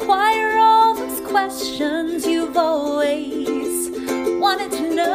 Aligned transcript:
inquire 0.00 0.56
all 0.58 0.94
those 0.94 1.20
questions 1.28 2.24
you've 2.24 2.56
always 2.56 3.90
wanted 4.38 4.70
to 4.70 4.94
know. 4.94 5.08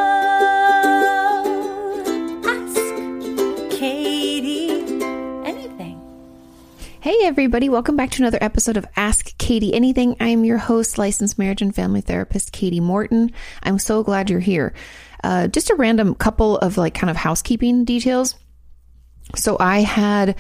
Ask 2.46 2.76
Katie 3.80 4.70
anything. 5.46 6.02
Hey, 7.00 7.16
everybody, 7.24 7.70
welcome 7.70 7.96
back 7.96 8.12
to 8.12 8.22
another 8.22 8.40
episode 8.42 8.76
of 8.76 8.86
Ask 8.98 9.38
Katie 9.38 9.74
Anything. 9.74 10.18
I'm 10.20 10.44
your 10.44 10.58
host, 10.58 10.98
licensed 10.98 11.40
marriage 11.40 11.62
and 11.62 11.74
family 11.74 12.02
therapist, 12.02 12.52
Katie 12.52 12.82
Morton. 12.82 13.32
I'm 13.64 13.80
so 13.80 14.04
glad 14.04 14.30
you're 14.30 14.42
here. 14.42 14.74
Uh, 15.24 15.48
just 15.48 15.70
a 15.70 15.76
random 15.76 16.14
couple 16.14 16.58
of 16.58 16.78
like 16.78 16.94
kind 16.94 17.10
of 17.10 17.16
housekeeping 17.16 17.86
details. 17.86 18.36
So 19.36 19.56
I 19.60 19.80
had 19.80 20.36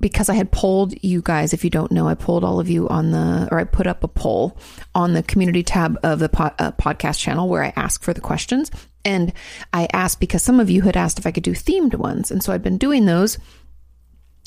because 0.00 0.28
I 0.28 0.34
had 0.34 0.50
polled 0.50 0.94
you 1.02 1.20
guys, 1.22 1.52
if 1.52 1.62
you 1.62 1.70
don't 1.70 1.92
know, 1.92 2.08
I 2.08 2.14
polled 2.14 2.42
all 2.42 2.58
of 2.58 2.68
you 2.68 2.88
on 2.88 3.10
the, 3.10 3.48
or 3.50 3.58
I 3.58 3.64
put 3.64 3.86
up 3.86 4.02
a 4.02 4.08
poll 4.08 4.58
on 4.94 5.12
the 5.12 5.22
community 5.22 5.62
tab 5.62 5.98
of 6.02 6.18
the 6.18 6.28
po- 6.28 6.54
uh, 6.58 6.72
podcast 6.72 7.18
channel 7.18 7.48
where 7.48 7.62
I 7.62 7.72
ask 7.76 8.02
for 8.02 8.14
the 8.14 8.20
questions. 8.20 8.70
And 9.04 9.32
I 9.72 9.88
asked 9.92 10.20
because 10.20 10.42
some 10.42 10.60
of 10.60 10.70
you 10.70 10.82
had 10.82 10.96
asked 10.96 11.18
if 11.18 11.26
I 11.26 11.30
could 11.30 11.42
do 11.42 11.52
themed 11.52 11.94
ones. 11.94 12.30
And 12.30 12.42
so 12.42 12.52
I'd 12.52 12.62
been 12.62 12.78
doing 12.78 13.06
those. 13.06 13.38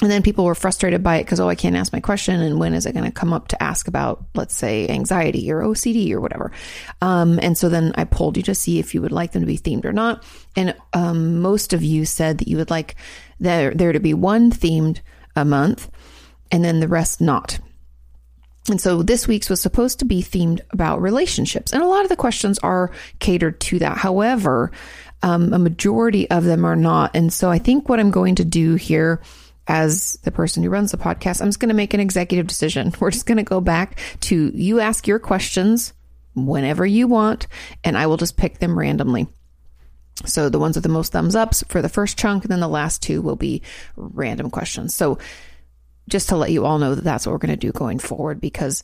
And 0.01 0.11
then 0.11 0.23
people 0.23 0.43
were 0.43 0.55
frustrated 0.55 1.03
by 1.03 1.17
it 1.17 1.23
because, 1.23 1.39
oh, 1.39 1.47
I 1.47 1.55
can't 1.55 1.75
ask 1.75 1.93
my 1.93 1.99
question. 1.99 2.41
And 2.41 2.59
when 2.59 2.73
is 2.73 2.85
it 2.85 2.93
going 2.93 3.05
to 3.05 3.11
come 3.11 3.31
up 3.31 3.47
to 3.49 3.63
ask 3.63 3.87
about, 3.87 4.25
let's 4.33 4.55
say, 4.55 4.87
anxiety 4.89 5.51
or 5.51 5.61
OCD 5.61 6.11
or 6.11 6.19
whatever? 6.19 6.51
Um, 7.01 7.39
and 7.41 7.57
so 7.57 7.69
then 7.69 7.93
I 7.95 8.03
polled 8.03 8.35
you 8.35 8.43
to 8.43 8.55
see 8.55 8.79
if 8.79 8.95
you 8.95 9.01
would 9.01 9.11
like 9.11 9.31
them 9.31 9.43
to 9.43 9.47
be 9.47 9.57
themed 9.57 9.85
or 9.85 9.93
not. 9.93 10.23
And 10.55 10.75
um, 10.93 11.41
most 11.41 11.73
of 11.73 11.83
you 11.83 12.05
said 12.05 12.39
that 12.39 12.47
you 12.47 12.57
would 12.57 12.71
like 12.71 12.95
there, 13.39 13.71
there 13.73 13.93
to 13.93 13.99
be 13.99 14.15
one 14.15 14.51
themed 14.51 14.99
a 15.35 15.45
month 15.45 15.89
and 16.51 16.63
then 16.63 16.79
the 16.79 16.87
rest 16.87 17.21
not. 17.21 17.59
And 18.69 18.79
so 18.79 19.03
this 19.03 19.27
week's 19.27 19.49
was 19.49 19.61
supposed 19.61 19.99
to 19.99 20.05
be 20.05 20.23
themed 20.23 20.61
about 20.71 21.01
relationships. 21.01 21.73
And 21.73 21.83
a 21.83 21.87
lot 21.87 22.03
of 22.03 22.09
the 22.09 22.15
questions 22.15 22.59
are 22.59 22.91
catered 23.19 23.59
to 23.61 23.79
that. 23.79 23.97
However, 23.97 24.71
um, 25.21 25.51
a 25.53 25.59
majority 25.59 26.29
of 26.29 26.43
them 26.43 26.63
are 26.63 26.75
not. 26.75 27.15
And 27.15 27.31
so 27.31 27.49
I 27.49 27.59
think 27.59 27.89
what 27.89 27.99
I'm 27.99 28.11
going 28.11 28.35
to 28.35 28.45
do 28.45 28.75
here 28.75 29.21
as 29.67 30.19
the 30.23 30.31
person 30.31 30.63
who 30.63 30.69
runs 30.69 30.91
the 30.91 30.97
podcast, 30.97 31.41
I'm 31.41 31.47
just 31.47 31.59
going 31.59 31.69
to 31.69 31.75
make 31.75 31.93
an 31.93 31.99
executive 31.99 32.47
decision. 32.47 32.93
We're 32.99 33.11
just 33.11 33.25
going 33.25 33.37
to 33.37 33.43
go 33.43 33.59
back 33.59 33.97
to 34.21 34.51
you 34.53 34.79
ask 34.79 35.07
your 35.07 35.19
questions 35.19 35.93
whenever 36.35 36.85
you 36.85 37.07
want, 37.07 37.47
and 37.83 37.97
I 37.97 38.07
will 38.07 38.17
just 38.17 38.37
pick 38.37 38.59
them 38.59 38.77
randomly. 38.77 39.27
So 40.25 40.49
the 40.49 40.59
ones 40.59 40.75
with 40.75 40.83
the 40.83 40.89
most 40.89 41.11
thumbs 41.11 41.35
ups 41.35 41.63
for 41.67 41.81
the 41.81 41.89
first 41.89 42.17
chunk, 42.17 42.43
and 42.43 42.51
then 42.51 42.59
the 42.59 42.67
last 42.67 43.01
two 43.01 43.21
will 43.21 43.35
be 43.35 43.61
random 43.95 44.49
questions. 44.49 44.93
So 44.93 45.17
just 46.09 46.29
to 46.29 46.35
let 46.35 46.51
you 46.51 46.65
all 46.65 46.79
know 46.79 46.95
that 46.95 47.03
that's 47.03 47.25
what 47.25 47.31
we're 47.31 47.39
going 47.39 47.57
to 47.57 47.67
do 47.67 47.71
going 47.71 47.99
forward 47.99 48.41
because 48.41 48.83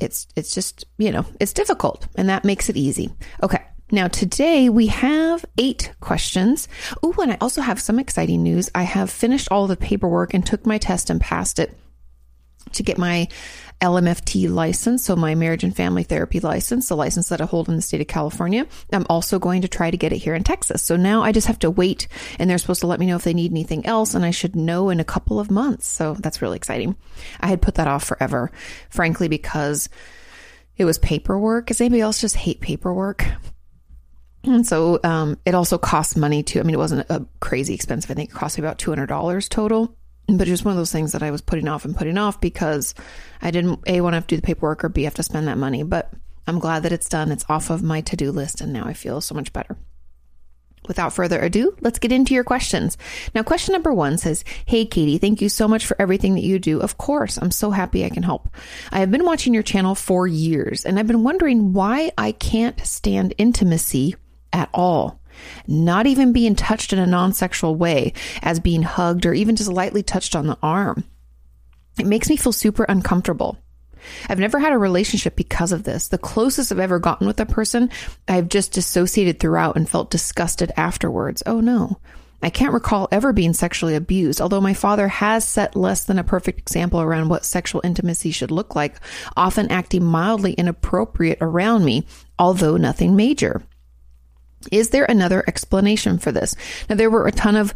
it's 0.00 0.26
it's 0.36 0.54
just 0.54 0.84
you 0.96 1.10
know 1.10 1.24
it's 1.40 1.52
difficult 1.52 2.06
and 2.16 2.28
that 2.28 2.44
makes 2.44 2.68
it 2.68 2.76
easy. 2.76 3.10
Okay. 3.42 3.62
Now, 3.90 4.06
today 4.06 4.68
we 4.68 4.88
have 4.88 5.46
eight 5.56 5.94
questions. 6.00 6.68
Oh, 7.02 7.14
and 7.22 7.32
I 7.32 7.38
also 7.40 7.62
have 7.62 7.80
some 7.80 7.98
exciting 7.98 8.42
news. 8.42 8.68
I 8.74 8.82
have 8.82 9.08
finished 9.08 9.48
all 9.50 9.66
the 9.66 9.78
paperwork 9.78 10.34
and 10.34 10.44
took 10.44 10.66
my 10.66 10.76
test 10.76 11.08
and 11.08 11.18
passed 11.18 11.58
it 11.58 11.74
to 12.72 12.82
get 12.82 12.98
my 12.98 13.28
LMFT 13.80 14.50
license, 14.52 15.04
so 15.04 15.14
my 15.14 15.36
marriage 15.36 15.62
and 15.62 15.74
family 15.74 16.02
therapy 16.02 16.40
license, 16.40 16.88
the 16.88 16.96
license 16.96 17.28
that 17.28 17.40
I 17.40 17.44
hold 17.44 17.68
in 17.68 17.76
the 17.76 17.82
state 17.82 18.00
of 18.00 18.08
California. 18.08 18.66
I'm 18.92 19.06
also 19.08 19.38
going 19.38 19.62
to 19.62 19.68
try 19.68 19.90
to 19.90 19.96
get 19.96 20.12
it 20.12 20.18
here 20.18 20.34
in 20.34 20.42
Texas. 20.42 20.82
So 20.82 20.96
now 20.96 21.22
I 21.22 21.30
just 21.30 21.46
have 21.46 21.60
to 21.60 21.70
wait 21.70 22.08
and 22.38 22.50
they're 22.50 22.58
supposed 22.58 22.80
to 22.80 22.88
let 22.88 22.98
me 22.98 23.06
know 23.06 23.16
if 23.16 23.22
they 23.22 23.34
need 23.34 23.52
anything 23.52 23.86
else 23.86 24.14
and 24.14 24.24
I 24.24 24.32
should 24.32 24.56
know 24.56 24.90
in 24.90 24.98
a 24.98 25.04
couple 25.04 25.38
of 25.38 25.50
months. 25.50 25.86
So 25.86 26.14
that's 26.14 26.42
really 26.42 26.56
exciting. 26.56 26.96
I 27.40 27.46
had 27.46 27.62
put 27.62 27.76
that 27.76 27.86
off 27.86 28.04
forever, 28.04 28.50
frankly, 28.90 29.28
because 29.28 29.88
it 30.76 30.84
was 30.84 30.98
paperwork. 30.98 31.66
Does 31.66 31.80
anybody 31.80 32.00
else 32.00 32.20
just 32.20 32.36
hate 32.36 32.60
paperwork? 32.60 33.26
And 34.44 34.66
so 34.66 34.98
um, 35.04 35.38
it 35.44 35.54
also 35.54 35.78
costs 35.78 36.16
money 36.16 36.42
too. 36.42 36.58
I 36.58 36.62
mean, 36.62 36.74
it 36.74 36.78
wasn't 36.78 37.08
a 37.10 37.26
crazy 37.40 37.74
expensive. 37.74 38.10
I 38.10 38.14
think 38.14 38.30
it 38.30 38.34
cost 38.34 38.58
me 38.58 38.64
about 38.64 38.78
$200 38.78 39.48
total 39.48 39.97
but 40.28 40.46
it 40.46 40.50
was 40.50 40.64
one 40.64 40.72
of 40.72 40.78
those 40.78 40.92
things 40.92 41.12
that 41.12 41.22
I 41.22 41.30
was 41.30 41.40
putting 41.40 41.68
off 41.68 41.84
and 41.84 41.96
putting 41.96 42.18
off 42.18 42.40
because 42.40 42.94
I 43.40 43.50
didn't 43.50 43.80
a 43.86 44.00
want 44.02 44.12
to 44.12 44.16
have 44.16 44.26
to 44.26 44.36
do 44.36 44.40
the 44.40 44.46
paperwork 44.46 44.84
or 44.84 44.90
b 44.90 45.04
have 45.04 45.14
to 45.14 45.22
spend 45.22 45.48
that 45.48 45.58
money. 45.58 45.82
But 45.82 46.12
I'm 46.46 46.58
glad 46.58 46.82
that 46.82 46.92
it's 46.92 47.08
done. 47.08 47.32
It's 47.32 47.44
off 47.48 47.70
of 47.70 47.82
my 47.82 48.02
to 48.02 48.16
do 48.16 48.30
list, 48.30 48.60
and 48.60 48.72
now 48.72 48.84
I 48.84 48.92
feel 48.92 49.20
so 49.20 49.34
much 49.34 49.52
better. 49.52 49.76
Without 50.86 51.12
further 51.12 51.40
ado, 51.40 51.76
let's 51.80 51.98
get 51.98 52.12
into 52.12 52.32
your 52.32 52.44
questions. 52.44 52.96
Now, 53.34 53.42
question 53.42 53.72
number 53.72 53.92
one 53.92 54.16
says, 54.16 54.44
Hey, 54.64 54.86
Katie, 54.86 55.18
thank 55.18 55.42
you 55.42 55.48
so 55.50 55.68
much 55.68 55.84
for 55.84 56.00
everything 56.00 56.34
that 56.34 56.44
you 56.44 56.58
do. 56.58 56.80
Of 56.80 56.96
course, 56.96 57.36
I'm 57.36 57.50
so 57.50 57.70
happy 57.70 58.04
I 58.04 58.10
can 58.10 58.22
help. 58.22 58.48
I 58.90 59.00
have 59.00 59.10
been 59.10 59.24
watching 59.24 59.52
your 59.52 59.62
channel 59.62 59.94
for 59.94 60.26
years, 60.26 60.86
and 60.86 60.98
I've 60.98 61.06
been 61.06 61.24
wondering 61.24 61.72
why 61.72 62.12
I 62.16 62.32
can't 62.32 62.80
stand 62.86 63.34
intimacy 63.36 64.14
at 64.52 64.70
all 64.72 65.20
not 65.66 66.06
even 66.06 66.32
being 66.32 66.54
touched 66.54 66.92
in 66.92 66.98
a 66.98 67.06
non 67.06 67.32
sexual 67.32 67.74
way, 67.74 68.12
as 68.42 68.60
being 68.60 68.82
hugged 68.82 69.26
or 69.26 69.34
even 69.34 69.56
just 69.56 69.70
lightly 69.70 70.02
touched 70.02 70.34
on 70.34 70.46
the 70.46 70.58
arm. 70.62 71.04
It 71.98 72.06
makes 72.06 72.28
me 72.28 72.36
feel 72.36 72.52
super 72.52 72.84
uncomfortable. 72.84 73.58
I've 74.28 74.38
never 74.38 74.58
had 74.58 74.72
a 74.72 74.78
relationship 74.78 75.36
because 75.36 75.72
of 75.72 75.82
this. 75.84 76.08
The 76.08 76.18
closest 76.18 76.70
I've 76.70 76.78
ever 76.78 76.98
gotten 76.98 77.26
with 77.26 77.40
a 77.40 77.46
person, 77.46 77.90
I've 78.26 78.48
just 78.48 78.72
dissociated 78.72 79.40
throughout 79.40 79.76
and 79.76 79.88
felt 79.88 80.10
disgusted 80.10 80.72
afterwards. 80.76 81.42
Oh 81.46 81.60
no. 81.60 81.98
I 82.40 82.50
can't 82.50 82.72
recall 82.72 83.08
ever 83.10 83.32
being 83.32 83.52
sexually 83.52 83.96
abused, 83.96 84.40
although 84.40 84.60
my 84.60 84.74
father 84.74 85.08
has 85.08 85.44
set 85.44 85.74
less 85.74 86.04
than 86.04 86.20
a 86.20 86.24
perfect 86.24 86.60
example 86.60 87.00
around 87.00 87.28
what 87.28 87.44
sexual 87.44 87.80
intimacy 87.82 88.30
should 88.30 88.52
look 88.52 88.76
like, 88.76 89.00
often 89.36 89.72
acting 89.72 90.04
mildly 90.04 90.52
inappropriate 90.52 91.38
around 91.40 91.84
me, 91.84 92.06
although 92.38 92.76
nothing 92.76 93.16
major. 93.16 93.62
Is 94.72 94.90
there 94.90 95.04
another 95.04 95.44
explanation 95.46 96.18
for 96.18 96.32
this? 96.32 96.54
Now, 96.88 96.96
there 96.96 97.10
were 97.10 97.26
a 97.26 97.32
ton 97.32 97.56
of 97.56 97.74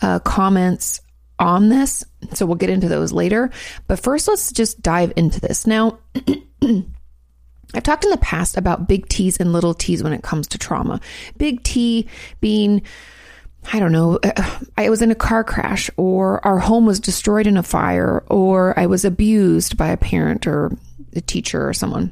uh, 0.00 0.18
comments 0.20 1.00
on 1.38 1.68
this, 1.68 2.04
so 2.34 2.46
we'll 2.46 2.56
get 2.56 2.70
into 2.70 2.88
those 2.88 3.12
later. 3.12 3.50
But 3.86 4.00
first, 4.00 4.28
let's 4.28 4.52
just 4.52 4.82
dive 4.82 5.12
into 5.16 5.40
this. 5.40 5.66
Now, 5.66 5.98
I've 7.74 7.82
talked 7.82 8.04
in 8.04 8.10
the 8.10 8.18
past 8.18 8.56
about 8.56 8.88
big 8.88 9.08
T's 9.08 9.38
and 9.38 9.52
little 9.52 9.74
T's 9.74 10.02
when 10.02 10.12
it 10.12 10.22
comes 10.22 10.46
to 10.48 10.58
trauma. 10.58 11.00
Big 11.36 11.62
T 11.62 12.08
being, 12.40 12.82
I 13.72 13.78
don't 13.78 13.92
know, 13.92 14.18
uh, 14.22 14.58
I 14.76 14.90
was 14.90 15.02
in 15.02 15.10
a 15.10 15.16
car 15.16 15.44
crash, 15.44 15.90
or 15.96 16.44
our 16.46 16.58
home 16.58 16.86
was 16.86 17.00
destroyed 17.00 17.46
in 17.46 17.56
a 17.56 17.62
fire, 17.62 18.24
or 18.28 18.78
I 18.78 18.86
was 18.86 19.04
abused 19.04 19.76
by 19.76 19.88
a 19.88 19.96
parent 19.96 20.46
or 20.46 20.76
a 21.14 21.20
teacher 21.20 21.68
or 21.68 21.72
someone 21.72 22.10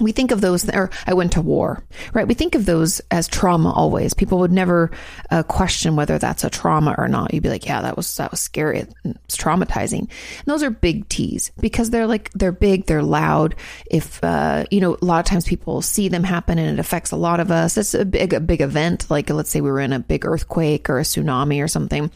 we 0.00 0.12
think 0.12 0.30
of 0.30 0.40
those, 0.40 0.68
or 0.68 0.90
I 1.06 1.14
went 1.14 1.32
to 1.32 1.40
war, 1.40 1.84
right? 2.12 2.26
We 2.26 2.34
think 2.34 2.54
of 2.54 2.66
those 2.66 3.00
as 3.10 3.28
trauma 3.28 3.72
always. 3.72 4.14
People 4.14 4.38
would 4.38 4.52
never 4.52 4.90
uh, 5.30 5.42
question 5.44 5.96
whether 5.96 6.18
that's 6.18 6.44
a 6.44 6.50
trauma 6.50 6.94
or 6.98 7.08
not. 7.08 7.32
You'd 7.32 7.42
be 7.42 7.48
like, 7.48 7.66
yeah, 7.66 7.82
that 7.82 7.96
was, 7.96 8.16
that 8.16 8.30
was 8.30 8.40
scary. 8.40 8.86
It's 9.04 9.36
traumatizing. 9.36 10.00
And 10.00 10.46
those 10.46 10.62
are 10.62 10.70
big 10.70 11.08
T's 11.08 11.52
because 11.60 11.90
they're 11.90 12.06
like, 12.06 12.30
they're 12.32 12.52
big, 12.52 12.86
they're 12.86 13.02
loud. 13.02 13.54
If, 13.90 14.22
uh, 14.24 14.64
you 14.70 14.80
know, 14.80 14.96
a 15.00 15.04
lot 15.04 15.20
of 15.20 15.26
times 15.26 15.46
people 15.46 15.80
see 15.82 16.08
them 16.08 16.24
happen 16.24 16.58
and 16.58 16.70
it 16.70 16.80
affects 16.80 17.12
a 17.12 17.16
lot 17.16 17.40
of 17.40 17.50
us. 17.50 17.76
It's 17.76 17.94
a 17.94 18.04
big, 18.04 18.32
a 18.32 18.40
big 18.40 18.60
event. 18.60 19.10
Like, 19.10 19.30
let's 19.30 19.50
say 19.50 19.60
we 19.60 19.70
were 19.70 19.80
in 19.80 19.92
a 19.92 20.00
big 20.00 20.26
earthquake 20.26 20.90
or 20.90 20.98
a 20.98 21.02
tsunami 21.02 21.62
or 21.62 21.68
something. 21.68 22.10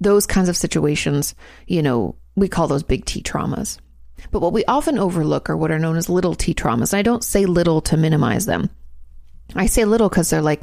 Those 0.00 0.26
kinds 0.26 0.48
of 0.48 0.56
situations, 0.56 1.34
you 1.66 1.82
know, 1.82 2.16
we 2.34 2.48
call 2.48 2.66
those 2.66 2.82
big 2.82 3.04
T 3.04 3.22
traumas. 3.22 3.78
But 4.30 4.40
what 4.40 4.52
we 4.52 4.64
often 4.64 4.98
overlook 4.98 5.48
are 5.50 5.56
what 5.56 5.70
are 5.70 5.78
known 5.78 5.96
as 5.96 6.08
little 6.08 6.34
t 6.34 6.54
traumas. 6.54 6.94
I 6.94 7.02
don't 7.02 7.24
say 7.24 7.46
little 7.46 7.80
to 7.82 7.96
minimize 7.96 8.46
them. 8.46 8.70
I 9.54 9.66
say 9.66 9.84
little 9.84 10.08
because 10.08 10.30
they're 10.30 10.42
like, 10.42 10.62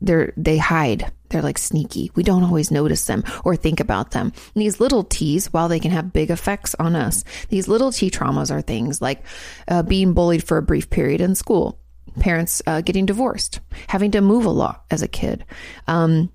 they're, 0.00 0.32
they 0.36 0.58
hide. 0.58 1.10
They're 1.28 1.42
like 1.42 1.58
sneaky. 1.58 2.10
We 2.14 2.22
don't 2.22 2.44
always 2.44 2.70
notice 2.70 3.04
them 3.06 3.24
or 3.44 3.56
think 3.56 3.80
about 3.80 4.12
them. 4.12 4.32
And 4.54 4.62
these 4.62 4.80
little 4.80 5.04
T's, 5.04 5.52
while 5.52 5.68
they 5.68 5.80
can 5.80 5.90
have 5.90 6.12
big 6.12 6.30
effects 6.30 6.74
on 6.78 6.96
us, 6.96 7.24
these 7.48 7.68
little 7.68 7.92
T 7.92 8.10
traumas 8.10 8.50
are 8.50 8.62
things 8.62 9.02
like 9.02 9.24
uh, 9.66 9.82
being 9.82 10.14
bullied 10.14 10.44
for 10.44 10.56
a 10.56 10.62
brief 10.62 10.88
period 10.88 11.20
in 11.20 11.34
school, 11.34 11.78
parents 12.20 12.62
uh, 12.66 12.80
getting 12.80 13.06
divorced, 13.06 13.60
having 13.88 14.12
to 14.12 14.20
move 14.20 14.46
a 14.46 14.50
lot 14.50 14.84
as 14.90 15.02
a 15.02 15.08
kid, 15.08 15.44
um, 15.86 16.30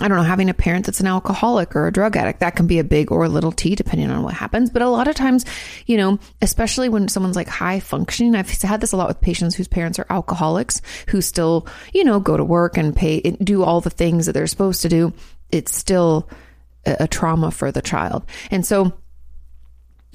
I 0.00 0.08
don't 0.08 0.16
know, 0.16 0.22
having 0.22 0.48
a 0.48 0.54
parent 0.54 0.86
that's 0.86 1.00
an 1.00 1.06
alcoholic 1.06 1.74
or 1.76 1.86
a 1.86 1.92
drug 1.92 2.16
addict, 2.16 2.40
that 2.40 2.56
can 2.56 2.66
be 2.66 2.78
a 2.78 2.84
big 2.84 3.10
or 3.10 3.24
a 3.24 3.28
little 3.28 3.52
T 3.52 3.74
depending 3.74 4.10
on 4.10 4.22
what 4.22 4.34
happens. 4.34 4.70
But 4.70 4.82
a 4.82 4.88
lot 4.88 5.08
of 5.08 5.14
times, 5.14 5.44
you 5.86 5.96
know, 5.96 6.18
especially 6.42 6.88
when 6.88 7.08
someone's 7.08 7.36
like 7.36 7.48
high 7.48 7.80
functioning, 7.80 8.34
I've 8.34 8.50
had 8.50 8.80
this 8.80 8.92
a 8.92 8.96
lot 8.96 9.08
with 9.08 9.20
patients 9.20 9.54
whose 9.54 9.68
parents 9.68 9.98
are 9.98 10.06
alcoholics 10.10 10.80
who 11.08 11.20
still, 11.20 11.66
you 11.92 12.04
know, 12.04 12.20
go 12.20 12.36
to 12.36 12.44
work 12.44 12.76
and 12.76 12.94
pay, 12.94 13.20
do 13.20 13.62
all 13.62 13.80
the 13.80 13.90
things 13.90 14.26
that 14.26 14.32
they're 14.32 14.46
supposed 14.46 14.82
to 14.82 14.88
do. 14.88 15.12
It's 15.50 15.74
still 15.74 16.28
a, 16.86 17.08
trauma 17.08 17.50
for 17.50 17.72
the 17.72 17.82
child. 17.82 18.24
And 18.50 18.64
so, 18.64 18.92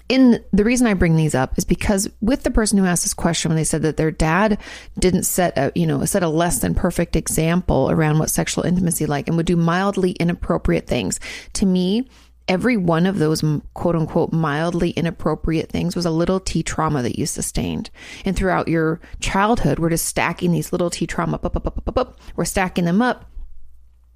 in 0.09 0.43
the 0.51 0.63
reason 0.63 0.85
I 0.85 0.93
bring 0.93 1.15
these 1.15 1.33
up 1.33 1.57
is 1.57 1.63
because 1.65 2.09
with 2.21 2.43
the 2.43 2.51
person 2.51 2.77
who 2.77 2.85
asked 2.85 3.03
this 3.03 3.13
question, 3.13 3.49
when 3.49 3.55
they 3.55 3.63
said 3.63 3.83
that 3.83 3.97
their 3.97 4.11
dad 4.11 4.57
didn't 4.99 5.23
set 5.23 5.57
a, 5.57 5.71
you 5.75 5.87
know, 5.87 6.03
set 6.05 6.23
a 6.23 6.29
less 6.29 6.59
than 6.59 6.75
perfect 6.75 7.15
example 7.15 7.89
around 7.89 8.19
what 8.19 8.29
sexual 8.29 8.65
intimacy 8.65 9.05
like 9.05 9.27
and 9.27 9.37
would 9.37 9.45
do 9.45 9.55
mildly 9.55 10.11
inappropriate 10.11 10.87
things. 10.87 11.19
To 11.53 11.65
me, 11.65 12.07
every 12.47 12.75
one 12.75 13.05
of 13.05 13.17
those 13.19 13.43
quote 13.73 13.95
unquote 13.95 14.33
mildly 14.33 14.91
inappropriate 14.91 15.69
things 15.69 15.95
was 15.95 16.05
a 16.05 16.11
little 16.11 16.39
T 16.39 16.63
trauma 16.63 17.01
that 17.01 17.17
you 17.17 17.25
sustained. 17.25 17.89
And 18.25 18.35
throughout 18.35 18.67
your 18.67 18.99
childhood, 19.21 19.79
we're 19.79 19.89
just 19.89 20.05
stacking 20.05 20.51
these 20.51 20.71
little 20.71 20.89
T 20.89 21.07
trauma 21.07 21.35
up, 21.35 21.45
up, 21.45 21.55
up, 21.55 21.67
up, 21.67 21.87
up, 21.87 21.97
up. 21.97 22.19
We're 22.35 22.45
stacking 22.45 22.85
them 22.85 23.01
up, 23.01 23.29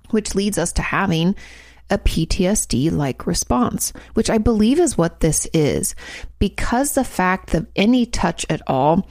which 0.09 0.35
leads 0.35 0.57
us 0.57 0.73
to 0.73 0.81
having 0.81 1.35
a 1.89 1.97
PTSD 1.97 2.91
like 2.91 3.25
response, 3.27 3.93
which 4.13 4.29
I 4.29 4.37
believe 4.37 4.79
is 4.79 4.97
what 4.97 5.19
this 5.19 5.45
is. 5.53 5.95
Because 6.39 6.93
the 6.93 7.03
fact 7.03 7.51
that 7.51 7.67
any 7.75 8.05
touch 8.05 8.45
at 8.49 8.61
all, 8.67 9.07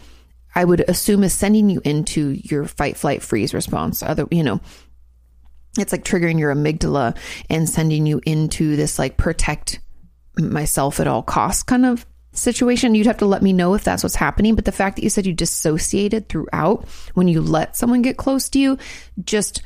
I 0.55 0.65
would 0.65 0.89
assume 0.89 1.25
is 1.25 1.33
sending 1.33 1.71
you 1.71 1.81
into 1.85 2.31
your 2.43 2.65
fight, 2.65 2.97
flight, 2.97 3.23
freeze 3.23 3.55
response. 3.55 4.03
Other, 4.03 4.27
you 4.31 4.43
know, 4.43 4.61
it's 5.79 5.93
like 5.93 6.05
triggering 6.05 6.39
your 6.39 6.55
amygdala 6.55 7.17
and 7.51 7.69
sending 7.69 8.07
you 8.07 8.21
into 8.25 8.77
this 8.77 8.99
like 8.99 9.17
protect 9.17 9.81
myself 10.39 11.01
at 11.01 11.07
all 11.07 11.23
costs 11.23 11.63
kind 11.63 11.87
of 11.87 12.07
situation. 12.33 12.95
You'd 12.95 13.07
have 13.07 13.19
to 13.19 13.27
let 13.27 13.43
me 13.43 13.53
know 13.53 13.75
if 13.75 13.85
that's 13.85 14.03
what's 14.03 14.15
happening. 14.15 14.55
But 14.55 14.65
the 14.65 14.73
fact 14.73 14.97
that 14.97 15.03
you 15.03 15.11
said 15.11 15.27
you 15.27 15.33
dissociated 15.33 16.29
throughout 16.29 16.87
when 17.15 17.29
you 17.29 17.41
let 17.41 17.77
someone 17.77 18.03
get 18.03 18.17
close 18.17 18.49
to 18.51 18.59
you, 18.59 18.79
just 19.25 19.63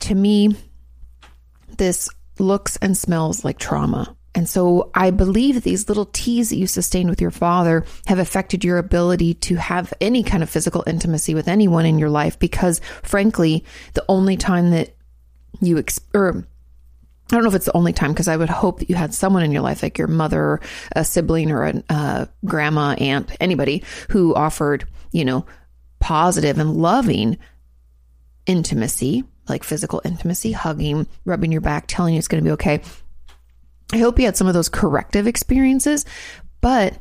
to 0.00 0.14
me, 0.14 0.56
this 1.78 2.08
looks 2.38 2.76
and 2.76 2.96
smells 2.96 3.44
like 3.44 3.58
trauma. 3.58 4.16
And 4.34 4.46
so 4.46 4.90
I 4.94 5.10
believe 5.10 5.62
these 5.62 5.88
little 5.88 6.04
T's 6.12 6.50
that 6.50 6.56
you 6.56 6.66
sustained 6.66 7.08
with 7.08 7.22
your 7.22 7.30
father 7.30 7.86
have 8.06 8.18
affected 8.18 8.64
your 8.64 8.76
ability 8.76 9.32
to 9.34 9.56
have 9.56 9.94
any 9.98 10.22
kind 10.22 10.42
of 10.42 10.50
physical 10.50 10.84
intimacy 10.86 11.34
with 11.34 11.48
anyone 11.48 11.86
in 11.86 11.98
your 11.98 12.10
life 12.10 12.38
because, 12.38 12.82
frankly, 13.02 13.64
the 13.94 14.04
only 14.10 14.36
time 14.36 14.72
that 14.72 14.94
you, 15.62 15.78
ex- 15.78 16.00
or 16.12 16.46
I 17.30 17.34
don't 17.34 17.44
know 17.44 17.48
if 17.48 17.54
it's 17.54 17.64
the 17.64 17.76
only 17.76 17.94
time 17.94 18.12
because 18.12 18.28
I 18.28 18.36
would 18.36 18.50
hope 18.50 18.80
that 18.80 18.90
you 18.90 18.94
had 18.94 19.14
someone 19.14 19.42
in 19.42 19.52
your 19.52 19.62
life, 19.62 19.82
like 19.82 19.96
your 19.96 20.06
mother, 20.06 20.60
a 20.94 21.02
sibling, 21.02 21.50
or 21.50 21.64
a 21.64 21.82
uh, 21.88 22.26
grandma, 22.44 22.92
aunt, 22.92 23.34
anybody 23.40 23.84
who 24.10 24.34
offered, 24.34 24.86
you 25.12 25.24
know, 25.24 25.46
positive 25.98 26.58
and 26.58 26.76
loving 26.76 27.38
intimacy, 28.46 29.24
like 29.48 29.64
physical 29.64 30.02
intimacy, 30.04 30.52
hugging, 30.52 31.06
rubbing 31.24 31.52
your 31.52 31.60
back, 31.60 31.84
telling 31.86 32.14
you 32.14 32.18
it's 32.18 32.28
going 32.28 32.42
to 32.42 32.48
be 32.48 32.52
okay. 32.52 32.80
I 33.92 33.98
hope 33.98 34.18
you 34.18 34.24
had 34.24 34.36
some 34.36 34.48
of 34.48 34.54
those 34.54 34.68
corrective 34.68 35.26
experiences, 35.26 36.04
but 36.60 36.98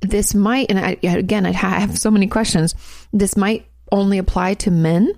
this 0.00 0.34
might, 0.34 0.70
and 0.70 0.78
I, 0.78 0.96
again, 1.02 1.46
I 1.46 1.52
have 1.52 1.98
so 1.98 2.10
many 2.10 2.26
questions. 2.26 2.74
This 3.12 3.36
might 3.36 3.66
only 3.90 4.18
apply 4.18 4.54
to 4.54 4.70
men 4.70 5.12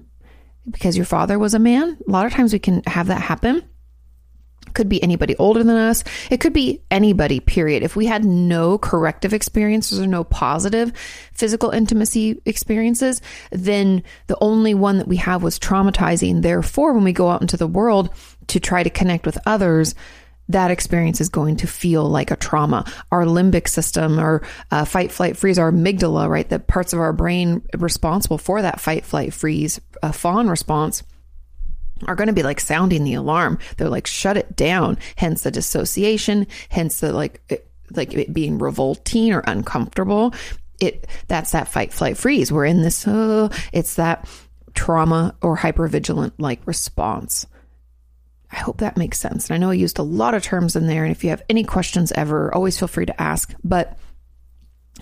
because 0.69 0.97
your 0.97 1.07
father 1.07 1.39
was 1.39 1.55
a 1.55 1.59
man. 1.59 1.97
A 2.07 2.11
lot 2.11 2.27
of 2.27 2.33
times 2.33 2.53
we 2.53 2.59
can 2.59 2.83
have 2.87 3.07
that 3.07 3.21
happen. 3.21 3.63
Could 4.75 4.89
be 4.89 5.03
anybody 5.03 5.37
older 5.37 5.63
than 5.63 5.77
us. 5.77 6.05
It 6.31 6.41
could 6.41 6.53
be 6.53 6.83
anybody, 6.91 7.41
period. 7.41 7.83
If 7.83 7.97
we 7.97 8.07
had 8.07 8.25
no 8.25 8.77
corrective 8.77 9.33
experiences 9.33 10.01
or 10.01 10.07
no 10.07 10.25
positive 10.25 10.93
physical 11.33 11.71
intimacy 11.71 12.43
experiences, 12.45 13.23
then 13.51 14.03
the 14.27 14.39
only 14.41 14.75
one 14.75 14.99
that 14.99 15.09
we 15.09 15.17
have 15.17 15.43
was 15.43 15.59
traumatizing. 15.59 16.43
Therefore, 16.43 16.93
when 16.93 17.05
we 17.05 17.13
go 17.13 17.31
out 17.31 17.41
into 17.41 17.57
the 17.57 17.67
world 17.67 18.11
to 18.49 18.61
try 18.61 18.83
to 18.83 18.91
connect 18.91 19.27
with 19.27 19.39
others, 19.47 19.95
that 20.49 20.71
experience 20.71 21.21
is 21.21 21.29
going 21.29 21.57
to 21.57 21.67
feel 21.67 22.05
like 22.05 22.31
a 22.31 22.37
trauma. 22.37 22.85
Our 23.11 23.25
limbic 23.25 23.69
system, 23.69 24.19
our 24.19 24.43
uh, 24.71 24.85
fight, 24.85 25.11
flight, 25.11 25.37
freeze, 25.37 25.59
our 25.59 25.73
amygdala, 25.73 26.29
right? 26.29 26.49
The 26.49 26.59
parts 26.59 26.93
of 26.93 27.01
our 27.01 27.13
brain 27.13 27.63
responsible 27.77 28.39
for 28.39 28.61
that 28.61 28.81
fight, 28.81 29.05
flight, 29.05 29.33
freeze, 29.33 29.81
uh, 30.03 30.13
fawn 30.13 30.49
response 30.49 31.03
are 32.07 32.15
going 32.15 32.29
to 32.29 32.35
be 32.35 32.43
like 32.43 32.61
sounding 32.61 33.05
the 33.05 33.15
alarm. 33.15 33.59
They're 33.77 33.89
like, 33.89 34.07
shut 34.07 34.37
it 34.37 34.57
down. 34.57 34.99
Hence 35.17 35.43
the 35.43 35.51
dissociation, 35.51 36.47
hence 36.69 37.01
the 37.01 37.13
like, 37.13 37.41
it, 37.49 37.69
like 37.91 38.15
it 38.15 38.33
being 38.33 38.59
revolting 38.59 39.33
or 39.33 39.41
uncomfortable. 39.41 40.35
It, 40.81 41.07
that's 41.29 41.53
that 41.53 41.69
fight, 41.69 41.93
flight, 41.93 42.17
freeze. 42.17 42.51
We're 42.51 42.65
in 42.65 42.83
this, 42.83 43.07
uh, 43.07 43.49
it's 43.73 43.95
that 43.95 44.29
trauma 44.75 45.37
or 45.41 45.57
hypervigilant 45.57 46.33
like 46.39 46.67
response. 46.67 47.47
I 48.51 48.57
hope 48.57 48.79
that 48.79 48.97
makes 48.97 49.19
sense. 49.19 49.49
And 49.49 49.55
I 49.55 49.59
know 49.59 49.71
I 49.71 49.75
used 49.75 49.99
a 49.99 50.03
lot 50.03 50.35
of 50.35 50.43
terms 50.43 50.77
in 50.77 50.87
there. 50.87 51.05
And 51.05 51.13
if 51.13 51.25
you 51.25 51.31
have 51.31 51.43
any 51.49 51.65
questions 51.65 52.13
ever, 52.13 52.55
always 52.55 52.79
feel 52.79 52.89
free 52.89 53.07
to 53.07 53.23
ask. 53.23 53.53
But 53.65 53.99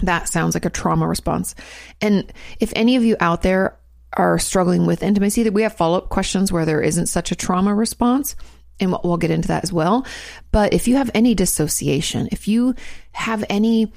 that 0.02 0.28
sounds 0.28 0.54
like 0.54 0.64
a 0.64 0.70
trauma 0.70 1.06
response. 1.06 1.54
And 2.00 2.32
if 2.60 2.72
any 2.74 2.96
of 2.96 3.04
you 3.04 3.16
out 3.20 3.42
there 3.42 3.76
are 4.14 4.38
struggling 4.38 4.86
with 4.86 5.02
intimacy, 5.02 5.42
that 5.44 5.52
we 5.52 5.62
have 5.62 5.76
follow 5.76 5.98
up 5.98 6.08
questions 6.08 6.52
where 6.52 6.64
there 6.64 6.82
isn't 6.82 7.06
such 7.06 7.32
a 7.32 7.36
trauma 7.36 7.74
response. 7.74 8.36
And 8.80 8.96
we'll 9.04 9.18
get 9.18 9.30
into 9.30 9.48
that 9.48 9.62
as 9.62 9.72
well. 9.72 10.06
But 10.50 10.72
if 10.72 10.88
you 10.88 10.96
have 10.96 11.10
any 11.14 11.34
dissociation, 11.34 12.28
if 12.32 12.48
you 12.48 12.74
have 13.12 13.44
any 13.48 13.92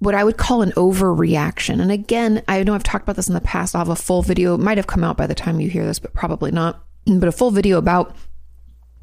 what 0.00 0.14
I 0.14 0.22
would 0.22 0.36
call 0.36 0.62
an 0.62 0.72
overreaction. 0.72 1.80
And 1.80 1.90
again, 1.90 2.42
I 2.46 2.62
know 2.62 2.74
I've 2.74 2.84
talked 2.84 3.02
about 3.02 3.16
this 3.16 3.28
in 3.28 3.34
the 3.34 3.40
past. 3.40 3.74
I'll 3.74 3.80
have 3.80 3.88
a 3.88 3.96
full 3.96 4.22
video. 4.22 4.54
It 4.54 4.58
might 4.58 4.78
have 4.78 4.86
come 4.86 5.02
out 5.02 5.16
by 5.16 5.26
the 5.26 5.34
time 5.34 5.60
you 5.60 5.68
hear 5.68 5.84
this, 5.84 5.98
but 5.98 6.14
probably 6.14 6.50
not. 6.50 6.84
But 7.04 7.28
a 7.28 7.32
full 7.32 7.50
video 7.50 7.78
about 7.78 8.14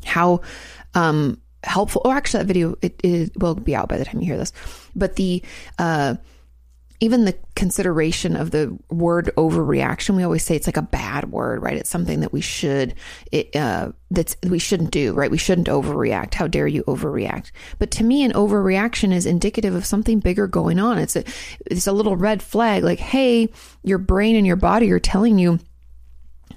how 0.05 0.41
um, 0.93 1.41
helpful. 1.63 2.01
Oh, 2.05 2.11
actually, 2.11 2.43
that 2.43 2.47
video 2.47 2.77
it, 2.81 2.99
it, 3.03 3.37
will 3.37 3.55
be 3.55 3.75
out 3.75 3.89
by 3.89 3.97
the 3.97 4.05
time 4.05 4.21
you 4.21 4.27
hear 4.27 4.37
this. 4.37 4.53
But 4.95 5.15
the 5.15 5.43
uh, 5.79 6.15
even 6.99 7.25
the 7.25 7.37
consideration 7.55 8.35
of 8.35 8.51
the 8.51 8.77
word 8.89 9.31
overreaction, 9.35 10.15
we 10.15 10.23
always 10.23 10.43
say 10.43 10.55
it's 10.55 10.67
like 10.67 10.77
a 10.77 10.81
bad 10.81 11.31
word, 11.31 11.61
right? 11.61 11.77
It's 11.77 11.89
something 11.89 12.21
that 12.21 12.31
we 12.31 12.41
should 12.41 12.95
it, 13.31 13.55
uh, 13.55 13.91
that's 14.11 14.37
we 14.43 14.59
shouldn't 14.59 14.91
do, 14.91 15.13
right? 15.13 15.31
We 15.31 15.37
shouldn't 15.37 15.67
overreact. 15.67 16.35
How 16.35 16.47
dare 16.47 16.67
you 16.67 16.83
overreact? 16.83 17.51
But 17.79 17.91
to 17.91 18.03
me, 18.03 18.23
an 18.23 18.31
overreaction 18.31 19.11
is 19.11 19.25
indicative 19.25 19.75
of 19.75 19.85
something 19.85 20.19
bigger 20.19 20.47
going 20.47 20.79
on. 20.79 20.97
It's 20.97 21.15
a 21.15 21.23
it's 21.65 21.87
a 21.87 21.91
little 21.91 22.15
red 22.15 22.41
flag, 22.41 22.83
like, 22.83 22.99
hey, 22.99 23.49
your 23.83 23.97
brain 23.97 24.35
and 24.35 24.47
your 24.47 24.55
body 24.55 24.91
are 24.91 24.99
telling 24.99 25.37
you 25.37 25.59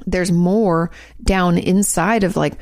there's 0.06 0.32
more 0.32 0.90
down 1.22 1.58
inside 1.58 2.24
of 2.24 2.36
like 2.36 2.54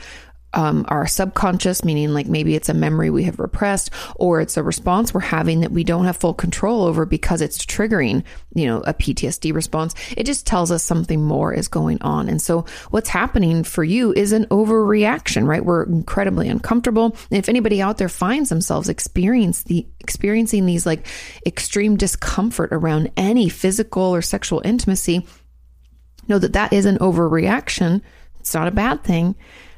um, 0.56 0.86
our 0.88 1.06
subconscious, 1.06 1.84
meaning 1.84 2.14
like 2.14 2.26
maybe 2.26 2.54
it's 2.54 2.70
a 2.70 2.74
memory 2.74 3.10
we 3.10 3.24
have 3.24 3.38
repressed 3.38 3.90
or 4.16 4.40
it's 4.40 4.56
a 4.56 4.62
response 4.62 5.12
we're 5.12 5.20
having 5.20 5.60
that 5.60 5.70
we 5.70 5.84
don't 5.84 6.06
have 6.06 6.16
full 6.16 6.32
control 6.32 6.84
over 6.84 7.04
because 7.04 7.42
it's 7.42 7.64
triggering, 7.64 8.24
you 8.54 8.64
know, 8.64 8.78
a 8.86 8.94
PTSD 8.94 9.52
response. 9.54 9.94
It 10.16 10.24
just 10.24 10.46
tells 10.46 10.72
us 10.72 10.82
something 10.82 11.22
more 11.22 11.52
is 11.52 11.68
going 11.68 12.00
on. 12.00 12.30
And 12.30 12.40
so 12.40 12.64
what's 12.90 13.10
happening 13.10 13.64
for 13.64 13.84
you 13.84 14.14
is 14.14 14.32
an 14.32 14.46
overreaction, 14.46 15.46
right? 15.46 15.64
We're 15.64 15.84
incredibly 15.84 16.48
uncomfortable. 16.48 17.14
And 17.30 17.38
if 17.38 17.50
anybody 17.50 17.82
out 17.82 17.98
there 17.98 18.08
finds 18.08 18.48
themselves 18.48 18.88
experience 18.88 19.62
the 19.64 19.86
experiencing 20.00 20.64
these 20.64 20.86
like 20.86 21.06
extreme 21.44 21.98
discomfort 21.98 22.70
around 22.72 23.12
any 23.18 23.50
physical 23.50 24.02
or 24.02 24.22
sexual 24.22 24.62
intimacy, 24.64 25.26
know 26.28 26.38
that 26.38 26.54
that 26.54 26.72
is 26.72 26.86
an 26.86 26.96
overreaction. 26.98 28.00
It's 28.40 28.54
not 28.54 28.68
a 28.68 28.72
bad 28.72 29.04
thing 29.04 29.34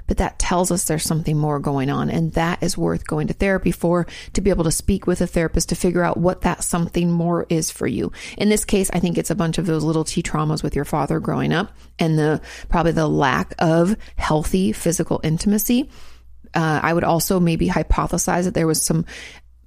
but 0.08 0.16
that 0.16 0.38
tells 0.40 0.72
us 0.72 0.84
there's 0.84 1.04
something 1.04 1.38
more 1.38 1.60
going 1.60 1.90
on. 1.90 2.10
And 2.10 2.32
that 2.32 2.60
is 2.62 2.76
worth 2.76 3.06
going 3.06 3.28
to 3.28 3.34
therapy 3.34 3.70
for 3.70 4.06
to 4.32 4.40
be 4.40 4.50
able 4.50 4.64
to 4.64 4.72
speak 4.72 5.06
with 5.06 5.20
a 5.20 5.26
therapist 5.26 5.68
to 5.68 5.76
figure 5.76 6.02
out 6.02 6.16
what 6.16 6.40
that 6.40 6.64
something 6.64 7.12
more 7.12 7.46
is 7.48 7.70
for 7.70 7.86
you. 7.86 8.10
In 8.36 8.48
this 8.48 8.64
case, 8.64 8.90
I 8.92 8.98
think 8.98 9.16
it's 9.16 9.30
a 9.30 9.36
bunch 9.36 9.58
of 9.58 9.66
those 9.66 9.84
little 9.84 10.04
T 10.04 10.22
traumas 10.22 10.62
with 10.62 10.74
your 10.74 10.86
father 10.86 11.20
growing 11.20 11.52
up 11.52 11.70
and 12.00 12.18
the 12.18 12.40
probably 12.68 12.92
the 12.92 13.06
lack 13.06 13.54
of 13.60 13.96
healthy 14.16 14.72
physical 14.72 15.20
intimacy. 15.22 15.90
Uh, 16.54 16.80
I 16.82 16.92
would 16.92 17.04
also 17.04 17.38
maybe 17.38 17.68
hypothesize 17.68 18.44
that 18.44 18.54
there 18.54 18.66
was 18.66 18.82
some 18.82 19.04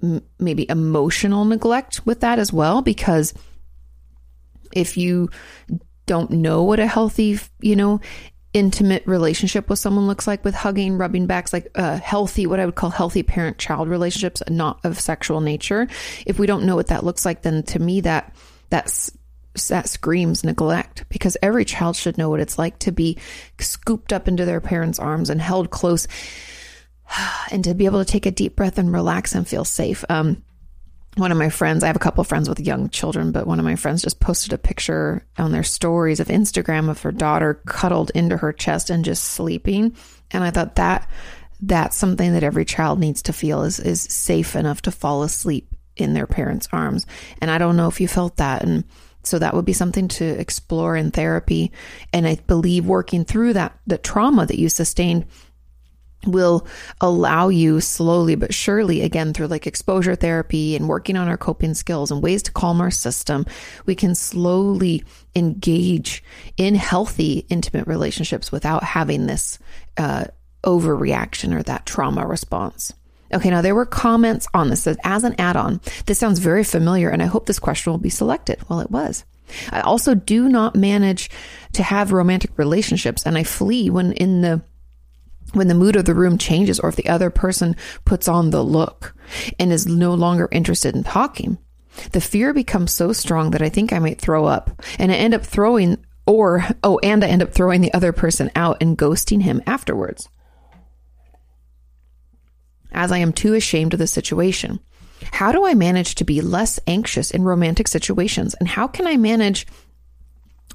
m- 0.02 0.22
maybe 0.40 0.68
emotional 0.68 1.44
neglect 1.44 2.04
with 2.04 2.20
that 2.20 2.40
as 2.40 2.52
well, 2.52 2.82
because 2.82 3.32
if 4.74 4.96
you 4.96 5.30
don't 6.06 6.32
know 6.32 6.64
what 6.64 6.80
a 6.80 6.86
healthy, 6.88 7.38
you 7.60 7.76
know, 7.76 8.00
intimate 8.54 9.06
relationship 9.06 9.68
with 9.70 9.78
someone 9.78 10.06
looks 10.06 10.26
like 10.26 10.44
with 10.44 10.54
hugging, 10.54 10.98
rubbing 10.98 11.26
backs, 11.26 11.52
like 11.52 11.74
healthy, 11.76 12.46
what 12.46 12.60
I 12.60 12.66
would 12.66 12.74
call 12.74 12.90
healthy 12.90 13.22
parent 13.22 13.58
child 13.58 13.88
relationships, 13.88 14.42
not 14.48 14.80
of 14.84 15.00
sexual 15.00 15.40
nature. 15.40 15.88
If 16.26 16.38
we 16.38 16.46
don't 16.46 16.64
know 16.64 16.76
what 16.76 16.88
that 16.88 17.04
looks 17.04 17.24
like, 17.24 17.42
then 17.42 17.62
to 17.64 17.78
me, 17.78 18.00
that 18.02 18.34
that's 18.70 19.10
that 19.68 19.88
screams 19.88 20.44
neglect 20.44 21.04
because 21.10 21.36
every 21.42 21.64
child 21.64 21.94
should 21.94 22.16
know 22.16 22.30
what 22.30 22.40
it's 22.40 22.58
like 22.58 22.78
to 22.78 22.90
be 22.90 23.18
scooped 23.58 24.12
up 24.12 24.26
into 24.26 24.44
their 24.44 24.60
parents' 24.60 24.98
arms 24.98 25.28
and 25.28 25.40
held 25.42 25.70
close 25.70 26.08
and 27.50 27.64
to 27.64 27.74
be 27.74 27.86
able 27.86 28.02
to 28.04 28.10
take 28.10 28.26
a 28.26 28.30
deep 28.30 28.56
breath 28.56 28.78
and 28.78 28.92
relax 28.92 29.34
and 29.34 29.46
feel 29.46 29.64
safe. 29.64 30.04
Um, 30.08 30.42
one 31.16 31.30
of 31.30 31.38
my 31.38 31.50
friends, 31.50 31.84
I 31.84 31.88
have 31.88 31.96
a 31.96 32.00
couple 32.00 32.22
of 32.22 32.26
friends 32.26 32.48
with 32.48 32.58
young 32.58 32.88
children, 32.88 33.32
but 33.32 33.46
one 33.46 33.58
of 33.58 33.64
my 33.64 33.76
friends 33.76 34.02
just 34.02 34.18
posted 34.18 34.52
a 34.52 34.58
picture 34.58 35.26
on 35.36 35.52
their 35.52 35.62
stories 35.62 36.20
of 36.20 36.28
Instagram 36.28 36.88
of 36.88 37.02
her 37.02 37.12
daughter 37.12 37.60
cuddled 37.66 38.10
into 38.14 38.38
her 38.38 38.52
chest 38.52 38.88
and 38.88 39.04
just 39.04 39.24
sleeping. 39.24 39.94
And 40.30 40.42
I 40.42 40.50
thought 40.50 40.76
that 40.76 41.08
that's 41.60 41.96
something 41.96 42.32
that 42.32 42.42
every 42.42 42.64
child 42.64 42.98
needs 42.98 43.22
to 43.22 43.32
feel 43.32 43.62
is 43.62 43.78
is 43.78 44.02
safe 44.02 44.56
enough 44.56 44.82
to 44.82 44.90
fall 44.90 45.22
asleep 45.22 45.68
in 45.96 46.14
their 46.14 46.26
parents' 46.26 46.68
arms. 46.72 47.06
And 47.40 47.50
I 47.50 47.58
don't 47.58 47.76
know 47.76 47.88
if 47.88 48.00
you 48.00 48.08
felt 48.08 48.36
that 48.36 48.62
and 48.62 48.84
so 49.22 49.38
that 49.38 49.54
would 49.54 49.64
be 49.64 49.72
something 49.72 50.08
to 50.08 50.24
explore 50.24 50.96
in 50.96 51.12
therapy 51.12 51.70
and 52.12 52.26
I 52.26 52.36
believe 52.46 52.86
working 52.86 53.24
through 53.24 53.52
that 53.52 53.78
the 53.86 53.98
trauma 53.98 54.46
that 54.46 54.58
you 54.58 54.68
sustained 54.68 55.26
will 56.26 56.66
allow 57.00 57.48
you 57.48 57.80
slowly 57.80 58.34
but 58.34 58.54
surely, 58.54 59.02
again, 59.02 59.32
through 59.32 59.48
like 59.48 59.66
exposure 59.66 60.14
therapy 60.14 60.76
and 60.76 60.88
working 60.88 61.16
on 61.16 61.28
our 61.28 61.36
coping 61.36 61.74
skills 61.74 62.10
and 62.10 62.22
ways 62.22 62.42
to 62.44 62.52
calm 62.52 62.80
our 62.80 62.90
system, 62.90 63.46
we 63.86 63.94
can 63.94 64.14
slowly 64.14 65.04
engage 65.34 66.22
in 66.56 66.74
healthy, 66.74 67.46
intimate 67.48 67.86
relationships 67.86 68.52
without 68.52 68.82
having 68.82 69.26
this 69.26 69.58
uh, 69.96 70.24
overreaction 70.64 71.54
or 71.54 71.62
that 71.62 71.86
trauma 71.86 72.26
response. 72.26 72.92
Okay, 73.34 73.50
now 73.50 73.62
there 73.62 73.74
were 73.74 73.86
comments 73.86 74.46
on 74.52 74.68
this 74.68 74.86
as 74.86 75.24
an 75.24 75.34
add 75.38 75.56
on, 75.56 75.80
this 76.06 76.18
sounds 76.18 76.38
very 76.38 76.64
familiar, 76.64 77.08
and 77.08 77.22
I 77.22 77.26
hope 77.26 77.46
this 77.46 77.58
question 77.58 77.90
will 77.90 77.98
be 77.98 78.10
selected. 78.10 78.58
Well, 78.68 78.80
it 78.80 78.90
was. 78.90 79.24
I 79.70 79.80
also 79.80 80.14
do 80.14 80.48
not 80.48 80.76
manage 80.76 81.30
to 81.72 81.82
have 81.82 82.12
romantic 82.12 82.56
relationships, 82.58 83.24
and 83.24 83.36
I 83.38 83.44
flee 83.44 83.90
when 83.90 84.12
in 84.12 84.42
the 84.42 84.62
when 85.52 85.68
the 85.68 85.74
mood 85.74 85.96
of 85.96 86.04
the 86.04 86.14
room 86.14 86.38
changes 86.38 86.80
or 86.80 86.88
if 86.88 86.96
the 86.96 87.08
other 87.08 87.30
person 87.30 87.76
puts 88.04 88.28
on 88.28 88.50
the 88.50 88.64
look 88.64 89.14
and 89.58 89.72
is 89.72 89.86
no 89.86 90.14
longer 90.14 90.48
interested 90.50 90.94
in 90.94 91.04
talking, 91.04 91.58
the 92.12 92.20
fear 92.20 92.52
becomes 92.52 92.92
so 92.92 93.12
strong 93.12 93.50
that 93.50 93.62
I 93.62 93.68
think 93.68 93.92
I 93.92 93.98
might 93.98 94.20
throw 94.20 94.46
up 94.46 94.82
and 94.98 95.12
I 95.12 95.16
end 95.16 95.34
up 95.34 95.44
throwing 95.44 95.98
or, 96.26 96.64
oh, 96.82 96.98
and 97.02 97.24
I 97.24 97.28
end 97.28 97.42
up 97.42 97.52
throwing 97.52 97.80
the 97.80 97.92
other 97.94 98.12
person 98.12 98.50
out 98.54 98.78
and 98.80 98.96
ghosting 98.96 99.42
him 99.42 99.62
afterwards. 99.66 100.28
As 102.92 103.10
I 103.10 103.18
am 103.18 103.32
too 103.32 103.54
ashamed 103.54 103.92
of 103.92 103.98
the 103.98 104.06
situation. 104.06 104.80
How 105.30 105.52
do 105.52 105.64
I 105.64 105.74
manage 105.74 106.16
to 106.16 106.24
be 106.24 106.40
less 106.40 106.80
anxious 106.86 107.30
in 107.30 107.44
romantic 107.44 107.88
situations? 107.88 108.54
And 108.54 108.68
how 108.68 108.86
can 108.86 109.06
I 109.06 109.16
manage 109.16 109.66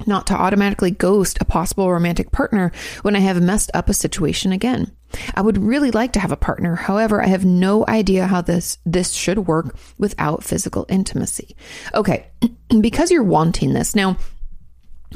not 0.06 0.26
to 0.28 0.34
automatically 0.34 0.90
ghost 0.90 1.38
a 1.40 1.44
possible 1.44 1.90
romantic 1.90 2.30
partner 2.30 2.72
when 3.02 3.16
I 3.16 3.20
have 3.20 3.42
messed 3.42 3.70
up 3.74 3.88
a 3.88 3.94
situation 3.94 4.52
again. 4.52 4.92
I 5.34 5.40
would 5.40 5.58
really 5.58 5.90
like 5.90 6.12
to 6.12 6.20
have 6.20 6.32
a 6.32 6.36
partner. 6.36 6.74
However, 6.74 7.22
I 7.22 7.26
have 7.26 7.44
no 7.44 7.84
idea 7.88 8.26
how 8.26 8.42
this 8.42 8.78
this 8.84 9.12
should 9.12 9.46
work 9.46 9.76
without 9.98 10.44
physical 10.44 10.86
intimacy. 10.88 11.56
Okay, 11.94 12.26
because 12.80 13.10
you're 13.10 13.22
wanting 13.22 13.72
this. 13.72 13.94
Now, 13.94 14.18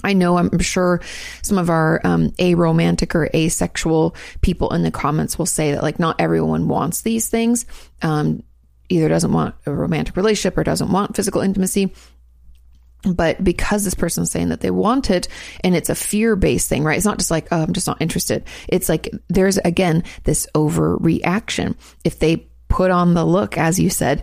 I 0.03 0.15
know 0.15 0.39
I'm 0.39 0.59
sure 0.61 1.03
some 1.43 1.59
of 1.59 1.69
our 1.69 2.01
um, 2.05 2.31
aromantic 2.33 3.15
or 3.15 3.29
asexual 3.35 4.17
people 4.41 4.73
in 4.73 4.83
the 4.83 4.91
comments 4.91 5.39
will 5.39 5.47
say 5.47 5.73
that 5.73 5.83
like 5.83 5.99
not 5.99 6.21
everyone 6.21 6.69
wants 6.69 7.03
these 7.03 7.29
things. 7.29 7.67
Um, 8.01 8.43
either 8.89 9.09
doesn't 9.09 9.33
want 9.33 9.55
a 9.67 9.73
romantic 9.73 10.17
relationship 10.17 10.57
or 10.57 10.65
doesn't 10.65 10.93
want 10.93 11.17
physical 11.17 11.41
intimacy 11.41 11.93
but 13.03 13.43
because 13.43 13.85
this 13.85 13.95
person's 13.95 14.31
saying 14.31 14.51
that 14.51 14.61
they 14.61 14.71
want 14.71 15.11
it 15.11 15.29
and 15.65 15.75
it's 15.75 15.91
a 15.91 15.95
fear 15.95 16.37
based 16.37 16.69
thing, 16.69 16.85
right? 16.85 16.97
It's 16.97 17.07
not 17.07 17.19
just 17.19 17.31
like, 17.31 17.49
oh, 17.51 17.63
I'm 17.63 17.73
just 17.73 17.87
not 17.87 18.01
interested. 18.01 18.45
It's 18.69 18.89
like 18.89 19.11
there's 19.29 19.59
again 19.59 20.05
this 20.25 20.47
overreaction. 20.55 21.77
If 22.05 22.19
they 22.19 22.49
put 22.69 22.91
on 22.91 23.15
the 23.15 23.25
look, 23.25 23.59
as 23.59 23.79
you 23.79 23.91
said, 23.91 24.23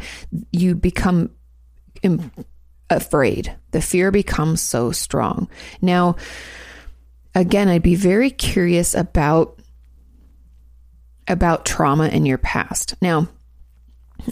you 0.52 0.76
become 0.76 1.32
Im- 2.04 2.32
afraid. 2.90 3.56
The 3.72 3.82
fear 3.82 4.12
becomes 4.12 4.62
so 4.62 4.92
strong. 4.92 5.50
Now, 5.82 6.16
again, 7.36 7.68
I'd 7.68 7.84
be 7.84 7.96
very 7.96 8.32
curious 8.32 8.96
about 8.96 9.60
about 11.28 11.66
trauma 11.66 12.08
in 12.08 12.26
your 12.26 12.40
past. 12.40 12.96
Now, 13.02 13.28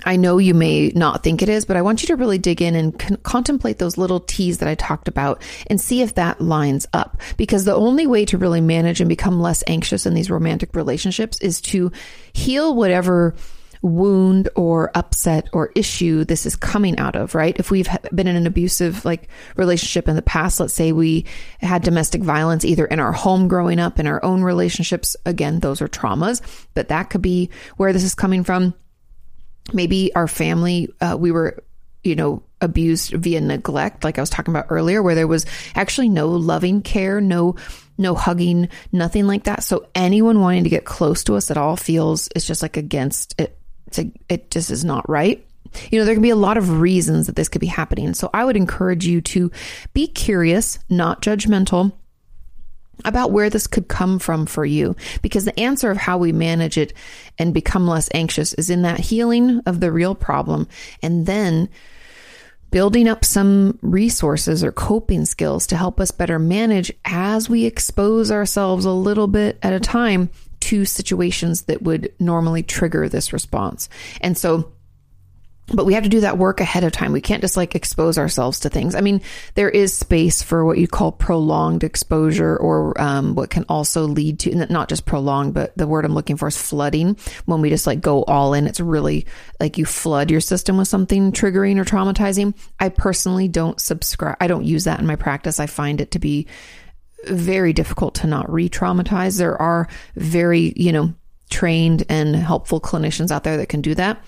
I 0.06 0.16
know 0.16 0.38
you 0.38 0.54
may 0.54 0.90
not 0.90 1.24
think 1.24 1.42
it 1.42 1.50
is, 1.50 1.66
but 1.66 1.78
I 1.78 1.82
want 1.82 2.02
you 2.02 2.08
to 2.08 2.16
really 2.16 2.38
dig 2.38 2.62
in 2.62 2.76
and 2.76 2.98
con- 2.98 3.18
contemplate 3.24 3.78
those 3.78 3.98
little 3.98 4.20
T's 4.20 4.60
that 4.60 4.70
I 4.70 4.76
talked 4.76 5.08
about 5.08 5.42
and 5.68 5.80
see 5.80 6.02
if 6.02 6.16
that 6.16 6.42
lines 6.42 6.88
up. 6.94 7.22
Because 7.38 7.66
the 7.66 7.76
only 7.76 8.08
way 8.08 8.26
to 8.26 8.38
really 8.38 8.62
manage 8.62 9.02
and 9.02 9.10
become 9.10 9.40
less 9.40 9.64
anxious 9.68 10.06
in 10.06 10.14
these 10.14 10.30
romantic 10.30 10.76
relationships 10.76 11.40
is 11.42 11.62
to 11.62 11.92
heal 12.34 12.76
whatever 12.76 13.36
wound 13.82 14.50
or 14.56 14.92
upset 14.96 15.48
or 15.54 15.72
issue 15.76 16.24
this 16.24 16.46
is 16.46 16.56
coming 16.56 16.98
out 16.98 17.16
of, 17.16 17.36
right? 17.36 17.58
If 17.60 17.70
we've 17.72 17.88
been 18.14 18.28
in 18.28 18.36
an 18.36 18.48
abusive 18.48 19.06
like 19.06 19.30
relationship 19.56 20.08
in 20.08 20.16
the 20.16 20.22
past, 20.22 20.60
let's 20.60 20.74
say 20.74 20.92
we 20.92 21.26
had 21.60 21.84
domestic 21.84 22.22
violence 22.22 22.66
either 22.66 22.86
in 22.86 23.00
our 23.00 23.12
home 23.12 23.48
growing 23.48 23.80
up, 23.80 24.00
in 24.00 24.08
our 24.08 24.24
own 24.26 24.42
relationships, 24.42 25.16
again, 25.26 25.60
those 25.60 25.82
are 25.82 25.88
traumas, 25.88 26.42
but 26.74 26.90
that 26.90 27.10
could 27.10 27.22
be 27.22 27.50
where 27.78 27.94
this 27.94 28.04
is 28.04 28.16
coming 28.16 28.44
from 28.44 28.74
maybe 29.74 30.14
our 30.16 30.28
family, 30.28 30.90
uh, 31.02 31.16
we 31.20 31.32
were, 31.32 31.64
you 32.04 32.16
know, 32.16 32.44
abused 32.62 33.12
via 33.12 33.42
neglect, 33.42 34.04
like 34.04 34.18
I 34.18 34.22
was 34.22 34.30
talking 34.30 34.54
about 34.54 34.68
earlier, 34.70 35.04
where 35.04 35.16
there 35.16 35.28
was 35.28 35.46
actually 35.76 36.10
no 36.10 36.30
loving 36.30 36.82
care, 36.82 37.22
no, 37.22 37.56
no 37.98 38.16
hugging, 38.16 38.70
nothing 38.92 39.28
like 39.28 39.44
that. 39.44 39.64
So 39.64 39.88
anyone 39.94 40.40
wanting 40.40 40.64
to 40.64 40.70
get 40.70 40.86
close 40.86 41.24
to 41.26 41.36
us 41.36 41.52
at 41.52 41.58
all 41.58 41.76
feels 41.76 42.30
it's 42.36 42.48
just 42.48 42.62
like 42.62 42.78
against 42.78 43.40
it. 43.40 43.58
A, 43.98 44.12
it 44.28 44.52
just 44.52 44.70
is 44.70 44.84
not 44.84 45.10
right. 45.10 45.46
You 45.92 46.00
know, 46.00 46.06
there 46.06 46.16
can 46.16 46.22
be 46.22 46.30
a 46.30 46.36
lot 46.36 46.58
of 46.58 46.80
reasons 46.80 47.28
that 47.28 47.36
this 47.36 47.50
could 47.50 47.62
be 47.62 47.68
happening. 47.68 48.14
So 48.14 48.30
I 48.34 48.44
would 48.44 48.58
encourage 48.58 49.06
you 49.06 49.22
to 49.22 49.52
be 49.94 50.08
curious, 50.08 50.80
not 50.90 51.22
judgmental 51.22 51.94
about 53.06 53.32
where 53.32 53.50
this 53.50 53.68
could 53.68 53.88
come 53.88 54.20
from 54.20 54.46
for 54.46 54.66
you 54.66 54.96
because 55.22 55.46
the 55.46 55.60
answer 55.60 55.92
of 55.92 55.98
how 55.98 56.18
we 56.18 56.32
manage 56.32 56.78
it 56.78 56.94
and 57.38 57.54
become 57.54 57.88
less 57.88 58.10
anxious 58.14 58.54
is 58.54 58.70
in 58.70 58.82
that 58.82 59.00
healing 59.00 59.62
of 59.66 59.80
the 59.80 59.92
real 59.92 60.16
problem 60.16 60.68
and 61.02 61.26
then 61.26 61.70
building 62.72 63.08
up 63.08 63.24
some 63.24 63.78
resources 63.82 64.64
or 64.64 64.72
coping 64.72 65.26
skills 65.26 65.68
to 65.68 65.78
help 65.78 66.00
us 66.00 66.12
better 66.12 66.38
manage 66.38 66.92
as 67.06 67.50
we 67.50 67.66
expose 67.66 68.32
ourselves 68.32 68.86
a 68.86 68.92
little 68.92 69.28
bit 69.28 69.58
at 69.64 69.74
a 69.74 69.80
time 69.80 70.30
to 70.60 70.84
situations 70.84 71.64
that 71.64 71.82
would 71.82 72.12
normally 72.20 72.64
trigger 72.64 73.08
this 73.08 73.32
response. 73.32 73.88
And 74.20 74.38
so 74.38 74.74
but 75.74 75.86
we 75.86 75.94
have 75.94 76.04
to 76.04 76.10
do 76.10 76.22
that 76.22 76.38
work 76.38 76.62
ahead 76.62 76.86
of 76.86 76.94
time. 76.94 77.12
We 77.12 77.22
can't 77.22 77.42
just 77.42 77.58
like 77.58 77.76
expose 77.76 78.18
ourselves 78.18 78.62
to 78.62 78.70
things. 78.70 78.96
I 78.96 79.02
mean, 79.02 79.22
there 79.56 79.70
is 79.70 79.94
space 79.94 80.42
for 80.42 80.64
what 80.64 80.78
you 80.78 80.88
call 80.88 81.12
prolonged 81.12 81.84
exposure 81.84 82.56
or 82.56 83.00
um, 83.02 83.36
what 83.36 83.50
can 83.50 83.66
also 83.68 84.06
lead 84.06 84.40
to 84.40 84.56
not 84.56 84.88
just 84.88 85.06
prolonged, 85.06 85.54
but 85.54 85.78
the 85.78 85.88
word 85.88 86.06
I'm 86.06 86.14
looking 86.14 86.38
for 86.38 86.48
is 86.48 86.58
flooding. 86.58 87.18
When 87.46 87.60
we 87.60 87.70
just 87.70 87.86
like 87.86 88.00
go 88.00 88.24
all 88.24 88.54
in, 88.54 88.66
it's 88.66 88.80
really 88.80 89.26
like 89.60 89.78
you 89.78 89.86
flood 89.86 90.32
your 90.32 90.42
system 90.42 90.78
with 90.78 90.88
something 90.88 91.34
triggering 91.34 91.78
or 91.78 91.86
traumatizing. 91.86 92.54
I 92.80 92.88
personally 92.90 93.50
don't 93.50 93.80
subscribe. 93.82 94.38
I 94.40 94.48
don't 94.48 94.66
use 94.66 94.86
that 94.86 95.02
in 95.02 95.06
my 95.06 95.18
practice. 95.18 95.60
I 95.60 95.68
find 95.68 96.00
it 96.00 96.12
to 96.12 96.20
be 96.20 96.48
very 97.26 97.74
difficult 97.74 98.16
to 98.16 98.28
not 98.28 98.50
re 98.50 98.70
traumatize. 98.70 99.38
There 99.38 99.62
are 99.62 99.90
very, 100.16 100.72
you 100.78 100.94
know, 100.94 101.14
trained 101.50 102.06
and 102.08 102.36
helpful 102.36 102.80
clinicians 102.80 103.32
out 103.32 103.44
there 103.44 103.58
that 103.58 103.68
can 103.68 103.82
do 103.82 103.96
that. 103.96 104.24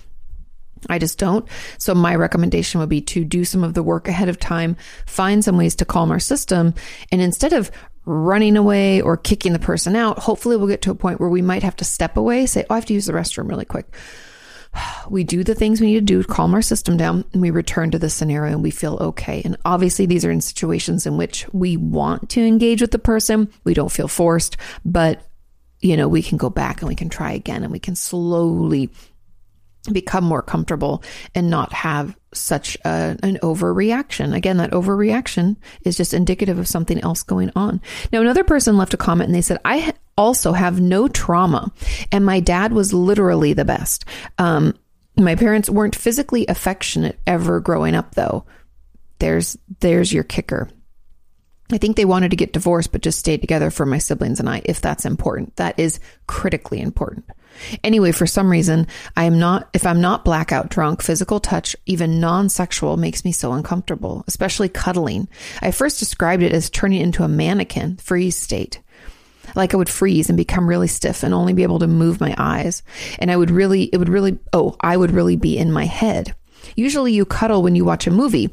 I 0.88 0.98
just 0.98 1.18
don't. 1.18 1.46
So 1.78 1.94
my 1.94 2.14
recommendation 2.14 2.80
would 2.80 2.88
be 2.88 3.00
to 3.02 3.24
do 3.24 3.44
some 3.44 3.64
of 3.64 3.74
the 3.74 3.82
work 3.82 4.08
ahead 4.08 4.28
of 4.28 4.38
time, 4.38 4.76
find 5.06 5.44
some 5.44 5.56
ways 5.56 5.74
to 5.76 5.84
calm 5.84 6.10
our 6.10 6.20
system. 6.20 6.74
And 7.12 7.20
instead 7.20 7.52
of 7.52 7.70
running 8.06 8.56
away 8.56 9.00
or 9.00 9.16
kicking 9.16 9.52
the 9.52 9.58
person 9.58 9.94
out, 9.94 10.18
hopefully 10.18 10.56
we'll 10.56 10.66
get 10.66 10.82
to 10.82 10.90
a 10.90 10.94
point 10.94 11.20
where 11.20 11.28
we 11.28 11.42
might 11.42 11.62
have 11.62 11.76
to 11.76 11.84
step 11.84 12.16
away, 12.16 12.46
say, 12.46 12.64
Oh, 12.68 12.74
I 12.74 12.76
have 12.76 12.86
to 12.86 12.94
use 12.94 13.06
the 13.06 13.12
restroom 13.12 13.48
really 13.48 13.64
quick. 13.64 13.86
We 15.10 15.24
do 15.24 15.42
the 15.42 15.56
things 15.56 15.80
we 15.80 15.88
need 15.88 15.94
to 15.94 16.00
do 16.02 16.22
to 16.22 16.28
calm 16.28 16.54
our 16.54 16.62
system 16.62 16.96
down 16.96 17.24
and 17.32 17.42
we 17.42 17.50
return 17.50 17.90
to 17.90 17.98
the 17.98 18.08
scenario 18.08 18.52
and 18.52 18.62
we 18.62 18.70
feel 18.70 18.96
okay. 19.00 19.42
And 19.44 19.56
obviously 19.64 20.06
these 20.06 20.24
are 20.24 20.30
in 20.30 20.40
situations 20.40 21.04
in 21.04 21.16
which 21.16 21.44
we 21.52 21.76
want 21.76 22.30
to 22.30 22.46
engage 22.46 22.80
with 22.80 22.92
the 22.92 22.98
person. 23.00 23.52
We 23.64 23.74
don't 23.74 23.90
feel 23.90 24.06
forced, 24.06 24.56
but 24.84 25.26
you 25.80 25.96
know, 25.96 26.08
we 26.08 26.22
can 26.22 26.38
go 26.38 26.50
back 26.50 26.80
and 26.80 26.88
we 26.88 26.94
can 26.94 27.08
try 27.08 27.32
again 27.32 27.62
and 27.62 27.72
we 27.72 27.78
can 27.78 27.96
slowly 27.96 28.90
become 29.92 30.24
more 30.24 30.42
comfortable 30.42 31.02
and 31.34 31.50
not 31.50 31.72
have 31.72 32.16
such 32.32 32.76
a, 32.84 33.16
an 33.22 33.38
overreaction. 33.42 34.34
Again, 34.34 34.58
that 34.58 34.70
overreaction 34.70 35.56
is 35.82 35.96
just 35.96 36.14
indicative 36.14 36.58
of 36.58 36.68
something 36.68 37.00
else 37.00 37.22
going 37.22 37.50
on. 37.56 37.80
Now, 38.12 38.20
another 38.20 38.44
person 38.44 38.76
left 38.76 38.94
a 38.94 38.98
comment 38.98 39.28
and 39.28 39.34
they 39.34 39.42
said, 39.42 39.58
I 39.64 39.94
also 40.16 40.52
have 40.52 40.80
no 40.80 41.08
trauma 41.08 41.72
and 42.12 42.24
my 42.24 42.40
dad 42.40 42.72
was 42.72 42.92
literally 42.92 43.52
the 43.52 43.64
best. 43.64 44.04
Um, 44.38 44.74
my 45.16 45.34
parents 45.34 45.68
weren't 45.68 45.96
physically 45.96 46.46
affectionate 46.46 47.18
ever 47.26 47.60
growing 47.60 47.94
up 47.94 48.14
though. 48.14 48.44
There's, 49.18 49.58
there's 49.80 50.12
your 50.12 50.24
kicker. 50.24 50.70
I 51.72 51.78
think 51.78 51.96
they 51.96 52.04
wanted 52.04 52.30
to 52.30 52.36
get 52.36 52.52
divorced, 52.52 52.90
but 52.90 53.02
just 53.02 53.18
stayed 53.18 53.40
together 53.40 53.70
for 53.70 53.86
my 53.86 53.98
siblings 53.98 54.40
and 54.40 54.48
I, 54.48 54.62
if 54.64 54.80
that's 54.80 55.04
important. 55.04 55.56
That 55.56 55.78
is 55.78 56.00
critically 56.26 56.80
important. 56.80 57.26
Anyway, 57.84 58.12
for 58.12 58.26
some 58.26 58.50
reason, 58.50 58.86
I 59.16 59.24
am 59.24 59.38
not, 59.38 59.68
if 59.72 59.86
I'm 59.86 60.00
not 60.00 60.24
blackout 60.24 60.70
drunk, 60.70 61.02
physical 61.02 61.40
touch, 61.40 61.76
even 61.86 62.20
non 62.20 62.48
sexual, 62.48 62.96
makes 62.96 63.24
me 63.24 63.32
so 63.32 63.52
uncomfortable, 63.52 64.24
especially 64.26 64.68
cuddling. 64.68 65.28
I 65.60 65.70
first 65.70 65.98
described 65.98 66.42
it 66.42 66.52
as 66.52 66.70
turning 66.70 67.00
into 67.00 67.22
a 67.22 67.28
mannequin, 67.28 67.96
freeze 67.96 68.36
state. 68.36 68.80
Like 69.54 69.74
I 69.74 69.76
would 69.76 69.88
freeze 69.88 70.28
and 70.28 70.36
become 70.36 70.68
really 70.68 70.86
stiff 70.86 71.22
and 71.22 71.34
only 71.34 71.52
be 71.52 71.62
able 71.62 71.80
to 71.80 71.86
move 71.86 72.20
my 72.20 72.34
eyes. 72.38 72.82
And 73.18 73.30
I 73.30 73.36
would 73.36 73.50
really, 73.50 73.84
it 73.84 73.96
would 73.96 74.08
really, 74.08 74.38
oh, 74.52 74.76
I 74.80 74.96
would 74.96 75.10
really 75.10 75.36
be 75.36 75.58
in 75.58 75.72
my 75.72 75.86
head. 75.86 76.34
Usually 76.76 77.12
you 77.12 77.24
cuddle 77.24 77.62
when 77.62 77.74
you 77.74 77.84
watch 77.84 78.06
a 78.06 78.10
movie 78.10 78.50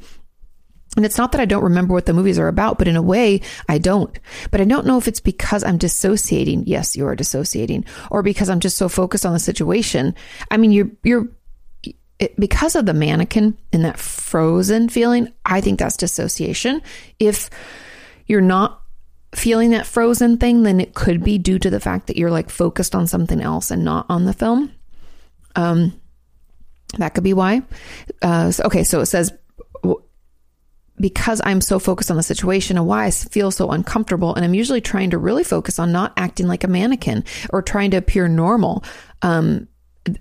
And 0.97 1.05
it's 1.05 1.17
not 1.17 1.31
that 1.31 1.39
I 1.39 1.45
don't 1.45 1.63
remember 1.63 1.93
what 1.93 2.07
the 2.07 2.13
movies 2.13 2.39
are 2.39 2.47
about, 2.47 2.79
but 2.79 2.87
in 2.87 2.95
a 2.95 3.01
way, 3.01 3.41
I 3.69 3.77
don't. 3.77 4.19
But 4.49 4.61
I 4.61 4.65
don't 4.65 4.87
know 4.87 4.97
if 4.97 5.07
it's 5.07 5.19
because 5.19 5.63
I'm 5.63 5.77
dissociating. 5.77 6.65
Yes, 6.65 6.95
you 6.97 7.05
are 7.05 7.15
dissociating, 7.15 7.85
or 8.09 8.23
because 8.23 8.49
I'm 8.49 8.59
just 8.59 8.77
so 8.77 8.89
focused 8.89 9.25
on 9.25 9.33
the 9.33 9.39
situation. 9.39 10.15
I 10.49 10.57
mean, 10.57 10.71
you're, 10.71 10.89
you're, 11.03 11.27
it, 12.17 12.37
because 12.39 12.75
of 12.75 12.87
the 12.87 12.95
mannequin 12.95 13.55
and 13.71 13.85
that 13.85 13.99
frozen 13.99 14.89
feeling, 14.89 15.31
I 15.45 15.61
think 15.61 15.77
that's 15.77 15.97
dissociation. 15.97 16.81
If 17.19 17.51
you're 18.25 18.41
not 18.41 18.81
feeling 19.35 19.69
that 19.69 19.85
frozen 19.85 20.37
thing, 20.37 20.63
then 20.63 20.79
it 20.79 20.95
could 20.95 21.23
be 21.23 21.37
due 21.37 21.59
to 21.59 21.69
the 21.69 21.79
fact 21.79 22.07
that 22.07 22.17
you're 22.17 22.31
like 22.31 22.49
focused 22.49 22.95
on 22.95 23.05
something 23.05 23.39
else 23.39 23.69
and 23.69 23.85
not 23.85 24.07
on 24.09 24.25
the 24.25 24.33
film. 24.33 24.73
Um, 25.55 26.01
that 26.97 27.13
could 27.13 27.23
be 27.23 27.33
why. 27.33 27.61
Uh, 28.23 28.49
so, 28.49 28.63
okay, 28.63 28.83
so 28.83 29.01
it 29.01 29.05
says 29.05 29.31
because 30.99 31.41
I'm 31.43 31.61
so 31.61 31.79
focused 31.79 32.09
on 32.11 32.17
the 32.17 32.23
situation 32.23 32.77
and 32.77 32.87
why 32.87 33.05
I 33.05 33.11
feel 33.11 33.51
so 33.51 33.69
uncomfortable. 33.69 34.33
And 34.35 34.43
I'm 34.43 34.53
usually 34.53 34.81
trying 34.81 35.11
to 35.11 35.17
really 35.17 35.43
focus 35.43 35.79
on 35.79 35.91
not 35.91 36.13
acting 36.17 36.47
like 36.47 36.63
a 36.63 36.67
mannequin 36.67 37.23
or 37.51 37.61
trying 37.61 37.91
to 37.91 37.97
appear 37.97 38.27
normal. 38.27 38.83
Um, 39.21 39.67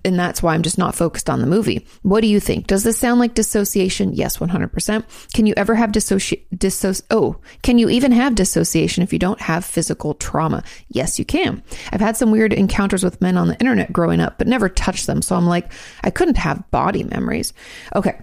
and 0.03 0.19
that's 0.19 0.43
why 0.43 0.53
I'm 0.53 0.63
just 0.63 0.77
not 0.77 0.95
focused 0.95 1.29
on 1.29 1.39
the 1.39 1.47
movie. 1.47 1.87
What 2.01 2.21
do 2.21 2.27
you 2.27 2.39
think? 2.39 2.67
Does 2.67 2.83
this 2.83 2.97
sound 2.97 3.19
like 3.19 3.33
dissociation? 3.33 4.13
Yes, 4.13 4.37
100%. 4.37 5.31
Can 5.33 5.45
you 5.45 5.53
ever 5.55 5.75
have 5.75 5.91
dissociation? 5.91 6.45
Dissoci- 6.55 7.03
oh, 7.09 7.37
can 7.63 7.77
you 7.77 7.89
even 7.89 8.11
have 8.11 8.35
dissociation 8.35 9.03
if 9.03 9.13
you 9.13 9.19
don't 9.19 9.39
have 9.39 9.63
physical 9.63 10.13
trauma? 10.15 10.63
Yes, 10.89 11.19
you 11.19 11.25
can. 11.25 11.63
I've 11.91 12.01
had 12.01 12.17
some 12.17 12.31
weird 12.31 12.53
encounters 12.53 13.03
with 13.03 13.21
men 13.21 13.37
on 13.37 13.47
the 13.47 13.59
internet 13.59 13.93
growing 13.93 14.19
up, 14.19 14.37
but 14.37 14.47
never 14.47 14.69
touched 14.69 15.07
them. 15.07 15.21
So 15.21 15.35
I'm 15.35 15.47
like, 15.47 15.71
I 16.03 16.09
couldn't 16.09 16.37
have 16.37 16.69
body 16.71 17.03
memories. 17.03 17.53
Okay. 17.95 18.19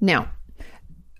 Now, 0.00 0.28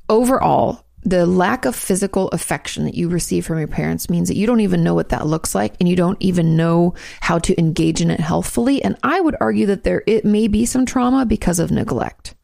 overall, 0.09 0.85
the 1.05 1.27
lack 1.27 1.67
of 1.67 1.77
physical 1.77 2.29
affection 2.29 2.85
that 2.85 2.95
you 2.95 3.09
receive 3.09 3.45
from 3.45 3.59
your 3.59 3.69
parents 3.69 4.09
means 4.09 4.29
that 4.29 4.37
you 4.37 4.47
don't 4.47 4.61
even 4.61 4.83
know 4.83 4.95
what 4.95 5.11
that 5.11 5.27
looks 5.27 5.55
like 5.55 5.75
and 5.79 5.89
you 5.89 5.97
don't 5.97 6.17
even 6.21 6.57
know 6.57 6.95
how 7.21 7.39
to 7.41 7.59
engage 7.59 8.01
in 8.01 8.11
it 8.11 8.21
healthfully. 8.21 8.83
And 8.83 8.97
I 9.03 9.21
would 9.21 9.37
argue 9.39 9.67
that 9.67 9.85
there 9.85 10.03
it 10.07 10.25
may 10.25 10.49
be 10.49 10.65
some 10.65 10.87
trauma 10.87 11.27
because 11.27 11.59
of 11.59 11.71
neglect. 11.71 12.35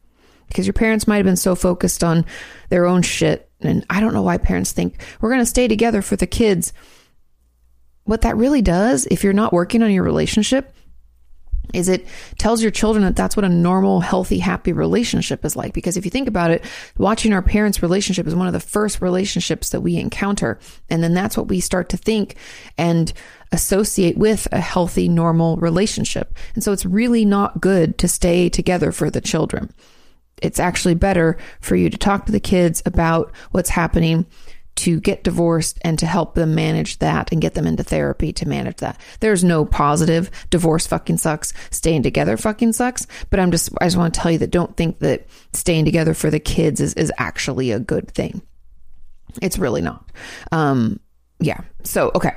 Because 0.47 0.67
your 0.67 0.73
parents 0.73 1.07
might 1.07 1.17
have 1.17 1.25
been 1.25 1.37
so 1.37 1.55
focused 1.55 2.03
on 2.03 2.25
their 2.69 2.85
own 2.85 3.01
shit. 3.01 3.49
And 3.61 3.85
I 3.89 3.99
don't 3.99 4.13
know 4.13 4.21
why 4.21 4.37
parents 4.37 4.73
think 4.73 5.01
we're 5.21 5.29
going 5.29 5.41
to 5.41 5.45
stay 5.45 5.67
together 5.67 6.01
for 6.01 6.15
the 6.15 6.27
kids. 6.27 6.73
What 8.03 8.21
that 8.21 8.37
really 8.37 8.61
does, 8.61 9.07
if 9.09 9.23
you're 9.23 9.33
not 9.33 9.53
working 9.53 9.81
on 9.81 9.91
your 9.91 10.03
relationship, 10.03 10.75
is 11.73 11.87
it 11.87 12.05
tells 12.37 12.61
your 12.61 12.71
children 12.71 13.03
that 13.03 13.15
that's 13.15 13.35
what 13.35 13.45
a 13.45 13.49
normal, 13.49 14.01
healthy, 14.01 14.39
happy 14.39 14.73
relationship 14.73 15.45
is 15.45 15.55
like. 15.55 15.73
Because 15.73 15.97
if 15.97 16.05
you 16.05 16.11
think 16.11 16.27
about 16.27 16.51
it, 16.51 16.65
watching 16.97 17.33
our 17.33 17.41
parents' 17.41 17.81
relationship 17.81 18.27
is 18.27 18.35
one 18.35 18.47
of 18.47 18.53
the 18.53 18.59
first 18.59 19.01
relationships 19.01 19.69
that 19.69 19.81
we 19.81 19.97
encounter. 19.97 20.59
And 20.89 21.03
then 21.03 21.13
that's 21.13 21.37
what 21.37 21.47
we 21.47 21.59
start 21.59 21.89
to 21.89 21.97
think 21.97 22.35
and 22.77 23.13
associate 23.51 24.17
with 24.17 24.47
a 24.51 24.59
healthy, 24.59 25.07
normal 25.07 25.57
relationship. 25.57 26.37
And 26.55 26.63
so 26.63 26.71
it's 26.71 26.85
really 26.85 27.25
not 27.25 27.61
good 27.61 27.97
to 27.99 28.07
stay 28.07 28.49
together 28.49 28.91
for 28.91 29.09
the 29.09 29.21
children. 29.21 29.73
It's 30.41 30.59
actually 30.59 30.95
better 30.95 31.37
for 31.59 31.75
you 31.75 31.89
to 31.89 31.97
talk 31.97 32.25
to 32.25 32.31
the 32.31 32.39
kids 32.39 32.81
about 32.85 33.31
what's 33.51 33.69
happening 33.69 34.25
to 34.81 34.99
get 34.99 35.23
divorced 35.23 35.77
and 35.83 35.99
to 35.99 36.07
help 36.07 36.33
them 36.33 36.55
manage 36.55 36.97
that 36.99 37.31
and 37.31 37.39
get 37.39 37.53
them 37.53 37.67
into 37.67 37.83
therapy 37.83 38.33
to 38.33 38.47
manage 38.47 38.77
that. 38.77 38.99
There's 39.19 39.43
no 39.43 39.63
positive 39.63 40.31
divorce 40.49 40.87
fucking 40.87 41.17
sucks, 41.17 41.53
staying 41.69 42.01
together 42.01 42.35
fucking 42.35 42.73
sucks. 42.73 43.05
But 43.29 43.39
I'm 43.39 43.51
just, 43.51 43.69
I 43.79 43.85
just 43.85 43.97
want 43.97 44.13
to 44.13 44.19
tell 44.19 44.31
you 44.31 44.39
that 44.39 44.49
don't 44.49 44.75
think 44.75 44.97
that 44.99 45.27
staying 45.53 45.85
together 45.85 46.15
for 46.15 46.31
the 46.31 46.39
kids 46.39 46.81
is, 46.81 46.95
is 46.95 47.11
actually 47.19 47.69
a 47.69 47.79
good 47.79 48.09
thing. 48.09 48.41
It's 49.39 49.59
really 49.59 49.81
not. 49.81 50.11
Um, 50.51 50.99
yeah. 51.39 51.61
So, 51.83 52.11
okay. 52.15 52.33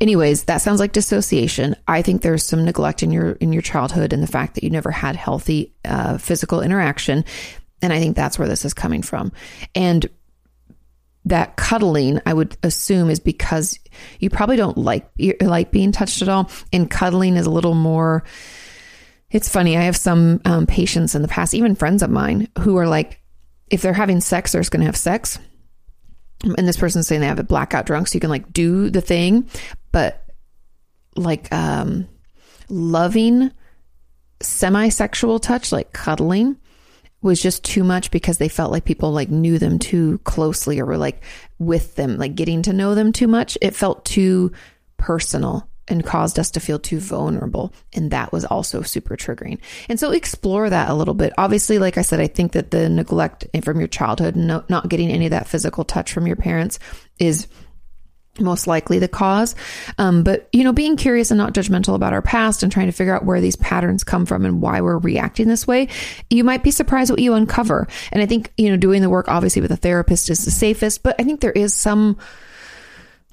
Anyways, 0.00 0.44
that 0.44 0.58
sounds 0.58 0.78
like 0.78 0.92
dissociation. 0.92 1.74
I 1.88 2.02
think 2.02 2.22
there's 2.22 2.44
some 2.44 2.64
neglect 2.64 3.02
in 3.02 3.10
your 3.10 3.32
in 3.32 3.52
your 3.52 3.62
childhood 3.62 4.12
and 4.12 4.22
the 4.22 4.28
fact 4.28 4.54
that 4.54 4.62
you 4.62 4.70
never 4.70 4.90
had 4.90 5.16
healthy 5.16 5.74
uh, 5.84 6.18
physical 6.18 6.60
interaction, 6.60 7.24
and 7.80 7.92
I 7.92 7.98
think 7.98 8.14
that's 8.14 8.38
where 8.38 8.48
this 8.48 8.66
is 8.66 8.74
coming 8.74 9.00
from. 9.00 9.32
And 9.74 10.08
that 11.24 11.56
cuddling, 11.56 12.20
I 12.26 12.34
would 12.34 12.56
assume, 12.62 13.10
is 13.10 13.20
because 13.20 13.78
you 14.18 14.28
probably 14.28 14.56
don't 14.56 14.78
like 14.78 15.08
like 15.40 15.70
being 15.70 15.92
touched 15.92 16.22
at 16.22 16.28
all, 16.28 16.50
and 16.72 16.90
cuddling 16.90 17.36
is 17.36 17.46
a 17.46 17.50
little 17.50 17.74
more. 17.74 18.24
It's 19.30 19.48
funny. 19.48 19.76
I 19.76 19.82
have 19.82 19.96
some 19.96 20.40
um, 20.44 20.66
patients 20.66 21.14
in 21.14 21.22
the 21.22 21.28
past, 21.28 21.54
even 21.54 21.74
friends 21.74 22.02
of 22.02 22.10
mine, 22.10 22.48
who 22.58 22.76
are 22.76 22.86
like, 22.86 23.22
if 23.70 23.80
they're 23.80 23.92
having 23.94 24.20
sex, 24.20 24.52
they're 24.52 24.60
just 24.60 24.70
going 24.70 24.80
to 24.80 24.86
have 24.86 24.96
sex. 24.96 25.38
And 26.44 26.66
this 26.68 26.76
person's 26.76 27.06
saying 27.06 27.20
they 27.20 27.28
have 27.28 27.38
a 27.38 27.44
blackout 27.44 27.86
drunk, 27.86 28.08
so 28.08 28.16
you 28.16 28.20
can 28.20 28.28
like 28.28 28.52
do 28.52 28.90
the 28.90 29.00
thing, 29.00 29.48
but 29.92 30.24
like 31.14 31.52
um, 31.52 32.08
loving 32.68 33.52
semi-sexual 34.42 35.38
touch, 35.38 35.70
like 35.70 35.92
cuddling, 35.92 36.56
was 37.22 37.40
just 37.40 37.64
too 37.64 37.84
much 37.84 38.10
because 38.10 38.38
they 38.38 38.48
felt 38.48 38.72
like 38.72 38.84
people 38.84 39.12
like 39.12 39.30
knew 39.30 39.58
them 39.58 39.78
too 39.78 40.18
closely 40.24 40.80
or 40.80 40.86
were 40.86 40.96
like 40.96 41.22
with 41.58 41.94
them, 41.94 42.18
like 42.18 42.34
getting 42.34 42.62
to 42.62 42.72
know 42.72 42.94
them 42.94 43.12
too 43.12 43.28
much. 43.28 43.56
It 43.62 43.74
felt 43.74 44.04
too 44.04 44.52
personal 44.96 45.68
and 45.88 46.04
caused 46.04 46.38
us 46.38 46.50
to 46.52 46.60
feel 46.60 46.78
too 46.78 46.98
vulnerable. 47.00 47.72
And 47.92 48.10
that 48.10 48.32
was 48.32 48.44
also 48.44 48.82
super 48.82 49.16
triggering. 49.16 49.58
And 49.88 49.98
so 49.98 50.10
explore 50.10 50.70
that 50.70 50.90
a 50.90 50.94
little 50.94 51.14
bit. 51.14 51.32
Obviously, 51.38 51.78
like 51.78 51.98
I 51.98 52.02
said, 52.02 52.20
I 52.20 52.28
think 52.28 52.52
that 52.52 52.70
the 52.70 52.88
neglect 52.88 53.46
from 53.62 53.78
your 53.78 53.88
childhood, 53.88 54.36
no, 54.36 54.64
not 54.68 54.88
getting 54.88 55.10
any 55.10 55.26
of 55.26 55.30
that 55.30 55.48
physical 55.48 55.84
touch 55.84 56.12
from 56.12 56.26
your 56.26 56.36
parents 56.36 56.78
is 57.18 57.46
most 58.40 58.66
likely 58.66 58.98
the 58.98 59.08
cause. 59.08 59.54
Um, 59.98 60.24
but, 60.24 60.48
you 60.52 60.64
know, 60.64 60.72
being 60.72 60.96
curious 60.96 61.30
and 61.30 61.38
not 61.38 61.52
judgmental 61.52 61.94
about 61.94 62.12
our 62.12 62.22
past 62.22 62.62
and 62.62 62.72
trying 62.72 62.86
to 62.86 62.92
figure 62.92 63.14
out 63.14 63.24
where 63.24 63.40
these 63.40 63.56
patterns 63.56 64.04
come 64.04 64.24
from 64.24 64.44
and 64.44 64.62
why 64.62 64.80
we're 64.80 64.98
reacting 64.98 65.48
this 65.48 65.66
way, 65.66 65.88
you 66.30 66.42
might 66.42 66.62
be 66.62 66.70
surprised 66.70 67.10
what 67.10 67.20
you 67.20 67.34
uncover. 67.34 67.86
And 68.10 68.22
I 68.22 68.26
think, 68.26 68.52
you 68.56 68.70
know, 68.70 68.76
doing 68.76 69.02
the 69.02 69.10
work 69.10 69.28
obviously 69.28 69.60
with 69.60 69.72
a 69.72 69.76
therapist 69.76 70.30
is 70.30 70.44
the 70.44 70.50
safest, 70.50 71.02
but 71.02 71.16
I 71.18 71.24
think 71.24 71.40
there 71.40 71.52
is 71.52 71.74
some 71.74 72.18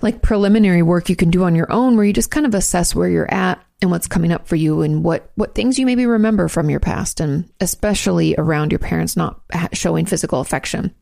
like 0.01 0.21
preliminary 0.21 0.81
work 0.81 1.09
you 1.09 1.15
can 1.15 1.29
do 1.29 1.43
on 1.43 1.55
your 1.55 1.71
own 1.71 1.95
where 1.95 2.05
you 2.05 2.13
just 2.13 2.31
kind 2.31 2.45
of 2.45 2.53
assess 2.53 2.95
where 2.95 3.09
you're 3.09 3.33
at 3.33 3.63
and 3.81 3.91
what's 3.91 4.07
coming 4.07 4.31
up 4.31 4.47
for 4.47 4.55
you 4.55 4.81
and 4.81 5.03
what 5.03 5.31
what 5.35 5.55
things 5.55 5.79
you 5.79 5.85
maybe 5.85 6.05
remember 6.05 6.47
from 6.47 6.69
your 6.69 6.79
past 6.79 7.19
and 7.19 7.49
especially 7.59 8.35
around 8.37 8.71
your 8.71 8.79
parents 8.79 9.17
not 9.17 9.41
showing 9.73 10.05
physical 10.05 10.39
affection 10.39 10.93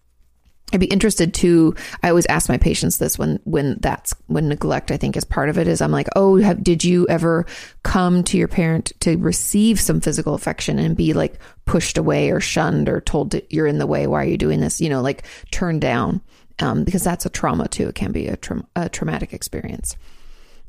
I'd 0.74 0.82
be 0.82 0.88
interested 0.88 1.34
to. 1.36 1.76
I 2.04 2.10
always 2.10 2.26
ask 2.26 2.50
my 2.50 2.58
patients 2.58 2.98
this 2.98 3.18
when 3.18 3.40
when 3.46 3.78
that's 3.80 4.14
when 4.28 4.50
neglect 4.50 4.92
I 4.92 4.98
think 4.98 5.16
is 5.16 5.24
part 5.24 5.48
of 5.48 5.58
it. 5.58 5.68
Is 5.68 5.82
I'm 5.82 5.92
like, 5.92 6.08
oh, 6.16 6.36
have, 6.38 6.62
did 6.62 6.84
you 6.84 7.08
ever 7.08 7.46
come 7.84 8.24
to 8.26 8.38
your 8.38 8.50
parent 8.50 8.92
to 9.02 9.18
receive 9.18 9.80
some 9.80 10.02
physical 10.02 10.34
affection 10.34 10.78
and 10.78 10.98
be 10.98 11.14
like 11.14 11.40
pushed 11.66 11.98
away 11.98 12.32
or 12.32 12.42
shunned 12.42 12.90
or 12.90 13.00
told 13.00 13.32
to, 13.32 13.44
you're 13.50 13.68
in 13.68 13.78
the 13.78 13.88
way? 13.88 14.08
Why 14.08 14.24
are 14.24 14.28
you 14.28 14.38
doing 14.38 14.60
this? 14.60 14.82
You 14.82 14.90
know, 14.90 15.02
like 15.02 15.24
turned 15.52 15.80
down 15.80 16.22
um, 16.60 16.84
because 16.84 17.04
that's 17.04 17.26
a 17.26 17.30
trauma 17.30 17.70
too. 17.70 17.88
It 17.88 17.96
can 17.96 18.12
be 18.12 18.28
a, 18.28 18.36
tra- 18.36 18.68
a 18.76 18.90
traumatic 18.90 19.32
experience. 19.34 19.96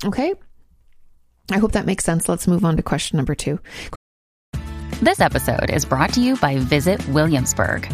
Okay, 0.05 0.33
I 1.51 1.57
hope 1.57 1.73
that 1.73 1.85
makes 1.85 2.05
sense. 2.05 2.29
Let's 2.29 2.47
move 2.47 2.63
on 2.63 2.77
to 2.77 2.83
question 2.83 3.17
number 3.17 3.35
two. 3.35 3.59
This 5.01 5.19
episode 5.19 5.69
is 5.69 5.83
brought 5.83 6.13
to 6.13 6.21
you 6.21 6.37
by 6.37 6.57
Visit 6.57 7.05
Williamsburg. 7.09 7.93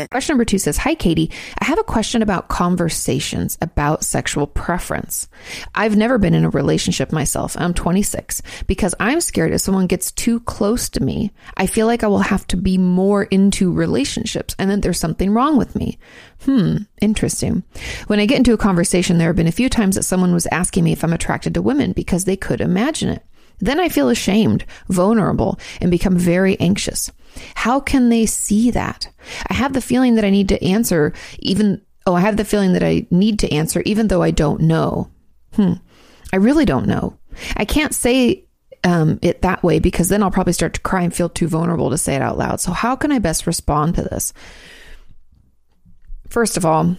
It. 0.00 0.10
Question 0.10 0.34
number 0.34 0.44
two 0.44 0.58
says 0.58 0.76
Hi, 0.78 0.94
Katie. 0.94 1.30
I 1.60 1.64
have 1.64 1.78
a 1.78 1.84
question 1.84 2.22
about 2.22 2.48
conversations 2.48 3.56
about 3.60 4.04
sexual 4.04 4.46
preference. 4.46 5.28
I've 5.74 5.96
never 5.96 6.18
been 6.18 6.34
in 6.34 6.44
a 6.44 6.50
relationship 6.50 7.12
myself. 7.12 7.56
I'm 7.58 7.74
26 7.74 8.42
because 8.66 8.94
I'm 9.00 9.20
scared 9.20 9.52
if 9.52 9.60
someone 9.60 9.86
gets 9.86 10.12
too 10.12 10.40
close 10.40 10.88
to 10.90 11.02
me, 11.02 11.32
I 11.56 11.66
feel 11.66 11.86
like 11.86 12.02
I 12.02 12.08
will 12.08 12.20
have 12.20 12.46
to 12.48 12.56
be 12.56 12.78
more 12.78 13.24
into 13.24 13.72
relationships 13.72 14.54
and 14.58 14.70
that 14.70 14.82
there's 14.82 15.00
something 15.00 15.32
wrong 15.32 15.56
with 15.56 15.76
me. 15.76 15.98
Hmm, 16.44 16.78
interesting. 17.00 17.62
When 18.06 18.20
I 18.20 18.26
get 18.26 18.38
into 18.38 18.54
a 18.54 18.58
conversation, 18.58 19.18
there 19.18 19.28
have 19.28 19.36
been 19.36 19.46
a 19.46 19.52
few 19.52 19.68
times 19.68 19.96
that 19.96 20.04
someone 20.04 20.32
was 20.32 20.46
asking 20.50 20.84
me 20.84 20.92
if 20.92 21.04
I'm 21.04 21.12
attracted 21.12 21.54
to 21.54 21.62
women 21.62 21.92
because 21.92 22.24
they 22.24 22.36
could 22.36 22.60
imagine 22.60 23.10
it. 23.10 23.24
Then 23.60 23.78
I 23.80 23.88
feel 23.88 24.08
ashamed, 24.08 24.64
vulnerable, 24.88 25.58
and 25.80 25.90
become 25.90 26.16
very 26.16 26.58
anxious. 26.60 27.10
How 27.54 27.80
can 27.80 28.08
they 28.08 28.26
see 28.26 28.70
that? 28.70 29.08
I 29.48 29.54
have 29.54 29.72
the 29.72 29.80
feeling 29.80 30.14
that 30.16 30.24
I 30.24 30.30
need 30.30 30.48
to 30.48 30.64
answer 30.64 31.12
even, 31.38 31.82
oh, 32.06 32.14
I 32.14 32.20
have 32.20 32.36
the 32.36 32.44
feeling 32.44 32.72
that 32.72 32.82
I 32.82 33.06
need 33.10 33.38
to 33.40 33.52
answer 33.52 33.82
even 33.84 34.08
though 34.08 34.22
I 34.22 34.30
don't 34.30 34.62
know. 34.62 35.10
Hmm. 35.54 35.74
I 36.32 36.36
really 36.36 36.64
don't 36.64 36.86
know. 36.86 37.18
I 37.56 37.64
can't 37.64 37.94
say 37.94 38.44
um, 38.84 39.18
it 39.22 39.42
that 39.42 39.62
way 39.62 39.78
because 39.78 40.08
then 40.08 40.22
I'll 40.22 40.30
probably 40.30 40.52
start 40.52 40.74
to 40.74 40.80
cry 40.80 41.02
and 41.02 41.14
feel 41.14 41.28
too 41.28 41.48
vulnerable 41.48 41.90
to 41.90 41.98
say 41.98 42.14
it 42.14 42.22
out 42.22 42.38
loud. 42.38 42.60
So, 42.60 42.72
how 42.72 42.96
can 42.96 43.12
I 43.12 43.18
best 43.18 43.46
respond 43.46 43.94
to 43.96 44.02
this? 44.02 44.32
First 46.28 46.56
of 46.56 46.64
all, 46.64 46.96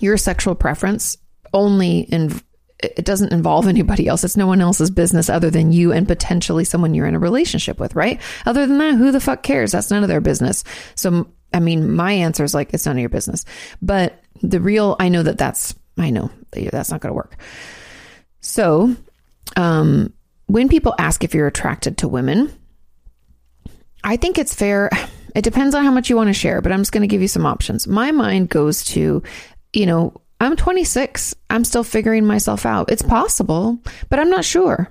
your 0.00 0.16
sexual 0.16 0.54
preference 0.54 1.16
only 1.52 2.00
in, 2.00 2.40
it 2.82 3.04
doesn't 3.04 3.32
involve 3.32 3.68
anybody 3.68 4.08
else. 4.08 4.24
It's 4.24 4.36
no 4.36 4.46
one 4.46 4.60
else's 4.60 4.90
business 4.90 5.30
other 5.30 5.50
than 5.50 5.72
you 5.72 5.92
and 5.92 6.06
potentially 6.06 6.64
someone 6.64 6.94
you're 6.94 7.06
in 7.06 7.14
a 7.14 7.20
relationship 7.20 7.78
with, 7.78 7.94
right? 7.94 8.20
Other 8.44 8.66
than 8.66 8.78
that, 8.78 8.96
who 8.96 9.12
the 9.12 9.20
fuck 9.20 9.42
cares? 9.42 9.72
That's 9.72 9.90
none 9.90 10.02
of 10.02 10.08
their 10.08 10.20
business. 10.20 10.64
So, 10.94 11.28
I 11.52 11.60
mean, 11.60 11.94
my 11.94 12.12
answer 12.12 12.44
is 12.44 12.54
like, 12.54 12.74
it's 12.74 12.86
none 12.86 12.96
of 12.96 13.00
your 13.00 13.08
business. 13.08 13.44
But 13.80 14.20
the 14.42 14.60
real, 14.60 14.96
I 14.98 15.08
know 15.08 15.22
that 15.22 15.38
that's, 15.38 15.74
I 15.98 16.10
know 16.10 16.30
that's 16.52 16.90
not 16.90 17.00
going 17.00 17.10
to 17.10 17.16
work. 17.16 17.36
So, 18.40 18.94
um, 19.56 20.12
when 20.46 20.68
people 20.68 20.94
ask 20.98 21.24
if 21.24 21.34
you're 21.34 21.46
attracted 21.46 21.98
to 21.98 22.08
women, 22.08 22.52
I 24.04 24.16
think 24.16 24.38
it's 24.38 24.54
fair. 24.54 24.90
It 25.34 25.44
depends 25.44 25.74
on 25.74 25.82
how 25.82 25.90
much 25.90 26.10
you 26.10 26.16
want 26.16 26.28
to 26.28 26.34
share, 26.34 26.60
but 26.60 26.72
I'm 26.72 26.80
just 26.80 26.92
going 26.92 27.00
to 27.00 27.06
give 27.06 27.22
you 27.22 27.26
some 27.26 27.46
options. 27.46 27.88
My 27.88 28.10
mind 28.10 28.50
goes 28.50 28.84
to, 28.84 29.22
you 29.72 29.86
know, 29.86 30.20
I'm 30.42 30.56
26. 30.56 31.34
I'm 31.50 31.64
still 31.64 31.84
figuring 31.84 32.26
myself 32.26 32.66
out. 32.66 32.90
It's 32.90 33.02
possible, 33.02 33.78
but 34.08 34.18
I'm 34.18 34.30
not 34.30 34.44
sure. 34.44 34.90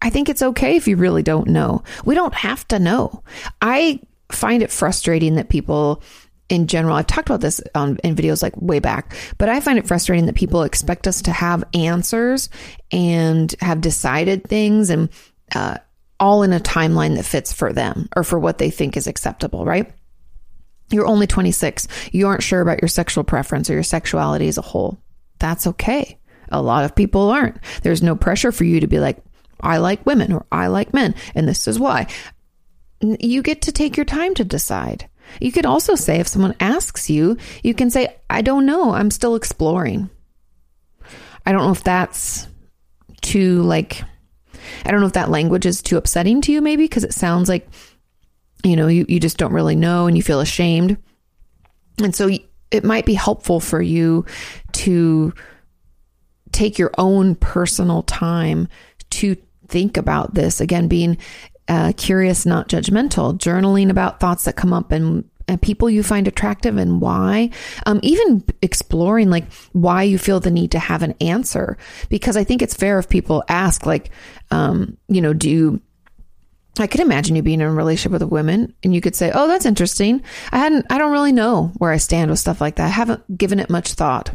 I 0.00 0.10
think 0.10 0.28
it's 0.28 0.42
okay 0.42 0.76
if 0.76 0.88
you 0.88 0.96
really 0.96 1.22
don't 1.22 1.48
know. 1.48 1.84
We 2.04 2.16
don't 2.16 2.34
have 2.34 2.66
to 2.68 2.80
know. 2.80 3.22
I 3.60 4.00
find 4.30 4.62
it 4.62 4.72
frustrating 4.72 5.36
that 5.36 5.48
people 5.48 6.02
in 6.48 6.66
general, 6.66 6.96
I've 6.96 7.06
talked 7.06 7.28
about 7.28 7.40
this 7.40 7.62
on, 7.74 7.96
in 8.04 8.14
videos 8.14 8.42
like 8.42 8.54
way 8.60 8.78
back, 8.78 9.14
but 9.38 9.48
I 9.48 9.60
find 9.60 9.78
it 9.78 9.86
frustrating 9.86 10.26
that 10.26 10.34
people 10.34 10.64
expect 10.64 11.06
us 11.06 11.22
to 11.22 11.32
have 11.32 11.64
answers 11.72 12.50
and 12.90 13.54
have 13.60 13.80
decided 13.80 14.44
things 14.48 14.90
and 14.90 15.08
uh, 15.54 15.78
all 16.20 16.42
in 16.42 16.52
a 16.52 16.60
timeline 16.60 17.16
that 17.16 17.24
fits 17.24 17.52
for 17.52 17.72
them 17.72 18.08
or 18.16 18.24
for 18.24 18.38
what 18.38 18.58
they 18.58 18.68
think 18.68 18.96
is 18.96 19.06
acceptable, 19.06 19.64
right? 19.64 19.92
You're 20.92 21.06
only 21.06 21.26
26. 21.26 21.88
You 22.12 22.26
aren't 22.26 22.42
sure 22.42 22.60
about 22.60 22.82
your 22.82 22.88
sexual 22.88 23.24
preference 23.24 23.70
or 23.70 23.74
your 23.74 23.82
sexuality 23.82 24.48
as 24.48 24.58
a 24.58 24.62
whole. 24.62 24.98
That's 25.38 25.66
okay. 25.66 26.18
A 26.50 26.62
lot 26.62 26.84
of 26.84 26.94
people 26.94 27.30
aren't. 27.30 27.58
There's 27.82 28.02
no 28.02 28.14
pressure 28.14 28.52
for 28.52 28.64
you 28.64 28.80
to 28.80 28.86
be 28.86 28.98
like, 28.98 29.18
I 29.60 29.78
like 29.78 30.04
women 30.04 30.32
or 30.32 30.44
I 30.52 30.66
like 30.66 30.92
men, 30.92 31.14
and 31.34 31.48
this 31.48 31.66
is 31.66 31.78
why. 31.78 32.08
You 33.00 33.42
get 33.42 33.62
to 33.62 33.72
take 33.72 33.96
your 33.96 34.06
time 34.06 34.34
to 34.34 34.44
decide. 34.44 35.08
You 35.40 35.52
could 35.52 35.66
also 35.66 35.94
say, 35.94 36.20
if 36.20 36.28
someone 36.28 36.54
asks 36.60 37.08
you, 37.08 37.36
you 37.62 37.74
can 37.74 37.90
say, 37.90 38.14
I 38.28 38.42
don't 38.42 38.66
know. 38.66 38.92
I'm 38.92 39.10
still 39.10 39.34
exploring. 39.34 40.10
I 41.46 41.52
don't 41.52 41.64
know 41.64 41.72
if 41.72 41.84
that's 41.84 42.46
too, 43.22 43.62
like, 43.62 44.02
I 44.84 44.90
don't 44.90 45.00
know 45.00 45.06
if 45.06 45.14
that 45.14 45.30
language 45.30 45.66
is 45.66 45.80
too 45.80 45.96
upsetting 45.96 46.40
to 46.42 46.52
you, 46.52 46.60
maybe, 46.60 46.84
because 46.84 47.04
it 47.04 47.14
sounds 47.14 47.48
like 47.48 47.68
you 48.62 48.76
know, 48.76 48.86
you, 48.88 49.04
you 49.08 49.20
just 49.20 49.38
don't 49.38 49.52
really 49.52 49.76
know 49.76 50.06
and 50.06 50.16
you 50.16 50.22
feel 50.22 50.40
ashamed. 50.40 50.96
And 52.02 52.14
so 52.14 52.30
it 52.70 52.84
might 52.84 53.04
be 53.04 53.14
helpful 53.14 53.60
for 53.60 53.82
you 53.82 54.24
to 54.72 55.32
take 56.52 56.78
your 56.78 56.92
own 56.98 57.34
personal 57.34 58.02
time 58.02 58.68
to 59.10 59.36
think 59.68 59.96
about 59.96 60.34
this. 60.34 60.60
Again, 60.60 60.88
being 60.88 61.18
uh, 61.68 61.92
curious, 61.96 62.46
not 62.46 62.68
judgmental, 62.68 63.36
journaling 63.38 63.90
about 63.90 64.20
thoughts 64.20 64.44
that 64.44 64.56
come 64.56 64.72
up 64.72 64.92
and 64.92 65.28
and 65.48 65.60
people 65.60 65.90
you 65.90 66.04
find 66.04 66.28
attractive 66.28 66.76
and 66.76 67.00
why. 67.00 67.50
Um, 67.84 67.98
even 68.02 68.44
exploring 68.62 69.28
like 69.28 69.52
why 69.72 70.04
you 70.04 70.16
feel 70.16 70.38
the 70.38 70.52
need 70.52 70.70
to 70.70 70.78
have 70.78 71.02
an 71.02 71.14
answer, 71.20 71.76
because 72.08 72.36
I 72.36 72.44
think 72.44 72.62
it's 72.62 72.74
fair 72.74 72.98
if 73.00 73.08
people 73.08 73.42
ask, 73.48 73.84
like, 73.84 74.10
um, 74.52 74.96
you 75.08 75.20
know, 75.20 75.32
do 75.32 75.50
you 75.50 75.80
I 76.78 76.86
could 76.86 77.00
imagine 77.00 77.36
you 77.36 77.42
being 77.42 77.60
in 77.60 77.66
a 77.66 77.72
relationship 77.72 78.12
with 78.12 78.22
a 78.22 78.26
woman 78.26 78.74
and 78.82 78.94
you 78.94 79.00
could 79.00 79.14
say, 79.14 79.30
Oh, 79.34 79.46
that's 79.46 79.66
interesting. 79.66 80.22
I 80.50 80.58
hadn't, 80.58 80.86
I 80.90 80.98
don't 80.98 81.12
really 81.12 81.32
know 81.32 81.72
where 81.76 81.92
I 81.92 81.98
stand 81.98 82.30
with 82.30 82.38
stuff 82.38 82.60
like 82.60 82.76
that. 82.76 82.86
I 82.86 82.88
haven't 82.88 83.36
given 83.36 83.60
it 83.60 83.68
much 83.68 83.92
thought. 83.92 84.34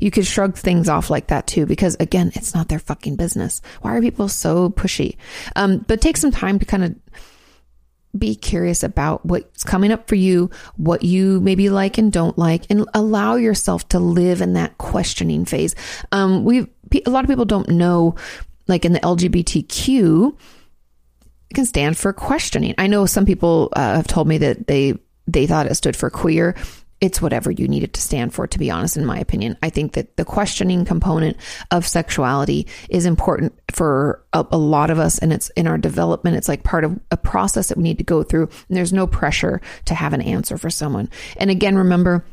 You 0.00 0.10
could 0.10 0.26
shrug 0.26 0.56
things 0.56 0.88
off 0.88 1.08
like 1.08 1.28
that 1.28 1.46
too, 1.46 1.64
because 1.64 1.96
again, 2.00 2.32
it's 2.34 2.54
not 2.54 2.68
their 2.68 2.78
fucking 2.78 3.16
business. 3.16 3.62
Why 3.80 3.96
are 3.96 4.00
people 4.00 4.28
so 4.28 4.70
pushy? 4.70 5.16
Um, 5.56 5.78
but 5.86 6.00
take 6.00 6.16
some 6.16 6.30
time 6.30 6.58
to 6.58 6.66
kind 6.66 6.84
of 6.84 6.94
be 8.16 8.34
curious 8.34 8.82
about 8.82 9.24
what's 9.24 9.64
coming 9.64 9.92
up 9.92 10.08
for 10.08 10.14
you, 10.14 10.50
what 10.76 11.02
you 11.02 11.40
maybe 11.40 11.70
like 11.70 11.98
and 11.98 12.12
don't 12.12 12.38
like, 12.38 12.64
and 12.70 12.86
allow 12.94 13.36
yourself 13.36 13.88
to 13.90 13.98
live 13.98 14.40
in 14.40 14.54
that 14.54 14.78
questioning 14.78 15.44
phase. 15.44 15.74
Um, 16.12 16.44
we, 16.44 16.66
a 17.06 17.10
lot 17.10 17.24
of 17.24 17.28
people 17.28 17.44
don't 17.44 17.68
know, 17.68 18.16
like 18.66 18.84
in 18.84 18.92
the 18.92 19.00
LGBTQ, 19.00 20.36
can 21.54 21.66
stand 21.66 21.96
for 21.96 22.12
questioning. 22.12 22.74
I 22.78 22.86
know 22.86 23.06
some 23.06 23.26
people 23.26 23.70
uh, 23.74 23.96
have 23.96 24.06
told 24.06 24.28
me 24.28 24.38
that 24.38 24.66
they 24.66 24.94
they 25.26 25.46
thought 25.46 25.66
it 25.66 25.74
stood 25.74 25.96
for 25.96 26.10
queer. 26.10 26.54
It's 27.00 27.22
whatever 27.22 27.52
you 27.52 27.68
need 27.68 27.84
it 27.84 27.92
to 27.92 28.00
stand 28.00 28.34
for, 28.34 28.48
to 28.48 28.58
be 28.58 28.72
honest, 28.72 28.96
in 28.96 29.06
my 29.06 29.18
opinion. 29.18 29.56
I 29.62 29.70
think 29.70 29.92
that 29.92 30.16
the 30.16 30.24
questioning 30.24 30.84
component 30.84 31.36
of 31.70 31.86
sexuality 31.86 32.66
is 32.88 33.06
important 33.06 33.56
for 33.70 34.24
a, 34.32 34.44
a, 34.50 34.58
lot 34.58 34.90
of 34.90 34.98
us, 34.98 35.16
and 35.18 35.32
it's 35.32 35.48
in 35.50 35.68
our 35.68 35.78
development. 35.78 36.36
It's 36.36 36.48
like 36.48 36.64
part 36.64 36.82
of 36.82 36.98
a 37.12 37.16
process 37.16 37.68
that 37.68 37.76
we 37.76 37.84
need 37.84 37.98
to 37.98 38.04
go 38.04 38.24
through. 38.24 38.48
And 38.68 38.76
there's 38.76 38.92
no 38.92 39.06
pressure 39.06 39.60
to 39.84 39.94
have 39.94 40.12
an 40.12 40.22
answer 40.22 40.58
for 40.58 40.70
someone. 40.70 41.08
And 41.36 41.50
again, 41.50 41.76
remember, 41.76 42.24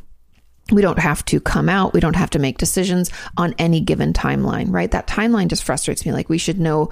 we 0.71 0.82
don't 0.82 0.99
have 0.99 1.23
to 1.25 1.39
come 1.39 1.69
out. 1.69 1.93
We 1.93 1.99
don't 1.99 2.15
have 2.15 2.32
to 2.32 2.39
make 2.39 2.58
decisions 2.58 3.12
on 3.38 3.54
any 3.58 3.82
given 3.82 4.13
timeline, 4.13 4.71
right? 4.71 4.89
That 4.89 5.08
timeline 5.08 5.47
just 5.47 5.63
frustrates 5.63 6.06
me. 6.06 6.12
Like 6.12 6.30
we 6.30 6.38
should 6.38 6.60
know 6.60 6.89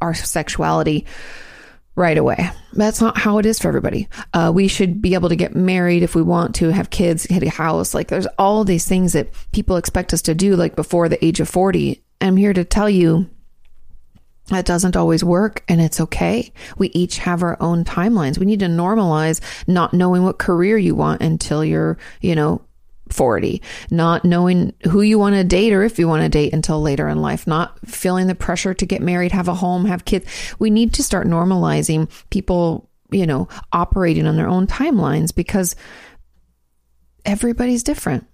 our 0.00 0.14
sexuality 0.14 1.06
right 1.94 2.16
away. 2.16 2.50
That's 2.72 3.00
not 3.00 3.18
how 3.18 3.38
it 3.38 3.44
is 3.44 3.58
for 3.58 3.68
everybody. 3.68 4.08
Uh, 4.32 4.52
we 4.54 4.68
should 4.68 5.02
be 5.02 5.14
able 5.14 5.28
to 5.28 5.36
get 5.36 5.56
married 5.56 6.02
if 6.02 6.14
we 6.14 6.22
want 6.22 6.54
to, 6.56 6.68
have 6.68 6.90
kids, 6.90 7.26
get 7.26 7.42
a 7.42 7.50
house. 7.50 7.92
Like 7.92 8.08
there's 8.08 8.28
all 8.38 8.64
these 8.64 8.86
things 8.86 9.12
that 9.12 9.28
people 9.52 9.76
expect 9.76 10.14
us 10.14 10.22
to 10.22 10.34
do, 10.34 10.56
like 10.56 10.76
before 10.76 11.08
the 11.08 11.22
age 11.22 11.40
of 11.40 11.48
40. 11.48 12.02
I'm 12.20 12.36
here 12.36 12.52
to 12.52 12.64
tell 12.64 12.88
you 12.88 13.28
that 14.48 14.64
doesn't 14.64 14.96
always 14.96 15.22
work 15.22 15.62
and 15.68 15.80
it's 15.80 16.00
okay. 16.00 16.52
We 16.78 16.88
each 16.88 17.18
have 17.18 17.42
our 17.42 17.56
own 17.60 17.84
timelines. 17.84 18.38
We 18.38 18.46
need 18.46 18.60
to 18.60 18.66
normalize 18.66 19.40
not 19.66 19.94
knowing 19.94 20.24
what 20.24 20.38
career 20.38 20.78
you 20.78 20.94
want 20.94 21.20
until 21.20 21.64
you're, 21.64 21.98
you 22.20 22.34
know, 22.34 22.62
40, 23.10 23.62
not 23.90 24.24
knowing 24.24 24.74
who 24.90 25.00
you 25.00 25.18
want 25.18 25.34
to 25.34 25.44
date 25.44 25.72
or 25.72 25.82
if 25.82 25.98
you 25.98 26.08
want 26.08 26.22
to 26.22 26.28
date 26.28 26.52
until 26.52 26.80
later 26.80 27.08
in 27.08 27.20
life, 27.20 27.46
not 27.46 27.78
feeling 27.86 28.26
the 28.26 28.34
pressure 28.34 28.74
to 28.74 28.86
get 28.86 29.02
married, 29.02 29.32
have 29.32 29.48
a 29.48 29.54
home, 29.54 29.86
have 29.86 30.04
kids. 30.04 30.26
We 30.58 30.70
need 30.70 30.94
to 30.94 31.02
start 31.02 31.26
normalizing 31.26 32.10
people, 32.30 32.88
you 33.10 33.26
know, 33.26 33.48
operating 33.72 34.26
on 34.26 34.36
their 34.36 34.48
own 34.48 34.66
timelines 34.66 35.34
because 35.34 35.74
everybody's 37.24 37.82
different. 37.82 38.26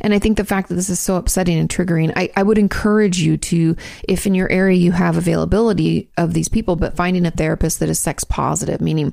And 0.00 0.14
I 0.14 0.18
think 0.18 0.36
the 0.36 0.44
fact 0.44 0.68
that 0.68 0.74
this 0.74 0.90
is 0.90 1.00
so 1.00 1.16
upsetting 1.16 1.58
and 1.58 1.68
triggering, 1.68 2.12
I, 2.16 2.30
I 2.36 2.42
would 2.42 2.58
encourage 2.58 3.18
you 3.18 3.36
to, 3.36 3.76
if 4.08 4.26
in 4.26 4.34
your 4.34 4.50
area 4.50 4.76
you 4.76 4.92
have 4.92 5.16
availability 5.16 6.10
of 6.16 6.32
these 6.32 6.48
people, 6.48 6.76
but 6.76 6.96
finding 6.96 7.26
a 7.26 7.30
therapist 7.30 7.80
that 7.80 7.88
is 7.88 7.98
sex 7.98 8.24
positive, 8.24 8.80
meaning 8.80 9.12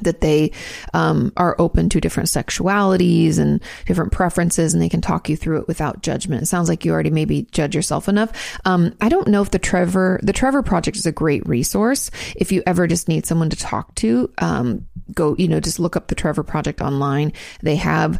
that 0.00 0.22
they 0.22 0.50
um, 0.94 1.32
are 1.36 1.54
open 1.58 1.88
to 1.90 2.00
different 2.00 2.28
sexualities 2.28 3.38
and 3.38 3.62
different 3.86 4.10
preferences 4.10 4.72
and 4.72 4.82
they 4.82 4.88
can 4.88 5.02
talk 5.02 5.28
you 5.28 5.36
through 5.36 5.60
it 5.60 5.68
without 5.68 6.02
judgment. 6.02 6.42
It 6.42 6.46
sounds 6.46 6.68
like 6.68 6.84
you 6.84 6.92
already 6.92 7.10
maybe 7.10 7.42
judge 7.52 7.74
yourself 7.74 8.08
enough. 8.08 8.58
Um, 8.64 8.94
I 9.00 9.10
don't 9.10 9.28
know 9.28 9.42
if 9.42 9.50
the 9.50 9.58
Trevor, 9.58 10.18
the 10.22 10.32
Trevor 10.32 10.62
Project 10.62 10.96
is 10.96 11.04
a 11.04 11.12
great 11.12 11.46
resource. 11.46 12.10
If 12.36 12.52
you 12.52 12.62
ever 12.66 12.86
just 12.86 13.06
need 13.06 13.26
someone 13.26 13.50
to 13.50 13.56
talk 13.56 13.94
to, 13.96 14.32
um, 14.38 14.86
go, 15.12 15.36
you 15.38 15.48
know, 15.48 15.60
just 15.60 15.78
look 15.78 15.96
up 15.96 16.08
the 16.08 16.14
Trevor 16.14 16.42
Project 16.42 16.80
online. 16.80 17.32
They 17.62 17.76
have, 17.76 18.18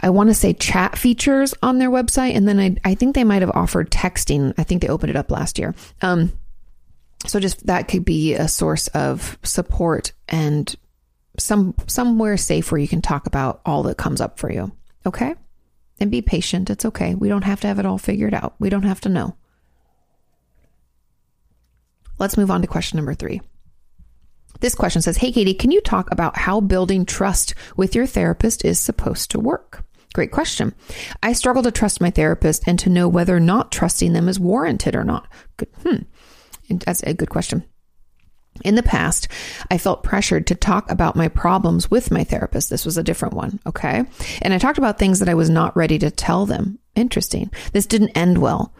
I 0.00 0.10
want 0.10 0.30
to 0.30 0.34
say 0.34 0.52
chat 0.52 0.96
features 0.96 1.54
on 1.62 1.78
their 1.78 1.90
website. 1.90 2.34
And 2.34 2.48
then 2.48 2.58
I, 2.58 2.76
I 2.84 2.94
think 2.94 3.14
they 3.14 3.24
might 3.24 3.42
have 3.42 3.50
offered 3.54 3.90
texting. 3.90 4.54
I 4.56 4.64
think 4.64 4.82
they 4.82 4.88
opened 4.88 5.10
it 5.10 5.16
up 5.16 5.30
last 5.30 5.58
year. 5.58 5.74
Um, 6.00 6.32
so 7.26 7.38
just 7.38 7.66
that 7.66 7.88
could 7.88 8.04
be 8.04 8.34
a 8.34 8.48
source 8.48 8.88
of 8.88 9.38
support 9.42 10.12
and 10.28 10.74
some 11.38 11.74
somewhere 11.86 12.36
safe 12.36 12.70
where 12.70 12.80
you 12.80 12.88
can 12.88 13.00
talk 13.00 13.26
about 13.26 13.60
all 13.64 13.82
that 13.84 13.96
comes 13.96 14.20
up 14.20 14.38
for 14.38 14.50
you. 14.50 14.72
Okay? 15.06 15.34
And 16.00 16.10
be 16.10 16.22
patient. 16.22 16.70
It's 16.70 16.84
okay. 16.84 17.14
We 17.14 17.28
don't 17.28 17.44
have 17.44 17.60
to 17.60 17.68
have 17.68 17.78
it 17.78 17.86
all 17.86 17.98
figured 17.98 18.34
out. 18.34 18.54
We 18.58 18.70
don't 18.70 18.82
have 18.82 19.00
to 19.02 19.08
know. 19.08 19.36
Let's 22.18 22.36
move 22.36 22.50
on 22.50 22.60
to 22.62 22.66
question 22.68 22.96
number 22.96 23.14
3. 23.14 23.40
This 24.60 24.74
question 24.74 25.02
says, 25.02 25.16
Hey, 25.16 25.32
Katie, 25.32 25.54
can 25.54 25.70
you 25.70 25.80
talk 25.80 26.10
about 26.10 26.36
how 26.36 26.60
building 26.60 27.04
trust 27.04 27.54
with 27.76 27.94
your 27.94 28.06
therapist 28.06 28.64
is 28.64 28.78
supposed 28.78 29.30
to 29.32 29.40
work? 29.40 29.84
Great 30.14 30.30
question. 30.30 30.74
I 31.22 31.32
struggle 31.32 31.62
to 31.62 31.70
trust 31.70 32.00
my 32.00 32.10
therapist 32.10 32.64
and 32.66 32.78
to 32.80 32.90
know 32.90 33.08
whether 33.08 33.34
or 33.34 33.40
not 33.40 33.72
trusting 33.72 34.12
them 34.12 34.28
is 34.28 34.38
warranted 34.38 34.94
or 34.94 35.04
not. 35.04 35.26
Good. 35.56 35.68
Hmm. 35.82 35.96
That's 36.68 37.02
a 37.02 37.14
good 37.14 37.30
question. 37.30 37.64
In 38.64 38.74
the 38.74 38.82
past, 38.82 39.28
I 39.70 39.78
felt 39.78 40.02
pressured 40.02 40.46
to 40.48 40.54
talk 40.54 40.90
about 40.90 41.16
my 41.16 41.28
problems 41.28 41.90
with 41.90 42.10
my 42.10 42.22
therapist. 42.22 42.68
This 42.68 42.84
was 42.84 42.98
a 42.98 43.02
different 43.02 43.34
one. 43.34 43.58
Okay. 43.66 44.04
And 44.42 44.52
I 44.52 44.58
talked 44.58 44.78
about 44.78 44.98
things 44.98 45.18
that 45.20 45.28
I 45.28 45.34
was 45.34 45.48
not 45.48 45.76
ready 45.76 45.98
to 45.98 46.10
tell 46.10 46.44
them. 46.44 46.78
Interesting. 46.94 47.50
This 47.72 47.86
didn't 47.86 48.10
end 48.10 48.38
well. 48.38 48.74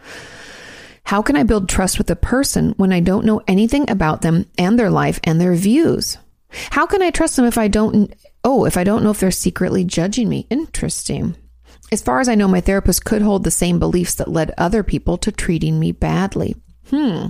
How 1.05 1.21
can 1.21 1.35
I 1.35 1.43
build 1.43 1.69
trust 1.69 1.97
with 1.97 2.09
a 2.09 2.15
person 2.15 2.73
when 2.77 2.93
I 2.93 2.99
don't 2.99 3.25
know 3.25 3.41
anything 3.47 3.89
about 3.89 4.21
them 4.21 4.45
and 4.57 4.79
their 4.79 4.89
life 4.89 5.19
and 5.23 5.39
their 5.39 5.53
views? 5.55 6.17
How 6.71 6.85
can 6.85 7.01
I 7.01 7.09
trust 7.09 7.35
them 7.35 7.45
if 7.45 7.57
I 7.57 7.67
don't, 7.67 8.13
oh, 8.43 8.65
if 8.65 8.77
I 8.77 8.83
don't 8.83 9.03
know 9.03 9.11
if 9.11 9.19
they're 9.19 9.31
secretly 9.31 9.83
judging 9.83 10.29
me? 10.29 10.47
Interesting. 10.49 11.35
As 11.91 12.01
far 12.01 12.19
as 12.19 12.29
I 12.29 12.35
know, 12.35 12.47
my 12.47 12.61
therapist 12.61 13.05
could 13.05 13.21
hold 13.21 13.43
the 13.43 13.51
same 13.51 13.79
beliefs 13.79 14.15
that 14.15 14.27
led 14.27 14.53
other 14.57 14.83
people 14.83 15.17
to 15.19 15.31
treating 15.31 15.79
me 15.79 15.91
badly. 15.91 16.55
Hmm. 16.89 17.27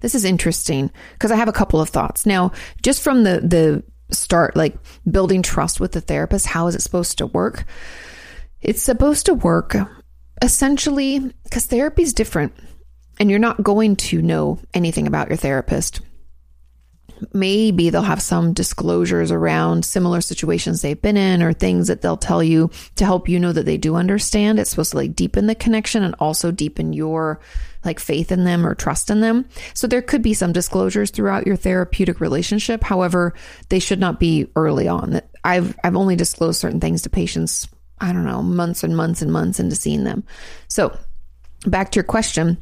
This 0.00 0.14
is 0.14 0.24
interesting 0.24 0.90
because 1.14 1.30
I 1.30 1.36
have 1.36 1.48
a 1.48 1.52
couple 1.52 1.80
of 1.80 1.88
thoughts. 1.88 2.26
Now, 2.26 2.52
just 2.82 3.02
from 3.02 3.24
the 3.24 3.40
the 3.40 3.82
start 4.14 4.56
like 4.56 4.76
building 5.10 5.42
trust 5.42 5.80
with 5.80 5.92
the 5.92 6.00
therapist, 6.00 6.46
how 6.46 6.66
is 6.68 6.74
it 6.74 6.82
supposed 6.82 7.18
to 7.18 7.26
work? 7.26 7.64
It's 8.60 8.82
supposed 8.82 9.26
to 9.26 9.34
work 9.34 9.76
essentially 10.42 11.32
because 11.44 11.66
therapy 11.66 12.02
is 12.02 12.12
different 12.12 12.52
and 13.18 13.30
you're 13.30 13.38
not 13.38 13.62
going 13.62 13.96
to 13.96 14.20
know 14.20 14.58
anything 14.74 15.06
about 15.06 15.28
your 15.28 15.36
therapist. 15.36 16.00
Maybe 17.32 17.88
they'll 17.88 18.02
have 18.02 18.20
some 18.20 18.52
disclosures 18.52 19.32
around 19.32 19.86
similar 19.86 20.20
situations 20.20 20.82
they've 20.82 21.00
been 21.00 21.16
in 21.16 21.42
or 21.42 21.54
things 21.54 21.88
that 21.88 22.02
they'll 22.02 22.18
tell 22.18 22.42
you 22.42 22.70
to 22.96 23.06
help 23.06 23.26
you 23.26 23.40
know 23.40 23.52
that 23.52 23.64
they 23.64 23.78
do 23.78 23.94
understand. 23.94 24.58
It's 24.58 24.68
supposed 24.68 24.90
to 24.90 24.98
like 24.98 25.16
deepen 25.16 25.46
the 25.46 25.54
connection 25.54 26.02
and 26.02 26.14
also 26.18 26.50
deepen 26.50 26.92
your 26.92 27.40
like 27.86 28.00
faith 28.00 28.30
in 28.30 28.44
them 28.44 28.66
or 28.66 28.74
trust 28.74 29.08
in 29.08 29.20
them. 29.20 29.46
So 29.72 29.86
there 29.86 30.02
could 30.02 30.20
be 30.20 30.34
some 30.34 30.52
disclosures 30.52 31.10
throughout 31.10 31.46
your 31.46 31.56
therapeutic 31.56 32.20
relationship. 32.20 32.82
However, 32.82 33.32
they 33.70 33.78
should 33.78 34.00
not 34.00 34.20
be 34.20 34.48
early 34.54 34.86
on. 34.86 35.22
I've 35.42 35.74
I've 35.82 35.96
only 35.96 36.16
disclosed 36.16 36.60
certain 36.60 36.80
things 36.80 37.02
to 37.02 37.10
patients 37.10 37.66
I 38.00 38.12
don't 38.12 38.24
know, 38.24 38.42
months 38.42 38.84
and 38.84 38.96
months 38.96 39.22
and 39.22 39.32
months 39.32 39.58
into 39.58 39.76
seeing 39.76 40.04
them. 40.04 40.24
So, 40.68 40.96
back 41.66 41.90
to 41.92 41.96
your 41.96 42.04
question. 42.04 42.58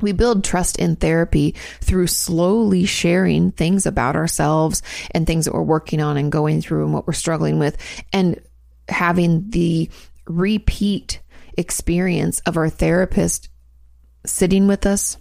We 0.00 0.12
build 0.12 0.42
trust 0.42 0.78
in 0.78 0.96
therapy 0.96 1.54
through 1.80 2.08
slowly 2.08 2.86
sharing 2.86 3.52
things 3.52 3.86
about 3.86 4.16
ourselves 4.16 4.82
and 5.12 5.26
things 5.26 5.44
that 5.44 5.54
we're 5.54 5.62
working 5.62 6.00
on 6.00 6.16
and 6.16 6.32
going 6.32 6.60
through 6.60 6.84
and 6.84 6.92
what 6.92 7.06
we're 7.06 7.12
struggling 7.12 7.58
with, 7.58 7.76
and 8.12 8.40
having 8.88 9.48
the 9.50 9.88
repeat 10.26 11.20
experience 11.56 12.40
of 12.40 12.56
our 12.56 12.68
therapist 12.68 13.48
sitting 14.26 14.66
with 14.66 14.86
us, 14.86 15.18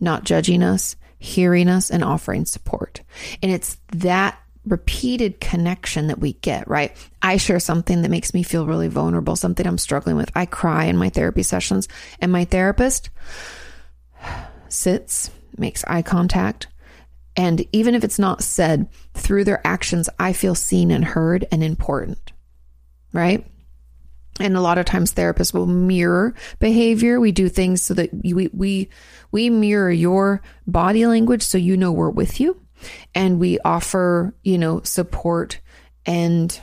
not 0.00 0.24
judging 0.24 0.62
us, 0.62 0.96
hearing 1.18 1.68
us, 1.68 1.90
and 1.90 2.02
offering 2.02 2.44
support. 2.44 3.02
And 3.42 3.52
it's 3.52 3.76
that 3.92 4.38
repeated 4.64 5.40
connection 5.40 6.06
that 6.06 6.20
we 6.20 6.34
get, 6.34 6.68
right? 6.68 6.96
I 7.20 7.36
share 7.36 7.58
something 7.58 8.02
that 8.02 8.10
makes 8.10 8.32
me 8.32 8.42
feel 8.42 8.66
really 8.66 8.88
vulnerable, 8.88 9.36
something 9.36 9.66
I'm 9.66 9.78
struggling 9.78 10.16
with. 10.16 10.30
I 10.34 10.46
cry 10.46 10.84
in 10.84 10.96
my 10.96 11.08
therapy 11.08 11.42
sessions, 11.42 11.88
and 12.20 12.30
my 12.30 12.44
therapist 12.44 13.10
sits, 14.68 15.30
makes 15.56 15.84
eye 15.84 16.02
contact. 16.02 16.68
And 17.34 17.66
even 17.72 17.94
if 17.94 18.04
it's 18.04 18.18
not 18.18 18.42
said 18.42 18.88
through 19.14 19.44
their 19.44 19.66
actions, 19.66 20.08
I 20.18 20.32
feel 20.32 20.54
seen 20.54 20.90
and 20.90 21.04
heard 21.04 21.46
and 21.50 21.64
important, 21.64 22.32
right? 23.12 23.46
And 24.38 24.56
a 24.56 24.60
lot 24.60 24.78
of 24.78 24.86
times 24.86 25.12
therapists 25.12 25.52
will 25.52 25.66
mirror 25.66 26.34
behavior. 26.58 27.20
We 27.20 27.32
do 27.32 27.48
things 27.48 27.82
so 27.82 27.94
that 27.94 28.10
we, 28.12 28.48
we, 28.52 28.88
we 29.30 29.50
mirror 29.50 29.90
your 29.90 30.42
body 30.66 31.06
language 31.06 31.42
so 31.42 31.58
you 31.58 31.76
know 31.76 31.92
we're 31.92 32.10
with 32.10 32.40
you 32.40 32.62
and 33.14 33.38
we 33.38 33.58
offer, 33.60 34.34
you 34.42 34.58
know, 34.58 34.80
support 34.82 35.60
and 36.06 36.60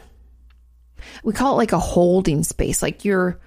we 1.24 1.34
call 1.34 1.54
it 1.54 1.58
like 1.58 1.72
a 1.72 1.80
holding 1.80 2.44
space. 2.44 2.82
Like 2.82 3.06
your 3.06 3.40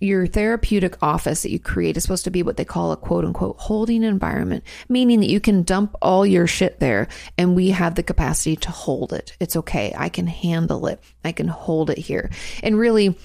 your 0.00 0.26
therapeutic 0.26 0.96
office 1.02 1.42
that 1.42 1.50
you 1.50 1.58
create 1.58 1.96
is 1.96 2.04
supposed 2.04 2.24
to 2.24 2.30
be 2.30 2.44
what 2.44 2.56
they 2.56 2.64
call 2.64 2.92
a 2.92 2.96
quote 2.96 3.24
unquote 3.24 3.56
holding 3.58 4.02
environment, 4.02 4.64
meaning 4.88 5.20
that 5.20 5.30
you 5.30 5.40
can 5.40 5.62
dump 5.62 5.94
all 6.00 6.24
your 6.24 6.46
shit 6.46 6.78
there 6.78 7.08
and 7.36 7.56
we 7.56 7.70
have 7.70 7.94
the 7.94 8.02
capacity 8.02 8.56
to 8.56 8.70
hold 8.70 9.12
it. 9.12 9.36
It's 9.40 9.56
okay. 9.56 9.92
I 9.96 10.08
can 10.08 10.26
handle 10.26 10.86
it. 10.86 11.00
I 11.24 11.32
can 11.32 11.48
hold 11.48 11.90
it 11.90 11.98
here. 11.98 12.30
And 12.62 12.78
really, 12.78 13.18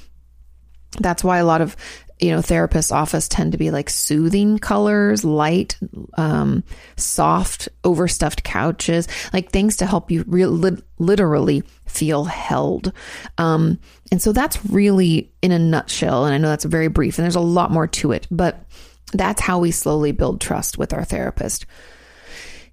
that's 0.99 1.23
why 1.23 1.38
a 1.38 1.45
lot 1.45 1.62
of 1.62 1.75
you 2.19 2.32
know, 2.32 2.39
therapists' 2.39 2.91
office 2.91 3.28
tend 3.28 3.52
to 3.52 3.58
be 3.58 3.71
like 3.71 3.89
soothing 3.89 4.60
colors, 4.60 5.23
light, 5.26 5.78
um, 6.17 6.63
soft, 6.95 7.69
overstuffed 7.84 8.43
couches, 8.43 9.08
like 9.34 9.52
things 9.52 9.78
to 9.78 9.86
help 9.86 10.12
you 10.12 10.23
re- 10.28 10.45
li- 10.45 10.82
literally 10.99 11.63
feel 11.86 12.26
held. 12.26 12.93
Um, 13.38 13.80
and 14.12 14.21
so 14.21 14.32
that's 14.32 14.63
really 14.65 15.32
in 15.41 15.52
a 15.52 15.60
nutshell. 15.60 16.26
And 16.26 16.34
I 16.34 16.38
know 16.38 16.49
that's 16.49 16.65
very 16.65 16.88
brief 16.88 17.17
and 17.17 17.23
there's 17.23 17.36
a 17.36 17.41
lot 17.41 17.71
more 17.71 17.88
to 17.88 18.12
it, 18.12 18.28
but 18.32 18.63
that's 19.12 19.41
how 19.41 19.60
we 19.60 19.71
slowly 19.71 20.12
build 20.12 20.39
trust 20.39 20.78
with 20.78 20.93
our 20.93 21.04
therapist. 21.04 21.65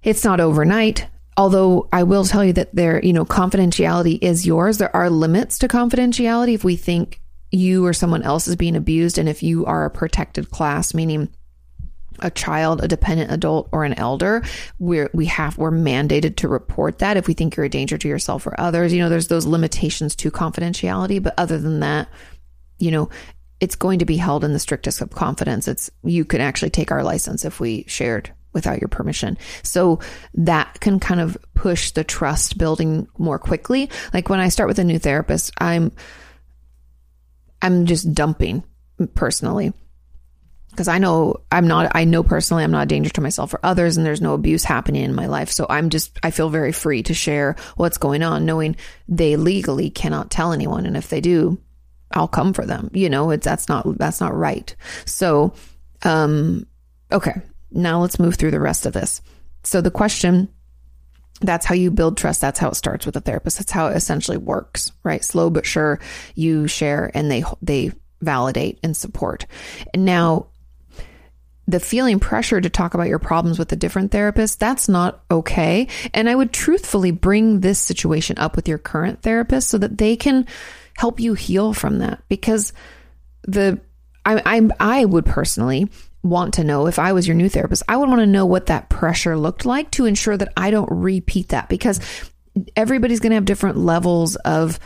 It's 0.03 0.23
not 0.23 0.39
overnight. 0.39 1.07
Although 1.37 1.87
I 1.91 2.03
will 2.03 2.25
tell 2.25 2.43
you 2.43 2.53
that 2.53 2.75
there, 2.75 3.03
you 3.03 3.13
know, 3.13 3.25
confidentiality 3.25 4.19
is 4.21 4.45
yours. 4.45 4.77
There 4.77 4.95
are 4.95 5.09
limits 5.09 5.59
to 5.59 5.67
confidentiality. 5.67 6.53
If 6.53 6.63
we 6.63 6.75
think 6.75 7.21
you 7.51 7.85
or 7.85 7.93
someone 7.93 8.23
else 8.23 8.47
is 8.47 8.55
being 8.55 8.75
abused 8.75 9.17
and 9.17 9.27
if 9.27 9.43
you 9.43 9.65
are 9.65 9.85
a 9.85 9.89
protected 9.89 10.49
class 10.49 10.93
meaning 10.93 11.29
a 12.21 12.29
child, 12.29 12.83
a 12.83 12.87
dependent 12.87 13.31
adult, 13.31 13.69
or 13.71 13.83
an 13.83 13.93
elder, 13.93 14.43
we're 14.79 15.09
we 15.13 15.25
have 15.25 15.57
we're 15.57 15.71
mandated 15.71 16.37
to 16.37 16.47
report 16.47 16.99
that 16.99 17.17
if 17.17 17.27
we 17.27 17.33
think 17.33 17.55
you're 17.55 17.65
a 17.65 17.69
danger 17.69 17.97
to 17.97 18.07
yourself 18.07 18.45
or 18.45 18.59
others. 18.59 18.93
You 18.93 18.99
know, 18.99 19.09
there's 19.09 19.27
those 19.27 19.45
limitations 19.45 20.15
to 20.17 20.31
confidentiality, 20.31 21.21
but 21.21 21.33
other 21.37 21.57
than 21.57 21.79
that, 21.79 22.09
you 22.79 22.91
know, 22.91 23.09
it's 23.59 23.75
going 23.75 23.99
to 23.99 24.05
be 24.05 24.17
held 24.17 24.43
in 24.43 24.53
the 24.53 24.59
strictest 24.59 25.01
of 25.01 25.11
confidence. 25.11 25.67
It's 25.67 25.89
you 26.03 26.25
could 26.25 26.41
actually 26.41 26.71
take 26.71 26.91
our 26.91 27.03
license 27.03 27.45
if 27.45 27.59
we 27.59 27.85
shared 27.87 28.31
without 28.53 28.81
your 28.81 28.89
permission. 28.89 29.37
So 29.63 29.99
that 30.33 30.79
can 30.81 30.99
kind 30.99 31.21
of 31.21 31.37
push 31.53 31.91
the 31.91 32.03
trust 32.03 32.57
building 32.57 33.07
more 33.17 33.39
quickly. 33.39 33.89
Like 34.13 34.29
when 34.29 34.41
I 34.41 34.49
start 34.49 34.67
with 34.67 34.79
a 34.79 34.83
new 34.83 34.99
therapist, 34.99 35.53
I'm 35.59 35.93
I'm 37.61 37.85
just 37.85 38.13
dumping 38.13 38.63
personally 39.13 39.73
because 40.71 40.87
I 40.87 40.99
know 40.99 41.41
I'm 41.51 41.67
not, 41.67 41.91
I 41.95 42.05
know 42.05 42.23
personally 42.23 42.63
I'm 42.63 42.71
not 42.71 42.83
a 42.83 42.87
danger 42.87 43.09
to 43.11 43.21
myself 43.21 43.53
or 43.53 43.59
others, 43.61 43.97
and 43.97 44.05
there's 44.05 44.21
no 44.21 44.33
abuse 44.33 44.63
happening 44.63 45.03
in 45.03 45.13
my 45.13 45.27
life. 45.27 45.49
So 45.49 45.65
I'm 45.69 45.89
just, 45.89 46.17
I 46.23 46.31
feel 46.31 46.49
very 46.49 46.71
free 46.71 47.03
to 47.03 47.13
share 47.13 47.57
what's 47.75 47.97
going 47.97 48.23
on, 48.23 48.45
knowing 48.45 48.77
they 49.07 49.35
legally 49.35 49.89
cannot 49.89 50.31
tell 50.31 50.53
anyone. 50.53 50.85
And 50.85 50.95
if 50.95 51.09
they 51.09 51.19
do, 51.19 51.61
I'll 52.13 52.29
come 52.29 52.53
for 52.53 52.65
them. 52.65 52.89
You 52.93 53.09
know, 53.09 53.31
it's, 53.31 53.45
that's 53.45 53.67
not, 53.67 53.97
that's 53.97 54.21
not 54.21 54.35
right. 54.35 54.73
So, 55.05 55.53
um, 56.03 56.65
okay, 57.11 57.41
now 57.71 58.01
let's 58.01 58.19
move 58.19 58.35
through 58.35 58.51
the 58.51 58.59
rest 58.59 58.85
of 58.85 58.93
this. 58.93 59.21
So 59.63 59.81
the 59.81 59.91
question 59.91 60.47
that's 61.41 61.65
how 61.65 61.75
you 61.75 61.91
build 61.91 62.17
trust. 62.17 62.41
That's 62.41 62.59
how 62.59 62.69
it 62.69 62.75
starts 62.75 63.05
with 63.05 63.15
a 63.15 63.21
therapist. 63.21 63.57
That's 63.57 63.71
how 63.71 63.87
it 63.87 63.97
essentially 63.97 64.37
works, 64.37 64.91
right? 65.03 65.23
Slow 65.23 65.49
but 65.49 65.65
sure, 65.65 65.99
you 66.35 66.67
share 66.67 67.11
and 67.13 67.29
they 67.29 67.43
they 67.61 67.91
validate 68.21 68.79
and 68.83 68.95
support. 68.95 69.45
And 69.93 70.05
now 70.05 70.47
the 71.67 71.79
feeling 71.79 72.19
pressure 72.19 72.59
to 72.59 72.69
talk 72.69 72.93
about 72.93 73.07
your 73.07 73.19
problems 73.19 73.57
with 73.57 73.71
a 73.71 73.75
different 73.75 74.11
therapist, 74.11 74.59
that's 74.59 74.89
not 74.89 75.23
okay. 75.31 75.87
And 76.13 76.29
I 76.29 76.35
would 76.35 76.51
truthfully 76.51 77.11
bring 77.11 77.61
this 77.61 77.79
situation 77.79 78.37
up 78.37 78.55
with 78.55 78.67
your 78.67 78.77
current 78.77 79.21
therapist 79.21 79.69
so 79.69 79.77
that 79.77 79.97
they 79.97 80.15
can 80.15 80.47
help 80.97 81.19
you 81.19 81.33
heal 81.33 81.73
from 81.73 81.99
that 81.99 82.21
because 82.29 82.73
the 83.43 83.79
I 84.25 84.41
I 84.45 84.69
I 84.79 85.05
would 85.05 85.25
personally 85.25 85.89
want 86.23 86.55
to 86.55 86.63
know 86.63 86.87
if 86.87 86.99
I 86.99 87.13
was 87.13 87.27
your 87.27 87.35
new 87.35 87.49
therapist, 87.49 87.83
I 87.87 87.97
would 87.97 88.09
want 88.09 88.21
to 88.21 88.27
know 88.27 88.45
what 88.45 88.67
that 88.67 88.89
pressure 88.89 89.37
looked 89.37 89.65
like 89.65 89.91
to 89.91 90.05
ensure 90.05 90.37
that 90.37 90.53
I 90.55 90.71
don't 90.71 90.89
repeat 90.91 91.49
that 91.49 91.69
because 91.69 91.99
everybody's 92.75 93.19
going 93.19 93.31
to 93.31 93.35
have 93.35 93.45
different 93.45 93.77
levels 93.77 94.35
of, 94.37 94.79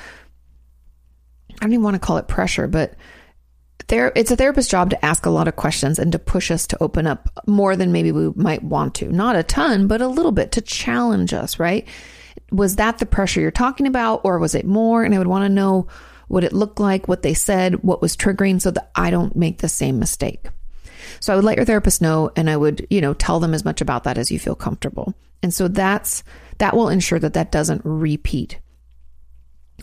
I 1.51 1.65
don't 1.65 1.73
even 1.73 1.83
want 1.83 1.95
to 1.95 1.99
call 1.99 2.17
it 2.17 2.27
pressure, 2.27 2.67
but 2.67 2.95
there 3.87 4.11
it's 4.15 4.31
a 4.31 4.35
therapist's 4.35 4.71
job 4.71 4.89
to 4.89 5.05
ask 5.05 5.25
a 5.25 5.29
lot 5.29 5.47
of 5.47 5.55
questions 5.55 5.99
and 5.99 6.11
to 6.11 6.19
push 6.19 6.49
us 6.49 6.65
to 6.67 6.81
open 6.81 7.05
up 7.05 7.29
more 7.45 7.75
than 7.75 7.91
maybe 7.91 8.11
we 8.11 8.29
might 8.35 8.63
want 8.63 8.95
to. 8.95 9.11
Not 9.11 9.35
a 9.35 9.43
ton, 9.43 9.87
but 9.87 10.01
a 10.01 10.07
little 10.07 10.31
bit 10.31 10.53
to 10.53 10.61
challenge 10.61 11.33
us, 11.33 11.59
right? 11.59 11.87
Was 12.51 12.77
that 12.77 12.97
the 12.97 13.05
pressure 13.05 13.41
you're 13.41 13.51
talking 13.51 13.87
about 13.87 14.21
or 14.23 14.39
was 14.39 14.55
it 14.55 14.65
more? 14.65 15.03
And 15.03 15.13
I 15.13 15.17
would 15.17 15.27
want 15.27 15.43
to 15.43 15.49
know 15.49 15.87
what 16.27 16.43
it 16.43 16.53
looked 16.53 16.79
like, 16.79 17.07
what 17.07 17.21
they 17.21 17.33
said, 17.33 17.83
what 17.83 18.01
was 18.01 18.17
triggering 18.17 18.61
so 18.61 18.71
that 18.71 18.89
I 18.95 19.11
don't 19.11 19.35
make 19.35 19.59
the 19.59 19.69
same 19.69 19.99
mistake. 19.99 20.47
So 21.19 21.33
I 21.33 21.35
would 21.35 21.45
let 21.45 21.57
your 21.57 21.65
therapist 21.65 22.01
know 22.01 22.31
and 22.35 22.49
I 22.49 22.57
would, 22.57 22.85
you 22.89 23.01
know, 23.01 23.13
tell 23.13 23.39
them 23.39 23.53
as 23.53 23.65
much 23.65 23.81
about 23.81 24.03
that 24.03 24.17
as 24.17 24.31
you 24.31 24.39
feel 24.39 24.55
comfortable. 24.55 25.13
And 25.43 25.53
so 25.53 25.67
that's 25.67 26.23
that 26.57 26.75
will 26.75 26.89
ensure 26.89 27.19
that 27.19 27.33
that 27.33 27.51
doesn't 27.51 27.81
repeat. 27.83 28.59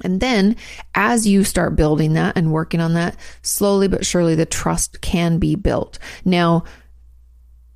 And 0.03 0.21
then 0.21 0.57
as 0.95 1.27
you 1.27 1.45
start 1.45 1.77
building 1.77 2.15
that 2.15 2.37
and 2.37 2.53
working 2.53 2.81
on 2.81 2.95
that, 2.95 3.17
slowly 3.43 3.89
but 3.89 4.07
surely 4.07 4.35
the 4.35 4.47
trust 4.47 5.01
can 5.01 5.39
be 5.39 5.55
built. 5.55 5.99
Now, 6.25 6.65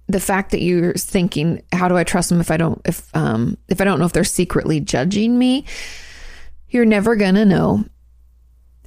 the 0.09 0.21
fact 0.21 0.53
that 0.53 0.63
you're 0.63 0.95
thinking, 0.95 1.63
how 1.73 1.89
do 1.89 1.97
I 1.97 2.05
trust 2.05 2.31
them 2.31 2.41
if 2.41 2.51
I 2.51 2.57
don't 2.57 2.81
if 2.85 3.15
um 3.15 3.59
if 3.69 3.81
I 3.81 3.85
don't 3.85 3.99
know 3.99 4.07
if 4.07 4.13
they're 4.13 4.25
secretly 4.25 4.81
judging 4.81 5.39
me? 5.39 5.65
You're 6.69 6.85
never 6.85 7.17
going 7.17 7.35
to 7.35 7.45
know. 7.45 7.85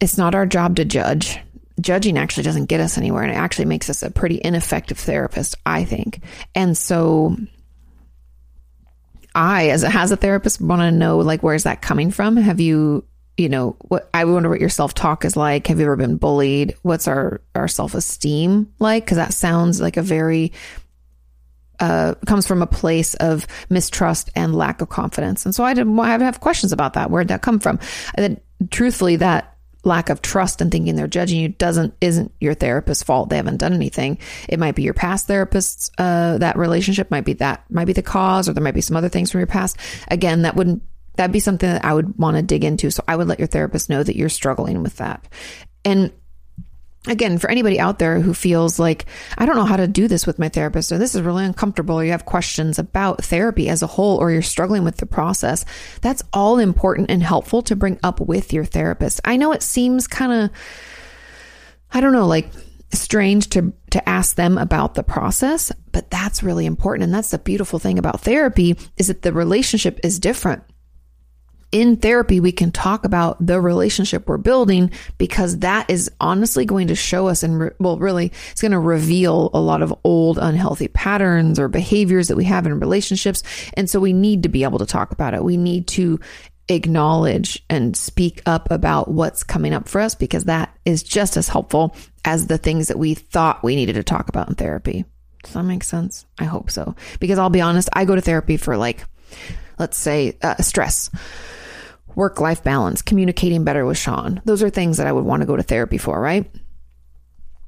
It's 0.02 0.17
not 0.17 0.36
our 0.36 0.45
job 0.45 0.78
to 0.78 0.86
judge. 0.86 1.39
Judging 1.80 2.18
actually 2.18 2.44
doesn't 2.44 2.65
get 2.65 2.80
us 2.80 2.98
anywhere 2.98 3.24
and 3.24 3.32
it 3.32 3.36
actually 3.36 3.65
makes 3.65 3.89
us 3.89 4.04
a 4.04 4.12
pretty 4.12 4.39
ineffective 4.44 4.98
therapist, 4.98 5.56
I 5.65 5.86
think. 5.86 6.22
And 6.56 6.78
so 6.78 7.38
I, 9.36 9.70
as 9.70 9.84
a, 9.84 9.88
as 9.88 10.12
a 10.12 10.18
therapist, 10.18 10.62
want 10.62 10.82
to 10.82 10.92
know 10.92 11.20
like 11.20 11.44
where's 11.44 11.63
that 11.63 11.82
coming 11.82 12.12
from? 12.12 12.38
Have 12.38 12.60
you, 12.60 13.06
you 13.38 13.48
know, 13.48 13.78
what 13.80 14.10
I 14.13 14.26
wonder 14.26 14.50
what 14.50 14.60
your 14.60 14.70
self 14.70 14.94
talk 14.94 15.24
is 15.24 15.38
like. 15.38 15.68
Have 15.68 15.80
you 15.80 15.86
ever 15.86 15.96
been 15.96 16.18
bullied? 16.18 16.76
What's 16.82 17.08
our 17.08 17.42
our 17.56 17.68
self 17.68 17.94
esteem 17.94 18.74
like? 18.80 19.06
Because 19.06 19.18
that 19.18 19.34
sounds 19.34 19.80
like 19.80 19.96
a 19.96 20.02
very 20.02 20.52
uh, 21.80 22.15
comes 22.26 22.46
from 22.46 22.62
a 22.62 22.68
place 22.68 23.13
of 23.15 23.48
mistrust 23.70 24.30
and 24.36 24.56
lack 24.56 24.82
of 24.82 24.89
confidence. 24.89 25.46
And 25.46 25.56
so 25.56 25.63
I 25.63 25.74
didn't 25.74 25.98
I 25.98 26.18
have 26.18 26.42
questions 26.42 26.74
about 26.74 26.94
that. 26.94 27.10
Where'd 27.10 27.30
that 27.30 27.42
come 27.42 27.60
from? 27.60 27.80
And 28.15 28.24
then, 28.24 28.70
truthfully, 28.70 29.15
that 29.18 29.56
lack 29.84 30.10
of 30.10 30.22
trust 30.22 30.62
and 30.62 30.72
thinking 30.72 30.96
they're 30.96 31.08
judging 31.08 31.39
you 31.39 31.50
doesn't 31.50 31.94
isn't 32.02 32.34
your 32.39 32.54
therapist's 32.54 33.04
fault. 33.04 33.30
They 33.30 33.38
haven't 33.38 33.58
done 33.58 33.74
anything. 33.74 34.18
It 34.48 34.60
might 34.60 34.76
be 34.76 34.84
your 34.84 34.94
past 34.94 35.28
therapist's 35.28 35.89
uh, 35.98 36.38
that 36.39 36.58
relationship 36.58 37.10
might 37.12 37.26
be 37.26 37.34
that 37.34 37.63
might 37.70 37.86
be 37.86 37.94
the 37.94 38.02
cause, 38.02 38.50
or 38.50 38.54
there 38.54 38.63
might 38.63 38.74
be 38.74 38.82
some 38.82 38.98
other 38.98 39.10
things 39.10 39.32
from 39.32 39.39
your 39.39 39.48
past. 39.48 39.78
Again, 40.10 40.42
that 40.44 40.56
wouldn't 40.56 40.84
that'd 41.15 41.34
be 41.34 41.39
something 41.39 41.70
that 41.70 41.86
I 41.86 41.94
would 41.94 42.18
want 42.18 42.38
to 42.38 42.44
dig 42.44 42.63
into. 42.63 42.92
So 42.92 43.04
I 43.08 43.15
would 43.15 43.28
let 43.28 43.39
your 43.39 43.48
therapist 43.48 43.89
know 43.89 44.04
that 44.04 44.15
you're 44.15 44.30
struggling 44.30 44.84
with 44.84 44.98
that. 44.98 45.28
And 45.86 46.12
again, 47.08 47.38
for 47.38 47.50
anybody 47.50 47.80
out 47.80 48.00
there 48.00 48.20
who 48.20 48.34
feels 48.34 48.80
like, 48.80 49.06
I 49.38 49.46
don't 49.46 49.56
know 49.56 49.66
how 49.66 49.78
to 49.78 49.88
do 49.88 50.08
this 50.08 50.28
with 50.28 50.40
my 50.40 50.50
therapist, 50.50 50.92
or 50.92 50.98
this 50.98 51.16
is 51.16 51.22
really 51.22 51.46
uncomfortable, 51.46 51.96
or 51.96 52.04
you 52.04 52.12
have 52.12 52.26
questions 52.26 52.78
about 52.78 53.24
therapy 53.24 53.70
as 53.70 53.82
a 53.82 53.88
whole, 53.88 54.18
or 54.18 54.32
you're 54.32 54.42
struggling 54.42 54.84
with 54.84 54.98
the 54.98 55.06
process, 55.06 55.66
that's 56.02 56.24
all 56.34 56.60
important 56.60 57.10
and 57.10 57.24
helpful 57.24 57.62
to 57.64 57.76
bring 57.76 58.00
up 58.04 58.20
with 58.20 58.52
your 58.52 58.66
therapist. 58.66 59.22
I 59.24 59.38
know 59.38 59.54
it 59.54 59.64
seems 59.64 60.08
kind 60.08 60.32
of, 60.34 60.50
I 61.92 62.02
don't 62.02 62.14
know, 62.14 62.28
like, 62.28 62.50
strange 62.92 63.50
to 63.50 63.72
to 63.92 64.10
ask 64.10 64.36
them 64.36 64.58
about 64.58 64.96
the 64.96 65.04
process 65.04 65.72
but 65.92 66.10
that's 66.10 66.42
really 66.42 66.66
important 66.66 67.04
and 67.04 67.14
that's 67.14 67.30
the 67.30 67.38
beautiful 67.38 67.78
thing 67.78 68.00
about 68.00 68.22
therapy 68.22 68.76
is 68.98 69.08
that 69.08 69.22
the 69.22 69.32
relationship 69.32 70.00
is 70.04 70.18
different 70.18 70.64
in 71.72 71.98
therapy, 71.98 72.40
we 72.40 72.52
can 72.52 72.72
talk 72.72 73.06
about 73.06 73.44
the 73.46 73.62
relationship 73.62 74.28
we're 74.28 74.38
building 74.38 74.92
because 75.18 75.60
that 75.60 75.90
is 75.90 76.10
honestly 76.20 76.66
going 76.66 76.88
to 76.88 76.96
show 76.96 77.28
us 77.28 77.44
and, 77.44 77.60
re- 77.60 77.72
well, 77.80 77.98
really, 77.98 78.32
it's 78.52 78.62
going 78.62 78.72
to 78.72 78.80
reveal 78.80 79.52
a 79.54 79.60
lot 79.60 79.82
of 79.82 79.94
old 80.04 80.40
unhealthy 80.40 80.88
patterns 80.88 81.60
or 81.60 81.68
behaviors 81.68 82.28
that 82.28 82.38
we 82.38 82.46
have 82.46 82.66
in 82.66 82.80
relationships. 82.80 83.44
And 83.76 83.90
so 83.90 84.00
we 84.00 84.14
need 84.14 84.44
to 84.44 84.50
be 84.50 84.64
able 84.64 84.80
to 84.80 84.86
talk 84.86 85.12
about 85.12 85.34
it. 85.34 85.44
We 85.44 85.58
need 85.58 85.88
to 85.90 86.20
acknowledge 86.70 87.64
and 87.70 87.96
speak 87.96 88.42
up 88.46 88.70
about 88.72 89.10
what's 89.10 89.44
coming 89.44 89.74
up 89.74 89.88
for 89.88 90.02
us 90.02 90.16
because 90.16 90.46
that 90.46 90.76
is 90.86 91.04
just 91.04 91.38
as 91.38 91.50
helpful 91.50 91.96
as 92.26 92.48
the 92.48 92.58
things 92.58 92.88
that 92.88 93.00
we 93.00 93.14
thought 93.14 93.64
we 93.64 93.76
needed 93.76 93.94
to 93.94 94.04
talk 94.04 94.30
about 94.30 94.50
in 94.50 94.56
therapy. 94.56 95.06
Does 95.44 95.54
that 95.54 95.64
make 95.64 95.84
sense? 95.84 96.26
I 96.38 96.44
hope 96.46 96.70
so. 96.70 96.96
Because 97.20 97.40
I'll 97.40 97.50
be 97.50 97.62
honest, 97.62 97.90
I 97.94 98.06
go 98.06 98.16
to 98.16 98.22
therapy 98.22 98.58
for 98.58 98.76
like, 98.76 99.04
let's 99.78 99.98
say, 99.98 100.38
uh, 100.42 100.56
stress 100.58 101.10
work 102.15 102.39
life 102.39 102.63
balance, 102.63 103.02
communicating 103.02 103.63
better 103.63 103.86
with 103.86 103.98
Sean. 103.98 104.41
Those 104.45 104.63
are 104.63 104.69
things 104.69 104.98
that 104.98 105.08
I 105.08 105.12
would 105.12 105.26
want 105.26 105.41
to 105.41 105.48
go 105.48 105.56
to 105.56 105.63
therapy 105.63 105.98
for, 105.98 106.19
right? 106.19 106.50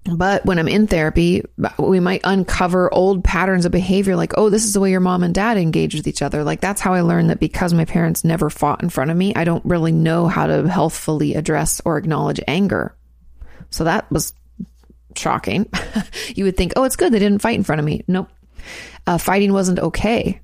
But 0.03 0.45
when 0.45 0.57
I'm 0.57 0.67
in 0.67 0.87
therapy, 0.87 1.43
we 1.77 1.99
might 1.99 2.21
uncover 2.23 2.91
old 2.91 3.23
patterns 3.23 3.65
of 3.65 3.71
behavior 3.71 4.15
like, 4.15 4.33
oh, 4.35 4.49
this 4.49 4.65
is 4.65 4.73
the 4.73 4.79
way 4.79 4.89
your 4.89 4.99
mom 4.99 5.21
and 5.21 5.33
dad 5.33 5.57
engage 5.57 5.93
with 5.93 6.07
each 6.07 6.23
other. 6.23 6.43
Like, 6.43 6.59
that's 6.59 6.81
how 6.81 6.93
I 6.93 7.01
learned 7.01 7.29
that 7.29 7.39
because 7.39 7.71
my 7.73 7.85
parents 7.85 8.23
never 8.23 8.49
fought 8.49 8.81
in 8.81 8.89
front 8.89 9.11
of 9.11 9.17
me, 9.17 9.35
I 9.35 9.43
don't 9.43 9.63
really 9.63 9.91
know 9.91 10.27
how 10.27 10.47
to 10.47 10.67
healthfully 10.67 11.35
address 11.35 11.81
or 11.85 11.97
acknowledge 11.97 12.39
anger. 12.47 12.95
So 13.69 13.83
that 13.83 14.11
was 14.11 14.33
shocking. 15.15 15.69
you 16.35 16.45
would 16.45 16.57
think, 16.57 16.73
oh, 16.75 16.83
it's 16.83 16.95
good 16.95 17.13
they 17.13 17.19
didn't 17.19 17.43
fight 17.43 17.55
in 17.55 17.63
front 17.63 17.79
of 17.79 17.85
me. 17.85 18.03
Nope. 18.07 18.29
Uh, 19.05 19.19
fighting 19.19 19.53
wasn't 19.53 19.79
okay. 19.79 20.41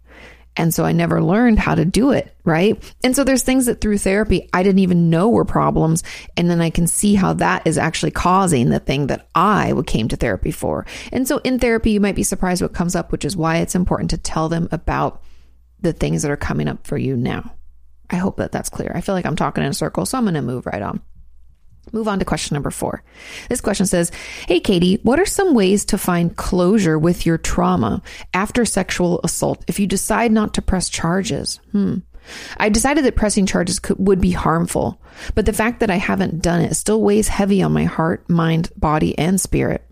And 0.58 0.74
so 0.74 0.84
I 0.84 0.92
never 0.92 1.22
learned 1.22 1.60
how 1.60 1.76
to 1.76 1.86
do 1.86 2.12
it. 2.12 2.34
Right. 2.44 2.82
And 3.04 3.16
so 3.16 3.24
there's 3.24 3.44
things 3.44 3.68
that 3.68 3.80
through 3.80 4.00
therapy 4.00 4.50
I 4.54 4.64
didn't 4.64 4.80
even 4.80 5.10
know 5.10 5.30
were 5.30 5.46
problems. 5.46 6.04
And 6.36 6.50
then 6.50 6.62
I 6.62 6.70
can 6.70 6.88
see 6.88 7.16
how 7.16 7.34
that 7.34 7.68
is 7.68 7.78
actually 7.78 8.12
causing 8.12 8.70
the 8.70 8.80
thing 8.80 9.08
that 9.08 9.30
I 9.36 9.74
came 9.86 10.08
to 10.10 10.16
therapy 10.16 10.52
for. 10.52 10.86
And 11.12 11.28
so 11.28 11.38
in 11.40 11.60
therapy, 11.60 11.92
you 11.92 12.00
might 12.00 12.16
be 12.16 12.24
surprised 12.24 12.62
what 12.62 12.74
comes 12.74 12.96
up, 12.96 13.12
which 13.12 13.26
is 13.26 13.38
why 13.38 13.58
it's 13.58 13.76
important 13.76 14.10
to 14.12 14.18
tell 14.18 14.50
them 14.50 14.68
about 14.72 15.22
the 15.80 15.94
things 15.94 16.24
that 16.24 16.32
are 16.32 16.38
coming 16.38 16.68
up 16.68 16.88
for 16.88 16.98
you 16.98 17.16
now. 17.16 17.54
I 18.10 18.16
hope 18.16 18.38
that 18.38 18.52
that's 18.52 18.70
clear. 18.70 18.92
I 18.96 19.02
feel 19.02 19.16
like 19.16 19.26
I'm 19.26 19.36
talking 19.36 19.64
in 19.64 19.70
a 19.70 19.74
circle, 19.74 20.06
so 20.06 20.18
I'm 20.18 20.24
going 20.24 20.36
to 20.36 20.42
move 20.42 20.66
right 20.66 20.82
on. 20.82 21.02
Move 21.92 22.08
on 22.08 22.20
to 22.20 22.26
question 22.26 22.56
number 22.56 22.72
four. 22.72 23.04
This 23.50 23.62
question 23.62 23.86
says, 23.86 24.12
Hey, 24.48 24.60
Katie, 24.60 25.00
what 25.04 25.20
are 25.20 25.26
some 25.26 25.54
ways 25.54 25.86
to 25.86 25.98
find 25.98 26.36
closure 26.36 26.98
with 27.00 27.26
your 27.26 27.38
trauma 27.38 28.02
after 28.34 28.66
sexual 28.66 29.20
assault 29.24 29.64
if 29.68 29.80
you 29.80 29.88
decide 29.88 30.32
not 30.32 30.54
to 30.56 30.62
press 30.62 30.90
charges? 30.90 31.60
Hmm. 31.72 32.00
I 32.58 32.70
decided 32.70 33.06
that 33.06 33.16
pressing 33.16 33.46
charges 33.46 33.80
could, 33.80 33.98
would 34.00 34.20
be 34.20 34.32
harmful, 34.32 35.02
but 35.34 35.46
the 35.46 35.54
fact 35.54 35.80
that 35.80 35.90
I 35.90 35.96
haven't 35.96 36.42
done 36.42 36.62
it 36.62 36.76
still 36.76 37.02
weighs 37.02 37.30
heavy 37.30 37.62
on 37.62 37.72
my 37.72 37.86
heart, 37.86 38.30
mind, 38.30 38.70
body, 38.76 39.18
and 39.18 39.40
spirit. 39.40 39.84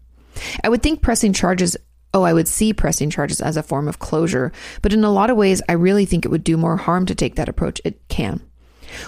I 0.63 0.69
would 0.69 0.83
think 0.83 1.01
pressing 1.01 1.33
charges 1.33 1.77
Oh, 2.13 2.23
I 2.23 2.31
would 2.31 2.47
see 2.47 2.71
pressing 2.71 3.09
charges 3.09 3.41
as 3.41 3.57
a 3.57 3.63
form 3.63 3.89
of 3.89 3.99
closure, 3.99 4.53
but 4.81 4.93
in 4.93 5.03
a 5.03 5.11
lot 5.11 5.29
of 5.29 5.35
ways, 5.35 5.61
I 5.67 5.73
really 5.73 6.05
think 6.05 6.23
it 6.23 6.29
would 6.29 6.45
do 6.45 6.55
more 6.55 6.77
harm 6.77 7.05
to 7.07 7.15
take 7.15 7.35
that 7.35 7.49
approach. 7.49 7.81
It 7.83 8.07
can. 8.07 8.41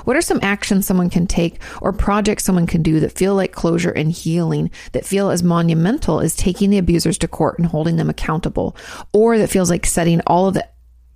What 0.05 0.15
are 0.15 0.21
some 0.21 0.39
actions 0.41 0.85
someone 0.85 1.09
can 1.09 1.27
take 1.27 1.61
or 1.81 1.93
projects 1.93 2.43
someone 2.43 2.67
can 2.67 2.81
do 2.81 2.99
that 2.99 3.17
feel 3.17 3.35
like 3.35 3.51
closure 3.51 3.91
and 3.91 4.11
healing, 4.11 4.71
that 4.91 5.05
feel 5.05 5.29
as 5.29 5.43
monumental 5.43 6.19
as 6.19 6.35
taking 6.35 6.69
the 6.69 6.77
abusers 6.77 7.17
to 7.19 7.27
court 7.27 7.57
and 7.57 7.67
holding 7.67 7.97
them 7.97 8.09
accountable, 8.09 8.75
or 9.13 9.37
that 9.37 9.49
feels 9.49 9.69
like 9.69 9.85
setting 9.85 10.21
all 10.27 10.47
of 10.47 10.53
the 10.53 10.67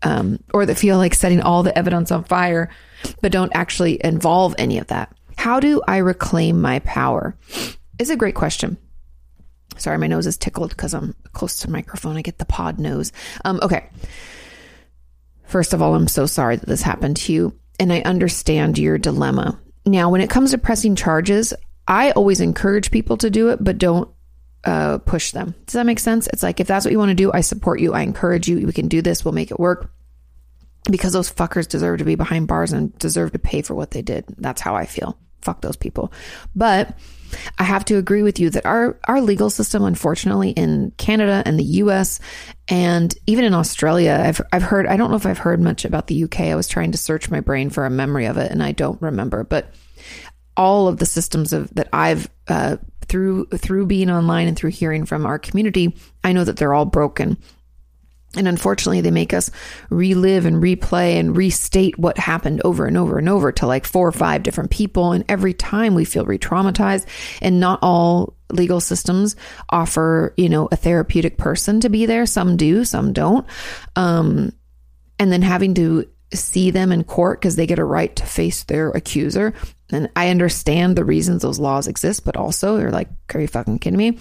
um, 0.03 0.39
or 0.53 0.65
that 0.65 0.77
feel 0.77 0.97
like 0.97 1.13
setting 1.13 1.41
all 1.41 1.63
the 1.63 1.77
evidence 1.77 2.11
on 2.11 2.23
fire, 2.23 2.69
but 3.21 3.31
don't 3.31 3.55
actually 3.55 4.03
involve 4.03 4.55
any 4.57 4.79
of 4.79 4.87
that? 4.87 5.15
How 5.37 5.59
do 5.59 5.81
I 5.87 5.97
reclaim 5.97 6.61
my 6.61 6.79
power? 6.79 7.35
Is 7.99 8.09
a 8.09 8.15
great 8.15 8.35
question. 8.35 8.77
Sorry, 9.77 9.97
my 9.97 10.07
nose 10.07 10.27
is 10.27 10.37
tickled 10.37 10.71
because 10.71 10.93
I'm 10.93 11.15
close 11.33 11.57
to 11.59 11.67
the 11.67 11.73
microphone. 11.73 12.17
I 12.17 12.21
get 12.21 12.37
the 12.37 12.45
pod 12.45 12.79
nose. 12.79 13.11
Um, 13.45 13.59
okay. 13.63 13.89
First 15.45 15.73
of 15.73 15.81
all, 15.81 15.95
I'm 15.95 16.07
so 16.07 16.25
sorry 16.25 16.55
that 16.55 16.67
this 16.67 16.81
happened 16.81 17.17
to 17.17 17.33
you 17.33 17.59
and 17.79 17.91
I 17.91 18.01
understand 18.01 18.77
your 18.77 18.97
dilemma. 18.97 19.59
Now, 19.85 20.09
when 20.09 20.21
it 20.21 20.29
comes 20.29 20.51
to 20.51 20.57
pressing 20.57 20.95
charges, 20.95 21.53
I 21.87 22.11
always 22.11 22.41
encourage 22.41 22.91
people 22.91 23.17
to 23.17 23.29
do 23.29 23.49
it, 23.49 23.63
but 23.63 23.77
don't 23.77 24.09
uh, 24.63 24.99
push 24.99 25.31
them. 25.31 25.55
Does 25.65 25.73
that 25.73 25.85
make 25.85 25.99
sense? 25.99 26.27
It's 26.27 26.43
like 26.43 26.59
if 26.59 26.67
that's 26.67 26.85
what 26.85 26.91
you 26.91 26.99
want 26.99 27.09
to 27.09 27.15
do, 27.15 27.31
I 27.33 27.41
support 27.41 27.79
you. 27.79 27.93
I 27.93 28.01
encourage 28.01 28.47
you. 28.47 28.65
We 28.65 28.73
can 28.73 28.87
do 28.87 29.01
this. 29.01 29.25
We'll 29.25 29.33
make 29.33 29.51
it 29.51 29.59
work 29.59 29.91
because 30.89 31.13
those 31.13 31.31
fuckers 31.31 31.67
deserve 31.67 31.99
to 31.99 32.05
be 32.05 32.15
behind 32.15 32.47
bars 32.47 32.71
and 32.71 32.97
deserve 32.99 33.31
to 33.31 33.39
pay 33.39 33.61
for 33.61 33.75
what 33.75 33.91
they 33.91 34.01
did. 34.01 34.25
That's 34.37 34.61
how 34.61 34.75
I 34.75 34.85
feel. 34.85 35.17
Fuck 35.41 35.61
those 35.61 35.75
people. 35.75 36.11
But 36.55 36.97
I 37.57 37.63
have 37.63 37.85
to 37.85 37.97
agree 37.97 38.23
with 38.23 38.39
you 38.39 38.49
that 38.51 38.65
our, 38.65 38.99
our 39.05 39.21
legal 39.21 39.49
system, 39.49 39.83
unfortunately, 39.83 40.51
in 40.51 40.91
Canada 40.97 41.43
and 41.45 41.57
the 41.57 41.63
US 41.63 42.19
and 42.67 43.13
even 43.27 43.45
in 43.45 43.53
Australia, 43.53 44.21
I've, 44.23 44.41
I've 44.51 44.63
heard, 44.63 44.87
I 44.87 44.97
don't 44.97 45.09
know 45.09 45.17
if 45.17 45.25
I've 45.25 45.37
heard 45.37 45.61
much 45.61 45.85
about 45.85 46.07
the 46.07 46.23
UK. 46.23 46.41
I 46.41 46.55
was 46.55 46.67
trying 46.67 46.91
to 46.91 46.97
search 46.97 47.29
my 47.29 47.39
brain 47.39 47.69
for 47.69 47.85
a 47.85 47.89
memory 47.89 48.25
of 48.25 48.37
it 48.37 48.51
and 48.51 48.61
I 48.61 48.71
don't 48.71 49.01
remember, 49.01 49.43
but 49.43 49.73
all 50.57 50.87
of 50.87 50.97
the 50.97 51.05
systems 51.05 51.53
of 51.53 51.73
that 51.75 51.89
I've, 51.93 52.29
uh, 52.47 52.77
through, 53.05 53.45
through 53.47 53.87
being 53.87 54.09
online 54.09 54.47
and 54.47 54.57
through 54.57 54.71
hearing 54.71 55.05
from 55.05 55.25
our 55.25 55.39
community, 55.39 55.95
I 56.23 56.33
know 56.33 56.43
that 56.43 56.57
they're 56.57 56.73
all 56.73 56.85
broken. 56.85 57.37
And 58.35 58.47
unfortunately, 58.47 59.01
they 59.01 59.11
make 59.11 59.33
us 59.33 59.51
relive 59.89 60.45
and 60.45 60.63
replay 60.63 61.19
and 61.19 61.35
restate 61.35 61.99
what 61.99 62.17
happened 62.17 62.61
over 62.63 62.85
and 62.85 62.97
over 62.97 63.17
and 63.17 63.27
over 63.27 63.51
to 63.51 63.67
like 63.67 63.85
four 63.85 64.07
or 64.07 64.13
five 64.13 64.43
different 64.43 64.71
people. 64.71 65.11
And 65.11 65.25
every 65.27 65.53
time 65.53 65.95
we 65.95 66.05
feel 66.05 66.25
re 66.25 66.37
traumatized. 66.37 67.05
And 67.41 67.59
not 67.59 67.79
all 67.81 68.35
legal 68.49 68.79
systems 68.79 69.35
offer, 69.69 70.33
you 70.37 70.49
know, 70.49 70.69
a 70.71 70.75
therapeutic 70.75 71.37
person 71.37 71.81
to 71.81 71.89
be 71.89 72.05
there. 72.05 72.25
Some 72.25 72.57
do, 72.57 72.85
some 72.85 73.13
don't. 73.13 73.45
Um, 73.95 74.53
and 75.19 75.31
then 75.31 75.41
having 75.41 75.73
to 75.75 76.07
see 76.33 76.71
them 76.71 76.91
in 76.91 77.03
court 77.03 77.39
because 77.41 77.55
they 77.55 77.67
get 77.67 77.79
a 77.79 77.83
right 77.83 78.15
to 78.15 78.25
face 78.25 78.63
their 78.63 78.89
accuser. 78.91 79.53
And 79.91 80.09
I 80.15 80.29
understand 80.29 80.95
the 80.95 81.03
reasons 81.03 81.41
those 81.41 81.59
laws 81.59 81.87
exist, 81.87 82.23
but 82.23 82.37
also 82.37 82.77
they're 82.77 82.91
like, 82.91 83.09
are 83.33 83.41
you 83.41 83.47
fucking 83.47 83.79
kidding 83.79 83.97
me? 83.97 84.17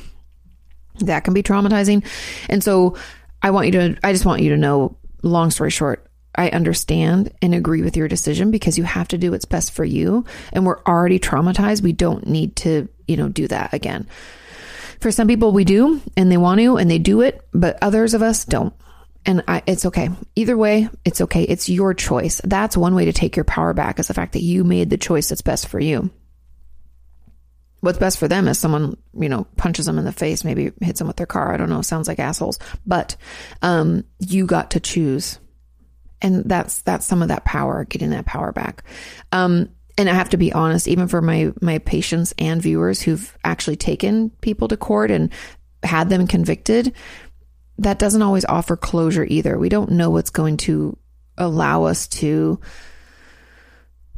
That 1.01 1.25
can 1.25 1.33
be 1.33 1.43
traumatizing. 1.43 2.05
And 2.49 2.63
so 2.63 2.97
I 3.43 3.51
want 3.51 3.67
you 3.67 3.73
to, 3.73 3.97
I 4.03 4.13
just 4.13 4.27
want 4.27 4.43
you 4.43 4.51
to 4.51 4.57
know, 4.57 4.97
long 5.23 5.51
story 5.51 5.71
short, 5.71 6.07
I 6.35 6.51
understand 6.51 7.33
and 7.43 7.55
agree 7.55 7.83
with 7.83 7.97
your 7.97 8.09
decision 8.09 8.51
because 8.51 8.79
you 8.79 8.85
have 8.85 9.09
to 9.09 9.19
do 9.19 9.33
what's 9.33 9.45
best 9.45 9.73
for 9.73 9.85
you. 9.85 10.25
And 10.53 10.65
we're 10.65 10.83
already 10.85 11.19
traumatized. 11.19 11.83
We 11.83 11.93
don't 11.93 12.27
need 12.27 12.57
to, 12.57 12.89
you 13.09 13.17
know, 13.17 13.29
do 13.29 13.49
that 13.49 13.75
again. 13.75 14.07
For 15.01 15.11
some 15.11 15.27
people, 15.27 15.53
we 15.53 15.65
do 15.65 16.01
and 16.17 16.31
they 16.31 16.37
want 16.37 16.61
to 16.61 16.77
and 16.77 16.91
they 16.91 16.99
do 16.99 17.23
it, 17.23 17.47
but 17.53 17.79
others 17.83 18.15
of 18.15 18.23
us 18.23 18.45
don't. 18.45 18.75
And 19.27 19.43
I, 19.49 19.63
it's 19.67 19.87
okay. 19.87 20.11
Either 20.35 20.57
way, 20.57 20.89
it's 21.05 21.21
okay. 21.21 21.43
It's 21.43 21.69
your 21.69 21.95
choice. 21.95 22.41
That's 22.45 22.77
one 22.77 22.95
way 22.95 23.07
to 23.07 23.13
take 23.13 23.37
your 23.37 23.45
power 23.45 23.75
back 23.75 23.99
is 23.99 24.09
the 24.09 24.15
fact 24.15 24.33
that 24.33 24.43
you 24.43 24.65
made 24.65 24.89
the 24.89 24.97
choice 24.97 25.29
that's 25.29 25.43
best 25.43 25.69
for 25.69 25.81
you. 25.81 26.11
What's 27.81 27.99
best 27.99 28.19
for 28.19 28.29
them 28.29 28.47
is 28.47 28.59
someone, 28.59 28.97
you 29.19 29.29
know, 29.29 29.47
punches 29.57 29.87
them 29.87 29.99
in 29.99 30.05
the 30.05 30.13
face, 30.13 30.45
maybe 30.45 30.73
hits 30.81 30.99
them 30.99 31.09
with 31.09 31.17
their 31.17 31.27
car. 31.27 31.53
I 31.53 31.57
don't 31.57 31.71
know. 31.71 31.83
Sounds 31.83 32.09
like 32.09 32.19
assholes, 32.19 32.59
but, 32.87 33.17
um, 33.63 34.05
you 34.19 34.47
got 34.47 34.73
to 34.73 34.81
choose. 34.81 35.39
And 36.23 36.45
that's, 36.45 36.83
that's 36.83 37.07
some 37.07 37.23
of 37.23 37.29
that 37.29 37.47
power, 37.47 37.85
getting 37.85 38.11
that 38.11 38.27
power 38.27 38.53
back. 38.53 38.85
Um, 39.33 39.71
and 39.97 40.09
I 40.09 40.13
have 40.13 40.31
to 40.31 40.37
be 40.37 40.53
honest, 40.53 40.89
even 40.89 41.09
for 41.09 41.23
my, 41.23 41.53
my 41.63 41.79
patients 41.79 42.35
and 42.39 42.61
viewers 42.61 43.01
who've 43.01 43.37
actually 43.45 43.77
taken 43.77 44.31
people 44.43 44.69
to 44.69 44.77
court 44.77 45.11
and 45.11 45.33
had 45.83 46.11
them 46.11 46.27
convicted, 46.27 46.95
that 47.79 47.99
doesn't 47.99 48.21
always 48.21 48.45
offer 48.45 48.77
closure 48.77 49.25
either. 49.25 49.59
We 49.59 49.71
don't 49.71 49.93
know 49.93 50.11
what's 50.11 50.31
going 50.31 50.59
to 50.59 50.99
allow 51.39 51.85
us 51.85 52.07
to 52.09 52.61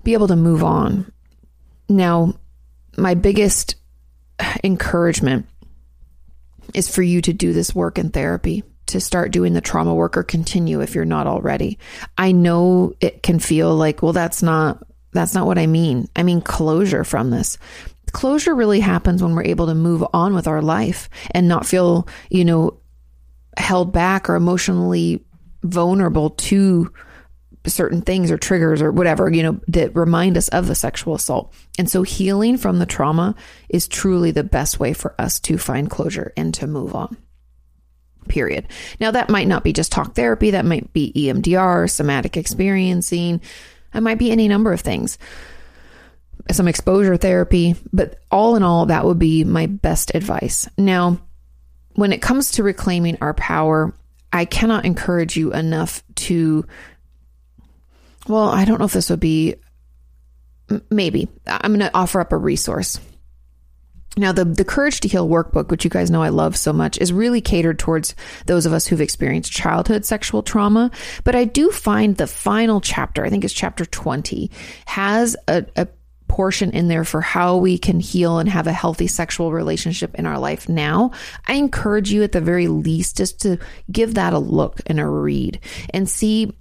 be 0.03 0.15
able 0.15 0.27
to 0.27 0.37
move 0.37 0.65
on. 0.65 1.13
Now, 1.89 2.35
my 2.97 3.15
biggest 3.15 3.77
encouragement 4.65 5.47
is 6.75 6.95
for 6.95 7.03
you 7.03 7.21
to 7.23 7.33
do 7.33 7.53
this 7.53 7.75
work 7.75 7.99
in 7.99 8.11
therapy, 8.11 8.63
to 8.87 9.01
start 9.01 9.33
doing 9.33 9.53
the 9.53 9.61
trauma 9.61 9.95
work 9.95 10.17
or 10.17 10.23
continue 10.23 10.81
if 10.81 10.95
you're 10.95 11.05
not 11.05 11.27
already. 11.27 11.79
I 12.17 12.33
know 12.33 12.95
it 13.01 13.23
can 13.23 13.39
feel 13.39 13.75
like, 13.75 14.03
well, 14.03 14.13
that's 14.13 14.43
not 14.43 14.83
that's 15.13 15.35
not 15.35 15.47
what 15.47 15.59
I 15.59 15.67
mean. 15.67 16.09
I 16.17 16.23
mean 16.23 16.41
closure 16.41 17.05
from 17.05 17.31
this. 17.31 17.59
Closure 18.13 18.55
really 18.55 18.81
happens 18.81 19.23
when 19.23 19.35
we're 19.35 19.45
able 19.45 19.67
to 19.67 19.75
move 19.75 20.05
on 20.13 20.35
with 20.35 20.47
our 20.47 20.63
life 20.63 21.09
and 21.31 21.49
not 21.49 21.67
feel, 21.67 22.09
you 22.31 22.45
know, 22.45 22.79
held 23.57 23.93
back 23.93 24.29
or 24.29 24.35
emotionally 24.35 25.25
vulnerable 25.63 26.31
to 26.31 26.93
certain 27.67 28.03
things 28.03 28.31
or 28.31 28.37
triggers 28.37 28.83
or 28.83 28.91
whatever, 28.91 29.31
you 29.31 29.43
know, 29.43 29.61
that 29.69 29.95
remind 29.95 30.37
us 30.37 30.49
of 30.49 30.67
the 30.67 30.75
sexual 30.75 31.15
assault. 31.15 31.55
And 31.79 31.89
so 31.89 32.03
healing 32.03 32.57
from 32.57 32.79
the 32.79 32.87
trauma 32.87 33.35
is 33.69 33.87
truly 33.89 34.31
the 34.31 34.45
best 34.45 34.81
way 34.81 34.93
for 34.93 35.15
us 35.21 35.39
to 35.41 35.59
find 35.59 35.89
closure 35.89 36.33
and 36.37 36.53
to 36.55 36.67
move 36.67 36.95
on. 36.95 37.17
Period. 38.29 38.69
Now, 39.01 39.11
that 39.13 39.31
might 39.31 39.49
not 39.49 39.65
be 39.65 39.73
just 39.73 39.93
talk 39.93 40.15
therapy, 40.15 40.53
that 40.53 40.65
might 40.65 40.93
be 40.93 41.13
EMDR, 41.15 41.91
somatic 41.91 42.37
experiencing, 42.37 43.41
it 43.95 44.01
might 44.01 44.19
be 44.19 44.31
any 44.31 44.49
number 44.49 44.73
of 44.73 44.81
things, 44.81 45.19
some 46.51 46.69
exposure 46.69 47.17
therapy, 47.17 47.77
but 47.93 48.19
all 48.31 48.57
in 48.57 48.63
all, 48.63 48.87
that 48.87 49.05
would 49.05 49.19
be 49.19 49.45
my 49.45 49.67
best 49.67 50.13
advice. 50.15 50.69
Now, 50.79 51.19
when 51.95 52.13
it 52.13 52.23
comes 52.23 52.53
to 52.53 52.63
reclaiming 52.63 53.19
our 53.21 53.35
power, 53.35 53.95
I 54.33 54.47
cannot 54.47 54.85
encourage 54.85 55.37
you 55.37 55.53
enough 55.53 56.03
to, 56.17 56.67
well, 58.29 58.49
I 58.49 58.65
don't 58.65 58.79
know 58.79 58.87
if 58.87 58.93
this 58.93 59.11
would 59.11 59.21
be, 59.21 59.57
maybe. 60.91 61.29
I'm 61.47 61.73
going 61.73 61.81
to 61.81 61.97
offer 61.97 62.21
up 62.21 62.33
a 62.33 62.37
resource. 62.37 63.01
Now, 64.17 64.33
the, 64.33 64.45
the 64.45 64.65
Courage 64.65 65.01
to 65.01 65.09
Heal 65.09 65.29
workbook, 65.29 65.71
which 65.71 65.85
you 65.85 65.91
guys 65.91 66.11
know 66.11 66.23
I 66.23 66.29
love 66.29 66.57
so 66.57 66.73
much, 66.73 66.99
is 66.99 67.13
really 67.13 67.41
catered 67.41 67.79
towards 67.79 68.15
those 68.47 68.67
of 68.67 68.75
us 68.75 68.87
who've 68.87 69.01
experienced 69.01 69.53
childhood 69.53 70.05
sexual 70.05 70.43
trauma. 70.43 70.91
But 71.25 71.35
I 71.35 71.45
do 71.45 71.71
find 71.71 72.17
the 72.17 72.27
final 72.27 72.81
chapter, 72.81 73.25
I 73.25 73.31
think 73.31 73.45
it's 73.45 73.55
chapter 73.55 73.87
20, 73.87 74.51
has 74.85 75.35
a, 75.49 75.65
a 75.77 75.89
portion 76.33 76.71
in 76.71 76.89
there 76.89 77.05
for 77.05 77.21
how 77.21 77.59
we 77.59 77.77
can 77.77 78.01
heal 78.01 78.39
and 78.39 78.49
have 78.49 78.67
a 78.67 78.73
healthy 78.73 79.07
sexual 79.07 79.53
relationship 79.53 80.15
in 80.15 80.25
our 80.25 80.39
life 80.39 80.67
now, 80.67 81.11
I 81.47 81.55
encourage 81.55 82.11
you 82.11 82.23
at 82.23 82.33
the 82.33 82.41
very 82.41 82.69
least 82.69 83.19
just 83.19 83.43
to 83.43 83.59
give 83.91 84.15
that 84.15 84.33
a 84.33 84.39
look 84.39 84.81
and 84.87 84.99
a 84.99 85.07
read 85.07 85.61
and 85.93 86.09
see 86.09 86.57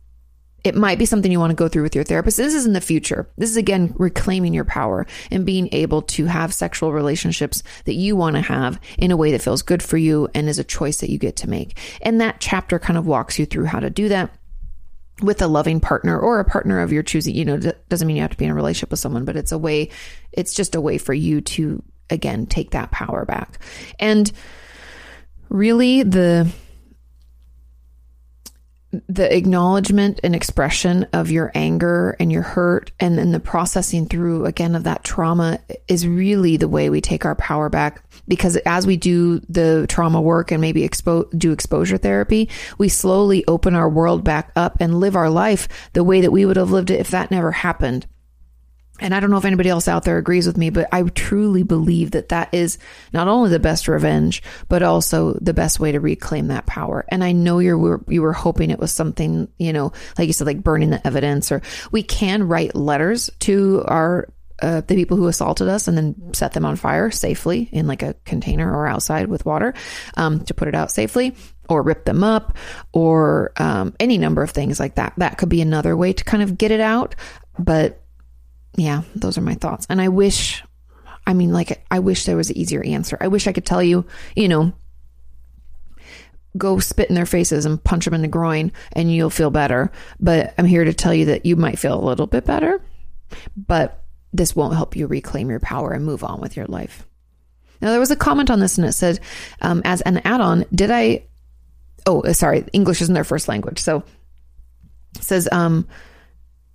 it 0.63 0.75
might 0.75 0.99
be 0.99 1.05
something 1.05 1.31
you 1.31 1.39
want 1.39 1.51
to 1.51 1.55
go 1.55 1.67
through 1.67 1.83
with 1.83 1.95
your 1.95 2.03
therapist. 2.03 2.37
This 2.37 2.53
is 2.53 2.65
in 2.65 2.73
the 2.73 2.81
future. 2.81 3.27
This 3.37 3.49
is 3.49 3.57
again 3.57 3.93
reclaiming 3.97 4.53
your 4.53 4.65
power 4.65 5.07
and 5.31 5.45
being 5.45 5.69
able 5.71 6.03
to 6.03 6.25
have 6.25 6.53
sexual 6.53 6.93
relationships 6.93 7.63
that 7.85 7.95
you 7.95 8.15
want 8.15 8.35
to 8.35 8.41
have 8.41 8.79
in 8.97 9.11
a 9.11 9.17
way 9.17 9.31
that 9.31 9.41
feels 9.41 9.61
good 9.63 9.81
for 9.81 9.97
you 9.97 10.29
and 10.35 10.47
is 10.47 10.59
a 10.59 10.63
choice 10.63 10.99
that 11.01 11.09
you 11.09 11.17
get 11.17 11.37
to 11.37 11.49
make. 11.49 11.77
And 12.01 12.21
that 12.21 12.39
chapter 12.39 12.77
kind 12.79 12.97
of 12.97 13.07
walks 13.07 13.39
you 13.39 13.45
through 13.45 13.65
how 13.65 13.79
to 13.79 13.89
do 13.89 14.09
that 14.09 14.35
with 15.21 15.41
a 15.41 15.47
loving 15.47 15.79
partner 15.79 16.19
or 16.19 16.39
a 16.39 16.45
partner 16.45 16.79
of 16.79 16.91
your 16.91 17.03
choosing. 17.03 17.35
You 17.35 17.45
know, 17.45 17.55
it 17.55 17.89
doesn't 17.89 18.07
mean 18.07 18.17
you 18.17 18.21
have 18.21 18.31
to 18.31 18.37
be 18.37 18.45
in 18.45 18.51
a 18.51 18.55
relationship 18.55 18.91
with 18.91 18.99
someone, 18.99 19.25
but 19.25 19.35
it's 19.35 19.51
a 19.51 19.57
way, 19.57 19.89
it's 20.31 20.53
just 20.53 20.75
a 20.75 20.81
way 20.81 20.97
for 20.97 21.13
you 21.13 21.41
to, 21.41 21.81
again, 22.09 22.45
take 22.45 22.71
that 22.71 22.91
power 22.91 23.25
back. 23.25 23.59
And 23.99 24.31
really, 25.49 26.03
the, 26.03 26.51
the 29.07 29.35
acknowledgement 29.35 30.19
and 30.23 30.35
expression 30.35 31.07
of 31.13 31.31
your 31.31 31.51
anger 31.55 32.15
and 32.19 32.31
your 32.31 32.41
hurt 32.41 32.91
and 32.99 33.17
then 33.17 33.31
the 33.31 33.39
processing 33.39 34.05
through 34.05 34.45
again 34.45 34.75
of 34.75 34.83
that 34.83 35.03
trauma 35.03 35.59
is 35.87 36.07
really 36.07 36.57
the 36.57 36.67
way 36.67 36.89
we 36.89 37.01
take 37.01 37.25
our 37.25 37.35
power 37.35 37.69
back. 37.69 38.03
Because 38.27 38.57
as 38.57 38.85
we 38.85 38.97
do 38.97 39.39
the 39.49 39.85
trauma 39.87 40.21
work 40.21 40.51
and 40.51 40.61
maybe 40.61 40.87
expo- 40.87 41.29
do 41.37 41.51
exposure 41.51 41.97
therapy 41.97 42.49
we 42.77 42.89
slowly 42.89 43.45
open 43.47 43.75
our 43.75 43.89
world 43.89 44.23
back 44.23 44.51
up 44.55 44.77
and 44.79 44.99
live 44.99 45.15
our 45.15 45.29
life 45.29 45.67
the 45.93 46.03
way 46.03 46.21
that 46.21 46.31
we 46.31 46.45
would 46.45 46.57
have 46.57 46.71
lived 46.71 46.91
it 46.91 46.99
if 46.99 47.09
that 47.11 47.31
never 47.31 47.51
happened 47.51 48.05
and 49.01 49.13
I 49.13 49.19
don't 49.19 49.31
know 49.31 49.37
if 49.37 49.45
anybody 49.45 49.69
else 49.69 49.87
out 49.87 50.03
there 50.03 50.17
agrees 50.17 50.47
with 50.47 50.57
me, 50.57 50.69
but 50.69 50.87
I 50.91 51.03
truly 51.03 51.63
believe 51.63 52.11
that 52.11 52.29
that 52.29 52.53
is 52.53 52.77
not 53.11 53.27
only 53.27 53.49
the 53.49 53.59
best 53.59 53.87
revenge, 53.87 54.41
but 54.69 54.83
also 54.83 55.33
the 55.41 55.53
best 55.53 55.79
way 55.79 55.91
to 55.91 55.99
reclaim 55.99 56.47
that 56.47 56.67
power. 56.67 57.03
And 57.09 57.23
I 57.23 57.31
know 57.31 57.59
you 57.59 57.77
were 57.77 58.01
you 58.07 58.21
were 58.21 58.33
hoping 58.33 58.69
it 58.69 58.79
was 58.79 58.91
something, 58.91 59.47
you 59.57 59.73
know, 59.73 59.91
like 60.17 60.27
you 60.27 60.33
said, 60.33 60.47
like 60.47 60.63
burning 60.63 60.91
the 60.91 61.05
evidence, 61.05 61.51
or 61.51 61.61
we 61.91 62.03
can 62.03 62.47
write 62.47 62.75
letters 62.75 63.29
to 63.39 63.83
our 63.87 64.29
uh, 64.61 64.81
the 64.81 64.95
people 64.95 65.17
who 65.17 65.27
assaulted 65.27 65.67
us 65.67 65.87
and 65.87 65.97
then 65.97 66.33
set 66.33 66.53
them 66.53 66.65
on 66.65 66.75
fire 66.75 67.09
safely 67.09 67.67
in 67.71 67.87
like 67.87 68.03
a 68.03 68.13
container 68.25 68.71
or 68.71 68.87
outside 68.87 69.27
with 69.27 69.45
water 69.45 69.73
um, 70.17 70.43
to 70.45 70.53
put 70.53 70.67
it 70.67 70.75
out 70.75 70.91
safely 70.91 71.35
or 71.67 71.81
rip 71.81 72.05
them 72.05 72.23
up 72.23 72.55
or 72.91 73.53
um, 73.57 73.93
any 73.99 74.17
number 74.17 74.43
of 74.43 74.51
things 74.51 74.79
like 74.79 74.95
that. 74.95 75.13
That 75.17 75.37
could 75.37 75.49
be 75.49 75.61
another 75.61 75.97
way 75.97 76.13
to 76.13 76.23
kind 76.23 76.43
of 76.43 76.57
get 76.57 76.69
it 76.71 76.81
out. 76.81 77.15
But 77.57 78.00
yeah, 78.75 79.01
those 79.15 79.37
are 79.37 79.41
my 79.41 79.55
thoughts. 79.55 79.85
And 79.89 80.01
I 80.01 80.07
wish, 80.07 80.63
I 81.27 81.33
mean, 81.33 81.51
like, 81.51 81.83
I 81.91 81.99
wish 81.99 82.25
there 82.25 82.37
was 82.37 82.49
an 82.49 82.57
easier 82.57 82.83
answer. 82.83 83.17
I 83.19 83.27
wish 83.27 83.47
I 83.47 83.53
could 83.53 83.65
tell 83.65 83.83
you, 83.83 84.05
you 84.35 84.47
know, 84.47 84.73
go 86.57 86.79
spit 86.79 87.09
in 87.09 87.15
their 87.15 87.25
faces 87.25 87.65
and 87.65 87.83
punch 87.83 88.05
them 88.05 88.13
in 88.13 88.21
the 88.21 88.27
groin 88.27 88.71
and 88.93 89.13
you'll 89.13 89.29
feel 89.29 89.51
better. 89.51 89.91
But 90.19 90.53
I'm 90.57 90.65
here 90.65 90.83
to 90.83 90.93
tell 90.93 91.13
you 91.13 91.25
that 91.25 91.45
you 91.45 91.55
might 91.55 91.79
feel 91.79 91.99
a 91.99 92.03
little 92.03 92.27
bit 92.27 92.45
better, 92.45 92.81
but 93.55 94.03
this 94.33 94.55
won't 94.55 94.75
help 94.75 94.95
you 94.95 95.07
reclaim 95.07 95.49
your 95.49 95.59
power 95.59 95.91
and 95.91 96.05
move 96.05 96.23
on 96.23 96.41
with 96.41 96.55
your 96.55 96.65
life. 96.65 97.05
Now, 97.81 97.89
there 97.89 97.99
was 97.99 98.11
a 98.11 98.15
comment 98.15 98.49
on 98.49 98.59
this 98.59 98.77
and 98.77 98.87
it 98.87 98.93
said, 98.93 99.19
um, 99.61 99.81
as 99.85 100.01
an 100.01 100.17
add 100.19 100.41
on, 100.41 100.65
did 100.73 100.91
I, 100.91 101.25
oh, 102.05 102.31
sorry, 102.33 102.65
English 102.73 103.01
isn't 103.01 103.13
their 103.13 103.23
first 103.23 103.47
language. 103.47 103.79
So 103.79 104.03
it 105.15 105.23
says, 105.23 105.49
um, 105.51 105.87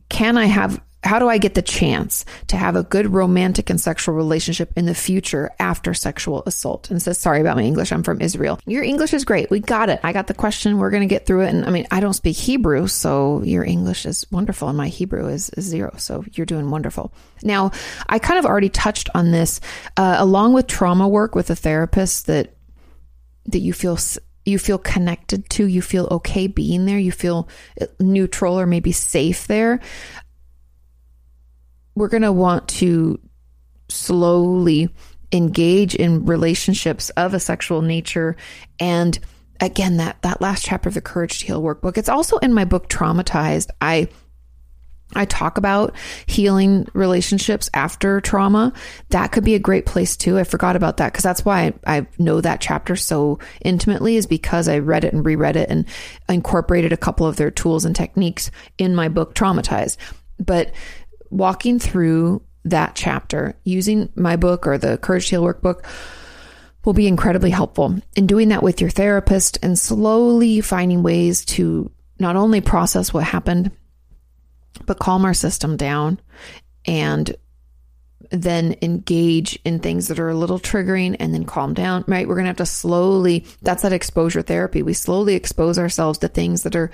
can 0.09 0.36
I 0.36 0.47
have 0.47 0.80
how 1.07 1.19
do 1.19 1.29
I 1.29 1.39
get 1.39 1.55
the 1.55 1.63
chance 1.63 2.25
to 2.49 2.57
have 2.57 2.77
a 2.77 2.83
good 2.83 3.13
romantic 3.13 3.71
and 3.71 3.81
sexual 3.81 4.15
relationship 4.15 4.73
in 4.77 4.87
the 4.87 4.95
future 4.95 5.51
after 5.59 5.95
sexual 5.95 6.43
assault? 6.47 6.91
And 6.91 7.01
says, 7.01 7.19
sorry 7.19 7.41
about 7.41 7.57
my 7.57 7.63
English. 7.63 7.93
I'm 7.93 8.03
from 8.03 8.21
Israel. 8.21 8.59
Your 8.67 8.83
English 8.83 9.15
is 9.15 9.25
great. 9.25 9.51
We 9.51 9.61
got 9.61 9.89
it. 9.89 10.01
I 10.03 10.13
got 10.13 10.27
the 10.27 10.35
question. 10.35 10.79
We're 10.79 10.91
going 10.91 11.09
to 11.09 11.13
get 11.13 11.25
through 11.25 11.43
it. 11.43 11.55
And 11.55 11.65
I 11.65 11.71
mean, 11.71 11.87
I 11.91 12.01
don't 12.01 12.13
speak 12.13 12.37
Hebrew, 12.37 12.87
so 12.89 13.43
your 13.43 13.65
English 13.65 14.05
is 14.05 14.27
wonderful. 14.31 14.69
And 14.69 14.77
my 14.77 14.89
Hebrew 14.89 15.29
is, 15.29 15.51
zero. 15.59 15.95
So 15.97 16.25
you're 16.33 16.47
doing 16.47 16.71
wonderful. 16.71 17.13
Now, 17.43 17.71
I 18.09 18.19
kind 18.19 18.39
of 18.39 18.45
already 18.45 18.69
touched 18.69 19.09
on 19.15 19.31
this, 19.31 19.61
uh, 19.97 20.17
along 20.19 20.53
with 20.53 20.67
trauma 20.67 21.09
work 21.09 21.35
with 21.35 21.51
a 21.51 21.57
therapist 21.57 22.27
that, 22.27 22.55
that 23.47 23.61
you 23.61 23.73
feel 23.73 23.97
you 24.47 24.61
feel 24.61 24.79
connected 24.79 25.51
to, 25.51 25.67
you 25.67 25.83
feel 25.83 26.07
okay 26.09 26.47
being 26.47 26.87
there, 26.87 26.99
you 26.99 27.11
feel 27.11 27.49
neutral 27.99 28.59
or 28.59 28.65
maybe 28.65 28.93
safe 28.93 29.49
there, 29.49 29.81
we're 31.97 32.09
going 32.09 32.22
to 32.22 32.32
want 32.32 32.68
to 32.68 33.18
slowly 33.88 34.88
engage 35.32 35.97
in 35.97 36.24
relationships 36.24 37.11
of 37.11 37.34
a 37.34 37.40
sexual 37.40 37.82
nature 37.82 38.36
and 38.78 39.18
again 39.61 39.97
that 39.97 40.20
that 40.22 40.40
last 40.40 40.64
chapter 40.64 40.88
of 40.88 40.94
the 40.94 41.01
courage 41.01 41.40
to 41.40 41.47
heal 41.47 41.62
workbook 41.62 41.99
it's 41.99 42.09
also 42.09 42.38
in 42.38 42.55
my 42.55 42.64
book 42.64 42.88
traumatized 42.88 43.70
i 43.80 44.09
I 45.14 45.24
talk 45.24 45.57
about 45.57 45.94
healing 46.26 46.88
relationships 46.92 47.70
after 47.72 48.20
trauma. 48.20 48.72
That 49.11 49.30
could 49.30 49.44
be 49.44 49.55
a 49.55 49.61
great 49.61 49.86
place 49.86 50.16
too. 50.16 50.38
I 50.38 50.44
forgot 50.44 50.74
about 50.74 50.97
that 50.97 51.12
because 51.12 51.22
that's 51.22 51.44
why 51.44 51.74
I, 51.86 51.99
I, 51.99 52.07
know 52.18 52.40
that 52.40 52.61
chapter 52.61 52.97
so 52.97 53.38
intimately 53.62 54.16
is 54.16 54.26
because 54.26 54.68
I 54.68 54.78
read 54.80 55.05
it 55.05 55.12
and 55.12 55.24
reread 55.24 55.57
it 55.57 55.70
and 55.70 55.86
incorporated 56.28 56.92
a 56.92 56.97
couple 56.97 57.26
of 57.26 57.36
their 57.36 57.53
tools 57.53 57.84
and 57.84 57.94
techniques 57.94 58.51
in 58.78 58.97
my 58.97 59.09
book, 59.09 59.34
Traumatized. 59.34 59.97
But 60.38 60.72
walking 61.31 61.79
through 61.79 62.43
that 62.64 62.95
chapter 62.95 63.55
using 63.64 64.11
my 64.14 64.37
book 64.37 64.66
or 64.66 64.77
the 64.77 64.99
Courage 64.99 65.29
Heal 65.29 65.43
workbook 65.43 65.85
will 66.85 66.93
be 66.93 67.07
incredibly 67.07 67.51
helpful 67.51 67.97
in 68.14 68.27
doing 68.27 68.49
that 68.49 68.62
with 68.62 68.81
your 68.81 68.91
therapist 68.91 69.59
and 69.62 69.79
slowly 69.79 70.61
finding 70.61 71.03
ways 71.03 71.45
to 71.45 71.91
not 72.18 72.37
only 72.37 72.61
process 72.61 73.12
what 73.12 73.24
happened, 73.24 73.70
but 74.85 74.99
calm 74.99 75.24
our 75.24 75.35
system 75.35 75.77
down 75.77 76.20
and 76.85 77.35
then 78.31 78.77
engage 78.83 79.59
in 79.64 79.79
things 79.79 80.09
that 80.09 80.18
are 80.18 80.29
a 80.29 80.35
little 80.35 80.59
triggering 80.59 81.16
and 81.20 81.33
then 81.33 81.45
calm 81.45 81.74
down, 81.74 82.05
right? 82.07 82.27
We're 82.27 82.35
going 82.35 82.45
to 82.45 82.51
have 82.51 82.57
to 82.57 82.66
slowly, 82.66 83.47
that's 83.62 83.83
that 83.83 83.93
exposure 83.93 84.43
therapy. 84.43 84.83
We 84.83 84.95
slowly 84.95 85.35
expose 85.35 85.79
ourselves 85.79 86.18
to 86.20 86.29
things 86.29 86.62
that 86.62 86.74
are, 86.74 86.91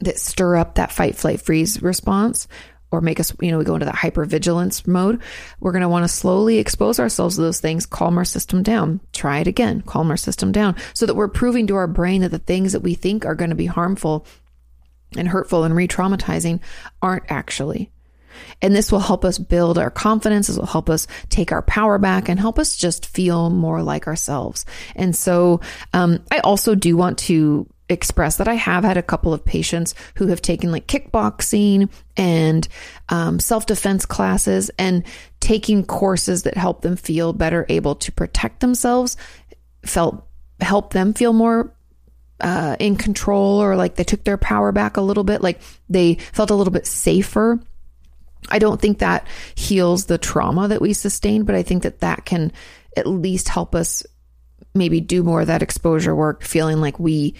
that 0.00 0.18
stir 0.18 0.56
up 0.56 0.74
that 0.74 0.92
fight, 0.92 1.16
flight, 1.16 1.40
freeze 1.40 1.80
response 1.80 2.48
or 2.94 3.00
make 3.00 3.20
us, 3.20 3.34
you 3.40 3.50
know, 3.50 3.58
we 3.58 3.64
go 3.64 3.74
into 3.74 3.86
that 3.86 3.94
hypervigilance 3.94 4.86
mode, 4.86 5.20
we're 5.60 5.72
going 5.72 5.82
to 5.82 5.88
want 5.88 6.04
to 6.04 6.08
slowly 6.08 6.58
expose 6.58 7.00
ourselves 7.00 7.36
to 7.36 7.42
those 7.42 7.60
things, 7.60 7.86
calm 7.86 8.16
our 8.16 8.24
system 8.24 8.62
down. 8.62 9.00
Try 9.12 9.40
it 9.40 9.46
again, 9.46 9.82
calm 9.82 10.10
our 10.10 10.16
system 10.16 10.52
down 10.52 10.76
so 10.94 11.06
that 11.06 11.14
we're 11.14 11.28
proving 11.28 11.66
to 11.66 11.76
our 11.76 11.86
brain 11.86 12.22
that 12.22 12.30
the 12.30 12.38
things 12.38 12.72
that 12.72 12.80
we 12.80 12.94
think 12.94 13.26
are 13.26 13.34
going 13.34 13.50
to 13.50 13.56
be 13.56 13.66
harmful 13.66 14.26
and 15.16 15.28
hurtful 15.28 15.64
and 15.64 15.74
re 15.74 15.88
traumatizing 15.88 16.60
aren't 17.02 17.24
actually. 17.28 17.90
And 18.62 18.74
this 18.74 18.90
will 18.90 19.00
help 19.00 19.24
us 19.24 19.38
build 19.38 19.78
our 19.78 19.90
confidence. 19.90 20.48
This 20.48 20.58
will 20.58 20.66
help 20.66 20.90
us 20.90 21.06
take 21.28 21.52
our 21.52 21.62
power 21.62 21.98
back 21.98 22.28
and 22.28 22.38
help 22.38 22.58
us 22.58 22.76
just 22.76 23.06
feel 23.06 23.50
more 23.50 23.82
like 23.82 24.06
ourselves. 24.06 24.64
And 24.96 25.14
so, 25.14 25.60
um, 25.92 26.24
I 26.30 26.38
also 26.40 26.74
do 26.74 26.96
want 26.96 27.18
to 27.18 27.68
express 27.88 28.36
that 28.36 28.48
I 28.48 28.54
have 28.54 28.84
had 28.84 28.96
a 28.96 29.02
couple 29.02 29.32
of 29.32 29.44
patients 29.44 29.94
who 30.16 30.28
have 30.28 30.40
taken 30.40 30.72
like 30.72 30.86
kickboxing 30.86 31.90
and 32.16 32.66
um, 33.08 33.38
self 33.38 33.66
defense 33.66 34.06
classes 34.06 34.70
and 34.78 35.04
taking 35.40 35.84
courses 35.84 36.44
that 36.44 36.56
help 36.56 36.82
them 36.82 36.96
feel 36.96 37.32
better 37.32 37.66
able 37.68 37.94
to 37.96 38.12
protect 38.12 38.60
themselves, 38.60 39.16
felt 39.84 40.26
help 40.60 40.92
them 40.92 41.12
feel 41.12 41.32
more 41.32 41.74
uh, 42.40 42.76
in 42.78 42.96
control 42.96 43.62
or 43.62 43.76
like 43.76 43.94
they 43.96 44.04
took 44.04 44.24
their 44.24 44.38
power 44.38 44.72
back 44.72 44.96
a 44.96 45.02
little 45.02 45.24
bit, 45.24 45.42
like 45.42 45.60
they 45.88 46.14
felt 46.32 46.50
a 46.50 46.54
little 46.54 46.72
bit 46.72 46.86
safer. 46.86 47.60
I 48.48 48.58
don't 48.58 48.80
think 48.80 48.98
that 48.98 49.26
heals 49.54 50.06
the 50.06 50.18
trauma 50.18 50.68
that 50.68 50.82
we 50.82 50.92
sustained, 50.92 51.46
but 51.46 51.54
I 51.54 51.62
think 51.62 51.82
that 51.82 52.00
that 52.00 52.24
can 52.24 52.52
at 52.96 53.06
least 53.06 53.48
help 53.48 53.74
us 53.74 54.04
maybe 54.74 55.00
do 55.00 55.22
more 55.22 55.42
of 55.42 55.46
that 55.46 55.62
exposure 55.62 56.14
work, 56.14 56.42
feeling 56.42 56.80
like 56.80 56.98
we 56.98 57.34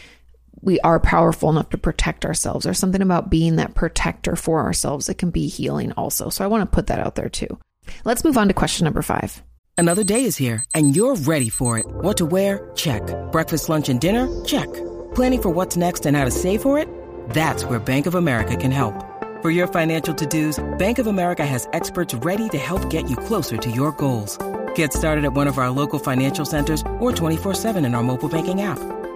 we 0.65 0.81
are 0.81 0.99
powerful 0.99 1.51
enough 1.51 1.71
to 1.71 1.79
protect 1.79 2.25
ourselves. 2.25 2.65
There's 2.65 2.79
something 2.79 3.03
about 3.03 3.31
being 3.31 3.57
that 3.57 3.75
protector 3.75 4.35
for 4.35 4.61
ourselves 4.61 5.07
that 5.07 5.19
can 5.19 5.31
be 5.31 5.47
healing 5.47 5.93
also. 5.93 6.31
So 6.31 6.43
I 6.45 6.49
want 6.49 6.63
to 6.63 6.75
put 6.75 6.87
that 6.87 7.01
out 7.01 7.15
there 7.15 7.29
too. 7.29 7.59
Let's 8.05 8.25
move 8.25 8.39
on 8.39 8.49
to 8.49 8.55
question 8.55 8.85
number 8.85 9.03
five. 9.03 9.43
Another 9.77 10.05
day 10.05 10.25
is 10.25 10.37
here 10.37 10.65
and 10.75 10.97
you're 10.97 11.17
ready 11.17 11.51
for 11.51 11.79
it. 11.79 11.87
What 11.87 12.17
to 12.17 12.27
wear? 12.27 12.71
Check. 12.75 13.03
Breakfast, 13.31 13.69
lunch, 13.69 13.89
and 13.89 14.01
dinner? 14.01 14.45
Check. 14.45 14.73
Planning 15.15 15.43
for 15.43 15.51
what's 15.51 15.77
next 15.77 16.07
and 16.07 16.17
how 16.17 16.25
to 16.25 16.31
save 16.31 16.63
for 16.63 16.79
it? 16.79 16.89
That's 17.31 17.65
where 17.65 17.79
Bank 17.79 18.07
of 18.07 18.15
America 18.15 18.57
can 18.57 18.71
help. 18.71 18.95
For 19.43 19.51
your 19.51 19.67
financial 19.67 20.15
to-dos, 20.15 20.65
Bank 20.79 20.99
of 20.99 21.07
America 21.07 21.45
has 21.45 21.69
experts 21.75 22.15
ready 22.15 22.49
to 22.49 22.59
help 22.59 22.89
get 22.89 23.11
you 23.11 23.17
closer 23.17 23.59
to 23.59 23.71
your 23.71 23.93
goals. 23.93 24.39
Get 24.75 24.93
started 24.93 25.25
at 25.25 25.35
one 25.35 25.47
of 25.47 25.59
our 25.59 25.71
local 25.71 25.99
financial 25.99 26.45
centers 26.45 26.81
or 27.01 27.13
24-7 27.13 27.85
in 27.85 27.95
our 27.95 28.03
mobile 28.03 28.31
banking 28.31 28.63
app. 28.63 28.79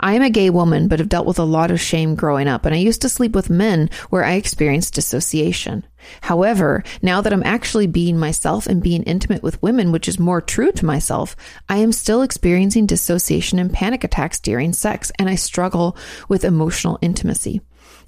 I 0.00 0.14
am 0.14 0.22
a 0.22 0.30
gay 0.30 0.50
woman, 0.50 0.88
but 0.88 0.98
have 0.98 1.08
dealt 1.08 1.26
with 1.26 1.38
a 1.38 1.44
lot 1.44 1.70
of 1.70 1.80
shame 1.80 2.14
growing 2.14 2.48
up, 2.48 2.64
and 2.64 2.74
I 2.74 2.78
used 2.78 3.02
to 3.02 3.08
sleep 3.08 3.34
with 3.34 3.50
men 3.50 3.90
where 4.10 4.24
I 4.24 4.32
experienced 4.32 4.94
dissociation. 4.94 5.84
However, 6.20 6.84
now 7.02 7.20
that 7.20 7.32
I'm 7.32 7.42
actually 7.42 7.86
being 7.86 8.18
myself 8.18 8.66
and 8.66 8.82
being 8.82 9.02
intimate 9.02 9.42
with 9.42 9.62
women, 9.62 9.92
which 9.92 10.08
is 10.08 10.18
more 10.18 10.40
true 10.40 10.72
to 10.72 10.86
myself, 10.86 11.36
I 11.68 11.78
am 11.78 11.92
still 11.92 12.22
experiencing 12.22 12.86
dissociation 12.86 13.58
and 13.58 13.72
panic 13.72 14.04
attacks 14.04 14.40
during 14.40 14.72
sex, 14.72 15.12
and 15.18 15.28
I 15.28 15.34
struggle 15.34 15.96
with 16.28 16.44
emotional 16.44 16.98
intimacy. 17.02 17.60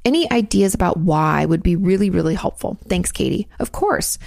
Any 0.05 0.31
ideas 0.31 0.75
about 0.75 0.97
why 0.99 1.45
would 1.45 1.63
be 1.63 1.77
really, 1.77 2.11
really 2.11 2.35
helpful. 2.35 2.79
Thanks, 2.89 3.13
Katie. 3.13 3.49
Of 3.59 3.73
course. 3.73 4.19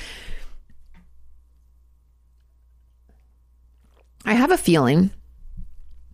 I 4.26 4.36
have 4.36 4.52
a 4.52 4.58
feeling 4.58 5.12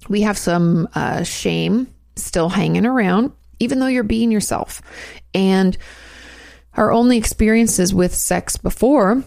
we 0.09 0.21
have 0.21 0.37
some 0.37 0.89
uh, 0.95 1.23
shame 1.23 1.87
still 2.15 2.49
hanging 2.49 2.85
around, 2.85 3.31
even 3.59 3.79
though 3.79 3.87
you're 3.87 4.03
being 4.03 4.31
yourself. 4.31 4.81
And 5.33 5.77
our 6.73 6.91
only 6.91 7.17
experiences 7.17 7.93
with 7.93 8.13
sex 8.13 8.57
before 8.57 9.23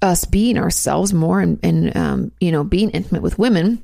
us 0.00 0.24
being 0.24 0.58
ourselves 0.58 1.14
more 1.14 1.40
and, 1.40 1.60
and 1.62 1.96
um, 1.96 2.32
you 2.40 2.50
know, 2.50 2.64
being 2.64 2.90
intimate 2.90 3.22
with 3.22 3.38
women, 3.38 3.82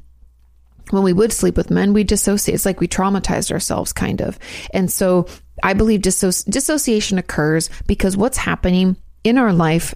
when 0.91 1.03
we 1.03 1.13
would 1.13 1.33
sleep 1.33 1.57
with 1.57 1.71
men, 1.71 1.93
we 1.93 2.03
dissociate. 2.03 2.55
It's 2.55 2.67
like 2.67 2.81
we 2.81 2.89
traumatized 2.89 3.53
ourselves, 3.53 3.93
kind 3.93 4.23
of. 4.23 4.39
And 4.73 4.91
so 4.91 5.27
I 5.63 5.75
believe 5.75 6.01
disso- 6.01 6.49
dissociation 6.49 7.19
occurs 7.19 7.71
because 7.87 8.17
what's 8.17 8.39
happening 8.39 8.97
in 9.23 9.39
our 9.39 9.53
life 9.53 9.95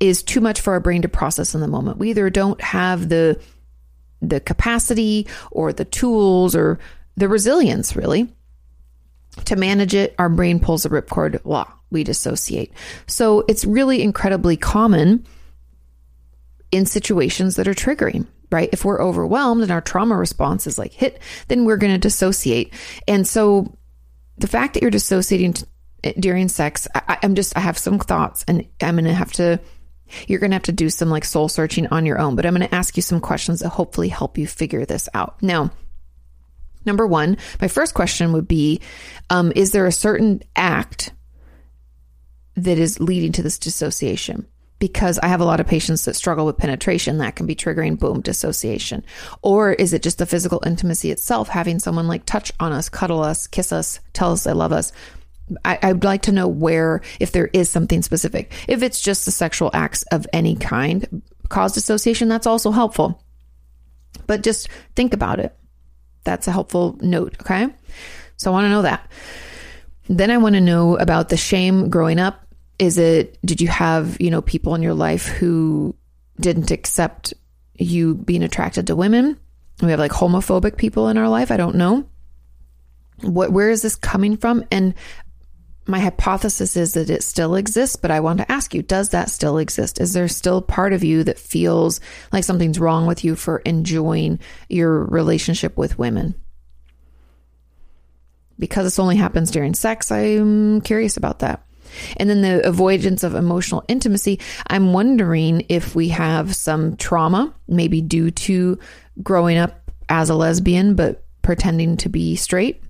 is 0.00 0.22
too 0.22 0.40
much 0.40 0.60
for 0.60 0.72
our 0.72 0.80
brain 0.80 1.02
to 1.02 1.08
process 1.08 1.54
in 1.54 1.60
the 1.60 1.68
moment. 1.68 1.98
We 1.98 2.10
either 2.10 2.30
don't 2.30 2.60
have 2.60 3.08
the 3.08 3.40
the 4.22 4.40
capacity 4.40 5.26
or 5.50 5.72
the 5.72 5.84
tools 5.84 6.56
or 6.56 6.78
the 7.16 7.28
resilience 7.28 7.94
really 7.96 8.32
to 9.44 9.56
manage 9.56 9.94
it 9.94 10.14
our 10.18 10.28
brain 10.28 10.60
pulls 10.60 10.84
the 10.84 10.88
ripcord 10.88 11.42
blah 11.42 11.66
we 11.90 12.04
dissociate. 12.04 12.72
So 13.06 13.44
it's 13.48 13.66
really 13.66 14.02
incredibly 14.02 14.56
common 14.56 15.26
in 16.70 16.86
situations 16.86 17.56
that 17.56 17.68
are 17.68 17.74
triggering 17.74 18.26
right? 18.50 18.68
If 18.70 18.84
we're 18.84 19.00
overwhelmed 19.00 19.62
and 19.62 19.70
our 19.70 19.80
trauma 19.80 20.14
response 20.14 20.66
is 20.66 20.78
like 20.78 20.92
hit 20.92 21.20
then 21.48 21.64
we're 21.64 21.78
going 21.78 21.92
to 21.92 21.98
dissociate. 21.98 22.72
And 23.08 23.26
so 23.26 23.76
the 24.38 24.46
fact 24.46 24.74
that 24.74 24.82
you're 24.82 24.90
dissociating 24.90 25.54
t- 25.54 25.66
during 26.18 26.48
sex 26.48 26.88
I, 26.94 27.18
i'm 27.22 27.34
just 27.34 27.56
i 27.56 27.60
have 27.60 27.78
some 27.78 27.98
thoughts 27.98 28.44
and 28.48 28.66
i'm 28.80 28.96
going 28.96 29.04
to 29.04 29.14
have 29.14 29.32
to 29.34 29.60
you're 30.28 30.40
going 30.40 30.50
to 30.50 30.56
have 30.56 30.62
to 30.64 30.72
do 30.72 30.90
some 30.90 31.10
like 31.10 31.24
soul 31.24 31.48
searching 31.48 31.86
on 31.88 32.06
your 32.06 32.18
own, 32.18 32.36
but 32.36 32.46
I'm 32.46 32.54
going 32.54 32.68
to 32.68 32.74
ask 32.74 32.96
you 32.96 33.02
some 33.02 33.20
questions 33.20 33.60
that 33.60 33.70
hopefully 33.70 34.08
help 34.08 34.38
you 34.38 34.46
figure 34.46 34.84
this 34.84 35.08
out. 35.14 35.42
Now, 35.42 35.70
number 36.84 37.06
one, 37.06 37.36
my 37.60 37.68
first 37.68 37.94
question 37.94 38.32
would 38.32 38.48
be 38.48 38.80
um, 39.30 39.52
Is 39.54 39.72
there 39.72 39.86
a 39.86 39.92
certain 39.92 40.42
act 40.56 41.12
that 42.56 42.78
is 42.78 43.00
leading 43.00 43.32
to 43.32 43.42
this 43.42 43.58
dissociation? 43.58 44.46
because 44.82 45.20
I 45.20 45.28
have 45.28 45.40
a 45.40 45.44
lot 45.44 45.60
of 45.60 45.68
patients 45.68 46.06
that 46.06 46.16
struggle 46.16 46.44
with 46.44 46.58
penetration 46.58 47.18
that 47.18 47.36
can 47.36 47.46
be 47.46 47.54
triggering 47.54 47.96
boom 47.96 48.20
dissociation? 48.20 49.04
Or 49.40 49.72
is 49.72 49.92
it 49.92 50.02
just 50.02 50.18
the 50.18 50.26
physical 50.26 50.60
intimacy 50.66 51.12
itself, 51.12 51.46
having 51.46 51.78
someone 51.78 52.08
like 52.08 52.26
touch 52.26 52.50
on 52.58 52.72
us, 52.72 52.88
cuddle 52.88 53.22
us, 53.22 53.46
kiss 53.46 53.70
us, 53.72 54.00
tell 54.12 54.32
us 54.32 54.42
they 54.42 54.52
love 54.52 54.72
us? 54.72 54.90
I, 55.64 55.92
would 55.92 56.04
like 56.04 56.22
to 56.22 56.32
know 56.32 56.48
where, 56.48 57.02
if 57.20 57.32
there 57.32 57.48
is 57.52 57.68
something 57.70 58.02
specific. 58.02 58.52
If 58.68 58.82
it's 58.82 59.00
just 59.00 59.24
the 59.24 59.30
sexual 59.30 59.70
acts 59.72 60.02
of 60.04 60.26
any 60.32 60.56
kind 60.56 61.22
cause 61.48 61.72
dissociation, 61.72 62.28
that's 62.28 62.46
also 62.46 62.70
helpful. 62.70 63.22
But 64.26 64.42
just 64.42 64.68
think 64.94 65.12
about 65.14 65.40
it. 65.40 65.56
That's 66.24 66.48
a 66.48 66.52
helpful 66.52 66.98
note. 67.00 67.36
Okay. 67.40 67.68
So 68.36 68.50
I 68.50 68.54
want 68.54 68.66
to 68.66 68.70
know 68.70 68.82
that. 68.82 69.10
Then 70.08 70.30
I 70.30 70.38
want 70.38 70.54
to 70.54 70.60
know 70.60 70.96
about 70.96 71.28
the 71.28 71.36
shame 71.36 71.90
growing 71.90 72.18
up 72.18 72.46
is 72.78 72.98
it, 72.98 73.38
did 73.44 73.60
you 73.60 73.68
have, 73.68 74.20
you 74.20 74.30
know, 74.30 74.42
people 74.42 74.74
in 74.74 74.82
your 74.82 74.94
life 74.94 75.26
who 75.26 75.94
didn't 76.40 76.70
accept 76.70 77.32
you 77.74 78.14
being 78.14 78.42
attracted 78.42 78.88
to 78.88 78.96
women? 78.96 79.38
We 79.80 79.90
have 79.90 80.00
like 80.00 80.10
homophobic 80.10 80.76
people 80.76 81.08
in 81.08 81.18
our 81.18 81.28
life. 81.28 81.50
I 81.50 81.56
don't 81.56 81.76
know. 81.76 82.04
What, 83.20 83.52
where 83.52 83.70
is 83.70 83.82
this 83.82 83.94
coming 83.94 84.36
from? 84.36 84.64
And 84.72 84.94
my 85.86 85.98
hypothesis 85.98 86.76
is 86.76 86.94
that 86.94 87.10
it 87.10 87.22
still 87.22 87.56
exists, 87.56 87.96
but 87.96 88.10
I 88.10 88.20
want 88.20 88.38
to 88.38 88.50
ask 88.50 88.74
you, 88.74 88.82
does 88.82 89.10
that 89.10 89.30
still 89.30 89.58
exist? 89.58 90.00
Is 90.00 90.12
there 90.12 90.28
still 90.28 90.62
part 90.62 90.92
of 90.92 91.02
you 91.02 91.24
that 91.24 91.38
feels 91.38 92.00
like 92.32 92.44
something's 92.44 92.78
wrong 92.78 93.06
with 93.06 93.24
you 93.24 93.34
for 93.34 93.58
enjoying 93.58 94.38
your 94.68 95.04
relationship 95.04 95.76
with 95.76 95.98
women? 95.98 96.34
Because 98.58 98.84
this 98.84 98.98
only 98.98 99.16
happens 99.16 99.50
during 99.50 99.74
sex, 99.74 100.12
I'm 100.12 100.82
curious 100.82 101.16
about 101.16 101.40
that. 101.40 101.64
And 102.16 102.30
then 102.30 102.42
the 102.42 102.66
avoidance 102.66 103.22
of 103.22 103.34
emotional 103.34 103.84
intimacy. 103.88 104.40
I'm 104.66 104.92
wondering 104.92 105.66
if 105.68 105.94
we 105.94 106.08
have 106.08 106.54
some 106.54 106.96
trauma, 106.96 107.54
maybe 107.68 108.00
due 108.00 108.30
to 108.30 108.78
growing 109.22 109.58
up 109.58 109.90
as 110.08 110.30
a 110.30 110.34
lesbian, 110.34 110.94
but 110.94 111.24
pretending 111.42 111.96
to 111.98 112.08
be 112.08 112.36
straight. 112.36 112.82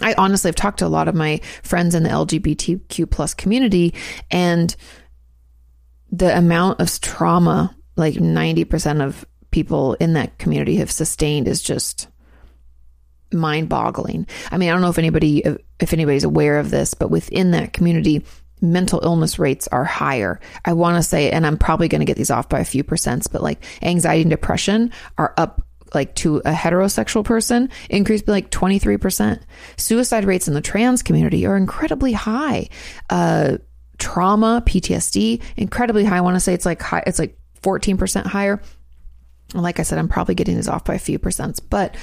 I 0.00 0.14
honestly 0.16 0.48
have 0.48 0.54
talked 0.54 0.78
to 0.78 0.86
a 0.86 0.88
lot 0.88 1.08
of 1.08 1.14
my 1.14 1.40
friends 1.62 1.94
in 1.94 2.02
the 2.02 2.08
LGBTQ 2.08 3.10
plus 3.10 3.34
community 3.34 3.94
and 4.30 4.74
the 6.10 6.36
amount 6.36 6.80
of 6.80 7.00
trauma 7.00 7.76
like 7.96 8.14
90% 8.14 9.04
of 9.04 9.24
people 9.50 9.94
in 9.94 10.14
that 10.14 10.38
community 10.38 10.76
have 10.76 10.90
sustained 10.90 11.46
is 11.46 11.62
just 11.62 12.08
mind 13.32 13.68
boggling. 13.68 14.26
I 14.50 14.58
mean, 14.58 14.68
I 14.68 14.72
don't 14.72 14.82
know 14.82 14.90
if 14.90 14.98
anybody 14.98 15.42
if 15.80 15.92
anybody's 15.92 16.24
aware 16.24 16.58
of 16.58 16.70
this, 16.70 16.94
but 16.94 17.10
within 17.10 17.50
that 17.52 17.72
community, 17.72 18.24
mental 18.60 19.00
illness 19.02 19.38
rates 19.38 19.68
are 19.68 19.84
higher. 19.84 20.40
I 20.64 20.72
want 20.74 20.96
to 20.96 21.02
say, 21.02 21.30
and 21.30 21.46
I'm 21.46 21.58
probably 21.58 21.88
going 21.88 22.00
to 22.00 22.06
get 22.06 22.16
these 22.16 22.30
off 22.30 22.48
by 22.48 22.60
a 22.60 22.64
few 22.64 22.84
percents, 22.84 23.30
but 23.30 23.42
like 23.42 23.62
anxiety 23.82 24.22
and 24.22 24.30
depression 24.30 24.92
are 25.18 25.34
up 25.36 25.62
like 25.94 26.14
to 26.16 26.38
a 26.38 26.52
heterosexual 26.52 27.24
person 27.24 27.70
increased 27.90 28.26
by 28.26 28.32
like 28.32 28.50
23%. 28.50 29.40
Suicide 29.76 30.24
rates 30.24 30.48
in 30.48 30.54
the 30.54 30.60
trans 30.60 31.02
community 31.02 31.46
are 31.46 31.56
incredibly 31.56 32.12
high. 32.12 32.68
Uh, 33.10 33.58
trauma, 33.98 34.62
PTSD, 34.66 35.42
incredibly 35.56 36.04
high. 36.04 36.18
I 36.18 36.22
want 36.22 36.36
to 36.36 36.40
say 36.40 36.54
it's 36.54 36.66
like 36.66 36.82
high, 36.82 37.04
it's 37.06 37.18
like 37.18 37.38
14% 37.62 38.26
higher. 38.26 38.60
like 39.54 39.78
I 39.78 39.82
said, 39.82 39.98
I'm 39.98 40.08
probably 40.08 40.34
getting 40.34 40.56
these 40.56 40.68
off 40.68 40.84
by 40.84 40.94
a 40.94 40.98
few 40.98 41.18
percents, 41.18 41.60
but 41.68 41.96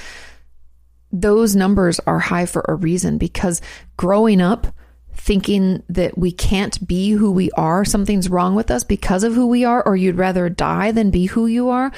those 1.12 1.56
numbers 1.56 2.00
are 2.06 2.20
high 2.20 2.46
for 2.46 2.64
a 2.68 2.74
reason 2.74 3.18
because 3.18 3.60
growing 3.96 4.40
up 4.40 4.68
thinking 5.14 5.82
that 5.88 6.16
we 6.16 6.32
can't 6.32 6.86
be 6.86 7.10
who 7.10 7.30
we 7.30 7.50
are, 7.52 7.84
something's 7.84 8.30
wrong 8.30 8.54
with 8.54 8.70
us 8.70 8.84
because 8.84 9.24
of 9.24 9.34
who 9.34 9.46
we 9.46 9.64
are, 9.64 9.82
or 9.84 9.96
you'd 9.96 10.16
rather 10.16 10.48
die 10.48 10.92
than 10.92 11.10
be 11.10 11.26
who 11.26 11.46
you 11.46 11.68
are, 11.68 11.92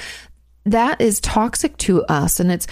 that 0.65 1.01
is 1.01 1.19
toxic 1.19 1.77
to 1.77 2.03
us. 2.05 2.39
And 2.39 2.51
it's 2.51 2.67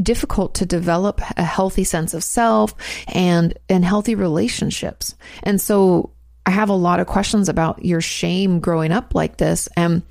difficult 0.00 0.54
to 0.56 0.66
develop 0.66 1.20
a 1.36 1.44
healthy 1.44 1.84
sense 1.84 2.12
of 2.12 2.22
self 2.22 2.74
and 3.08 3.58
and 3.68 3.84
healthy 3.84 4.14
relationships. 4.14 5.14
And 5.42 5.60
so 5.60 6.10
I 6.44 6.50
have 6.50 6.68
a 6.68 6.74
lot 6.74 7.00
of 7.00 7.06
questions 7.06 7.48
about 7.48 7.84
your 7.84 8.00
shame 8.00 8.60
growing 8.60 8.92
up 8.92 9.14
like 9.14 9.38
this 9.38 9.68
and 9.76 10.02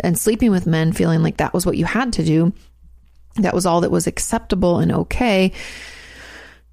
and 0.00 0.18
sleeping 0.18 0.50
with 0.50 0.66
men 0.66 0.92
feeling 0.92 1.22
like 1.22 1.38
that 1.38 1.54
was 1.54 1.64
what 1.64 1.76
you 1.76 1.84
had 1.84 2.12
to 2.14 2.24
do 2.24 2.52
that 3.36 3.54
was 3.54 3.66
all 3.66 3.82
that 3.82 3.90
was 3.90 4.06
acceptable 4.06 4.78
and 4.78 4.92
okay. 4.92 5.52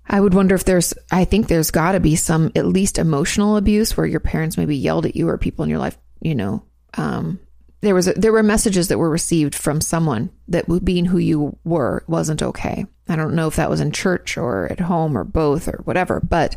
I 0.10 0.20
would 0.20 0.34
wonder 0.34 0.56
if 0.56 0.64
there's, 0.64 0.94
I 1.12 1.26
think 1.26 1.48
there's 1.48 1.72
got 1.72 1.92
to 1.92 2.00
be 2.00 2.16
some 2.16 2.52
at 2.56 2.66
least 2.66 2.98
emotional 2.98 3.58
abuse 3.58 3.98
where 3.98 4.06
your 4.06 4.22
parents 4.22 4.58
maybe 4.58 4.78
yelled 4.78 5.06
at 5.06 5.16
you 5.18 5.28
or 5.28 5.38
people 5.38 5.64
in 5.64 5.70
your 5.70 5.80
life, 5.80 5.98
you 6.22 6.34
know, 6.34 6.64
um, 6.94 7.40
there 7.82 7.96
was 7.96 8.08
a, 8.08 8.14
there 8.14 8.32
were 8.32 8.44
messages 8.44 8.88
that 8.88 8.98
were 8.98 9.10
received 9.10 9.54
from 9.54 9.82
someone 9.82 10.32
that 10.48 10.66
being 10.84 11.06
who 11.06 11.18
you 11.18 11.58
were 11.64 12.04
wasn't 12.08 12.42
okay. 12.42 12.86
I 13.08 13.16
don't 13.16 13.36
know 13.36 13.48
if 13.48 13.58
that 13.58 13.70
was 13.70 13.80
in 13.80 13.92
church 13.92 14.38
or 14.38 14.72
at 14.72 14.80
home 14.80 15.18
or 15.18 15.24
both 15.24 15.68
or 15.68 15.82
whatever, 15.84 16.20
but 16.20 16.56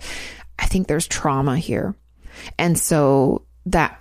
I 0.58 0.66
think 0.66 0.86
there's 0.86 1.06
trauma 1.06 1.56
here. 1.58 1.94
And 2.58 2.78
so 2.78 3.44
that 3.66 4.00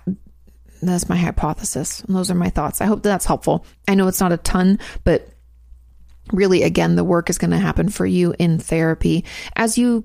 that's 0.82 1.08
my 1.08 1.16
hypothesis. 1.16 2.00
And 2.02 2.16
those 2.16 2.30
are 2.30 2.34
my 2.34 2.48
thoughts. 2.48 2.80
I 2.80 2.86
hope 2.86 3.02
that 3.02 3.10
that's 3.10 3.26
helpful. 3.26 3.66
I 3.86 3.94
know 3.94 4.08
it's 4.08 4.20
not 4.20 4.32
a 4.32 4.38
ton, 4.38 4.78
but 5.04 5.28
really, 6.32 6.62
again, 6.62 6.96
the 6.96 7.04
work 7.04 7.28
is 7.28 7.38
going 7.38 7.50
to 7.50 7.58
happen 7.58 7.88
for 7.90 8.06
you 8.06 8.34
in 8.38 8.58
therapy 8.58 9.24
as 9.56 9.76
you 9.76 10.04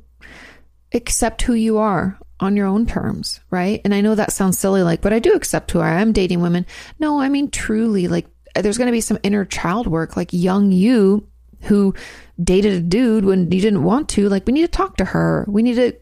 accept 0.94 1.42
who 1.44 1.54
you 1.54 1.78
are 1.78 2.20
on 2.40 2.56
your 2.56 2.68
own 2.68 2.86
terms, 2.86 3.40
right? 3.50 3.82
And 3.84 3.94
I 3.94 4.02
know 4.02 4.16
that 4.16 4.34
sounds 4.34 4.60
silly, 4.60 4.84
like, 4.84 5.02
but 5.02 5.14
I 5.14 5.20
do 5.20 5.34
accept 5.34 5.72
who 5.72 5.80
I 5.80 6.02
am 6.02 6.12
dating 6.12 6.42
women. 6.42 6.66
No, 7.00 7.20
I 7.20 7.30
mean, 7.30 7.50
truly, 7.50 8.08
like, 8.08 8.28
there's 8.56 8.78
going 8.78 8.88
to 8.88 8.92
be 8.92 9.02
some 9.02 9.20
inner 9.24 9.46
child 9.46 9.88
work, 9.88 10.16
like 10.16 10.30
young 10.32 10.72
you 10.72 11.28
who 11.62 11.94
dated 12.42 12.74
a 12.74 12.82
dude 12.82 13.26
when 13.26 13.52
you 13.52 13.62
didn't 13.62 13.84
want 13.84 14.10
to. 14.10 14.30
Like, 14.30 14.46
we 14.46 14.54
need 14.54 14.62
to 14.62 14.68
talk 14.68 14.98
to 14.98 15.06
her. 15.06 15.46
We 15.48 15.64
need 15.64 15.76
to 15.76 15.94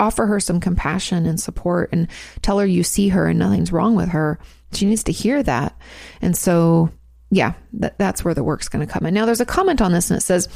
offer 0.00 0.26
her 0.26 0.40
some 0.40 0.60
compassion 0.60 1.26
and 1.26 1.40
support 1.40 1.90
and 1.92 2.08
tell 2.42 2.58
her 2.58 2.66
you 2.66 2.82
see 2.82 3.08
her 3.08 3.28
and 3.28 3.38
nothing's 3.38 3.72
wrong 3.72 3.94
with 3.94 4.08
her. 4.08 4.38
She 4.72 4.86
needs 4.86 5.04
to 5.04 5.12
hear 5.12 5.42
that. 5.42 5.76
And 6.20 6.36
so 6.36 6.90
yeah, 7.32 7.54
that, 7.72 7.98
that's 7.98 8.24
where 8.24 8.34
the 8.34 8.44
work's 8.44 8.68
going 8.68 8.86
to 8.86 8.92
come 8.92 9.06
in. 9.06 9.14
Now, 9.14 9.24
there's 9.24 9.40
a 9.40 9.46
comment 9.46 9.80
on 9.80 9.90
this 9.90 10.10
and 10.10 10.18
it 10.18 10.22
says, 10.22 10.48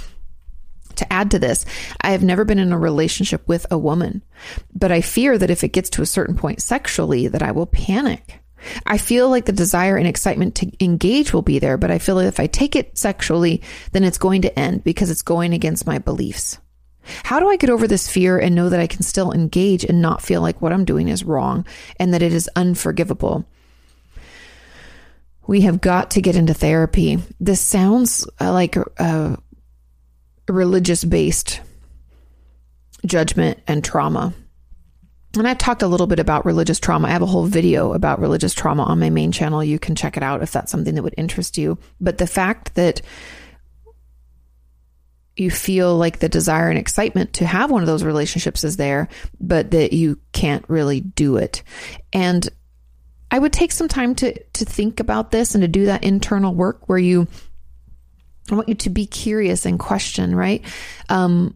to 0.96 1.12
add 1.12 1.30
to 1.30 1.38
this, 1.38 1.64
I 2.00 2.10
have 2.10 2.22
never 2.22 2.44
been 2.44 2.58
in 2.58 2.72
a 2.72 2.78
relationship 2.78 3.46
with 3.48 3.66
a 3.70 3.78
woman, 3.78 4.22
but 4.74 4.92
I 4.92 5.00
fear 5.00 5.38
that 5.38 5.50
if 5.50 5.64
it 5.64 5.72
gets 5.72 5.90
to 5.90 6.02
a 6.02 6.06
certain 6.06 6.36
point 6.36 6.62
sexually, 6.62 7.28
that 7.28 7.42
I 7.42 7.52
will 7.52 7.66
panic. 7.66 8.40
I 8.84 8.98
feel 8.98 9.28
like 9.28 9.44
the 9.44 9.52
desire 9.52 9.96
and 9.96 10.08
excitement 10.08 10.56
to 10.56 10.84
engage 10.84 11.32
will 11.32 11.42
be 11.42 11.58
there, 11.58 11.76
but 11.76 11.90
I 11.90 11.98
feel 11.98 12.16
like 12.16 12.26
if 12.26 12.40
I 12.40 12.46
take 12.46 12.74
it 12.74 12.98
sexually, 12.98 13.62
then 13.92 14.02
it's 14.02 14.18
going 14.18 14.42
to 14.42 14.58
end 14.58 14.82
because 14.82 15.10
it's 15.10 15.22
going 15.22 15.52
against 15.52 15.86
my 15.86 15.98
beliefs. 15.98 16.58
How 17.22 17.38
do 17.38 17.48
I 17.48 17.56
get 17.56 17.70
over 17.70 17.86
this 17.86 18.08
fear 18.08 18.36
and 18.36 18.54
know 18.54 18.68
that 18.68 18.80
I 18.80 18.88
can 18.88 19.02
still 19.02 19.30
engage 19.30 19.84
and 19.84 20.02
not 20.02 20.22
feel 20.22 20.40
like 20.40 20.60
what 20.60 20.72
I'm 20.72 20.84
doing 20.84 21.08
is 21.08 21.22
wrong 21.22 21.64
and 22.00 22.12
that 22.12 22.22
it 22.22 22.32
is 22.32 22.50
unforgivable? 22.56 23.46
we 25.46 25.62
have 25.62 25.80
got 25.80 26.12
to 26.12 26.22
get 26.22 26.36
into 26.36 26.54
therapy. 26.54 27.18
This 27.40 27.60
sounds 27.60 28.26
uh, 28.40 28.52
like 28.52 28.76
a 28.76 29.38
religious 30.48 31.04
based 31.04 31.60
judgment 33.04 33.60
and 33.66 33.84
trauma. 33.84 34.34
And 35.36 35.46
I've 35.46 35.58
talked 35.58 35.82
a 35.82 35.88
little 35.88 36.06
bit 36.06 36.18
about 36.18 36.46
religious 36.46 36.80
trauma. 36.80 37.08
I 37.08 37.10
have 37.10 37.22
a 37.22 37.26
whole 37.26 37.44
video 37.44 37.92
about 37.92 38.20
religious 38.20 38.54
trauma 38.54 38.84
on 38.84 38.98
my 38.98 39.10
main 39.10 39.32
channel. 39.32 39.62
You 39.62 39.78
can 39.78 39.94
check 39.94 40.16
it 40.16 40.22
out 40.22 40.42
if 40.42 40.50
that's 40.50 40.72
something 40.72 40.94
that 40.94 41.02
would 41.02 41.14
interest 41.18 41.58
you. 41.58 41.78
But 42.00 42.18
the 42.18 42.26
fact 42.26 42.74
that 42.74 43.02
you 45.36 45.50
feel 45.50 45.96
like 45.96 46.18
the 46.18 46.30
desire 46.30 46.70
and 46.70 46.78
excitement 46.78 47.34
to 47.34 47.46
have 47.46 47.70
one 47.70 47.82
of 47.82 47.86
those 47.86 48.02
relationships 48.02 48.64
is 48.64 48.78
there, 48.78 49.08
but 49.38 49.72
that 49.72 49.92
you 49.92 50.18
can't 50.32 50.64
really 50.68 51.00
do 51.00 51.36
it. 51.36 51.62
And 52.12 52.48
I 53.30 53.38
would 53.38 53.52
take 53.52 53.72
some 53.72 53.88
time 53.88 54.14
to 54.16 54.38
to 54.54 54.64
think 54.64 55.00
about 55.00 55.30
this 55.30 55.54
and 55.54 55.62
to 55.62 55.68
do 55.68 55.86
that 55.86 56.04
internal 56.04 56.54
work 56.54 56.88
where 56.88 56.98
you 56.98 57.28
I 58.54 58.56
want 58.56 58.68
you 58.68 58.74
to 58.74 58.90
be 58.90 59.06
curious 59.06 59.66
and 59.66 59.78
question, 59.78 60.34
right? 60.34 60.64
Um, 61.08 61.54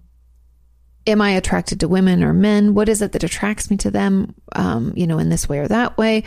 am 1.07 1.21
I 1.21 1.31
attracted 1.31 1.81
to 1.81 1.89
women 1.89 2.23
or 2.23 2.33
men? 2.33 2.75
What 2.75 2.89
is 2.89 3.03
it 3.03 3.13
that 3.13 3.25
attracts 3.25 3.71
me 3.71 3.77
to 3.79 3.91
them? 3.91 4.35
Um, 4.55 4.93
you 4.97 5.07
know, 5.07 5.19
in 5.19 5.29
this 5.29 5.49
way 5.49 5.59
or 5.59 5.69
that 5.69 5.97
way. 5.99 6.25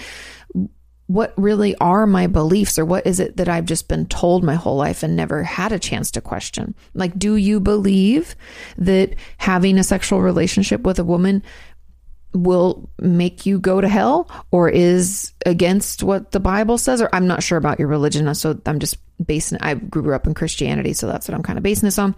What 1.08 1.34
really 1.36 1.76
are 1.76 2.08
my 2.08 2.28
beliefs, 2.28 2.80
or 2.80 2.86
what 2.86 3.06
is 3.06 3.20
it 3.20 3.36
that 3.36 3.50
I've 3.50 3.66
just 3.66 3.90
been 3.90 4.06
told 4.08 4.42
my 4.44 4.56
whole 4.56 4.78
life 4.78 5.04
and 5.04 5.16
never 5.16 5.44
had 5.44 5.74
a 5.74 5.78
chance 5.78 6.10
to 6.12 6.22
question? 6.22 6.76
Like, 6.94 7.20
do 7.20 7.36
you 7.36 7.60
believe 7.60 8.36
that 8.78 9.14
having 9.38 9.78
a 9.78 9.84
sexual 9.84 10.22
relationship 10.22 10.82
with 10.82 10.98
a 11.00 11.04
woman 11.04 11.44
will 12.34 12.90
make 13.00 13.46
you 13.46 13.60
go 13.60 13.80
to 13.80 13.88
hell 13.88 14.30
or 14.52 14.70
is 14.70 15.34
against 15.46 16.04
what 16.04 16.32
the 16.32 16.40
Bible 16.40 16.78
says, 16.78 17.02
or 17.02 17.10
I'm 17.14 17.28
not 17.28 17.44
sure 17.44 17.58
about 17.58 17.80
your 17.80 17.88
religion. 17.88 18.34
So 18.36 18.60
I'm 18.66 18.80
just 18.80 18.98
basing 19.24 19.60
I 19.62 19.76
grew 19.76 20.14
up 20.14 20.28
in 20.28 20.34
Christianity, 20.34 20.94
so 20.94 21.08
that's 21.08 21.28
what 21.28 21.36
I'm 21.36 21.44
kind 21.44 21.58
of 21.58 21.64
basing 21.64 21.88
this 21.88 22.00
on. 22.00 22.16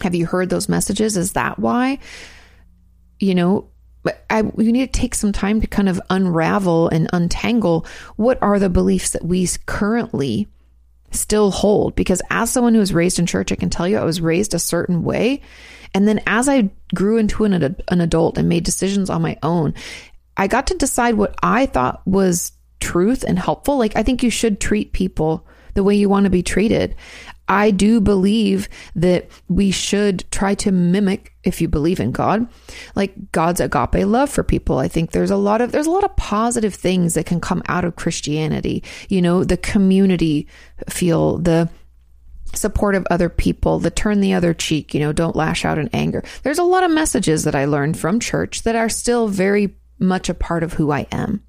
Have 0.00 0.14
you 0.14 0.26
heard 0.26 0.50
those 0.50 0.68
messages? 0.68 1.16
Is 1.16 1.32
that 1.32 1.58
why? 1.58 1.98
You 3.20 3.34
know, 3.34 3.68
but 4.02 4.24
I, 4.28 4.40
you 4.40 4.72
need 4.72 4.92
to 4.92 5.00
take 5.00 5.14
some 5.14 5.32
time 5.32 5.60
to 5.60 5.66
kind 5.66 5.88
of 5.88 6.00
unravel 6.10 6.88
and 6.88 7.08
untangle 7.12 7.86
what 8.16 8.42
are 8.42 8.58
the 8.58 8.70
beliefs 8.70 9.10
that 9.10 9.24
we 9.24 9.46
currently 9.66 10.48
still 11.12 11.50
hold. 11.50 11.94
Because 11.94 12.22
as 12.30 12.50
someone 12.50 12.74
who 12.74 12.80
was 12.80 12.94
raised 12.94 13.18
in 13.18 13.26
church, 13.26 13.52
I 13.52 13.56
can 13.56 13.70
tell 13.70 13.86
you 13.86 13.98
I 13.98 14.04
was 14.04 14.20
raised 14.20 14.54
a 14.54 14.58
certain 14.58 15.04
way. 15.04 15.42
And 15.94 16.08
then 16.08 16.20
as 16.26 16.48
I 16.48 16.70
grew 16.94 17.18
into 17.18 17.44
an, 17.44 17.76
an 17.88 18.00
adult 18.00 18.38
and 18.38 18.48
made 18.48 18.64
decisions 18.64 19.10
on 19.10 19.22
my 19.22 19.38
own, 19.42 19.74
I 20.36 20.46
got 20.46 20.66
to 20.68 20.74
decide 20.74 21.14
what 21.14 21.34
I 21.42 21.66
thought 21.66 22.02
was 22.06 22.52
truth 22.80 23.24
and 23.26 23.38
helpful. 23.38 23.78
Like, 23.78 23.96
I 23.96 24.02
think 24.02 24.22
you 24.22 24.30
should 24.30 24.60
treat 24.60 24.92
people 24.92 25.46
the 25.74 25.84
way 25.84 25.94
you 25.94 26.08
want 26.08 26.24
to 26.24 26.30
be 26.30 26.42
treated. 26.42 26.94
I 27.48 27.70
do 27.70 28.00
believe 28.00 28.68
that 28.94 29.28
we 29.48 29.70
should 29.70 30.24
try 30.30 30.54
to 30.56 30.72
mimic, 30.72 31.34
if 31.44 31.60
you 31.60 31.68
believe 31.68 32.00
in 32.00 32.12
God, 32.12 32.46
like 32.94 33.32
God's 33.32 33.60
agape 33.60 34.06
love 34.06 34.30
for 34.30 34.42
people. 34.42 34.78
I 34.78 34.88
think 34.88 35.10
there's 35.10 35.30
a 35.30 35.36
lot 35.36 35.60
of 35.60 35.72
there's 35.72 35.86
a 35.86 35.90
lot 35.90 36.04
of 36.04 36.16
positive 36.16 36.74
things 36.74 37.14
that 37.14 37.26
can 37.26 37.40
come 37.40 37.62
out 37.68 37.84
of 37.84 37.96
Christianity. 37.96 38.84
You 39.08 39.20
know, 39.20 39.44
the 39.44 39.56
community 39.56 40.46
feel, 40.88 41.38
the 41.38 41.68
support 42.54 42.94
of 42.94 43.06
other 43.10 43.28
people, 43.28 43.78
the 43.78 43.90
turn 43.90 44.20
the 44.20 44.34
other 44.34 44.54
cheek, 44.54 44.94
you 44.94 45.00
know, 45.00 45.12
don't 45.12 45.36
lash 45.36 45.64
out 45.64 45.78
in 45.78 45.88
anger. 45.92 46.22
There's 46.42 46.58
a 46.58 46.64
lot 46.64 46.84
of 46.84 46.90
messages 46.90 47.44
that 47.44 47.54
I 47.54 47.64
learned 47.64 47.98
from 47.98 48.20
church 48.20 48.62
that 48.62 48.76
are 48.76 48.88
still 48.88 49.28
very 49.28 49.76
much 49.98 50.28
a 50.28 50.34
part 50.34 50.62
of 50.62 50.74
who 50.74 50.90
I 50.90 51.06
am. 51.12 51.42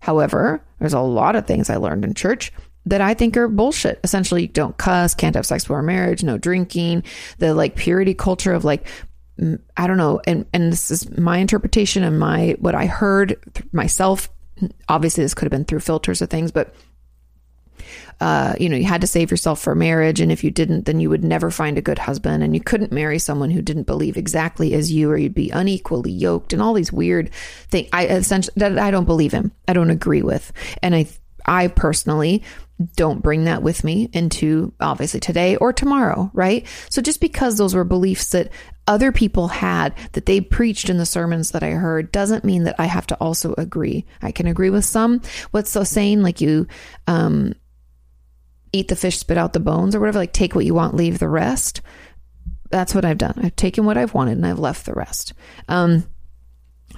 However, 0.00 0.62
there's 0.78 0.94
a 0.94 1.00
lot 1.00 1.36
of 1.36 1.46
things 1.46 1.70
I 1.70 1.76
learned 1.76 2.04
in 2.04 2.14
church 2.14 2.52
that 2.86 3.00
I 3.00 3.14
think 3.14 3.36
are 3.36 3.48
bullshit. 3.48 4.00
Essentially, 4.02 4.48
don't 4.48 4.76
cuss, 4.76 5.14
can't 5.14 5.36
have 5.36 5.46
sex 5.46 5.64
before 5.64 5.82
marriage, 5.82 6.24
no 6.24 6.38
drinking, 6.38 7.04
the 7.38 7.54
like 7.54 7.76
purity 7.76 8.14
culture 8.14 8.52
of 8.52 8.64
like 8.64 8.86
I 9.76 9.86
don't 9.86 9.96
know, 9.96 10.20
and 10.26 10.46
and 10.52 10.72
this 10.72 10.90
is 10.90 11.16
my 11.16 11.38
interpretation 11.38 12.04
and 12.04 12.18
my 12.18 12.56
what 12.58 12.74
I 12.74 12.86
heard 12.86 13.36
myself. 13.72 14.28
Obviously, 14.88 15.24
this 15.24 15.34
could 15.34 15.46
have 15.46 15.50
been 15.50 15.64
through 15.64 15.80
filters 15.80 16.22
of 16.22 16.30
things, 16.30 16.52
but 16.52 16.74
uh, 18.22 18.54
you 18.60 18.68
know, 18.68 18.76
you 18.76 18.84
had 18.84 19.00
to 19.00 19.06
save 19.08 19.32
yourself 19.32 19.60
for 19.60 19.74
marriage, 19.74 20.20
and 20.20 20.30
if 20.30 20.44
you 20.44 20.50
didn't, 20.52 20.86
then 20.86 21.00
you 21.00 21.10
would 21.10 21.24
never 21.24 21.50
find 21.50 21.76
a 21.76 21.82
good 21.82 21.98
husband, 21.98 22.44
and 22.44 22.54
you 22.54 22.60
couldn't 22.60 22.92
marry 22.92 23.18
someone 23.18 23.50
who 23.50 23.60
didn't 23.60 23.82
believe 23.82 24.16
exactly 24.16 24.74
as 24.74 24.92
you, 24.92 25.10
or 25.10 25.16
you'd 25.16 25.34
be 25.34 25.50
unequally 25.50 26.12
yoked, 26.12 26.52
and 26.52 26.62
all 26.62 26.72
these 26.72 26.92
weird 26.92 27.34
things. 27.68 27.88
I 27.92 28.06
essentially 28.06 28.54
that 28.58 28.78
I 28.78 28.92
don't 28.92 29.06
believe 29.06 29.34
in, 29.34 29.50
I 29.66 29.72
don't 29.72 29.90
agree 29.90 30.22
with, 30.22 30.52
and 30.84 30.94
I 30.94 31.08
I 31.44 31.66
personally 31.66 32.44
don't 32.94 33.22
bring 33.22 33.44
that 33.44 33.64
with 33.64 33.82
me 33.82 34.08
into 34.12 34.72
obviously 34.80 35.18
today 35.18 35.56
or 35.56 35.72
tomorrow, 35.72 36.30
right? 36.32 36.64
So 36.90 37.02
just 37.02 37.20
because 37.20 37.58
those 37.58 37.74
were 37.74 37.84
beliefs 37.84 38.30
that 38.30 38.50
other 38.86 39.10
people 39.10 39.48
had 39.48 39.94
that 40.12 40.26
they 40.26 40.40
preached 40.40 40.90
in 40.90 40.98
the 40.98 41.06
sermons 41.06 41.50
that 41.50 41.64
I 41.64 41.70
heard 41.70 42.12
doesn't 42.12 42.44
mean 42.44 42.64
that 42.64 42.76
I 42.78 42.86
have 42.86 43.06
to 43.08 43.16
also 43.16 43.54
agree. 43.58 44.04
I 44.22 44.30
can 44.30 44.46
agree 44.46 44.70
with 44.70 44.84
some. 44.84 45.22
What's 45.50 45.70
so 45.70 45.82
saying 45.82 46.22
like 46.22 46.40
you 46.40 46.68
um 47.08 47.54
eat 48.72 48.88
the 48.88 48.96
fish, 48.96 49.18
spit 49.18 49.38
out 49.38 49.52
the 49.52 49.60
bones 49.60 49.94
or 49.94 50.00
whatever, 50.00 50.18
like 50.18 50.32
take 50.32 50.54
what 50.54 50.64
you 50.64 50.74
want, 50.74 50.94
leave 50.94 51.18
the 51.18 51.28
rest. 51.28 51.82
That's 52.70 52.94
what 52.94 53.04
I've 53.04 53.18
done. 53.18 53.38
I've 53.42 53.56
taken 53.56 53.84
what 53.84 53.98
I've 53.98 54.14
wanted 54.14 54.38
and 54.38 54.46
I've 54.46 54.58
left 54.58 54.86
the 54.86 54.94
rest. 54.94 55.34
Um 55.68 56.06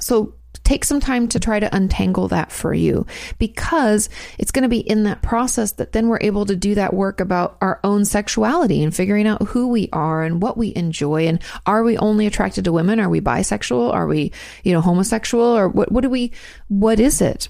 so 0.00 0.34
take 0.62 0.84
some 0.84 1.00
time 1.00 1.28
to 1.28 1.40
try 1.40 1.58
to 1.58 1.74
untangle 1.74 2.28
that 2.28 2.52
for 2.52 2.72
you 2.72 3.06
because 3.38 4.08
it's 4.38 4.50
going 4.50 4.62
to 4.62 4.68
be 4.68 4.78
in 4.78 5.04
that 5.04 5.22
process 5.22 5.72
that 5.72 5.92
then 5.92 6.08
we're 6.08 6.18
able 6.20 6.46
to 6.46 6.56
do 6.56 6.74
that 6.74 6.94
work 6.94 7.20
about 7.20 7.56
our 7.60 7.80
own 7.84 8.04
sexuality 8.04 8.82
and 8.82 8.94
figuring 8.94 9.26
out 9.26 9.42
who 9.48 9.68
we 9.68 9.88
are 9.92 10.22
and 10.22 10.40
what 10.40 10.56
we 10.56 10.74
enjoy 10.76 11.26
and 11.26 11.42
are 11.66 11.82
we 11.82 11.98
only 11.98 12.26
attracted 12.26 12.64
to 12.64 12.72
women 12.72 13.00
are 13.00 13.08
we 13.08 13.20
bisexual 13.20 13.92
are 13.92 14.06
we 14.06 14.32
you 14.62 14.72
know 14.72 14.80
homosexual 14.80 15.44
or 15.44 15.68
what 15.68 15.90
what 15.90 16.02
do 16.02 16.10
we 16.10 16.32
what 16.68 17.00
is 17.00 17.20
it 17.20 17.48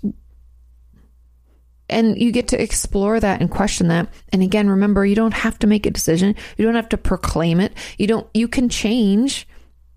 and 1.88 2.18
you 2.18 2.32
get 2.32 2.48
to 2.48 2.62
explore 2.62 3.20
that 3.20 3.40
and 3.40 3.50
question 3.50 3.88
that 3.88 4.08
and 4.30 4.42
again 4.42 4.68
remember 4.68 5.04
you 5.04 5.14
don't 5.14 5.34
have 5.34 5.58
to 5.58 5.66
make 5.66 5.84
a 5.86 5.90
decision 5.90 6.34
you 6.56 6.64
don't 6.64 6.74
have 6.74 6.88
to 6.88 6.96
proclaim 6.96 7.60
it 7.60 7.72
you 7.98 8.06
don't 8.06 8.26
you 8.32 8.48
can 8.48 8.68
change 8.68 9.46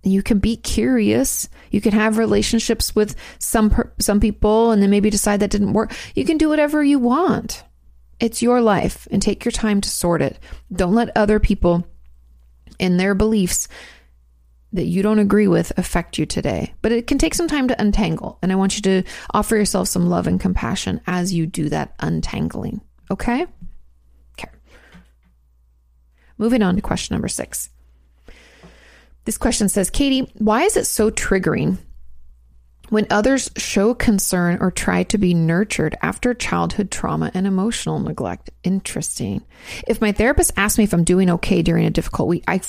you 0.08 0.24
can 0.24 0.40
be 0.40 0.56
curious. 0.56 1.50
You 1.72 1.82
can 1.82 1.92
have 1.92 2.18
relationships 2.18 2.96
with 2.96 3.16
some 3.40 3.74
some 4.00 4.20
people 4.20 4.72
and 4.72 4.82
then 4.82 4.90
maybe 4.90 5.10
decide 5.10 5.40
that 5.42 5.50
didn't 5.50 5.74
work. 5.74 5.94
You 6.16 6.26
can 6.26 6.38
do 6.38 6.50
whatever 6.50 6.84
you 6.84 7.00
want. 7.00 7.64
It's 8.20 8.42
your 8.42 8.62
life 8.62 9.08
and 9.12 9.22
take 9.22 9.46
your 9.46 9.52
time 9.52 9.82
to 9.82 9.90
sort 9.90 10.22
it. 10.22 10.40
Don't 10.72 10.96
let 10.96 11.16
other 11.16 11.40
people 11.40 11.88
and 12.80 13.00
their 13.00 13.16
beliefs 13.16 13.68
that 14.78 14.86
you 14.86 15.02
don't 15.02 15.20
agree 15.20 15.48
with 15.48 15.74
affect 15.78 16.18
you 16.18 16.26
today. 16.26 16.74
But 16.82 16.92
it 16.92 17.08
can 17.08 17.18
take 17.18 17.34
some 17.34 17.48
time 17.48 17.68
to 17.68 17.82
untangle. 17.82 18.40
And 18.42 18.52
I 18.52 18.56
want 18.56 18.76
you 18.76 18.82
to 18.84 19.04
offer 19.34 19.56
yourself 19.56 19.88
some 19.88 20.08
love 20.08 20.28
and 20.28 20.40
compassion 20.40 21.02
as 21.08 21.34
you 21.34 21.46
do 21.46 21.70
that 21.70 21.96
untangling. 22.00 22.82
Okay? 23.12 23.46
Okay. 24.40 24.52
Moving 26.38 26.62
on 26.62 26.76
to 26.76 26.82
question 26.82 27.16
number 27.16 27.28
six. 27.28 27.70
This 29.26 29.38
question 29.38 29.68
says, 29.68 29.90
Katie, 29.90 30.32
why 30.36 30.64
is 30.64 30.78
it 30.78 30.86
so 30.86 31.12
triggering 31.12 31.80
when 32.90 33.08
others 33.10 33.52
show 33.58 33.94
concern 33.94 34.60
or 34.62 34.72
try 34.72 35.04
to 35.04 35.18
be 35.18 35.34
nurtured 35.34 35.98
after 36.02 36.34
childhood 36.34 36.92
trauma 36.92 37.32
and 37.34 37.46
emotional 37.46 38.00
neglect? 38.00 38.52
Interesting. 38.64 39.44
If 39.86 40.00
my 40.00 40.14
therapist 40.14 40.54
asks 40.56 40.78
me 40.78 40.86
if 40.86 40.94
I'm 40.94 41.04
doing 41.04 41.30
okay 41.32 41.62
during 41.62 41.86
a 41.86 41.90
difficult 41.90 42.30
week, 42.30 42.46
I 42.48 42.62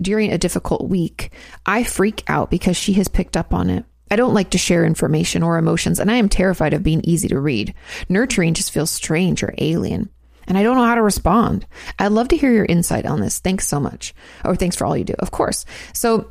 during 0.00 0.32
a 0.32 0.38
difficult 0.38 0.88
week, 0.88 1.32
I 1.66 1.84
freak 1.84 2.22
out 2.28 2.50
because 2.50 2.76
she 2.76 2.94
has 2.94 3.08
picked 3.08 3.36
up 3.36 3.54
on 3.54 3.70
it. 3.70 3.84
I 4.10 4.16
don't 4.16 4.34
like 4.34 4.50
to 4.50 4.58
share 4.58 4.84
information 4.84 5.42
or 5.42 5.58
emotions, 5.58 5.98
and 6.00 6.10
I 6.10 6.14
am 6.14 6.28
terrified 6.28 6.72
of 6.72 6.82
being 6.82 7.02
easy 7.04 7.28
to 7.28 7.38
read. 7.38 7.74
Nurturing 8.08 8.54
just 8.54 8.72
feels 8.72 8.90
strange 8.90 9.42
or 9.42 9.54
alien 9.58 10.08
and 10.48 10.56
I 10.56 10.62
don't 10.62 10.76
know 10.76 10.84
how 10.84 10.94
to 10.94 11.02
respond. 11.02 11.66
I'd 11.98 12.08
love 12.08 12.28
to 12.28 12.36
hear 12.36 12.50
your 12.50 12.64
insight 12.64 13.04
on 13.04 13.20
this. 13.20 13.38
Thanks 13.38 13.68
so 13.68 13.78
much. 13.78 14.14
Or 14.44 14.56
thanks 14.56 14.76
for 14.76 14.86
all 14.86 14.96
you 14.96 15.04
do. 15.04 15.14
Of 15.18 15.30
course. 15.30 15.66
So 15.92 16.30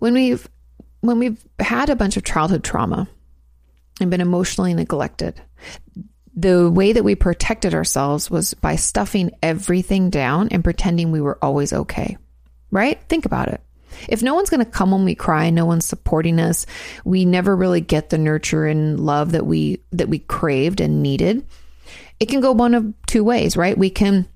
when 0.00 0.12
we've 0.12 0.46
when 1.00 1.20
we've 1.20 1.42
had 1.60 1.88
a 1.88 1.96
bunch 1.96 2.16
of 2.16 2.24
childhood 2.24 2.64
trauma 2.64 3.08
and 4.00 4.10
been 4.10 4.20
emotionally 4.20 4.74
neglected, 4.74 5.40
the 6.40 6.70
way 6.70 6.92
that 6.92 7.04
we 7.04 7.14
protected 7.14 7.74
ourselves 7.74 8.30
was 8.30 8.54
by 8.54 8.76
stuffing 8.76 9.30
everything 9.42 10.10
down 10.10 10.48
and 10.50 10.64
pretending 10.64 11.10
we 11.10 11.20
were 11.20 11.38
always 11.42 11.72
okay. 11.72 12.16
Right? 12.70 13.00
Think 13.08 13.24
about 13.24 13.48
it. 13.48 13.62
If 14.08 14.22
no 14.22 14.34
one's 14.34 14.50
going 14.50 14.64
to 14.64 14.70
come 14.70 14.90
when 14.90 15.04
we 15.04 15.14
cry, 15.14 15.50
no 15.50 15.64
one's 15.64 15.86
supporting 15.86 16.38
us, 16.38 16.66
we 17.04 17.24
never 17.24 17.56
really 17.56 17.80
get 17.80 18.10
the 18.10 18.18
nurture 18.18 18.66
and 18.66 19.00
love 19.00 19.32
that 19.32 19.46
we 19.46 19.82
that 19.92 20.08
we 20.08 20.18
craved 20.18 20.80
and 20.80 21.02
needed 21.02 21.44
it 22.20 22.26
can 22.26 22.40
go 22.40 22.52
one 22.52 22.74
of 22.74 22.92
two 23.06 23.22
ways, 23.22 23.56
right? 23.56 23.76
We 23.76 23.90
can 23.90 24.28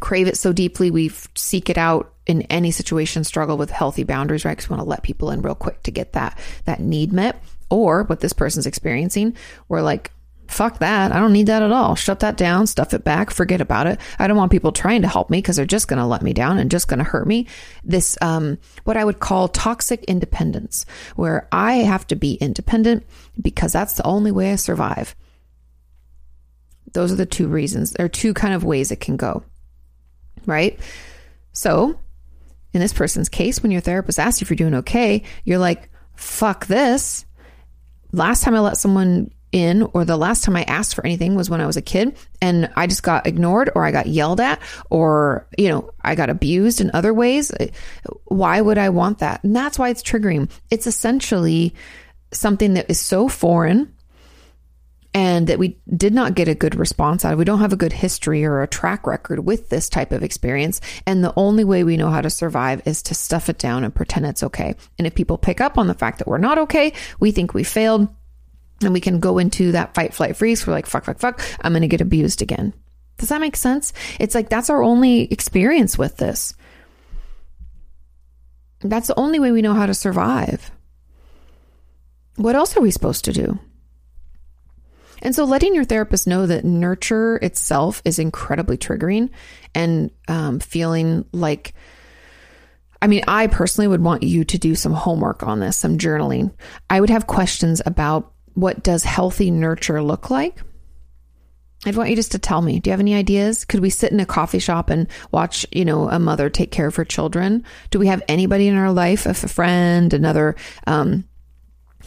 crave 0.00 0.28
it 0.28 0.36
so 0.36 0.52
deeply 0.52 0.90
we 0.90 1.10
seek 1.34 1.70
it 1.70 1.78
out 1.78 2.12
in 2.26 2.42
any 2.42 2.70
situation, 2.70 3.24
struggle 3.24 3.56
with 3.56 3.70
healthy 3.70 4.04
boundaries, 4.04 4.44
right? 4.44 4.52
Because 4.52 4.68
we 4.68 4.74
want 4.74 4.84
to 4.84 4.90
let 4.90 5.02
people 5.02 5.30
in 5.30 5.42
real 5.42 5.54
quick 5.54 5.82
to 5.84 5.90
get 5.90 6.12
that 6.12 6.38
that 6.64 6.80
need 6.80 7.12
met. 7.12 7.42
Or 7.70 8.04
what 8.04 8.20
this 8.20 8.32
person's 8.32 8.66
experiencing, 8.66 9.36
we're 9.68 9.82
like, 9.82 10.10
fuck 10.48 10.78
that. 10.78 11.12
I 11.12 11.20
don't 11.20 11.32
need 11.32 11.46
that 11.46 11.62
at 11.62 11.70
all. 11.70 11.94
Shut 11.94 12.20
that 12.20 12.36
down, 12.36 12.66
stuff 12.66 12.94
it 12.94 13.04
back, 13.04 13.30
forget 13.30 13.60
about 13.60 13.86
it. 13.86 14.00
I 14.18 14.26
don't 14.26 14.36
want 14.36 14.50
people 14.50 14.72
trying 14.72 15.02
to 15.02 15.08
help 15.08 15.30
me 15.30 15.38
because 15.38 15.56
they're 15.56 15.66
just 15.66 15.88
going 15.88 15.98
to 15.98 16.06
let 16.06 16.22
me 16.22 16.32
down 16.32 16.58
and 16.58 16.70
just 16.70 16.88
going 16.88 16.98
to 16.98 17.04
hurt 17.04 17.26
me. 17.26 17.46
This, 17.84 18.16
um, 18.22 18.58
what 18.84 18.96
I 18.96 19.04
would 19.04 19.20
call 19.20 19.48
toxic 19.48 20.02
independence, 20.04 20.86
where 21.16 21.46
I 21.52 21.74
have 21.74 22.06
to 22.08 22.16
be 22.16 22.34
independent 22.34 23.06
because 23.40 23.72
that's 23.72 23.94
the 23.94 24.06
only 24.06 24.32
way 24.32 24.50
I 24.50 24.56
survive. 24.56 25.14
Those 26.94 27.12
are 27.12 27.16
the 27.16 27.26
two 27.26 27.48
reasons. 27.48 27.92
There 27.92 28.06
are 28.06 28.10
two 28.10 28.32
kind 28.32 28.54
of 28.54 28.64
ways 28.64 28.90
it 28.90 29.00
can 29.00 29.16
go, 29.16 29.44
right? 30.46 30.80
So, 31.52 31.98
in 32.72 32.80
this 32.80 32.94
person's 32.94 33.28
case, 33.28 33.62
when 33.62 33.70
your 33.70 33.82
therapist 33.82 34.18
asks 34.18 34.40
you 34.40 34.46
if 34.46 34.50
you're 34.50 34.56
doing 34.56 34.80
okay, 34.80 35.24
you're 35.44 35.58
like, 35.58 35.90
fuck 36.14 36.66
this. 36.66 37.26
Last 38.12 38.42
time 38.42 38.54
I 38.54 38.60
let 38.60 38.78
someone 38.78 39.30
in, 39.52 39.82
or 39.94 40.04
the 40.04 40.16
last 40.16 40.44
time 40.44 40.56
I 40.56 40.62
asked 40.64 40.94
for 40.94 41.04
anything 41.04 41.34
was 41.34 41.48
when 41.48 41.60
I 41.60 41.66
was 41.66 41.76
a 41.76 41.82
kid 41.82 42.16
and 42.42 42.70
I 42.76 42.86
just 42.86 43.02
got 43.02 43.26
ignored, 43.26 43.70
or 43.74 43.84
I 43.84 43.90
got 43.90 44.06
yelled 44.06 44.40
at, 44.40 44.60
or, 44.90 45.46
you 45.56 45.68
know, 45.68 45.90
I 46.02 46.14
got 46.14 46.30
abused 46.30 46.80
in 46.80 46.90
other 46.92 47.14
ways. 47.14 47.50
Why 48.24 48.60
would 48.60 48.78
I 48.78 48.90
want 48.90 49.18
that? 49.18 49.42
And 49.44 49.56
that's 49.56 49.78
why 49.78 49.88
it's 49.88 50.02
triggering. 50.02 50.50
It's 50.70 50.86
essentially 50.86 51.74
something 52.32 52.74
that 52.74 52.90
is 52.90 53.00
so 53.00 53.28
foreign 53.28 53.94
and 55.14 55.46
that 55.46 55.58
we 55.58 55.78
did 55.96 56.12
not 56.12 56.34
get 56.34 56.48
a 56.48 56.54
good 56.54 56.74
response 56.74 57.24
out 57.24 57.32
of. 57.32 57.38
We 57.38 57.44
don't 57.46 57.60
have 57.60 57.72
a 57.72 57.76
good 57.76 57.94
history 57.94 58.44
or 58.44 58.62
a 58.62 58.68
track 58.68 59.06
record 59.06 59.40
with 59.40 59.70
this 59.70 59.88
type 59.88 60.12
of 60.12 60.22
experience. 60.22 60.82
And 61.06 61.24
the 61.24 61.32
only 61.34 61.64
way 61.64 61.82
we 61.82 61.96
know 61.96 62.10
how 62.10 62.20
to 62.20 62.28
survive 62.28 62.82
is 62.84 63.02
to 63.04 63.14
stuff 63.14 63.48
it 63.48 63.58
down 63.58 63.84
and 63.84 63.94
pretend 63.94 64.26
it's 64.26 64.42
okay. 64.42 64.76
And 64.98 65.06
if 65.06 65.14
people 65.14 65.38
pick 65.38 65.62
up 65.62 65.78
on 65.78 65.86
the 65.86 65.94
fact 65.94 66.18
that 66.18 66.28
we're 66.28 66.38
not 66.38 66.58
okay, 66.58 66.92
we 67.18 67.32
think 67.32 67.54
we 67.54 67.64
failed 67.64 68.08
and 68.82 68.92
we 68.92 69.00
can 69.00 69.20
go 69.20 69.38
into 69.38 69.72
that 69.72 69.94
fight, 69.94 70.14
flight, 70.14 70.36
freeze. 70.36 70.66
We're 70.66 70.72
like, 70.72 70.86
fuck, 70.86 71.04
fuck, 71.04 71.18
fuck. 71.18 71.42
I'm 71.60 71.72
going 71.72 71.82
to 71.82 71.88
get 71.88 72.00
abused 72.00 72.42
again. 72.42 72.74
Does 73.18 73.30
that 73.30 73.40
make 73.40 73.56
sense? 73.56 73.92
It's 74.20 74.34
like 74.34 74.48
that's 74.48 74.70
our 74.70 74.82
only 74.82 75.22
experience 75.32 75.98
with 75.98 76.16
this. 76.18 76.54
That's 78.80 79.08
the 79.08 79.18
only 79.18 79.40
way 79.40 79.50
we 79.50 79.62
know 79.62 79.74
how 79.74 79.86
to 79.86 79.94
survive. 79.94 80.70
What 82.36 82.54
else 82.54 82.76
are 82.76 82.80
we 82.80 82.92
supposed 82.92 83.24
to 83.24 83.32
do? 83.32 83.58
And 85.20 85.34
so, 85.34 85.44
letting 85.44 85.74
your 85.74 85.84
therapist 85.84 86.28
know 86.28 86.46
that 86.46 86.64
nurture 86.64 87.38
itself 87.38 88.00
is 88.04 88.20
incredibly 88.20 88.78
triggering 88.78 89.30
and 89.74 90.12
um, 90.28 90.60
feeling 90.60 91.24
like, 91.32 91.74
I 93.02 93.08
mean, 93.08 93.24
I 93.26 93.48
personally 93.48 93.88
would 93.88 94.00
want 94.00 94.22
you 94.22 94.44
to 94.44 94.58
do 94.58 94.76
some 94.76 94.92
homework 94.92 95.42
on 95.42 95.58
this, 95.58 95.76
some 95.76 95.98
journaling. 95.98 96.52
I 96.88 97.00
would 97.00 97.10
have 97.10 97.26
questions 97.26 97.82
about 97.84 98.32
what 98.58 98.82
does 98.82 99.04
healthy 99.04 99.52
nurture 99.52 100.02
look 100.02 100.30
like? 100.30 100.60
I'd 101.86 101.94
want 101.94 102.10
you 102.10 102.16
just 102.16 102.32
to 102.32 102.40
tell 102.40 102.60
me. 102.60 102.80
Do 102.80 102.90
you 102.90 102.92
have 102.92 102.98
any 102.98 103.14
ideas? 103.14 103.64
Could 103.64 103.78
we 103.78 103.88
sit 103.88 104.10
in 104.10 104.18
a 104.18 104.26
coffee 104.26 104.58
shop 104.58 104.90
and 104.90 105.06
watch, 105.30 105.64
you 105.70 105.84
know, 105.84 106.08
a 106.08 106.18
mother 106.18 106.50
take 106.50 106.72
care 106.72 106.88
of 106.88 106.96
her 106.96 107.04
children? 107.04 107.64
Do 107.90 108.00
we 108.00 108.08
have 108.08 108.20
anybody 108.26 108.66
in 108.66 108.74
our 108.74 108.90
life, 108.90 109.26
a 109.26 109.34
friend, 109.34 110.12
another 110.12 110.56
um, 110.88 111.24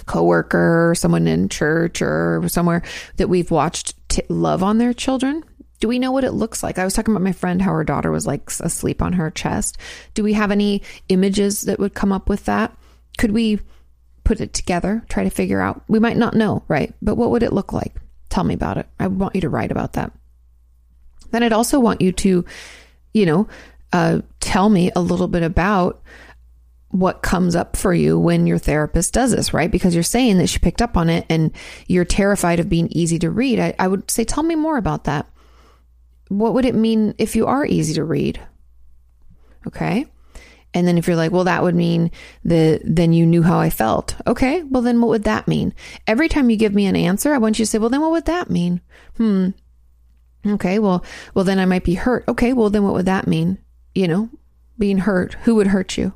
coworker, 0.08 0.93
someone 0.97 1.26
in 1.26 1.47
church 1.47 2.02
or 2.02 2.43
somewhere 2.49 2.84
that 3.16 3.30
we've 3.30 3.49
watched 3.49 3.95
t- 4.10 4.24
love 4.28 4.62
on 4.62 4.78
their 4.78 4.93
children? 4.93 5.45
Do 5.80 5.88
we 5.88 5.99
know 5.99 6.12
what 6.12 6.26
it 6.26 6.34
looks 6.34 6.64
like? 6.64 6.78
I 6.78 6.84
was 6.84 6.93
talking 6.93 7.14
about 7.14 7.24
my 7.24 7.32
friend 7.32 7.62
how 7.62 7.72
her 7.72 7.86
daughter 7.86 8.12
was 8.12 8.28
like 8.28 8.52
asleep 8.60 9.02
on 9.02 9.14
her 9.14 9.32
chest. 9.32 9.78
Do 10.16 10.24
we 10.24 10.34
have 10.34 10.52
any 10.52 10.82
images 11.08 11.62
that 11.62 11.80
would 11.80 11.93
come 11.93 12.12
up 12.12 12.28
with 12.28 12.43
that? 12.43 12.76
Could 13.18 13.32
we 13.32 13.62
put 14.24 14.42
it 14.42 14.54
together, 14.54 15.04
try 15.10 15.24
to 15.24 15.30
figure 15.30 15.62
out? 15.62 15.84
We 15.88 16.00
might 16.00 16.18
not 16.18 16.36
know, 16.36 16.64
right? 16.68 16.94
But 17.02 17.16
what 17.16 17.32
would 17.32 17.44
it 17.44 17.54
look 17.54 17.74
like? 17.74 17.96
Tell 18.30 18.44
me 18.44 18.54
about 18.54 18.78
it. 18.78 18.88
I 19.00 19.08
want 19.08 19.36
you 19.36 19.42
to 19.42 19.50
write 19.50 19.72
about 19.72 19.94
that. 19.94 20.12
Then 21.32 21.44
I'd 21.44 21.54
also 21.54 21.80
want 21.80 22.02
you 22.02 22.12
to, 22.12 22.46
you 23.14 23.26
know, 23.26 23.48
uh, 23.94 24.22
tell 24.40 24.70
me 24.70 24.92
a 24.96 25.02
little 25.02 25.28
bit 25.28 25.44
about 25.44 26.02
what 26.90 27.22
comes 27.22 27.56
up 27.56 27.78
for 27.78 27.94
you 27.94 28.20
when 28.20 28.46
your 28.46 28.58
therapist 28.58 29.14
does 29.14 29.32
this, 29.32 29.54
right? 29.54 29.72
Because 29.72 29.94
you're 29.94 30.04
saying 30.04 30.38
that 30.38 30.48
she 30.48 30.60
picked 30.60 30.82
up 30.82 30.98
on 30.98 31.10
it 31.10 31.26
and 31.30 31.52
you're 31.88 32.06
terrified 32.06 32.60
of 32.60 32.70
being 32.70 32.90
easy 32.92 33.18
to 33.20 33.30
read. 33.30 33.60
I, 33.60 33.74
I 33.80 33.88
would 33.88 34.12
say, 34.12 34.24
tell 34.24 34.44
me 34.44 34.56
more 34.56 34.78
about 34.78 35.06
that. 35.06 35.26
What 36.28 36.54
would 36.54 36.66
it 36.66 36.76
mean 36.76 37.16
if 37.18 37.36
you 37.36 37.48
are 37.48 37.66
easy 37.66 37.94
to 37.94 38.04
read? 38.04 38.42
Okay. 39.68 40.06
And 40.74 40.88
then 40.88 40.98
if 40.98 41.08
you're 41.08 41.18
like, 41.18 41.32
well, 41.32 41.44
that 41.44 41.64
would 41.64 41.76
mean 41.76 42.12
that 42.46 42.82
then 42.84 43.14
you 43.14 43.26
knew 43.26 43.44
how 43.44 43.60
I 43.60 43.70
felt. 43.70 44.16
Okay, 44.26 44.64
well, 44.64 44.82
then 44.82 45.02
what 45.02 45.10
would 45.10 45.24
that 45.26 45.48
mean? 45.48 45.74
Every 46.08 46.30
time 46.30 46.50
you 46.50 46.56
give 46.56 46.74
me 46.74 46.86
an 46.86 46.96
answer, 46.96 47.34
I 47.34 47.40
want 47.40 47.60
you 47.60 47.66
to 47.66 47.70
say, 47.70 47.78
well, 47.78 47.90
then 47.90 48.02
what 48.02 48.12
would 48.12 48.26
that 48.26 48.50
mean? 48.50 48.82
Hmm. 49.18 49.50
Okay, 50.46 50.80
well, 50.80 51.04
well, 51.34 51.46
then 51.46 51.60
I 51.60 51.66
might 51.66 51.84
be 51.84 51.96
hurt. 51.96 52.24
Okay, 52.28 52.54
well, 52.54 52.70
then 52.70 52.84
what 52.84 52.94
would 52.94 53.06
that 53.06 53.28
mean? 53.28 53.58
You 53.94 54.08
know, 54.08 54.30
being 54.78 55.00
hurt. 55.00 55.36
Who 55.44 55.56
would 55.56 55.68
hurt 55.68 55.98
you? 55.98 56.14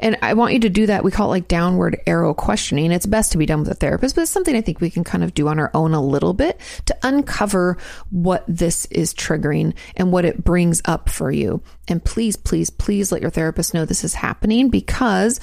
And 0.00 0.16
I 0.22 0.34
want 0.34 0.54
you 0.54 0.60
to 0.60 0.70
do 0.70 0.86
that. 0.86 1.04
We 1.04 1.10
call 1.10 1.28
it 1.28 1.30
like 1.30 1.48
downward 1.48 2.00
arrow 2.06 2.34
questioning. 2.34 2.92
It's 2.92 3.06
best 3.06 3.32
to 3.32 3.38
be 3.38 3.46
done 3.46 3.60
with 3.60 3.70
a 3.70 3.74
therapist, 3.74 4.14
but 4.14 4.22
it's 4.22 4.30
something 4.30 4.56
I 4.56 4.60
think 4.60 4.80
we 4.80 4.90
can 4.90 5.04
kind 5.04 5.24
of 5.24 5.34
do 5.34 5.48
on 5.48 5.58
our 5.58 5.70
own 5.74 5.94
a 5.94 6.02
little 6.02 6.34
bit 6.34 6.60
to 6.86 6.96
uncover 7.02 7.78
what 8.10 8.44
this 8.48 8.86
is 8.86 9.14
triggering 9.14 9.74
and 9.96 10.12
what 10.12 10.24
it 10.24 10.44
brings 10.44 10.82
up 10.84 11.08
for 11.08 11.30
you. 11.30 11.62
And 11.88 12.04
please, 12.04 12.36
please, 12.36 12.70
please 12.70 13.12
let 13.12 13.22
your 13.22 13.30
therapist 13.30 13.74
know 13.74 13.84
this 13.84 14.04
is 14.04 14.14
happening 14.14 14.70
because 14.70 15.40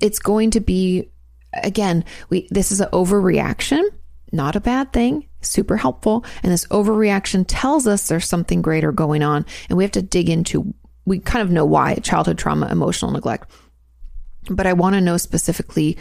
it's 0.00 0.18
going 0.18 0.50
to 0.52 0.60
be, 0.60 1.10
again, 1.62 2.04
we, 2.30 2.48
this 2.50 2.72
is 2.72 2.80
an 2.80 2.88
overreaction 2.90 3.82
not 4.32 4.56
a 4.56 4.60
bad 4.60 4.92
thing, 4.92 5.28
super 5.42 5.76
helpful. 5.76 6.24
And 6.42 6.50
this 6.50 6.66
overreaction 6.68 7.44
tells 7.46 7.86
us 7.86 8.08
there's 8.08 8.26
something 8.26 8.62
greater 8.62 8.90
going 8.90 9.22
on. 9.22 9.44
And 9.68 9.76
we 9.76 9.84
have 9.84 9.92
to 9.92 10.02
dig 10.02 10.30
into 10.30 10.74
we 11.04 11.18
kind 11.18 11.42
of 11.42 11.50
know 11.50 11.64
why 11.64 11.96
childhood 11.96 12.38
trauma, 12.38 12.68
emotional 12.70 13.10
neglect. 13.10 13.50
But 14.48 14.66
I 14.66 14.72
want 14.72 14.94
to 14.94 15.00
know 15.00 15.16
specifically 15.16 15.98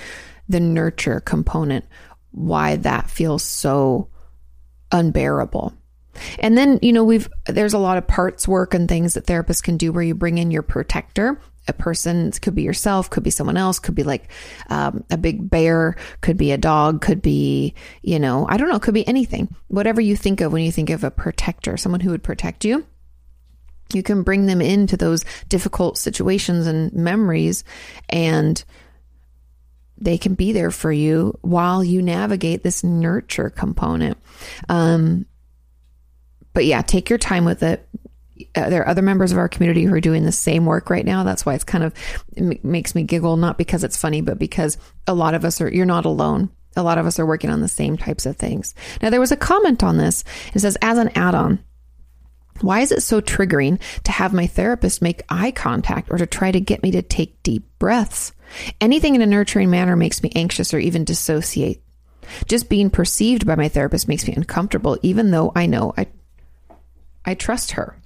the 0.49 0.59
nurture 0.59 1.19
component, 1.19 1.85
why 2.31 2.77
that 2.77 3.09
feels 3.09 3.43
so 3.43 4.09
unbearable. 4.91 5.73
And 6.39 6.57
then, 6.57 6.79
you 6.81 6.91
know, 6.91 7.03
we've, 7.03 7.29
there's 7.45 7.73
a 7.73 7.79
lot 7.79 7.97
of 7.97 8.07
parts 8.07 8.47
work 8.47 8.73
and 8.73 8.87
things 8.87 9.13
that 9.13 9.25
therapists 9.25 9.63
can 9.63 9.77
do 9.77 9.91
where 9.91 10.03
you 10.03 10.13
bring 10.13 10.37
in 10.37 10.51
your 10.51 10.61
protector. 10.61 11.39
A 11.67 11.73
person 11.73 12.31
could 12.31 12.55
be 12.55 12.63
yourself, 12.63 13.09
could 13.09 13.23
be 13.23 13.29
someone 13.29 13.55
else, 13.55 13.79
could 13.79 13.95
be 13.95 14.03
like 14.03 14.29
um, 14.69 15.05
a 15.09 15.17
big 15.17 15.49
bear, 15.49 15.95
could 16.19 16.35
be 16.35 16.51
a 16.51 16.57
dog, 16.57 17.01
could 17.01 17.21
be, 17.21 17.75
you 18.01 18.19
know, 18.19 18.45
I 18.49 18.57
don't 18.57 18.69
know, 18.69 18.79
could 18.79 18.93
be 18.93 19.07
anything. 19.07 19.55
Whatever 19.67 20.01
you 20.01 20.17
think 20.17 20.41
of 20.41 20.51
when 20.51 20.63
you 20.63 20.71
think 20.71 20.89
of 20.89 21.03
a 21.03 21.11
protector, 21.11 21.77
someone 21.77 22.01
who 22.01 22.09
would 22.09 22.23
protect 22.23 22.65
you 22.65 22.85
you 23.93 24.03
can 24.03 24.23
bring 24.23 24.45
them 24.45 24.61
into 24.61 24.97
those 24.97 25.25
difficult 25.49 25.97
situations 25.97 26.67
and 26.67 26.91
memories 26.93 27.63
and 28.09 28.63
they 30.01 30.17
can 30.17 30.33
be 30.33 30.51
there 30.51 30.71
for 30.71 30.91
you 30.91 31.37
while 31.41 31.83
you 31.83 32.01
navigate 32.01 32.63
this 32.63 32.83
nurture 32.83 33.49
component. 33.51 34.17
Um, 34.67 35.27
but 36.53 36.65
yeah, 36.65 36.81
take 36.81 37.09
your 37.09 37.19
time 37.19 37.45
with 37.45 37.63
it. 37.63 37.87
Uh, 38.55 38.69
there 38.69 38.81
are 38.81 38.87
other 38.87 39.03
members 39.03 39.31
of 39.31 39.37
our 39.37 39.47
community 39.47 39.83
who 39.83 39.93
are 39.93 40.01
doing 40.01 40.23
the 40.23 40.31
same 40.31 40.65
work 40.65 40.89
right 40.89 41.05
now. 41.05 41.23
That's 41.23 41.45
why 41.45 41.53
it's 41.53 41.63
kind 41.63 41.83
of 41.83 41.93
it 42.35 42.65
makes 42.65 42.95
me 42.95 43.03
giggle, 43.03 43.37
not 43.37 43.59
because 43.59 43.83
it's 43.83 43.95
funny, 43.95 44.21
but 44.21 44.39
because 44.39 44.77
a 45.07 45.13
lot 45.13 45.35
of 45.35 45.45
us 45.45 45.61
are, 45.61 45.71
you're 45.71 45.85
not 45.85 46.05
alone. 46.05 46.49
A 46.75 46.83
lot 46.83 46.97
of 46.97 47.05
us 47.05 47.19
are 47.19 47.25
working 47.25 47.49
on 47.49 47.61
the 47.61 47.67
same 47.67 47.97
types 47.97 48.25
of 48.25 48.37
things. 48.37 48.73
Now, 49.01 49.09
there 49.09 49.19
was 49.19 49.31
a 49.31 49.37
comment 49.37 49.83
on 49.83 49.97
this. 49.97 50.23
It 50.53 50.59
says, 50.59 50.77
as 50.81 50.97
an 50.97 51.09
add 51.15 51.35
on, 51.35 51.63
why 52.63 52.81
is 52.81 52.91
it 52.91 53.03
so 53.03 53.21
triggering 53.21 53.79
to 54.03 54.11
have 54.11 54.33
my 54.33 54.47
therapist 54.47 55.01
make 55.01 55.23
eye 55.29 55.51
contact 55.51 56.09
or 56.11 56.17
to 56.17 56.25
try 56.25 56.51
to 56.51 56.59
get 56.59 56.83
me 56.83 56.91
to 56.91 57.01
take 57.01 57.41
deep 57.43 57.65
breaths? 57.79 58.33
Anything 58.79 59.15
in 59.15 59.21
a 59.21 59.25
nurturing 59.25 59.69
manner 59.69 59.95
makes 59.95 60.21
me 60.21 60.31
anxious 60.35 60.73
or 60.73 60.79
even 60.79 61.03
dissociate. 61.03 61.81
Just 62.47 62.69
being 62.69 62.89
perceived 62.89 63.45
by 63.45 63.55
my 63.55 63.67
therapist 63.67 64.07
makes 64.07 64.27
me 64.27 64.33
uncomfortable, 64.33 64.97
even 65.01 65.31
though 65.31 65.51
I 65.55 65.65
know 65.65 65.93
I, 65.97 66.07
I 67.25 67.33
trust 67.33 67.71
her. 67.71 67.97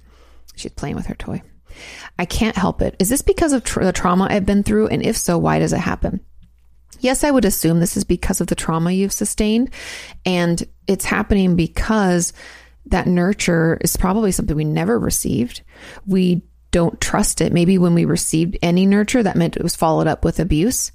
She's 0.54 0.72
playing 0.72 0.96
with 0.96 1.06
her 1.06 1.14
toy. 1.14 1.42
I 2.18 2.24
can't 2.24 2.56
help 2.56 2.80
it. 2.80 2.96
Is 2.98 3.08
this 3.08 3.22
because 3.22 3.52
of 3.52 3.62
tra- 3.62 3.84
the 3.84 3.92
trauma 3.92 4.28
I've 4.30 4.46
been 4.46 4.62
through? 4.62 4.88
And 4.88 5.04
if 5.04 5.16
so, 5.16 5.38
why 5.38 5.58
does 5.58 5.72
it 5.72 5.78
happen? 5.78 6.20
Yes, 7.00 7.24
I 7.24 7.30
would 7.30 7.44
assume 7.44 7.78
this 7.78 7.96
is 7.96 8.04
because 8.04 8.40
of 8.40 8.46
the 8.46 8.54
trauma 8.54 8.90
you've 8.90 9.12
sustained. 9.12 9.70
And 10.24 10.62
it's 10.86 11.04
happening 11.04 11.56
because 11.56 12.32
that 12.86 13.06
nurture 13.06 13.78
is 13.80 13.96
probably 13.96 14.32
something 14.32 14.56
we 14.56 14.64
never 14.64 14.98
received. 14.98 15.62
We 16.06 16.42
don't 16.70 17.00
trust 17.00 17.40
it. 17.40 17.52
Maybe 17.52 17.78
when 17.78 17.94
we 17.94 18.04
received 18.04 18.58
any 18.60 18.86
nurture, 18.86 19.22
that 19.22 19.36
meant 19.36 19.56
it 19.56 19.62
was 19.62 19.76
followed 19.76 20.06
up 20.06 20.24
with 20.24 20.40
abuse. 20.40 20.92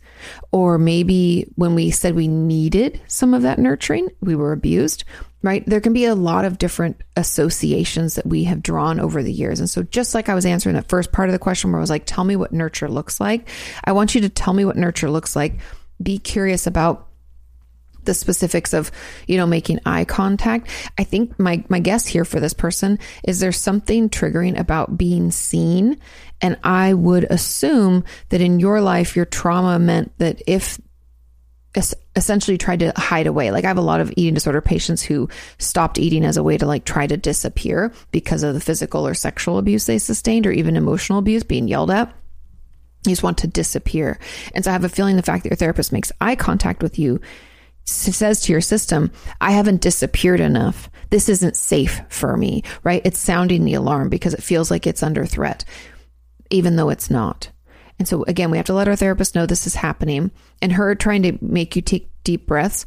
Or 0.52 0.78
maybe 0.78 1.52
when 1.56 1.74
we 1.74 1.89
said 1.89 2.14
we 2.14 2.28
needed 2.28 3.02
some 3.08 3.34
of 3.34 3.42
that 3.42 3.58
nurturing, 3.58 4.10
we 4.22 4.36
were 4.36 4.52
abused, 4.52 5.04
right? 5.42 5.66
There 5.66 5.82
can 5.82 5.94
be 5.94 6.06
a 6.06 6.14
lot 6.14 6.46
of 6.46 6.60
different 6.60 7.02
associations 7.18 8.16
that 8.16 8.28
we 8.28 8.44
have 8.44 8.62
drawn 8.62 9.00
over 9.00 9.24
the 9.24 9.34
years. 9.34 9.60
And 9.60 9.70
so, 9.70 9.82
just 9.82 10.14
like 10.14 10.30
I 10.30 10.36
was 10.36 10.46
answering 10.46 10.76
that 10.76 10.89
first 10.89 11.12
part 11.12 11.30
of 11.30 11.34
the 11.34 11.39
question 11.39 11.72
where 11.72 11.80
I 11.80 11.82
was 11.82 11.89
like, 11.89 12.06
tell 12.06 12.24
me 12.24 12.36
what 12.36 12.54
nurture 12.54 12.89
looks 12.89 13.20
like, 13.20 13.50
I 13.84 13.94
want 13.94 14.14
you 14.14 14.22
to 14.22 14.30
tell 14.30 14.54
me 14.54 14.66
what 14.66 14.78
nurture 14.78 15.10
looks 15.10 15.36
like. 15.36 15.60
Be 16.02 16.20
curious 16.20 16.68
about 16.68 17.08
the 18.04 18.14
specifics 18.14 18.74
of, 18.74 18.91
you 19.28 19.38
know, 19.38 19.45
making 19.45 19.80
eye 19.86 20.06
contact. 20.06 20.68
I 20.97 21.04
think 21.04 21.39
my, 21.39 21.64
my 21.70 21.80
guess 21.80 22.08
here 22.08 22.26
for 22.26 22.39
this 22.39 22.54
person 22.54 22.99
is 23.24 23.39
there's 23.39 23.58
something 23.58 24.10
triggering 24.10 24.60
about 24.60 24.97
being 24.97 25.32
seen. 25.32 25.99
And 26.41 26.58
I 26.64 26.93
would 26.93 27.26
assume 27.26 28.04
that 28.30 28.41
in 28.41 28.60
your 28.60 28.82
life, 28.82 29.16
your 29.16 29.26
trauma 29.26 29.80
meant 29.80 30.12
that 30.18 30.41
if 30.47 30.80
essentially 32.16 32.58
tried 32.58 32.80
to 32.80 32.91
hide 32.97 33.28
away. 33.28 33.52
Like 33.52 33.64
I 33.64 33.70
have 33.70 33.78
a 33.78 33.82
lot 33.82 34.02
of 34.02 34.12
eating 34.18 34.34
disorder 34.34 34.62
patients 34.62 35.02
who 35.02 35.30
stopped 35.58 35.99
eating 35.99 36.26
as 36.26 36.38
a 36.38 36.43
way 36.43 36.58
to 36.58 36.66
like 36.66 36.84
try 36.84 37.08
to 37.08 37.16
disappear 37.16 37.93
because 38.12 38.43
of 38.43 38.54
the 38.54 38.60
physical 38.60 39.08
or 39.08 39.14
sexual 39.14 39.58
abuse 39.58 39.86
they 39.86 39.97
sustained 39.97 40.45
or 40.45 40.52
even 40.52 40.76
emotional 40.76 41.20
abuse 41.20 41.43
being 41.43 41.68
yelled 41.68 41.91
at. 41.91 42.14
You 43.06 43.12
just 43.12 43.24
want 43.24 43.39
to 43.39 43.47
disappear. 43.47 44.20
And 44.54 44.64
so 44.64 44.70
I 44.70 44.74
have 44.74 44.84
a 44.84 44.89
feeling 44.89 45.16
the 45.16 45.24
fact 45.24 45.43
that 45.43 45.49
your 45.49 45.58
therapist 45.58 45.91
makes 45.91 46.12
eye 46.20 46.36
contact 46.36 46.84
with 46.84 46.99
you 46.99 47.22
says 47.92 48.42
to 48.42 48.52
your 48.52 48.62
system, 48.62 49.12
I 49.39 49.52
haven't 49.52 49.82
disappeared 49.82 50.39
enough. 50.39 50.89
This 51.10 51.30
isn't 51.30 51.56
safe 51.56 52.02
for 52.10 52.38
me, 52.38 52.64
right? 52.84 53.02
It's 53.04 53.20
sounding 53.20 53.66
the 53.66 53.74
alarm 53.74 54.10
because 54.10 54.34
it 54.34 54.44
feels 54.44 54.72
like 54.72 54.88
it's 54.88 55.04
under 55.04 55.26
threat, 55.26 55.66
even 56.50 56.76
though 56.76 56.89
it's 56.89 57.10
not. 57.10 57.50
And 58.00 58.08
so, 58.08 58.24
again, 58.24 58.50
we 58.50 58.58
have 58.58 58.66
to 58.68 58.74
let 58.74 58.88
our 58.88 58.96
therapist 58.96 59.36
know 59.36 59.46
this 59.46 59.68
is 59.68 59.76
happening. 59.76 60.32
And 60.62 60.72
her 60.72 60.96
trying 60.96 61.24
to 61.24 61.38
make 61.42 61.76
you 61.76 61.82
take 61.82 62.10
deep 62.24 62.48
breaths, 62.48 62.86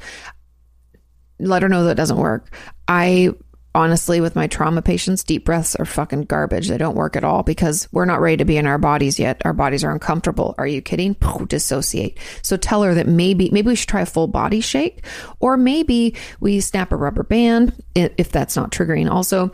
let 1.39 1.63
her 1.63 1.69
know 1.69 1.85
that 1.85 1.97
doesn't 1.97 2.17
work. 2.17 2.57
I 2.89 3.31
honestly, 3.75 4.21
with 4.21 4.37
my 4.37 4.47
trauma 4.47 4.83
patients, 4.83 5.25
deep 5.25 5.45
breaths 5.45 5.75
are 5.77 5.85
fucking 5.85 6.23
garbage. 6.23 6.69
They 6.69 6.79
don't 6.79 6.95
work 6.95 7.17
at 7.17 7.25
all 7.25 7.43
because 7.43 7.89
we're 7.93 8.05
not 8.05 8.21
ready 8.21 8.37
to 8.39 8.45
be 8.45 8.57
in 8.57 8.67
our 8.67 8.79
bodies 8.79 9.19
yet. 9.19 9.43
Our 9.45 9.53
bodies 9.53 9.85
are 9.85 9.93
uncomfortable. 9.93 10.55
Are 10.59 10.67
you 10.67 10.81
kidding? 10.81 11.17
Dissociate. 11.47 12.19
So 12.43 12.57
tell 12.57 12.83
her 12.83 12.95
that 12.95 13.07
maybe, 13.07 13.51
maybe 13.51 13.69
we 13.69 13.75
should 13.77 13.89
try 13.89 14.03
a 14.03 14.07
full 14.07 14.29
body 14.29 14.61
shake 14.61 15.05
or 15.41 15.57
maybe 15.57 16.15
we 16.41 16.61
snap 16.61 16.93
a 16.93 16.97
rubber 16.97 17.25
band 17.25 17.75
if 17.95 18.31
that's 18.31 18.57
not 18.57 18.71
triggering. 18.71 19.11
Also, 19.11 19.53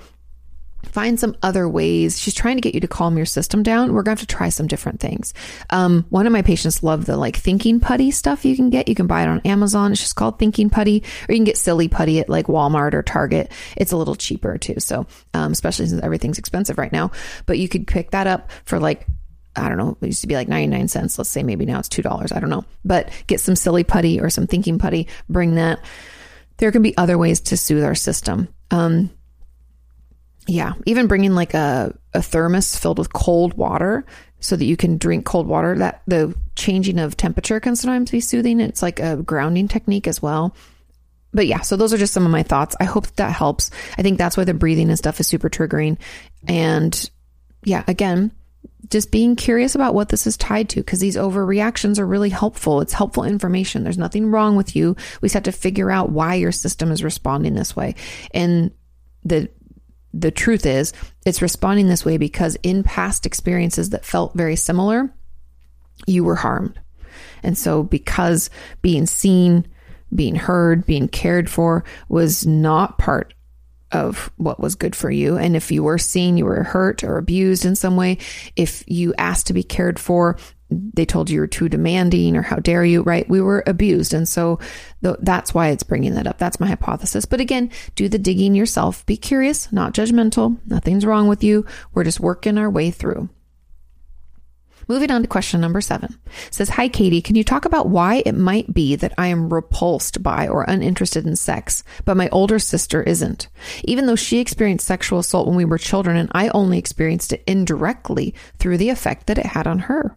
find 0.85 1.19
some 1.19 1.37
other 1.43 1.69
ways. 1.69 2.19
She's 2.19 2.35
trying 2.35 2.57
to 2.57 2.61
get 2.61 2.75
you 2.75 2.81
to 2.81 2.89
calm 2.89 3.17
your 3.17 3.27
system 3.27 3.63
down. 3.63 3.93
We're 3.93 4.03
going 4.03 4.17
to 4.17 4.21
have 4.21 4.29
to 4.29 4.35
try 4.35 4.49
some 4.49 4.67
different 4.67 5.01
things. 5.01 5.35
Um, 5.71 6.07
one 6.11 6.27
of 6.27 6.33
my 6.33 6.43
patients 6.43 6.83
love 6.83 7.07
the 7.07 7.17
like 7.17 7.37
thinking 7.37 7.81
putty 7.81 8.11
stuff 8.11 8.45
you 8.45 8.57
can 8.57 8.71
get. 8.71 8.89
You 8.89 8.95
can 8.95 9.07
buy 9.07 9.23
it 9.23 9.29
on 9.29 9.41
Amazon. 9.41 9.93
It's 9.93 10.01
just 10.01 10.17
called 10.17 10.39
thinking 10.39 10.71
putty, 10.71 11.03
or 11.29 11.33
you 11.33 11.39
can 11.39 11.45
get 11.45 11.59
silly 11.59 11.89
putty 11.89 12.21
at 12.21 12.29
like 12.29 12.47
Walmart 12.47 12.95
or 12.95 13.03
Target. 13.03 13.53
It's 13.77 13.93
a 13.93 13.97
little 13.97 14.17
cheaper 14.17 14.59
too. 14.59 14.81
So, 14.81 15.07
um, 15.35 15.53
especially 15.53 15.87
since 15.87 16.03
everything's 16.03 16.39
expensive 16.39 16.79
right 16.79 16.93
now, 16.93 17.11
but 17.47 17.59
you 17.59 17.69
could 17.69 17.87
pick 17.87 18.11
that 18.13 18.27
up 18.27 18.51
for 18.65 18.79
like 18.79 19.07
I 19.57 19.69
don't 19.69 19.79
know, 19.79 19.99
it 20.01 20.07
used 20.07 20.21
to 20.21 20.29
be 20.29 20.37
like 20.37 20.49
99 20.49 20.89
cents. 20.89 21.19
Let's 21.19 21.31
say 21.31 21.43
maybe 21.43 21.67
now 21.67 21.81
it's 21.81 21.89
$2. 21.89 22.35
I 22.35 22.41
don't 22.41 22.51
know. 22.51 22.65
But 22.85 23.11
get 23.27 23.41
some 23.41 23.57
silly 23.57 23.83
putty 23.83 24.21
or 24.21 24.31
some 24.31 24.47
thinking 24.47 24.79
putty, 24.79 25.09
bring 25.29 25.57
that. 25.57 25.81
There 26.59 26.71
can 26.71 26.83
be 26.83 26.97
other 26.97 27.19
ways 27.19 27.41
to 27.41 27.57
soothe 27.57 27.85
our 27.85 27.95
system. 27.97 28.49
Um, 28.71 29.11
yeah, 30.47 30.73
even 30.87 31.07
bringing 31.07 31.35
like 31.35 31.55
a, 31.55 31.97
a 32.15 32.23
thermos 32.23 32.77
filled 32.77 32.99
with 32.99 33.13
cold 33.13 33.55
water 33.55 34.05
so 34.41 34.57
that 34.57 34.65
you 34.65 34.77
can 34.77 34.99
drink 34.99 35.25
cold 35.25 35.47
water. 35.47 35.77
That 35.77 36.03
the 36.07 36.35
changing 36.57 36.99
of 36.99 37.17
temperature 37.17 37.61
can 37.61 37.77
sometimes 37.77 38.11
be 38.11 38.21
soothing. 38.21 38.61
It's 38.61 38.83
like 38.83 39.01
a 39.01 39.17
grounding 39.17 39.69
technique 39.69 40.09
as 40.09 40.21
well. 40.23 40.55
But 41.33 41.47
yeah, 41.47 41.61
so 41.61 41.77
those 41.77 41.93
are 41.93 41.99
just 41.99 42.13
some 42.13 42.27
of 42.27 42.33
my 42.33 42.43
thoughts. 42.43 42.75
I 42.81 42.85
hope 42.85 43.07
that 43.17 43.33
helps. 43.33 43.71
I 43.97 44.03
think 44.03 44.19
that's 44.19 44.37
why 44.37 44.45
the 44.45 44.55
breathing 44.55 44.89
and 44.89 44.99
stuff 44.99 45.21
is 45.21 45.29
super 45.29 45.49
triggering. 45.49 45.99
And 46.49 47.11
yeah, 47.63 47.85
again, 47.87 48.33
just 48.89 49.13
being 49.13 49.37
curious 49.37 49.77
about 49.77 49.95
what 49.95 50.09
this 50.09 50.27
is 50.27 50.37
tied 50.37 50.69
to 50.71 50.81
because 50.81 50.99
these 50.99 51.17
overreactions 51.17 51.99
are 51.99 52.07
really 52.07 52.31
helpful. 52.31 52.81
It's 52.81 52.93
helpful 52.93 53.25
information. 53.25 53.85
There's 53.85 53.99
nothing 53.99 54.31
wrong 54.31 54.57
with 54.57 54.75
you. 54.75 54.97
We 55.21 55.27
just 55.27 55.35
have 55.35 55.43
to 55.45 55.53
figure 55.53 55.91
out 55.91 56.11
why 56.11 56.35
your 56.35 56.51
system 56.51 56.91
is 56.91 57.05
responding 57.05 57.55
this 57.55 57.77
way. 57.77 57.95
And 58.33 58.73
the 59.23 59.49
the 60.13 60.31
truth 60.31 60.67
is, 60.67 60.93
it's 61.25 61.43
responding 61.43 61.89
this 61.89 62.05
way 62.05 62.17
because 62.17 62.57
in 62.63 62.83
past 62.83 63.27
experiences 63.27 63.91
that 63.91 64.05
felt 64.05 64.35
very 64.35 64.57
similar, 64.57 65.13
you 66.07 66.25
were 66.25 66.37
harmed. 66.37 66.79
And 67.43 67.57
so 67.57 67.83
because 67.83 68.51
being 68.83 69.07
seen, 69.07 69.67
being 70.15 70.35
heard, 70.35 70.87
being 70.87 71.09
cared 71.09 71.49
for 71.49 71.85
was 72.09 72.47
not 72.47 72.99
part 72.99 73.35
of 73.93 74.31
what 74.37 74.61
was 74.61 74.75
good 74.75 74.95
for 74.95 75.11
you. 75.11 75.37
And 75.37 75.57
if 75.57 75.71
you 75.73 75.83
were 75.83 75.99
seen, 75.99 76.37
you 76.37 76.45
were 76.45 76.63
hurt 76.63 77.03
or 77.03 77.19
abused 77.19 77.65
in 77.65 77.75
some 77.75 77.97
way, 77.97 78.19
if 78.57 78.85
you 78.87 79.15
asked 79.19 79.49
to 79.49 79.53
be 79.53 79.63
cared 79.63 79.99
for, 79.99 80.37
they 80.71 81.05
told 81.05 81.29
you 81.29 81.37
you're 81.37 81.47
too 81.47 81.69
demanding 81.69 82.37
or 82.37 82.43
how 82.43 82.57
dare 82.57 82.85
you, 82.85 83.03
right? 83.03 83.29
We 83.29 83.41
were 83.41 83.63
abused. 83.67 84.15
And 84.15 84.29
so 84.29 84.59
th- 85.03 85.17
that's 85.21 85.53
why 85.53 85.69
it's 85.69 85.83
bringing 85.83 86.15
that 86.15 86.27
up. 86.27 86.39
That's 86.39 86.61
my 86.61 86.69
hypothesis. 86.69 87.25
But 87.25 87.41
again, 87.41 87.71
do 87.95 88.09
the 88.09 88.19
digging 88.19 88.55
yourself. 88.55 89.05
Be 89.07 89.17
curious, 89.17 89.73
not 89.73 89.95
judgmental. 89.95 90.59
Nothing's 90.67 91.07
wrong 91.07 91.29
with 91.29 91.43
you. 91.43 91.67
We're 91.93 92.05
just 92.05 92.21
working 92.21 92.59
our 92.59 92.71
way 92.71 92.91
through. 92.91 93.29
Moving 94.91 95.13
on 95.13 95.23
to 95.23 95.29
question 95.29 95.61
number 95.61 95.81
seven 95.81 96.19
it 96.49 96.55
says, 96.55 96.71
Hi, 96.71 96.89
Katie. 96.89 97.23
Can 97.23 97.37
you 97.37 97.45
talk 97.45 97.65
about 97.65 97.89
why 97.89 98.25
it 98.27 98.35
might 98.35 98.75
be 98.75 98.97
that 98.97 99.15
I 99.17 99.29
am 99.29 99.53
repulsed 99.53 100.21
by 100.21 100.49
or 100.49 100.65
uninterested 100.67 101.25
in 101.29 101.37
sex, 101.37 101.85
but 102.05 102.17
my 102.17 102.29
older 102.31 102.59
sister 102.59 103.01
isn't? 103.01 103.47
Even 103.85 104.07
though 104.07 104.17
she 104.17 104.41
experienced 104.41 104.89
sexual 104.89 105.21
assault 105.21 105.47
when 105.47 105.55
we 105.55 105.65
were 105.65 105.79
children 105.79 106.17
and 106.17 106.29
I 106.33 106.49
only 106.49 106.77
experienced 106.77 107.33
it 107.33 107.45
indirectly 107.47 108.35
through 108.59 108.79
the 108.79 108.89
effect 108.89 109.29
that 109.29 109.39
it 109.39 109.47
had 109.47 109.69
on 109.69 109.79
her. 109.79 110.17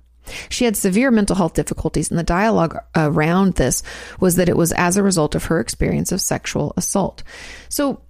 She 0.49 0.65
had 0.65 0.77
severe 0.77 1.11
mental 1.11 1.35
health 1.35 1.53
difficulties, 1.53 2.09
and 2.09 2.19
the 2.19 2.23
dialogue 2.23 2.77
around 2.95 3.55
this 3.55 3.83
was 4.19 4.35
that 4.37 4.49
it 4.49 4.57
was 4.57 4.71
as 4.73 4.97
a 4.97 5.03
result 5.03 5.35
of 5.35 5.45
her 5.45 5.59
experience 5.59 6.11
of 6.11 6.21
sexual 6.21 6.73
assault. 6.77 7.23
So, 7.69 8.01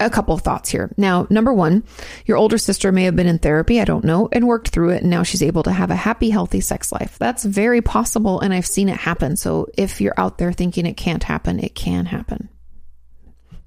a 0.00 0.10
couple 0.10 0.34
of 0.34 0.40
thoughts 0.40 0.68
here. 0.68 0.92
Now, 0.96 1.26
number 1.30 1.52
one, 1.52 1.84
your 2.26 2.36
older 2.36 2.58
sister 2.58 2.92
may 2.92 3.04
have 3.04 3.16
been 3.16 3.26
in 3.26 3.38
therapy, 3.38 3.80
I 3.80 3.84
don't 3.84 4.04
know, 4.04 4.28
and 4.32 4.46
worked 4.46 4.68
through 4.68 4.90
it, 4.90 5.02
and 5.02 5.10
now 5.10 5.22
she's 5.22 5.42
able 5.42 5.62
to 5.62 5.72
have 5.72 5.90
a 5.90 5.96
happy, 5.96 6.30
healthy 6.30 6.60
sex 6.60 6.92
life. 6.92 7.18
That's 7.18 7.44
very 7.44 7.80
possible, 7.80 8.40
and 8.40 8.52
I've 8.52 8.66
seen 8.66 8.88
it 8.88 8.96
happen. 8.96 9.36
So 9.36 9.68
if 9.76 10.00
you're 10.00 10.18
out 10.18 10.38
there 10.38 10.52
thinking 10.52 10.86
it 10.86 10.96
can't 10.96 11.22
happen, 11.22 11.60
it 11.60 11.74
can 11.74 12.06
happen. 12.06 12.48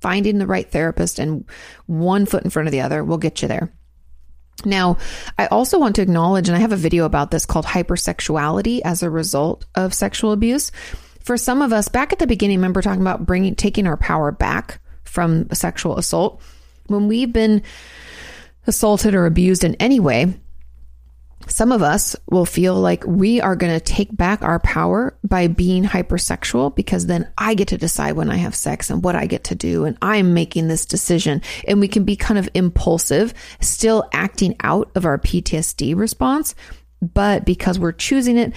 Finding 0.01 0.37
the 0.37 0.47
right 0.47 0.69
therapist 0.69 1.19
and 1.19 1.45
one 1.85 2.25
foot 2.25 2.43
in 2.43 2.49
front 2.49 2.67
of 2.67 2.71
the 2.71 2.81
other 2.81 3.03
will 3.03 3.17
get 3.17 3.41
you 3.41 3.47
there. 3.47 3.71
Now, 4.63 4.97
I 5.37 5.47
also 5.47 5.79
want 5.79 5.95
to 5.97 6.01
acknowledge, 6.01 6.47
and 6.47 6.55
I 6.55 6.61
have 6.61 6.71
a 6.71 6.77
video 6.77 7.05
about 7.05 7.31
this 7.31 7.45
called 7.45 7.65
hypersexuality 7.65 8.81
as 8.85 9.03
a 9.03 9.09
result 9.09 9.65
of 9.75 9.93
sexual 9.93 10.31
abuse. 10.31 10.71
For 11.21 11.37
some 11.37 11.61
of 11.61 11.73
us, 11.73 11.87
back 11.89 12.13
at 12.13 12.19
the 12.19 12.27
beginning, 12.27 12.57
remember 12.57 12.81
talking 12.81 13.01
about 13.01 13.25
bringing, 13.25 13.55
taking 13.55 13.87
our 13.87 13.97
power 13.97 14.31
back 14.31 14.79
from 15.03 15.49
sexual 15.51 15.97
assault. 15.97 16.41
When 16.87 17.07
we've 17.07 17.33
been 17.33 17.63
assaulted 18.67 19.15
or 19.15 19.25
abused 19.25 19.63
in 19.63 19.75
any 19.75 19.99
way, 19.99 20.33
some 21.47 21.71
of 21.71 21.81
us 21.81 22.15
will 22.29 22.45
feel 22.45 22.75
like 22.75 23.03
we 23.05 23.41
are 23.41 23.55
going 23.55 23.73
to 23.73 23.79
take 23.79 24.15
back 24.15 24.41
our 24.41 24.59
power 24.59 25.17
by 25.23 25.47
being 25.47 25.83
hypersexual 25.83 26.75
because 26.75 27.05
then 27.05 27.31
I 27.37 27.53
get 27.53 27.69
to 27.69 27.77
decide 27.77 28.13
when 28.13 28.29
I 28.29 28.37
have 28.37 28.55
sex 28.55 28.89
and 28.89 29.03
what 29.03 29.15
I 29.15 29.25
get 29.25 29.45
to 29.45 29.55
do. 29.55 29.85
And 29.85 29.97
I'm 30.01 30.33
making 30.33 30.67
this 30.67 30.85
decision. 30.85 31.41
And 31.67 31.79
we 31.79 31.87
can 31.87 32.03
be 32.03 32.15
kind 32.15 32.39
of 32.39 32.49
impulsive, 32.53 33.33
still 33.61 34.07
acting 34.11 34.55
out 34.61 34.91
of 34.95 35.05
our 35.05 35.17
PTSD 35.17 35.95
response. 35.95 36.55
But 37.01 37.45
because 37.45 37.77
we're 37.77 37.91
choosing 37.91 38.37
it, 38.37 38.53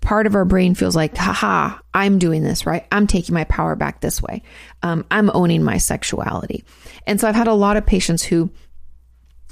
part 0.00 0.26
of 0.26 0.34
our 0.34 0.44
brain 0.44 0.74
feels 0.74 0.94
like, 0.94 1.16
haha, 1.16 1.78
I'm 1.92 2.18
doing 2.18 2.42
this, 2.42 2.66
right? 2.66 2.86
I'm 2.92 3.06
taking 3.06 3.34
my 3.34 3.44
power 3.44 3.74
back 3.74 4.00
this 4.00 4.22
way. 4.22 4.42
Um, 4.82 5.04
I'm 5.10 5.30
owning 5.34 5.64
my 5.64 5.78
sexuality. 5.78 6.64
And 7.06 7.20
so 7.20 7.28
I've 7.28 7.34
had 7.34 7.48
a 7.48 7.54
lot 7.54 7.76
of 7.76 7.86
patients 7.86 8.22
who 8.22 8.50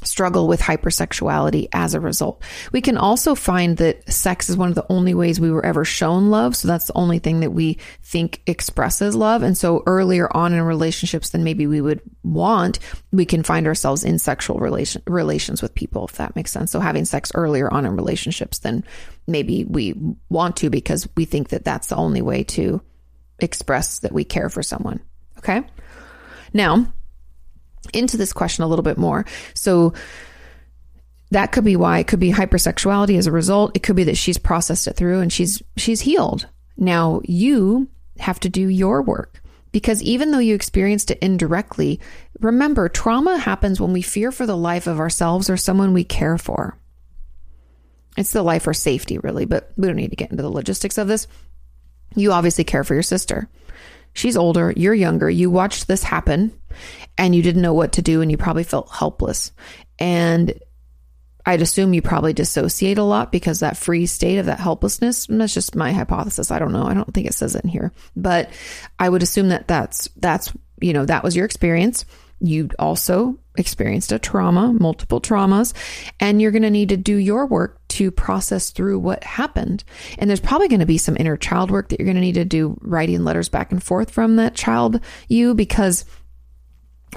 struggle 0.04 0.46
with 0.48 0.60
hypersexuality 0.60 1.68
as 1.72 1.94
a 1.94 2.00
result. 2.00 2.42
We 2.72 2.80
can 2.80 2.96
also 2.96 3.34
find 3.34 3.76
that 3.78 4.10
sex 4.12 4.48
is 4.48 4.56
one 4.56 4.68
of 4.68 4.74
the 4.74 4.86
only 4.90 5.14
ways 5.14 5.40
we 5.40 5.50
were 5.50 5.64
ever 5.64 5.84
shown 5.84 6.30
love. 6.30 6.56
So 6.56 6.68
that's 6.68 6.86
the 6.86 6.96
only 6.96 7.18
thing 7.18 7.40
that 7.40 7.50
we 7.50 7.78
think 8.02 8.42
expresses 8.46 9.14
love. 9.14 9.42
And 9.42 9.56
so 9.56 9.82
earlier 9.86 10.34
on 10.36 10.52
in 10.52 10.62
relationships 10.62 11.30
than 11.30 11.44
maybe 11.44 11.66
we 11.66 11.80
would 11.80 12.00
want, 12.22 12.78
we 13.12 13.24
can 13.24 13.42
find 13.42 13.66
ourselves 13.66 14.04
in 14.04 14.18
sexual 14.18 14.58
relation, 14.58 15.02
relations 15.06 15.62
with 15.62 15.74
people, 15.74 16.06
if 16.06 16.16
that 16.16 16.36
makes 16.36 16.52
sense. 16.52 16.70
So 16.70 16.80
having 16.80 17.04
sex 17.04 17.32
earlier 17.34 17.72
on 17.72 17.86
in 17.86 17.96
relationships 17.96 18.58
than 18.60 18.84
maybe 19.26 19.64
we 19.64 19.94
want 20.28 20.56
to 20.58 20.70
because 20.70 21.08
we 21.16 21.24
think 21.24 21.48
that 21.48 21.64
that's 21.64 21.88
the 21.88 21.96
only 21.96 22.22
way 22.22 22.44
to 22.44 22.80
express 23.38 24.00
that 24.00 24.12
we 24.12 24.24
care 24.24 24.48
for 24.48 24.62
someone. 24.62 25.00
Okay. 25.38 25.62
Now, 26.52 26.92
into 27.92 28.16
this 28.16 28.32
question 28.32 28.64
a 28.64 28.68
little 28.68 28.82
bit 28.82 28.98
more. 28.98 29.24
So 29.54 29.94
that 31.30 31.52
could 31.52 31.64
be 31.64 31.76
why 31.76 31.98
it 31.98 32.06
could 32.06 32.20
be 32.20 32.32
hypersexuality 32.32 33.18
as 33.18 33.26
a 33.26 33.32
result. 33.32 33.72
It 33.74 33.82
could 33.82 33.96
be 33.96 34.04
that 34.04 34.16
she's 34.16 34.38
processed 34.38 34.86
it 34.86 34.96
through 34.96 35.20
and 35.20 35.32
she's 35.32 35.62
she's 35.76 36.00
healed. 36.00 36.48
Now 36.76 37.20
you 37.24 37.88
have 38.18 38.40
to 38.40 38.48
do 38.48 38.68
your 38.68 39.02
work 39.02 39.42
because 39.72 40.02
even 40.02 40.30
though 40.30 40.38
you 40.38 40.54
experienced 40.54 41.10
it 41.10 41.18
indirectly, 41.18 41.98
remember 42.38 42.88
trauma 42.88 43.36
happens 43.38 43.80
when 43.80 43.92
we 43.92 44.02
fear 44.02 44.30
for 44.30 44.46
the 44.46 44.56
life 44.56 44.86
of 44.86 45.00
ourselves 45.00 45.50
or 45.50 45.56
someone 45.56 45.92
we 45.92 46.04
care 46.04 46.38
for. 46.38 46.78
It's 48.16 48.30
the 48.30 48.44
life 48.44 48.66
or 48.68 48.74
safety, 48.74 49.18
really, 49.18 49.44
but 49.44 49.72
we 49.76 49.88
don't 49.88 49.96
need 49.96 50.10
to 50.10 50.16
get 50.16 50.30
into 50.30 50.44
the 50.44 50.48
logistics 50.50 50.98
of 50.98 51.08
this. 51.08 51.26
You 52.14 52.30
obviously 52.30 52.62
care 52.62 52.84
for 52.84 52.94
your 52.94 53.02
sister. 53.02 53.48
She's 54.14 54.36
older, 54.36 54.72
you're 54.76 54.94
younger, 54.94 55.28
you 55.28 55.50
watched 55.50 55.86
this 55.86 56.02
happen 56.02 56.52
and 57.18 57.34
you 57.34 57.42
didn't 57.42 57.62
know 57.62 57.74
what 57.74 57.92
to 57.92 58.02
do 58.02 58.22
and 58.22 58.30
you 58.30 58.36
probably 58.36 58.64
felt 58.64 58.90
helpless. 58.90 59.52
And 59.98 60.58
I'd 61.46 61.60
assume 61.60 61.92
you 61.92 62.00
probably 62.00 62.32
dissociate 62.32 62.96
a 62.96 63.02
lot 63.02 63.30
because 63.30 63.60
that 63.60 63.76
free 63.76 64.06
state 64.06 64.38
of 64.38 64.46
that 64.46 64.60
helplessness, 64.60 65.26
that's 65.26 65.52
just 65.52 65.76
my 65.76 65.92
hypothesis. 65.92 66.50
I 66.50 66.58
don't 66.58 66.72
know. 66.72 66.86
I 66.86 66.94
don't 66.94 67.12
think 67.12 67.26
it 67.26 67.34
says 67.34 67.54
it 67.54 67.64
in 67.64 67.70
here, 67.70 67.92
but 68.16 68.50
I 68.98 69.08
would 69.08 69.22
assume 69.22 69.50
that 69.50 69.68
that's, 69.68 70.08
that's, 70.16 70.52
you 70.80 70.92
know, 70.92 71.04
that 71.04 71.22
was 71.22 71.36
your 71.36 71.44
experience. 71.44 72.06
You 72.44 72.68
also 72.78 73.38
experienced 73.56 74.12
a 74.12 74.18
trauma, 74.18 74.72
multiple 74.72 75.18
traumas, 75.18 75.72
and 76.20 76.42
you're 76.42 76.50
going 76.50 76.62
to 76.62 76.70
need 76.70 76.90
to 76.90 76.96
do 76.98 77.16
your 77.16 77.46
work 77.46 77.80
to 77.88 78.10
process 78.10 78.70
through 78.70 78.98
what 78.98 79.24
happened. 79.24 79.82
And 80.18 80.28
there's 80.28 80.40
probably 80.40 80.68
going 80.68 80.80
to 80.80 80.86
be 80.86 80.98
some 80.98 81.16
inner 81.18 81.38
child 81.38 81.70
work 81.70 81.88
that 81.88 81.98
you're 81.98 82.06
going 82.06 82.16
to 82.16 82.20
need 82.20 82.34
to 82.34 82.44
do 82.44 82.76
writing 82.82 83.24
letters 83.24 83.48
back 83.48 83.72
and 83.72 83.82
forth 83.82 84.10
from 84.10 84.36
that 84.36 84.54
child 84.54 85.00
you 85.28 85.54
because 85.54 86.04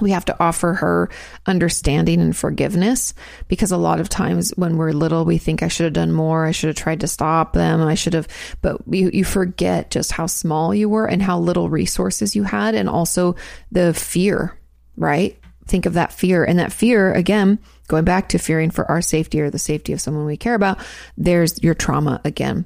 we 0.00 0.12
have 0.12 0.24
to 0.26 0.36
offer 0.42 0.74
her 0.74 1.10
understanding 1.44 2.20
and 2.20 2.36
forgiveness 2.36 3.12
because 3.48 3.72
a 3.72 3.76
lot 3.76 4.00
of 4.00 4.08
times 4.08 4.52
when 4.56 4.76
we're 4.76 4.92
little, 4.92 5.24
we 5.24 5.36
think 5.36 5.62
I 5.62 5.68
should 5.68 5.84
have 5.84 5.92
done 5.92 6.12
more. 6.12 6.46
I 6.46 6.52
should 6.52 6.68
have 6.68 6.76
tried 6.76 7.00
to 7.00 7.08
stop 7.08 7.52
them. 7.52 7.82
I 7.82 7.94
should 7.94 8.14
have, 8.14 8.28
but 8.62 8.80
you, 8.88 9.10
you 9.12 9.24
forget 9.24 9.90
just 9.90 10.12
how 10.12 10.26
small 10.26 10.74
you 10.74 10.88
were 10.88 11.06
and 11.06 11.20
how 11.20 11.38
little 11.38 11.68
resources 11.68 12.36
you 12.36 12.44
had. 12.44 12.76
And 12.76 12.88
also 12.88 13.34
the 13.72 13.92
fear, 13.92 14.56
right? 14.98 15.38
Think 15.66 15.86
of 15.86 15.94
that 15.94 16.12
fear 16.12 16.44
and 16.44 16.58
that 16.58 16.72
fear 16.72 17.12
again, 17.12 17.58
going 17.88 18.04
back 18.04 18.28
to 18.30 18.38
fearing 18.38 18.70
for 18.70 18.90
our 18.90 19.02
safety 19.02 19.40
or 19.40 19.50
the 19.50 19.58
safety 19.58 19.92
of 19.92 20.00
someone 20.00 20.24
we 20.24 20.36
care 20.36 20.54
about. 20.54 20.78
There's 21.16 21.62
your 21.62 21.74
trauma 21.74 22.20
again. 22.24 22.64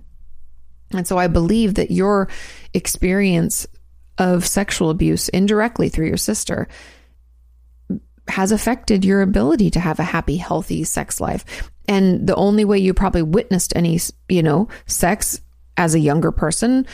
And 0.93 1.07
so 1.07 1.19
I 1.19 1.27
believe 1.27 1.75
that 1.75 1.91
your 1.91 2.29
experience 2.75 3.67
of 4.19 4.47
sexual 4.47 4.91
abuse 4.91 5.29
indirectly 5.29 5.89
through 5.89 6.09
your 6.09 6.17
sister 6.17 6.69
has 8.29 8.53
affected 8.53 9.05
your 9.05 9.23
ability 9.23 9.71
to 9.71 9.81
have 9.81 9.99
a 9.99 10.05
happy, 10.05 10.37
healthy 10.37 10.85
sex 10.85 11.21
life. 11.21 11.71
And 11.89 12.27
the 12.27 12.37
only 12.37 12.65
way 12.65 12.79
you 12.79 12.95
probably 12.95 13.23
witnessed 13.23 13.73
any, 13.75 13.99
you 14.29 14.43
know, 14.43 14.69
sex 14.87 15.41
as 15.77 15.95
a 15.95 16.01
younger 16.01 16.31
person 16.31 16.87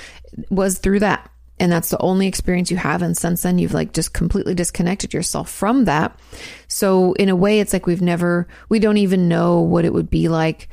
was 0.51 0.79
through 0.79 1.01
that. 1.01 1.31
And 1.61 1.71
that's 1.73 1.91
the 1.91 2.01
only 2.01 2.27
experience 2.27 2.71
you 2.71 2.77
have. 2.77 3.03
And 3.03 3.17
since 3.17 3.43
then, 3.43 3.59
you've 3.59 3.75
like 3.75 3.93
just 3.93 4.13
completely 4.13 4.55
disconnected 4.55 5.13
yourself 5.13 5.51
from 5.51 5.87
that. 5.87 6.19
So, 6.69 7.13
in 7.15 7.29
a 7.29 7.37
way, 7.37 7.61
it's 7.61 7.73
like 7.73 7.87
we've 7.87 8.03
never, 8.03 8.47
we 8.69 8.79
don't 8.79 8.99
even 8.99 9.29
know 9.29 9.61
what 9.61 9.85
it 9.85 9.93
would 9.93 10.11
be 10.11 10.29
like 10.29 10.69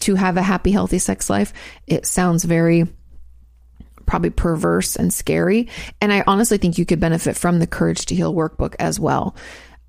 to 0.00 0.14
have 0.14 0.36
a 0.36 0.42
happy, 0.42 0.72
healthy 0.72 0.98
sex 0.98 1.30
life. 1.30 1.52
It 1.86 2.06
sounds 2.06 2.44
very 2.44 2.86
probably 4.06 4.30
perverse 4.30 4.96
and 4.96 5.14
scary. 5.14 5.68
And 6.00 6.12
I 6.12 6.24
honestly 6.26 6.58
think 6.58 6.78
you 6.78 6.84
could 6.84 7.00
benefit 7.00 7.36
from 7.36 7.60
the 7.60 7.66
Courage 7.66 8.06
to 8.06 8.14
Heal 8.14 8.34
workbook 8.34 8.74
as 8.80 8.98
well. 8.98 9.36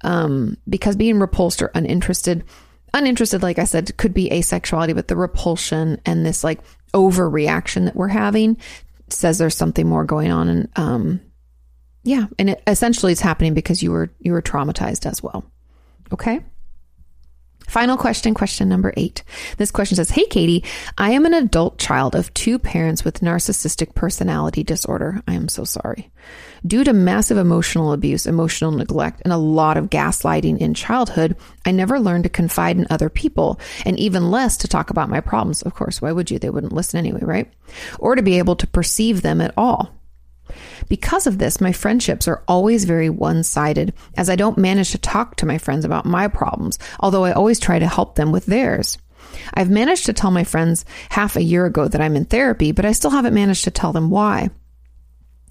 Um, 0.04 0.58
because 0.70 0.96
being 0.96 1.20
repulsed 1.20 1.62
or 1.62 1.72
uninterested, 1.74 2.44
uninterested, 2.94 3.42
like 3.42 3.58
I 3.58 3.64
said, 3.64 3.98
could 3.98 4.14
be 4.14 4.30
asexuality, 4.30 4.94
but 4.94 5.08
the 5.08 5.16
repulsion 5.16 6.00
and 6.06 6.26
this 6.26 6.44
like 6.44 6.60
overreaction 6.94 7.86
that 7.86 7.96
we're 7.96 8.10
having 8.10 8.58
says 9.14 9.38
there's 9.38 9.56
something 9.56 9.88
more 9.88 10.06
going 10.06 10.32
on. 10.32 10.48
And, 10.48 10.70
um, 10.76 11.22
yeah. 12.04 12.26
And 12.40 12.52
it 12.52 12.64
essentially 12.68 13.12
it's 13.12 13.22
happening 13.22 13.54
because 13.54 13.84
you 13.84 13.92
were, 13.92 14.12
you 14.20 14.32
were 14.32 14.42
traumatized 14.42 15.06
as 15.06 15.22
well. 15.22 15.46
Okay. 16.12 16.42
Final 17.72 17.96
question, 17.96 18.34
question 18.34 18.68
number 18.68 18.94
eight. 18.98 19.24
This 19.56 19.72
question 19.72 19.96
says, 19.96 20.10
Hey, 20.10 20.26
Katie, 20.26 20.66
I 20.98 21.12
am 21.12 21.26
an 21.26 21.34
adult 21.34 21.78
child 21.78 22.16
of 22.16 22.34
two 22.34 22.60
parents 22.60 23.06
with 23.06 23.22
narcissistic 23.22 23.96
personality 23.96 24.62
disorder. 24.62 25.24
I 25.26 25.36
am 25.36 25.48
so 25.48 25.64
sorry. 25.64 26.12
Due 26.68 26.84
to 26.84 26.92
massive 26.92 27.38
emotional 27.38 27.94
abuse, 27.94 28.26
emotional 28.26 28.72
neglect, 28.72 29.22
and 29.24 29.32
a 29.32 29.38
lot 29.38 29.78
of 29.78 29.90
gaslighting 29.90 30.60
in 30.60 30.74
childhood, 30.74 31.38
I 31.66 31.72
never 31.72 31.98
learned 31.98 32.26
to 32.26 32.30
confide 32.30 32.76
in 32.76 32.88
other 32.90 33.10
people 33.10 33.58
and 33.86 33.98
even 33.98 34.32
less 34.32 34.58
to 34.58 34.68
talk 34.68 34.90
about 34.90 35.10
my 35.10 35.22
problems. 35.22 35.62
Of 35.62 35.74
course, 35.74 36.02
why 36.02 36.12
would 36.12 36.30
you? 36.30 36.40
They 36.40 36.50
wouldn't 36.50 36.74
listen 36.74 36.98
anyway, 36.98 37.22
right? 37.22 37.54
Or 38.00 38.16
to 38.18 38.22
be 38.22 38.38
able 38.38 38.58
to 38.58 38.68
perceive 38.68 39.22
them 39.22 39.40
at 39.40 39.54
all. 39.56 39.96
Because 40.90 41.28
of 41.28 41.38
this, 41.38 41.62
my 41.62 41.72
friendships 41.72 42.28
are 42.28 42.44
always 42.48 42.86
very 42.86 43.10
one 43.10 43.44
sided, 43.44 43.94
as 44.18 44.30
I 44.30 44.36
don't 44.36 44.58
manage 44.58 44.92
to 44.92 44.98
talk 44.98 45.36
to 45.38 45.46
my 45.46 45.58
friends 45.58 45.86
about 45.86 46.06
my 46.06 46.28
problems, 46.28 46.80
although 47.00 47.26
I 47.26 47.34
always 47.34 47.60
try 47.60 47.80
to 47.80 47.88
help 47.88 48.16
them 48.16 48.32
with 48.32 48.46
theirs. 48.46 48.98
I've 49.54 49.70
managed 49.70 50.06
to 50.08 50.14
tell 50.14 50.32
my 50.32 50.44
friends 50.44 50.86
half 51.10 51.36
a 51.36 51.44
year 51.44 51.66
ago 51.66 51.88
that 51.88 52.02
I'm 52.02 52.16
in 52.16 52.26
therapy, 52.26 52.72
but 52.72 52.86
I 52.86 52.92
still 52.92 53.12
haven't 53.12 53.34
managed 53.34 53.64
to 53.66 53.72
tell 53.72 53.94
them 53.94 54.10
why. 54.10 54.50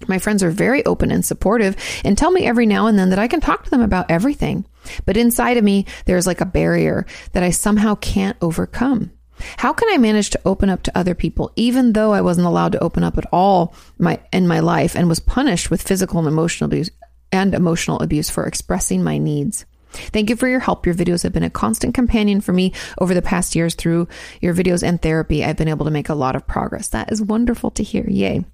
My 0.07 0.19
friends 0.19 0.43
are 0.43 0.51
very 0.51 0.83
open 0.85 1.11
and 1.11 1.23
supportive 1.23 1.75
and 2.03 2.17
tell 2.17 2.31
me 2.31 2.45
every 2.45 2.65
now 2.65 2.87
and 2.87 2.97
then 2.97 3.11
that 3.11 3.19
I 3.19 3.27
can 3.27 3.39
talk 3.39 3.63
to 3.63 3.69
them 3.69 3.81
about 3.81 4.09
everything. 4.09 4.65
But 5.05 5.17
inside 5.17 5.57
of 5.57 5.63
me, 5.63 5.85
there's 6.05 6.25
like 6.25 6.41
a 6.41 6.45
barrier 6.45 7.05
that 7.33 7.43
I 7.43 7.51
somehow 7.51 7.95
can't 7.95 8.37
overcome. 8.41 9.11
How 9.57 9.73
can 9.73 9.89
I 9.91 9.97
manage 9.97 10.29
to 10.31 10.41
open 10.45 10.69
up 10.69 10.83
to 10.83 10.97
other 10.97 11.15
people 11.15 11.51
even 11.55 11.93
though 11.93 12.13
I 12.13 12.21
wasn't 12.21 12.47
allowed 12.47 12.71
to 12.73 12.83
open 12.83 13.03
up 13.03 13.17
at 13.17 13.25
all 13.31 13.73
my 13.97 14.19
in 14.31 14.47
my 14.47 14.59
life 14.59 14.95
and 14.95 15.07
was 15.07 15.19
punished 15.19 15.69
with 15.69 15.81
physical 15.81 16.19
and 16.19 16.27
emotional 16.27 16.67
abuse 16.67 16.89
and 17.31 17.53
emotional 17.53 17.99
abuse 18.01 18.29
for 18.29 18.45
expressing 18.45 19.03
my 19.03 19.17
needs? 19.17 19.65
Thank 19.91 20.29
you 20.29 20.35
for 20.35 20.47
your 20.47 20.61
help. 20.61 20.85
Your 20.85 20.95
videos 20.95 21.23
have 21.23 21.33
been 21.33 21.43
a 21.43 21.49
constant 21.49 21.93
companion 21.93 22.39
for 22.41 22.53
me 22.53 22.73
over 22.99 23.13
the 23.13 23.21
past 23.21 23.55
years 23.55 23.75
through 23.75 24.07
your 24.39 24.53
videos 24.53 24.83
and 24.83 25.01
therapy. 25.01 25.43
I've 25.43 25.57
been 25.57 25.67
able 25.67 25.85
to 25.85 25.91
make 25.91 26.09
a 26.09 26.15
lot 26.15 26.35
of 26.35 26.47
progress. 26.47 26.89
That 26.89 27.11
is 27.11 27.21
wonderful 27.21 27.71
to 27.71 27.83
hear. 27.83 28.05
Yay. 28.07 28.45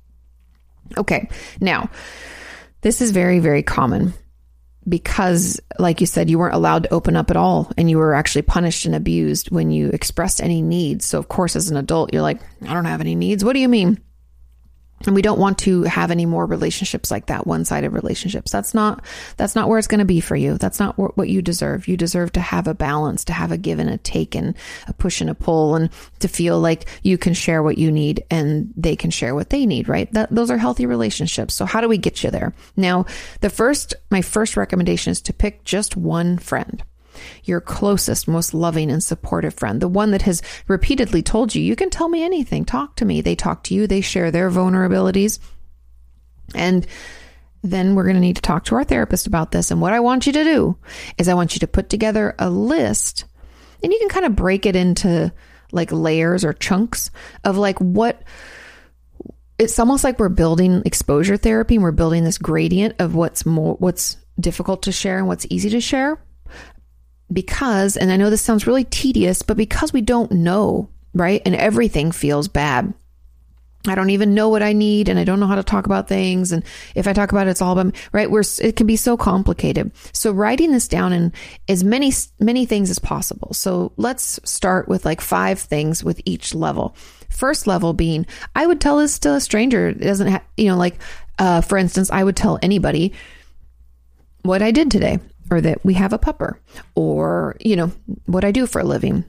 Okay. 0.97 1.29
Now, 1.59 1.89
this 2.81 3.01
is 3.01 3.11
very, 3.11 3.39
very 3.39 3.61
common 3.61 4.13
because, 4.87 5.59
like 5.79 6.01
you 6.01 6.07
said, 6.07 6.29
you 6.29 6.39
weren't 6.39 6.55
allowed 6.55 6.83
to 6.83 6.93
open 6.93 7.15
up 7.15 7.29
at 7.29 7.37
all 7.37 7.71
and 7.77 7.89
you 7.89 7.97
were 7.97 8.13
actually 8.13 8.43
punished 8.43 8.85
and 8.85 8.95
abused 8.95 9.51
when 9.51 9.71
you 9.71 9.89
expressed 9.89 10.41
any 10.41 10.61
needs. 10.61 11.05
So, 11.05 11.19
of 11.19 11.27
course, 11.27 11.55
as 11.55 11.69
an 11.69 11.77
adult, 11.77 12.13
you're 12.13 12.21
like, 12.21 12.41
I 12.61 12.73
don't 12.73 12.85
have 12.85 13.01
any 13.01 13.15
needs. 13.15 13.43
What 13.43 13.53
do 13.53 13.59
you 13.59 13.69
mean? 13.69 13.99
And 15.05 15.15
we 15.15 15.21
don't 15.21 15.39
want 15.39 15.59
to 15.59 15.83
have 15.83 16.11
any 16.11 16.25
more 16.25 16.45
relationships 16.45 17.11
like 17.11 17.27
that 17.27 17.45
one-sided 17.45 17.91
relationships. 17.91 18.51
That's 18.51 18.73
not 18.73 19.03
that's 19.37 19.55
not 19.55 19.69
where 19.69 19.77
it's 19.77 19.87
going 19.87 19.99
to 19.99 20.05
be 20.05 20.19
for 20.19 20.35
you. 20.35 20.57
That's 20.57 20.79
not 20.79 20.97
what 20.97 21.29
you 21.29 21.41
deserve. 21.41 21.87
You 21.87 21.97
deserve 21.97 22.31
to 22.33 22.39
have 22.39 22.67
a 22.67 22.73
balance 22.73 23.23
to 23.25 23.33
have 23.33 23.51
a 23.51 23.57
give 23.57 23.79
and 23.79 23.89
a 23.89 23.97
take 23.97 24.35
and 24.35 24.55
a 24.87 24.93
push 24.93 25.21
and 25.21 25.29
a 25.29 25.35
pull 25.35 25.75
and 25.75 25.89
to 26.19 26.27
feel 26.27 26.59
like 26.59 26.87
you 27.03 27.17
can 27.17 27.33
share 27.33 27.61
what 27.61 27.77
you 27.77 27.91
need 27.91 28.23
and 28.31 28.73
they 28.75 28.95
can 28.95 29.11
share 29.11 29.35
what 29.35 29.49
they 29.49 29.65
need 29.65 29.87
right? 29.87 30.11
That 30.13 30.29
those 30.31 30.49
are 30.49 30.57
healthy 30.57 30.85
relationships. 30.85 31.53
So 31.53 31.65
how 31.65 31.81
do 31.81 31.87
we 31.87 31.97
get 31.97 32.23
you 32.23 32.31
there? 32.31 32.53
Now 32.75 33.05
the 33.41 33.49
first 33.49 33.93
my 34.09 34.21
first 34.21 34.57
recommendation 34.57 35.11
is 35.11 35.21
to 35.21 35.33
pick 35.33 35.63
just 35.63 35.95
one 35.95 36.37
friend 36.37 36.83
your 37.43 37.61
closest, 37.61 38.27
most 38.27 38.53
loving 38.53 38.91
and 38.91 39.03
supportive 39.03 39.53
friend, 39.53 39.81
the 39.81 39.87
one 39.87 40.11
that 40.11 40.23
has 40.23 40.41
repeatedly 40.67 41.21
told 41.21 41.55
you, 41.55 41.61
you 41.61 41.75
can 41.75 41.89
tell 41.89 42.09
me 42.09 42.23
anything, 42.23 42.65
talk 42.65 42.95
to 42.97 43.05
me. 43.05 43.21
They 43.21 43.35
talk 43.35 43.63
to 43.63 43.73
you, 43.73 43.87
they 43.87 44.01
share 44.01 44.31
their 44.31 44.49
vulnerabilities. 44.49 45.39
And 46.55 46.85
then 47.63 47.95
we're 47.95 48.03
going 48.03 48.15
to 48.15 48.21
need 48.21 48.37
to 48.37 48.41
talk 48.41 48.65
to 48.65 48.75
our 48.75 48.83
therapist 48.83 49.27
about 49.27 49.51
this. 49.51 49.71
And 49.71 49.81
what 49.81 49.93
I 49.93 49.99
want 49.99 50.27
you 50.27 50.33
to 50.33 50.43
do 50.43 50.77
is 51.17 51.27
I 51.27 51.33
want 51.33 51.55
you 51.55 51.59
to 51.59 51.67
put 51.67 51.89
together 51.89 52.35
a 52.39 52.49
list 52.49 53.25
and 53.83 53.91
you 53.91 53.99
can 53.99 54.09
kind 54.09 54.25
of 54.25 54.35
break 54.35 54.65
it 54.65 54.75
into 54.75 55.31
like 55.71 55.91
layers 55.91 56.45
or 56.45 56.53
chunks 56.53 57.11
of 57.43 57.57
like 57.57 57.77
what 57.79 58.23
it's 59.59 59.79
almost 59.79 60.03
like 60.03 60.19
we're 60.19 60.29
building 60.29 60.81
exposure 60.85 61.37
therapy 61.37 61.75
and 61.75 61.83
we're 61.83 61.91
building 61.91 62.23
this 62.23 62.37
gradient 62.37 62.95
of 62.99 63.15
what's 63.15 63.45
more 63.45 63.75
what's 63.75 64.17
difficult 64.39 64.83
to 64.83 64.91
share 64.91 65.17
and 65.17 65.27
what's 65.27 65.47
easy 65.49 65.69
to 65.69 65.81
share 65.81 66.19
because, 67.31 67.97
and 67.97 68.11
I 68.11 68.17
know 68.17 68.29
this 68.29 68.41
sounds 68.41 68.67
really 68.67 68.85
tedious, 68.85 69.41
but 69.41 69.57
because 69.57 69.93
we 69.93 70.01
don't 70.01 70.31
know, 70.31 70.89
right? 71.13 71.41
And 71.45 71.55
everything 71.55 72.11
feels 72.11 72.47
bad. 72.47 72.93
I 73.85 73.95
don't 73.95 74.09
even 74.09 74.33
know 74.33 74.49
what 74.49 74.63
I 74.63 74.73
need 74.73 75.07
and 75.07 75.17
I 75.17 75.23
don't 75.23 75.39
know 75.39 75.47
how 75.47 75.55
to 75.55 75.63
talk 75.63 75.85
about 75.85 76.07
things. 76.07 76.51
And 76.51 76.63
if 76.95 77.07
I 77.07 77.13
talk 77.13 77.31
about 77.31 77.47
it, 77.47 77.51
it's 77.51 77.61
all 77.61 77.73
about, 77.73 77.87
me, 77.87 77.93
right? 78.11 78.29
Where 78.29 78.43
it 78.59 78.75
can 78.75 78.87
be 78.87 78.95
so 78.97 79.15
complicated. 79.15 79.91
So 80.13 80.31
writing 80.31 80.71
this 80.71 80.87
down 80.87 81.13
in 81.13 81.31
as 81.69 81.83
many, 81.83 82.11
many 82.39 82.65
things 82.65 82.89
as 82.89 82.99
possible. 82.99 83.53
So 83.53 83.93
let's 83.95 84.39
start 84.43 84.87
with 84.87 85.05
like 85.05 85.21
five 85.21 85.59
things 85.59 86.03
with 86.03 86.21
each 86.25 86.53
level. 86.53 86.95
First 87.29 87.67
level 87.67 87.93
being, 87.93 88.25
I 88.55 88.67
would 88.67 88.81
tell 88.81 88.97
this 88.97 89.19
to 89.19 89.33
a 89.33 89.39
stranger. 89.39 89.89
It 89.89 89.99
doesn't 89.99 90.27
have, 90.27 90.43
you 90.57 90.67
know, 90.67 90.77
like, 90.77 90.99
uh, 91.39 91.61
for 91.61 91.77
instance, 91.77 92.09
I 92.11 92.23
would 92.23 92.35
tell 92.35 92.59
anybody 92.61 93.13
what 94.41 94.61
I 94.61 94.71
did 94.71 94.91
today 94.91 95.19
or 95.49 95.61
that 95.61 95.83
we 95.85 95.93
have 95.93 96.13
a 96.13 96.19
pupper, 96.19 96.57
or, 96.95 97.55
you 97.59 97.75
know, 97.75 97.91
what 98.25 98.43
I 98.43 98.51
do 98.51 98.67
for 98.67 98.79
a 98.79 98.83
living, 98.83 99.23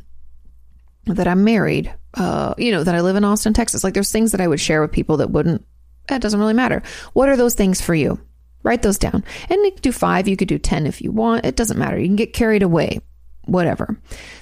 that 1.06 1.28
I'm 1.28 1.44
married, 1.44 1.92
uh, 2.14 2.54
you 2.58 2.72
know, 2.72 2.84
that 2.84 2.94
I 2.94 3.00
live 3.00 3.16
in 3.16 3.24
Austin, 3.24 3.52
Texas. 3.52 3.84
Like 3.84 3.94
there's 3.94 4.12
things 4.12 4.32
that 4.32 4.40
I 4.40 4.48
would 4.48 4.60
share 4.60 4.82
with 4.82 4.92
people 4.92 5.18
that 5.18 5.30
wouldn't, 5.30 5.64
it 6.10 6.22
doesn't 6.22 6.40
really 6.40 6.54
matter. 6.54 6.82
What 7.12 7.28
are 7.28 7.36
those 7.36 7.54
things 7.54 7.80
for 7.80 7.94
you? 7.94 8.20
Write 8.62 8.82
those 8.82 8.98
down. 8.98 9.24
And 9.48 9.64
you 9.64 9.70
could 9.70 9.82
do 9.82 9.92
five, 9.92 10.28
you 10.28 10.36
could 10.36 10.48
do 10.48 10.58
10 10.58 10.86
if 10.86 11.00
you 11.00 11.12
want. 11.12 11.46
It 11.46 11.56
doesn't 11.56 11.78
matter. 11.78 11.98
You 11.98 12.06
can 12.06 12.16
get 12.16 12.32
carried 12.32 12.62
away, 12.62 13.00
whatever. 13.44 13.98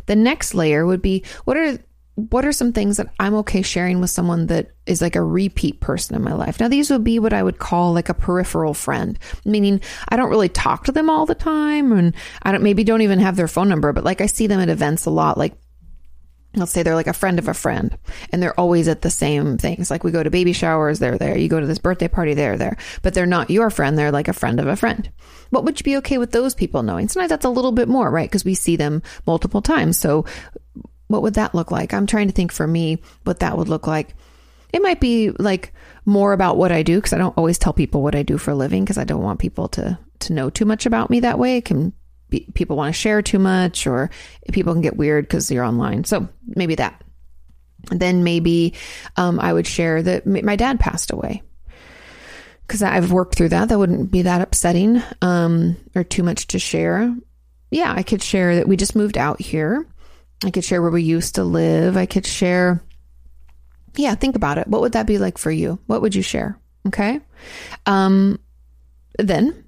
The 0.07 0.17
next 0.17 0.55
layer 0.55 0.87
would 0.87 1.03
be 1.03 1.25
what 1.45 1.57
are 1.57 1.79
what 2.17 2.47
are 2.47 2.53
some 2.53 2.73
things 2.73 2.97
that 2.97 3.13
I'm 3.21 3.35
okay 3.37 3.61
sharing 3.61 4.01
with 4.01 4.09
someone 4.09 4.47
that 4.47 4.73
is 4.87 5.03
like 5.03 5.17
a 5.17 5.23
repeat 5.23 5.81
person 5.81 6.17
in 6.17 6.23
my 6.23 6.33
life? 6.33 6.59
Now, 6.59 6.69
these 6.69 6.91
would 6.91 7.05
be 7.05 7.19
what 7.19 7.35
I 7.35 7.43
would 7.43 7.59
call 7.59 7.93
like 7.93 8.09
a 8.09 8.15
peripheral 8.15 8.73
friend, 8.73 9.19
meaning 9.45 9.83
I 10.09 10.17
don't 10.17 10.31
really 10.31 10.49
talk 10.49 10.85
to 10.85 10.93
them 10.93 11.11
all 11.11 11.27
the 11.27 11.35
time 11.35 11.93
and 11.93 12.15
I 12.43 12.53
don't, 12.53 12.63
maybe 12.63 12.85
don't 12.85 13.03
even 13.03 13.19
have 13.19 13.37
their 13.37 13.49
phone 13.49 13.69
number, 13.69 13.93
but 13.93 14.05
like 14.05 14.23
I 14.23 14.27
see 14.27 14.47
them 14.47 14.61
at 14.61 14.71
events 14.71 15.05
a 15.05 15.11
lot. 15.11 15.37
Like, 15.37 15.53
let's 16.55 16.73
say 16.73 16.83
they're 16.83 16.95
like 16.95 17.07
a 17.07 17.13
friend 17.13 17.39
of 17.39 17.49
a 17.49 17.55
friend 17.55 17.99
and 18.33 18.43
they're 18.43 18.59
always 18.59 18.89
at 18.89 19.03
the 19.03 19.11
same 19.11 19.59
things. 19.59 19.91
Like 19.91 20.03
we 20.03 20.11
go 20.11 20.23
to 20.23 20.31
baby 20.31 20.55
showers, 20.55 20.99
they're 20.99 21.19
there. 21.19 21.37
You 21.37 21.49
go 21.49 21.61
to 21.61 21.67
this 21.67 21.79
birthday 21.79 22.09
party, 22.09 22.33
they're 22.33 22.57
there, 22.57 22.79
but 23.03 23.13
they're 23.13 23.27
not 23.27 23.51
your 23.51 23.69
friend. 23.69 23.99
They're 23.99 24.11
like 24.11 24.29
a 24.29 24.33
friend 24.33 24.59
of 24.59 24.67
a 24.67 24.77
friend. 24.77 25.11
What 25.51 25.65
would 25.65 25.79
you 25.79 25.85
be 25.85 25.99
okay 25.99 26.17
with 26.17 26.33
those 26.33 26.55
people 26.55 26.83
knowing? 26.83 27.09
Sometimes 27.09 27.29
that's 27.29 27.45
a 27.45 27.51
little 27.51 27.73
bit 27.73 27.89
more, 27.89 28.11
right? 28.11 28.29
Because 28.29 28.47
we 28.47 28.55
see 28.55 28.77
them 28.77 29.03
multiple 29.27 29.61
times. 29.61 29.99
So 29.99 30.25
what 31.09 31.23
would 31.23 31.35
that 31.35 31.55
look 31.55 31.71
like? 31.71 31.95
I'm 31.95 32.07
trying 32.07 32.29
to 32.29 32.35
think 32.35 32.53
for 32.53 32.67
me 32.67 33.01
what 33.25 33.41
that 33.41 33.57
would 33.57 33.69
look 33.69 33.87
like. 33.87 34.15
It 34.73 34.83
might 34.83 35.01
be 35.01 35.31
like 35.31 35.73
more 36.05 36.33
about 36.33 36.57
what 36.57 36.73
I 36.73 36.83
do 36.83 36.97
because 36.97 37.13
I 37.13 37.19
don't 37.19 37.37
always 37.39 37.59
tell 37.59 37.73
people 37.73 38.03
what 38.03 38.15
I 38.15 38.23
do 38.23 38.39
for 38.39 38.51
a 38.51 38.55
living 38.57 38.85
because 38.85 38.99
I 38.99 39.05
don't 39.05 39.23
want 39.23 39.41
people 39.41 39.69
to 39.69 39.99
to 40.19 40.33
know 40.33 40.51
too 40.51 40.65
much 40.65 40.87
about 40.87 41.11
me 41.11 41.21
that 41.21 41.39
way. 41.39 41.59
It 41.59 41.65
can 41.67 41.93
be, 42.31 42.49
people 42.55 42.77
want 42.77 42.95
to 42.95 43.01
share 43.01 43.23
too 43.23 43.39
much 43.39 43.87
or 43.87 44.11
people 44.51 44.73
can 44.73 44.83
get 44.83 44.97
weird 44.97 45.25
because 45.27 45.51
you're 45.51 45.65
online. 45.65 46.05
So 46.05 46.29
maybe 46.47 46.75
that. 46.77 47.03
then 47.91 48.25
maybe 48.25 48.75
um, 49.17 49.39
I 49.39 49.53
would 49.53 49.67
share 49.67 50.03
that 50.03 50.27
my 50.27 50.57
dad 50.57 50.81
passed 50.81 51.13
away 51.13 51.43
because 52.67 52.83
I've 52.83 53.13
worked 53.13 53.37
through 53.37 53.51
that. 53.51 53.69
That 53.69 53.79
wouldn't 53.79 54.11
be 54.11 54.23
that 54.23 54.41
upsetting 54.41 55.03
um, 55.23 55.77
or 55.95 56.03
too 56.03 56.23
much 56.23 56.49
to 56.49 56.59
share. 56.59 57.15
Yeah, 57.71 57.93
I 57.95 58.03
could 58.03 58.23
share 58.23 58.57
that 58.57 58.69
we 58.69 58.77
just 58.77 58.97
moved 58.97 59.19
out 59.19 59.41
here 59.41 59.87
I 60.45 60.51
could 60.51 60.65
share 60.65 60.83
where 60.83 60.91
we 60.91 61.03
used 61.03 61.37
to 61.37 61.45
live. 61.45 61.97
I 61.97 62.07
could 62.07 62.27
share, 62.27 62.83
yeah, 63.97 64.15
think 64.15 64.37
about 64.37 64.59
it. 64.59 64.69
What 64.69 64.81
would 64.83 64.93
that 64.93 65.07
be 65.07 65.19
like 65.19 65.39
for 65.39 65.51
you? 65.51 65.79
What 65.87 66.03
would 66.03 66.15
you 66.15 66.23
share? 66.23 66.59
Okay. 66.87 67.21
Um, 67.87 68.39
then 69.19 69.65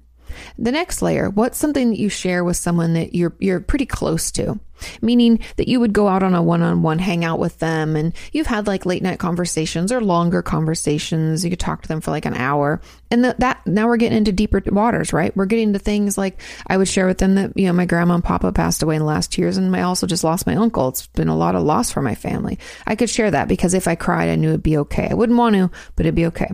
The 0.57 0.71
next 0.71 1.01
layer, 1.01 1.29
what's 1.29 1.57
something 1.57 1.89
that 1.89 1.99
you 1.99 2.09
share 2.09 2.43
with 2.43 2.57
someone 2.57 2.93
that 2.93 3.15
you're 3.15 3.33
you're 3.39 3.59
pretty 3.59 3.85
close 3.85 4.31
to? 4.33 4.59
Meaning 5.01 5.39
that 5.57 5.67
you 5.67 5.79
would 5.79 5.91
go 5.91 6.07
out 6.07 6.23
on 6.23 6.33
a 6.33 6.41
one-on-one 6.41 6.99
hangout 6.99 7.37
with 7.37 7.59
them 7.59 7.97
and 7.97 8.15
you've 8.31 8.47
had 8.47 8.65
like 8.65 8.85
late 8.85 9.03
night 9.03 9.19
conversations 9.19 9.91
or 9.91 9.99
longer 9.99 10.41
conversations. 10.41 11.43
You 11.43 11.49
could 11.49 11.59
talk 11.59 11.81
to 11.81 11.87
them 11.87 11.99
for 11.99 12.11
like 12.11 12.25
an 12.25 12.35
hour. 12.35 12.79
And 13.11 13.25
that 13.25 13.67
now 13.67 13.87
we're 13.87 13.97
getting 13.97 14.17
into 14.17 14.31
deeper 14.31 14.61
waters, 14.67 15.11
right? 15.11 15.35
We're 15.35 15.47
getting 15.47 15.73
to 15.73 15.79
things 15.79 16.17
like 16.17 16.41
I 16.67 16.77
would 16.77 16.87
share 16.87 17.07
with 17.07 17.17
them 17.17 17.35
that, 17.35 17.57
you 17.57 17.67
know, 17.67 17.73
my 17.73 17.85
grandma 17.85 18.15
and 18.15 18.23
papa 18.23 18.53
passed 18.53 18.81
away 18.81 18.95
in 18.95 19.01
the 19.01 19.05
last 19.05 19.37
years 19.37 19.57
and 19.57 19.75
I 19.75 19.81
also 19.81 20.07
just 20.07 20.23
lost 20.23 20.47
my 20.47 20.55
uncle. 20.55 20.87
It's 20.87 21.07
been 21.07 21.27
a 21.27 21.35
lot 21.35 21.55
of 21.55 21.63
loss 21.63 21.91
for 21.91 22.01
my 22.01 22.15
family. 22.15 22.57
I 22.87 22.95
could 22.95 23.09
share 23.09 23.31
that 23.31 23.49
because 23.49 23.73
if 23.73 23.87
I 23.87 23.95
cried, 23.95 24.29
I 24.29 24.35
knew 24.35 24.49
it'd 24.49 24.63
be 24.63 24.77
okay. 24.77 25.09
I 25.09 25.13
wouldn't 25.13 25.37
want 25.37 25.55
to, 25.55 25.69
but 25.95 26.05
it'd 26.05 26.15
be 26.15 26.27
okay. 26.27 26.51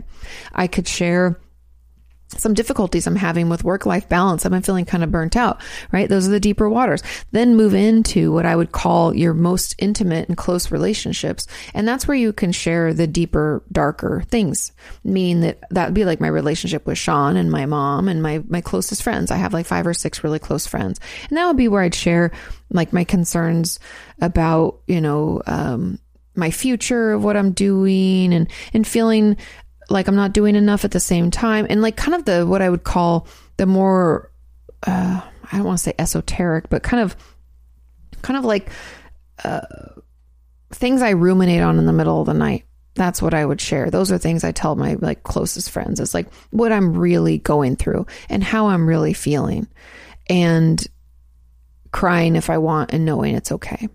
I 0.53 0.65
could 0.65 0.87
share 0.87 1.39
some 2.37 2.53
difficulties 2.53 3.07
I'm 3.07 3.15
having 3.15 3.49
with 3.49 3.63
work 3.63 3.85
life 3.85 4.07
balance. 4.09 4.45
I've 4.45 4.51
been 4.51 4.61
feeling 4.61 4.85
kind 4.85 5.03
of 5.03 5.11
burnt 5.11 5.35
out, 5.35 5.61
right? 5.91 6.09
Those 6.09 6.27
are 6.27 6.31
the 6.31 6.39
deeper 6.39 6.69
waters. 6.69 7.01
Then 7.31 7.55
move 7.55 7.73
into 7.73 8.31
what 8.31 8.45
I 8.45 8.55
would 8.55 8.71
call 8.71 9.15
your 9.15 9.33
most 9.33 9.75
intimate 9.77 10.27
and 10.27 10.37
close 10.37 10.71
relationships. 10.71 11.47
And 11.73 11.87
that's 11.87 12.07
where 12.07 12.17
you 12.17 12.33
can 12.33 12.51
share 12.51 12.93
the 12.93 13.07
deeper, 13.07 13.63
darker 13.71 14.23
things, 14.27 14.71
meaning 15.03 15.41
that 15.41 15.63
that 15.71 15.85
would 15.85 15.93
be 15.93 16.05
like 16.05 16.19
my 16.19 16.27
relationship 16.27 16.85
with 16.85 16.97
Sean 16.97 17.37
and 17.37 17.51
my 17.51 17.65
mom 17.65 18.07
and 18.07 18.21
my, 18.21 18.43
my 18.47 18.61
closest 18.61 19.03
friends. 19.03 19.31
I 19.31 19.37
have 19.37 19.53
like 19.53 19.65
five 19.65 19.87
or 19.87 19.93
six 19.93 20.23
really 20.23 20.39
close 20.39 20.67
friends. 20.67 20.99
And 21.29 21.37
that 21.37 21.47
would 21.47 21.57
be 21.57 21.67
where 21.67 21.81
I'd 21.81 21.95
share 21.95 22.31
like 22.71 22.93
my 22.93 23.03
concerns 23.03 23.79
about, 24.21 24.81
you 24.87 25.01
know, 25.01 25.41
um, 25.45 25.99
my 26.35 26.51
future 26.51 27.13
of 27.13 27.23
what 27.23 27.37
I'm 27.37 27.51
doing 27.51 28.33
and, 28.33 28.49
and 28.73 28.85
feeling 28.85 29.37
like 29.89 30.07
I'm 30.07 30.15
not 30.15 30.33
doing 30.33 30.55
enough 30.55 30.85
at 30.85 30.91
the 30.91 30.99
same 30.99 31.31
time. 31.31 31.67
And 31.69 31.81
like 31.81 31.95
kind 31.95 32.15
of 32.15 32.25
the, 32.25 32.45
what 32.45 32.61
I 32.61 32.69
would 32.69 32.83
call 32.83 33.27
the 33.57 33.65
more, 33.65 34.31
uh, 34.85 35.21
I 35.51 35.57
don't 35.57 35.65
want 35.65 35.77
to 35.77 35.83
say 35.83 35.93
esoteric, 35.97 36.69
but 36.69 36.83
kind 36.83 37.03
of, 37.03 37.15
kind 38.21 38.37
of 38.37 38.45
like, 38.45 38.69
uh, 39.43 39.61
things 40.71 41.01
I 41.01 41.11
ruminate 41.11 41.61
on 41.61 41.77
in 41.79 41.85
the 41.85 41.93
middle 41.93 42.19
of 42.19 42.25
the 42.25 42.33
night. 42.33 42.65
That's 42.95 43.21
what 43.21 43.33
I 43.33 43.45
would 43.45 43.59
share. 43.59 43.89
Those 43.89 44.11
are 44.11 44.17
things 44.17 44.43
I 44.43 44.51
tell 44.51 44.75
my 44.75 44.95
like 44.99 45.23
closest 45.23 45.69
friends. 45.69 45.99
It's 45.99 46.13
like 46.13 46.33
what 46.51 46.71
I'm 46.71 46.97
really 46.97 47.37
going 47.39 47.75
through 47.75 48.07
and 48.29 48.43
how 48.43 48.67
I'm 48.67 48.87
really 48.87 49.13
feeling 49.13 49.67
and 50.29 50.85
crying 51.91 52.35
if 52.35 52.49
I 52.49 52.57
want 52.57 52.93
and 52.93 53.05
knowing 53.05 53.35
it's 53.35 53.51
okay. 53.51 53.89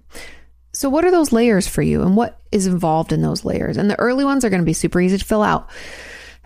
So, 0.81 0.89
what 0.89 1.05
are 1.05 1.11
those 1.11 1.31
layers 1.31 1.69
for 1.69 1.82
you 1.82 2.01
and 2.01 2.16
what 2.16 2.40
is 2.51 2.66
involved 2.66 3.12
in 3.12 3.20
those 3.20 3.44
layers? 3.44 3.77
And 3.77 3.90
the 3.90 3.98
early 3.98 4.24
ones 4.24 4.47
are 4.47 4.48
going 4.48 4.62
to 4.62 4.66
be 4.66 4.73
super 4.73 4.98
easy 4.98 5.19
to 5.19 5.24
fill 5.27 5.43
out. 5.43 5.69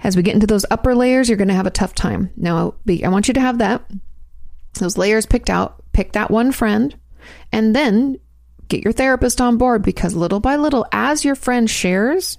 As 0.03 0.17
we 0.17 0.25
get 0.25 0.35
into 0.35 0.49
those 0.49 0.67
upper 0.73 0.97
layers, 0.97 1.29
you're 1.29 1.39
going 1.39 1.47
to 1.47 1.55
have 1.55 1.69
a 1.69 1.71
tough 1.71 1.95
time. 1.95 2.33
Now, 2.37 2.75
I 2.89 3.09
want 3.11 3.29
you 3.29 3.35
to 3.35 3.41
have 3.41 3.59
that, 3.59 3.89
those 4.81 4.99
layers 4.99 5.25
picked 5.25 5.51
out, 5.51 5.85
pick 5.93 6.15
that 6.15 6.33
one 6.33 6.51
friend, 6.51 6.99
and 7.53 7.77
then 7.77 8.19
get 8.67 8.83
your 8.83 8.93
therapist 8.93 9.41
on 9.41 9.57
board 9.57 9.85
because 9.85 10.17
little 10.17 10.41
by 10.41 10.57
little, 10.57 10.85
as 10.91 11.25
your 11.25 11.37
friend 11.37 11.71
shares, 11.71 12.39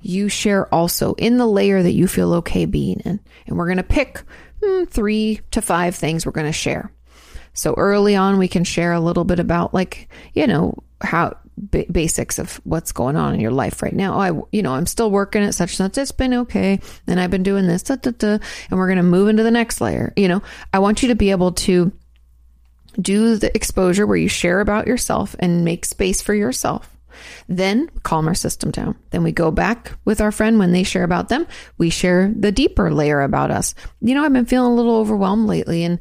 you 0.00 0.28
share 0.28 0.66
also 0.74 1.14
in 1.14 1.38
the 1.38 1.46
layer 1.46 1.84
that 1.84 1.92
you 1.92 2.08
feel 2.08 2.34
okay 2.34 2.64
being 2.64 2.98
in. 3.04 3.20
And 3.46 3.56
we're 3.56 3.66
going 3.66 3.76
to 3.76 3.84
pick 3.84 4.24
hmm, 4.60 4.86
three 4.86 5.38
to 5.52 5.62
five 5.62 5.94
things 5.94 6.26
we're 6.26 6.32
going 6.32 6.46
to 6.46 6.52
share. 6.52 6.90
So 7.58 7.74
early 7.74 8.14
on, 8.14 8.38
we 8.38 8.46
can 8.46 8.62
share 8.62 8.92
a 8.92 9.00
little 9.00 9.24
bit 9.24 9.40
about, 9.40 9.74
like, 9.74 10.08
you 10.32 10.46
know, 10.46 10.80
how 11.00 11.36
b- 11.70 11.86
basics 11.90 12.38
of 12.38 12.60
what's 12.62 12.92
going 12.92 13.16
on 13.16 13.34
in 13.34 13.40
your 13.40 13.50
life 13.50 13.82
right 13.82 13.92
now. 13.92 14.14
Oh, 14.14 14.20
I, 14.20 14.42
you 14.52 14.62
know, 14.62 14.74
I'm 14.74 14.86
still 14.86 15.10
working 15.10 15.42
at 15.42 15.56
such 15.56 15.70
and 15.70 15.92
such. 15.92 16.00
It's 16.00 16.12
been 16.12 16.34
okay. 16.34 16.78
And 17.08 17.18
I've 17.18 17.32
been 17.32 17.42
doing 17.42 17.66
this, 17.66 17.82
da, 17.82 17.96
da, 17.96 18.12
da, 18.12 18.38
and 18.70 18.78
we're 18.78 18.86
going 18.86 18.98
to 18.98 19.02
move 19.02 19.26
into 19.26 19.42
the 19.42 19.50
next 19.50 19.80
layer. 19.80 20.12
You 20.16 20.28
know, 20.28 20.42
I 20.72 20.78
want 20.78 21.02
you 21.02 21.08
to 21.08 21.16
be 21.16 21.32
able 21.32 21.50
to 21.52 21.90
do 23.00 23.34
the 23.34 23.52
exposure 23.56 24.06
where 24.06 24.16
you 24.16 24.28
share 24.28 24.60
about 24.60 24.86
yourself 24.86 25.34
and 25.40 25.64
make 25.64 25.84
space 25.84 26.22
for 26.22 26.34
yourself. 26.34 26.96
Then 27.48 27.90
calm 28.04 28.28
our 28.28 28.34
system 28.34 28.70
down. 28.70 28.96
Then 29.10 29.24
we 29.24 29.32
go 29.32 29.50
back 29.50 29.98
with 30.04 30.20
our 30.20 30.30
friend 30.30 30.60
when 30.60 30.70
they 30.70 30.84
share 30.84 31.02
about 31.02 31.28
them. 31.28 31.44
We 31.76 31.90
share 31.90 32.32
the 32.32 32.52
deeper 32.52 32.92
layer 32.92 33.20
about 33.20 33.50
us. 33.50 33.74
You 34.00 34.14
know, 34.14 34.24
I've 34.24 34.32
been 34.32 34.46
feeling 34.46 34.70
a 34.70 34.76
little 34.76 34.94
overwhelmed 34.94 35.48
lately 35.48 35.82
and 35.82 35.98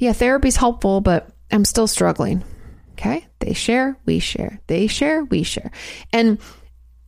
yeah, 0.00 0.14
therapy's 0.14 0.56
helpful, 0.56 1.00
but 1.00 1.28
I'm 1.52 1.64
still 1.64 1.86
struggling. 1.86 2.42
Okay. 2.92 3.26
They 3.38 3.52
share, 3.52 3.98
we 4.06 4.18
share. 4.18 4.60
They 4.66 4.86
share, 4.86 5.24
we 5.24 5.42
share. 5.42 5.70
And 6.12 6.38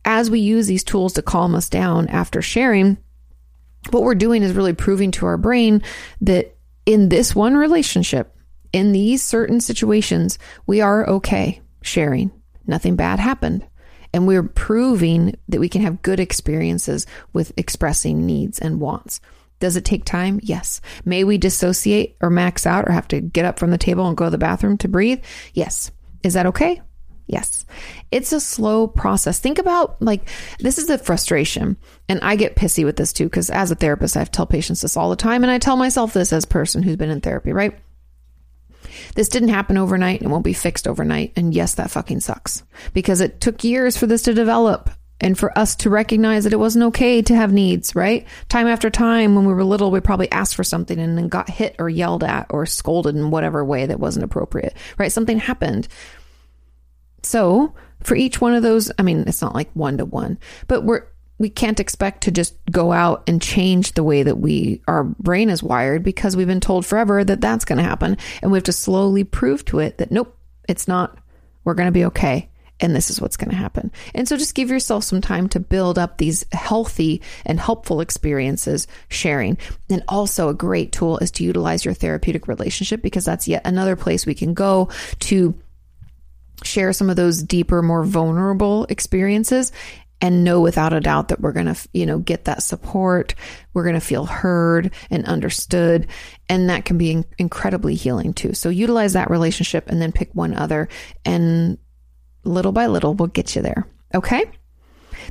as 0.05 0.29
we 0.29 0.39
use 0.39 0.67
these 0.67 0.83
tools 0.83 1.13
to 1.13 1.21
calm 1.21 1.55
us 1.55 1.69
down 1.69 2.07
after 2.07 2.41
sharing, 2.41 2.97
what 3.89 4.03
we're 4.03 4.15
doing 4.15 4.43
is 4.43 4.53
really 4.53 4.73
proving 4.73 5.11
to 5.11 5.25
our 5.25 5.37
brain 5.37 5.81
that 6.21 6.55
in 6.85 7.09
this 7.09 7.35
one 7.35 7.55
relationship, 7.55 8.35
in 8.71 8.91
these 8.91 9.23
certain 9.23 9.59
situations, 9.59 10.37
we 10.67 10.81
are 10.81 11.07
okay 11.09 11.61
sharing. 11.81 12.31
Nothing 12.67 12.95
bad 12.95 13.19
happened. 13.19 13.65
And 14.13 14.27
we're 14.27 14.43
proving 14.43 15.35
that 15.49 15.59
we 15.59 15.69
can 15.69 15.81
have 15.81 16.03
good 16.03 16.19
experiences 16.19 17.07
with 17.33 17.53
expressing 17.57 18.25
needs 18.25 18.59
and 18.59 18.79
wants. 18.79 19.19
Does 19.63 19.77
it 19.77 19.85
take 19.85 20.03
time? 20.03 20.41
Yes. 20.43 20.81
May 21.05 21.23
we 21.23 21.37
dissociate 21.37 22.17
or 22.19 22.29
max 22.29 22.65
out 22.65 22.85
or 22.85 22.91
have 22.91 23.07
to 23.07 23.21
get 23.21 23.45
up 23.45 23.57
from 23.57 23.71
the 23.71 23.77
table 23.77 24.05
and 24.09 24.17
go 24.17 24.25
to 24.25 24.29
the 24.29 24.37
bathroom 24.37 24.77
to 24.79 24.89
breathe? 24.89 25.23
Yes. 25.53 25.89
Is 26.21 26.33
that 26.33 26.47
okay? 26.47 26.81
Yes. 27.27 27.65
It's 28.11 28.33
a 28.33 28.41
slow 28.41 28.87
process. 28.87 29.39
Think 29.39 29.59
about 29.59 30.01
like 30.01 30.27
this 30.59 30.77
is 30.77 30.87
the 30.87 30.97
frustration. 30.97 31.77
And 32.09 32.19
I 32.23 32.35
get 32.35 32.57
pissy 32.57 32.83
with 32.83 32.97
this 32.97 33.13
too 33.13 33.23
because 33.23 33.49
as 33.49 33.71
a 33.71 33.75
therapist, 33.75 34.17
I 34.17 34.25
tell 34.25 34.45
patients 34.45 34.81
this 34.81 34.97
all 34.97 35.09
the 35.09 35.15
time 35.15 35.43
and 35.43 35.51
I 35.51 35.59
tell 35.59 35.77
myself 35.77 36.11
this 36.11 36.33
as 36.33 36.43
a 36.43 36.47
person 36.47 36.83
who's 36.83 36.97
been 36.97 37.09
in 37.09 37.21
therapy, 37.21 37.53
right? 37.53 37.79
This 39.15 39.29
didn't 39.29 39.47
happen 39.47 39.77
overnight 39.77 40.19
and 40.19 40.29
won't 40.29 40.43
be 40.43 40.51
fixed 40.51 40.89
overnight. 40.89 41.31
And 41.37 41.53
yes, 41.53 41.75
that 41.75 41.89
fucking 41.89 42.19
sucks 42.19 42.63
because 42.93 43.21
it 43.21 43.39
took 43.39 43.63
years 43.63 43.95
for 43.95 44.07
this 44.07 44.23
to 44.23 44.33
develop 44.33 44.89
and 45.23 45.39
for 45.39 45.57
us 45.57 45.75
to 45.77 45.89
recognize 45.89 46.43
that 46.43 46.53
it 46.53 46.59
wasn't 46.59 46.83
okay 46.85 47.21
to 47.21 47.35
have 47.35 47.51
needs, 47.51 47.95
right? 47.95 48.27
Time 48.49 48.67
after 48.67 48.89
time 48.89 49.35
when 49.35 49.45
we 49.45 49.53
were 49.53 49.63
little, 49.63 49.89
we 49.89 50.01
probably 50.01 50.29
asked 50.31 50.55
for 50.55 50.63
something 50.63 50.99
and 50.99 51.17
then 51.17 51.29
got 51.29 51.49
hit 51.49 51.75
or 51.79 51.89
yelled 51.89 52.23
at 52.23 52.47
or 52.49 52.65
scolded 52.65 53.15
in 53.15 53.31
whatever 53.31 53.63
way 53.63 53.85
that 53.85 53.99
wasn't 53.99 54.25
appropriate, 54.25 54.75
right? 54.97 55.11
Something 55.11 55.39
happened. 55.39 55.87
So 57.23 57.73
for 58.01 58.15
each 58.15 58.41
one 58.41 58.53
of 58.53 58.63
those, 58.63 58.91
I 58.99 59.03
mean, 59.03 59.23
it's 59.25 59.41
not 59.41 59.55
like 59.55 59.71
one 59.73 59.97
to 59.99 60.05
one, 60.05 60.37
but 60.67 60.83
we're, 60.83 61.05
we 61.39 61.49
can't 61.49 61.79
expect 61.79 62.23
to 62.23 62.31
just 62.31 62.55
go 62.69 62.91
out 62.91 63.23
and 63.27 63.41
change 63.41 63.93
the 63.93 64.03
way 64.03 64.23
that 64.23 64.37
we 64.37 64.81
our 64.87 65.03
brain 65.03 65.49
is 65.49 65.63
wired 65.63 66.03
because 66.03 66.35
we've 66.35 66.47
been 66.47 66.59
told 66.59 66.85
forever 66.85 67.23
that 67.23 67.41
that's 67.41 67.65
going 67.65 67.77
to 67.77 67.83
happen 67.83 68.17
and 68.41 68.51
we 68.51 68.57
have 68.57 68.63
to 68.63 68.71
slowly 68.71 69.23
prove 69.23 69.65
to 69.65 69.79
it 69.79 69.97
that 69.97 70.11
nope 70.11 70.37
it's 70.69 70.87
not 70.87 71.17
we're 71.63 71.73
going 71.73 71.87
to 71.87 71.91
be 71.91 72.05
okay 72.05 72.49
and 72.79 72.95
this 72.95 73.09
is 73.09 73.21
what's 73.21 73.37
going 73.37 73.49
to 73.49 73.55
happen. 73.55 73.91
And 74.13 74.27
so 74.27 74.35
just 74.35 74.55
give 74.55 74.69
yourself 74.69 75.03
some 75.03 75.21
time 75.21 75.47
to 75.49 75.59
build 75.59 75.97
up 75.97 76.17
these 76.17 76.45
healthy 76.51 77.21
and 77.45 77.59
helpful 77.59 78.01
experiences 78.01 78.87
sharing. 79.09 79.57
And 79.89 80.03
also 80.07 80.49
a 80.49 80.53
great 80.53 80.91
tool 80.91 81.17
is 81.19 81.31
to 81.31 81.43
utilize 81.43 81.85
your 81.85 81.93
therapeutic 81.93 82.47
relationship 82.47 83.01
because 83.01 83.25
that's 83.25 83.47
yet 83.47 83.65
another 83.65 83.95
place 83.95 84.25
we 84.25 84.35
can 84.35 84.53
go 84.53 84.89
to 85.21 85.53
share 86.63 86.93
some 86.93 87.09
of 87.09 87.15
those 87.15 87.43
deeper, 87.43 87.81
more 87.81 88.03
vulnerable 88.03 88.85
experiences 88.89 89.71
and 90.21 90.45
know 90.45 90.61
without 90.61 90.93
a 90.93 91.01
doubt 91.01 91.27
that 91.27 91.41
we're 91.41 91.51
going 91.51 91.73
to, 91.73 91.89
you 91.93 92.05
know, 92.05 92.17
get 92.17 92.45
that 92.45 92.63
support. 92.63 93.35
We're 93.73 93.83
going 93.83 93.95
to 93.95 94.01
feel 94.01 94.25
heard 94.25 94.91
and 95.09 95.25
understood. 95.25 96.07
And 96.47 96.69
that 96.69 96.85
can 96.85 96.97
be 96.97 97.25
incredibly 97.37 97.95
healing 97.95 98.33
too. 98.33 98.53
So 98.53 98.69
utilize 98.69 99.13
that 99.13 99.29
relationship 99.29 99.89
and 99.89 100.01
then 100.01 100.13
pick 100.13 100.29
one 100.33 100.53
other 100.53 100.87
and 101.25 101.77
little 102.43 102.71
by 102.71 102.87
little, 102.87 103.13
we'll 103.13 103.27
get 103.27 103.55
you 103.55 103.61
there. 103.61 103.87
Okay. 104.13 104.45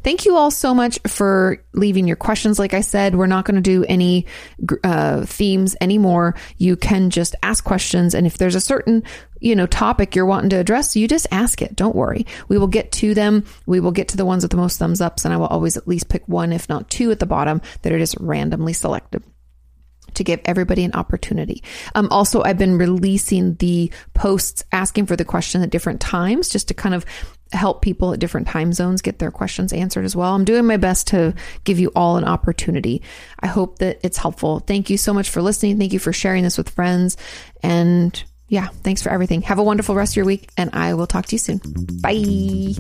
Thank 0.03 0.25
you 0.25 0.37
all 0.37 0.51
so 0.51 0.75
much 0.75 0.99
for 1.07 1.63
leaving 1.75 2.07
your 2.07 2.17
questions. 2.17 2.59
Like 2.59 2.75
I 2.75 2.81
said, 2.81 3.15
we're 3.15 3.27
not 3.27 3.45
going 3.45 3.57
to 3.57 3.61
do 3.61 3.85
any 3.85 4.27
uh, 4.83 5.25
themes 5.27 5.77
anymore. 5.81 6.35
You 6.57 6.77
can 6.77 7.11
just 7.11 7.35
ask 7.43 7.63
questions, 7.63 8.15
and 8.15 8.27
if 8.27 8.39
there's 8.39 8.55
a 8.55 8.61
certain 8.61 9.03
you 9.41 9.55
know 9.55 9.67
topic 9.67 10.15
you're 10.15 10.27
wanting 10.27 10.51
to 10.51 10.59
address, 10.59 10.97
you 10.97 11.07
just 11.09 11.27
ask 11.31 11.63
it. 11.63 11.77
Don't 11.77 11.97
worry. 11.97 12.27
We 12.49 12.59
will 12.59 12.69
get 12.69 12.93
to 12.93 13.15
them. 13.15 13.45
We 13.67 13.81
will 13.81 13.93
get 13.93 14.09
to 14.09 14.17
the 14.17 14.25
ones 14.25 14.45
with 14.45 14.51
the 14.51 14.57
most 14.57 14.79
thumbs 14.79 15.01
ups, 15.01 15.25
and 15.25 15.35
I 15.35 15.37
will 15.37 15.47
always 15.47 15.77
at 15.77 15.89
least 15.89 16.09
pick 16.09 16.27
one, 16.27 16.53
if 16.53 16.69
not 16.69 16.91
two, 16.91 17.11
at 17.11 17.19
the 17.19 17.27
bottom 17.27 17.61
that 17.83 17.93
are 17.93 17.99
just 17.99 18.17
randomly 18.19 18.73
selected 18.73 19.23
to 20.15 20.25
give 20.25 20.41
everybody 20.45 20.85
an 20.85 20.93
opportunity. 20.95 21.63
Um, 21.95 22.09
also, 22.11 22.43
I've 22.43 22.59
been 22.59 22.79
releasing 22.79 23.55
the 23.57 23.93
posts 24.15 24.65
asking 24.73 25.07
for 25.07 25.17
the 25.17 25.25
question 25.25 25.63
at 25.63 25.71
different 25.71 26.01
times 26.01 26.49
just 26.49 26.69
to 26.69 26.75
kind 26.75 26.95
of 26.95 27.05
help 27.53 27.83
people 27.83 28.13
at 28.13 28.19
different 28.19 28.49
time 28.49 28.73
zones 28.73 29.03
get 29.03 29.19
their 29.19 29.31
questions 29.31 29.73
answered 29.73 30.05
as 30.05 30.17
well. 30.17 30.35
I'm 30.35 30.45
doing 30.45 30.67
my 30.67 30.77
best 30.77 31.09
to 31.09 31.35
give 31.65 31.79
you 31.79 31.93
all 31.95 32.17
an 32.17 32.25
opportunity. 32.25 33.03
I 33.41 33.47
hope 33.47 33.79
that 33.79 34.01
it's 34.03 34.17
helpful. 34.17 34.61
Thank 34.61 34.91
you 34.91 34.97
so 34.97 35.13
much 35.13 35.31
for 35.31 35.43
listening. 35.43 35.79
Thank 35.79 35.93
you 35.93 35.99
for 35.99 36.13
sharing 36.13 36.45
this 36.45 36.57
with 36.57 36.71
friends. 36.71 37.17
And 37.63 38.23
yeah, 38.49 38.69
thanks 38.69 39.03
for 39.03 39.11
everything. 39.11 39.43
Have 39.43 39.59
a 39.59 39.63
wonderful 39.63 39.95
rest 39.95 40.13
of 40.13 40.17
your 40.17 40.27
week, 40.27 40.51
and 40.59 40.71
I 40.75 40.95
will 40.95 41.07
talk 41.07 41.27
to 41.27 41.35
you 41.35 41.39
soon. 41.39 41.61
Bye. 42.03 42.75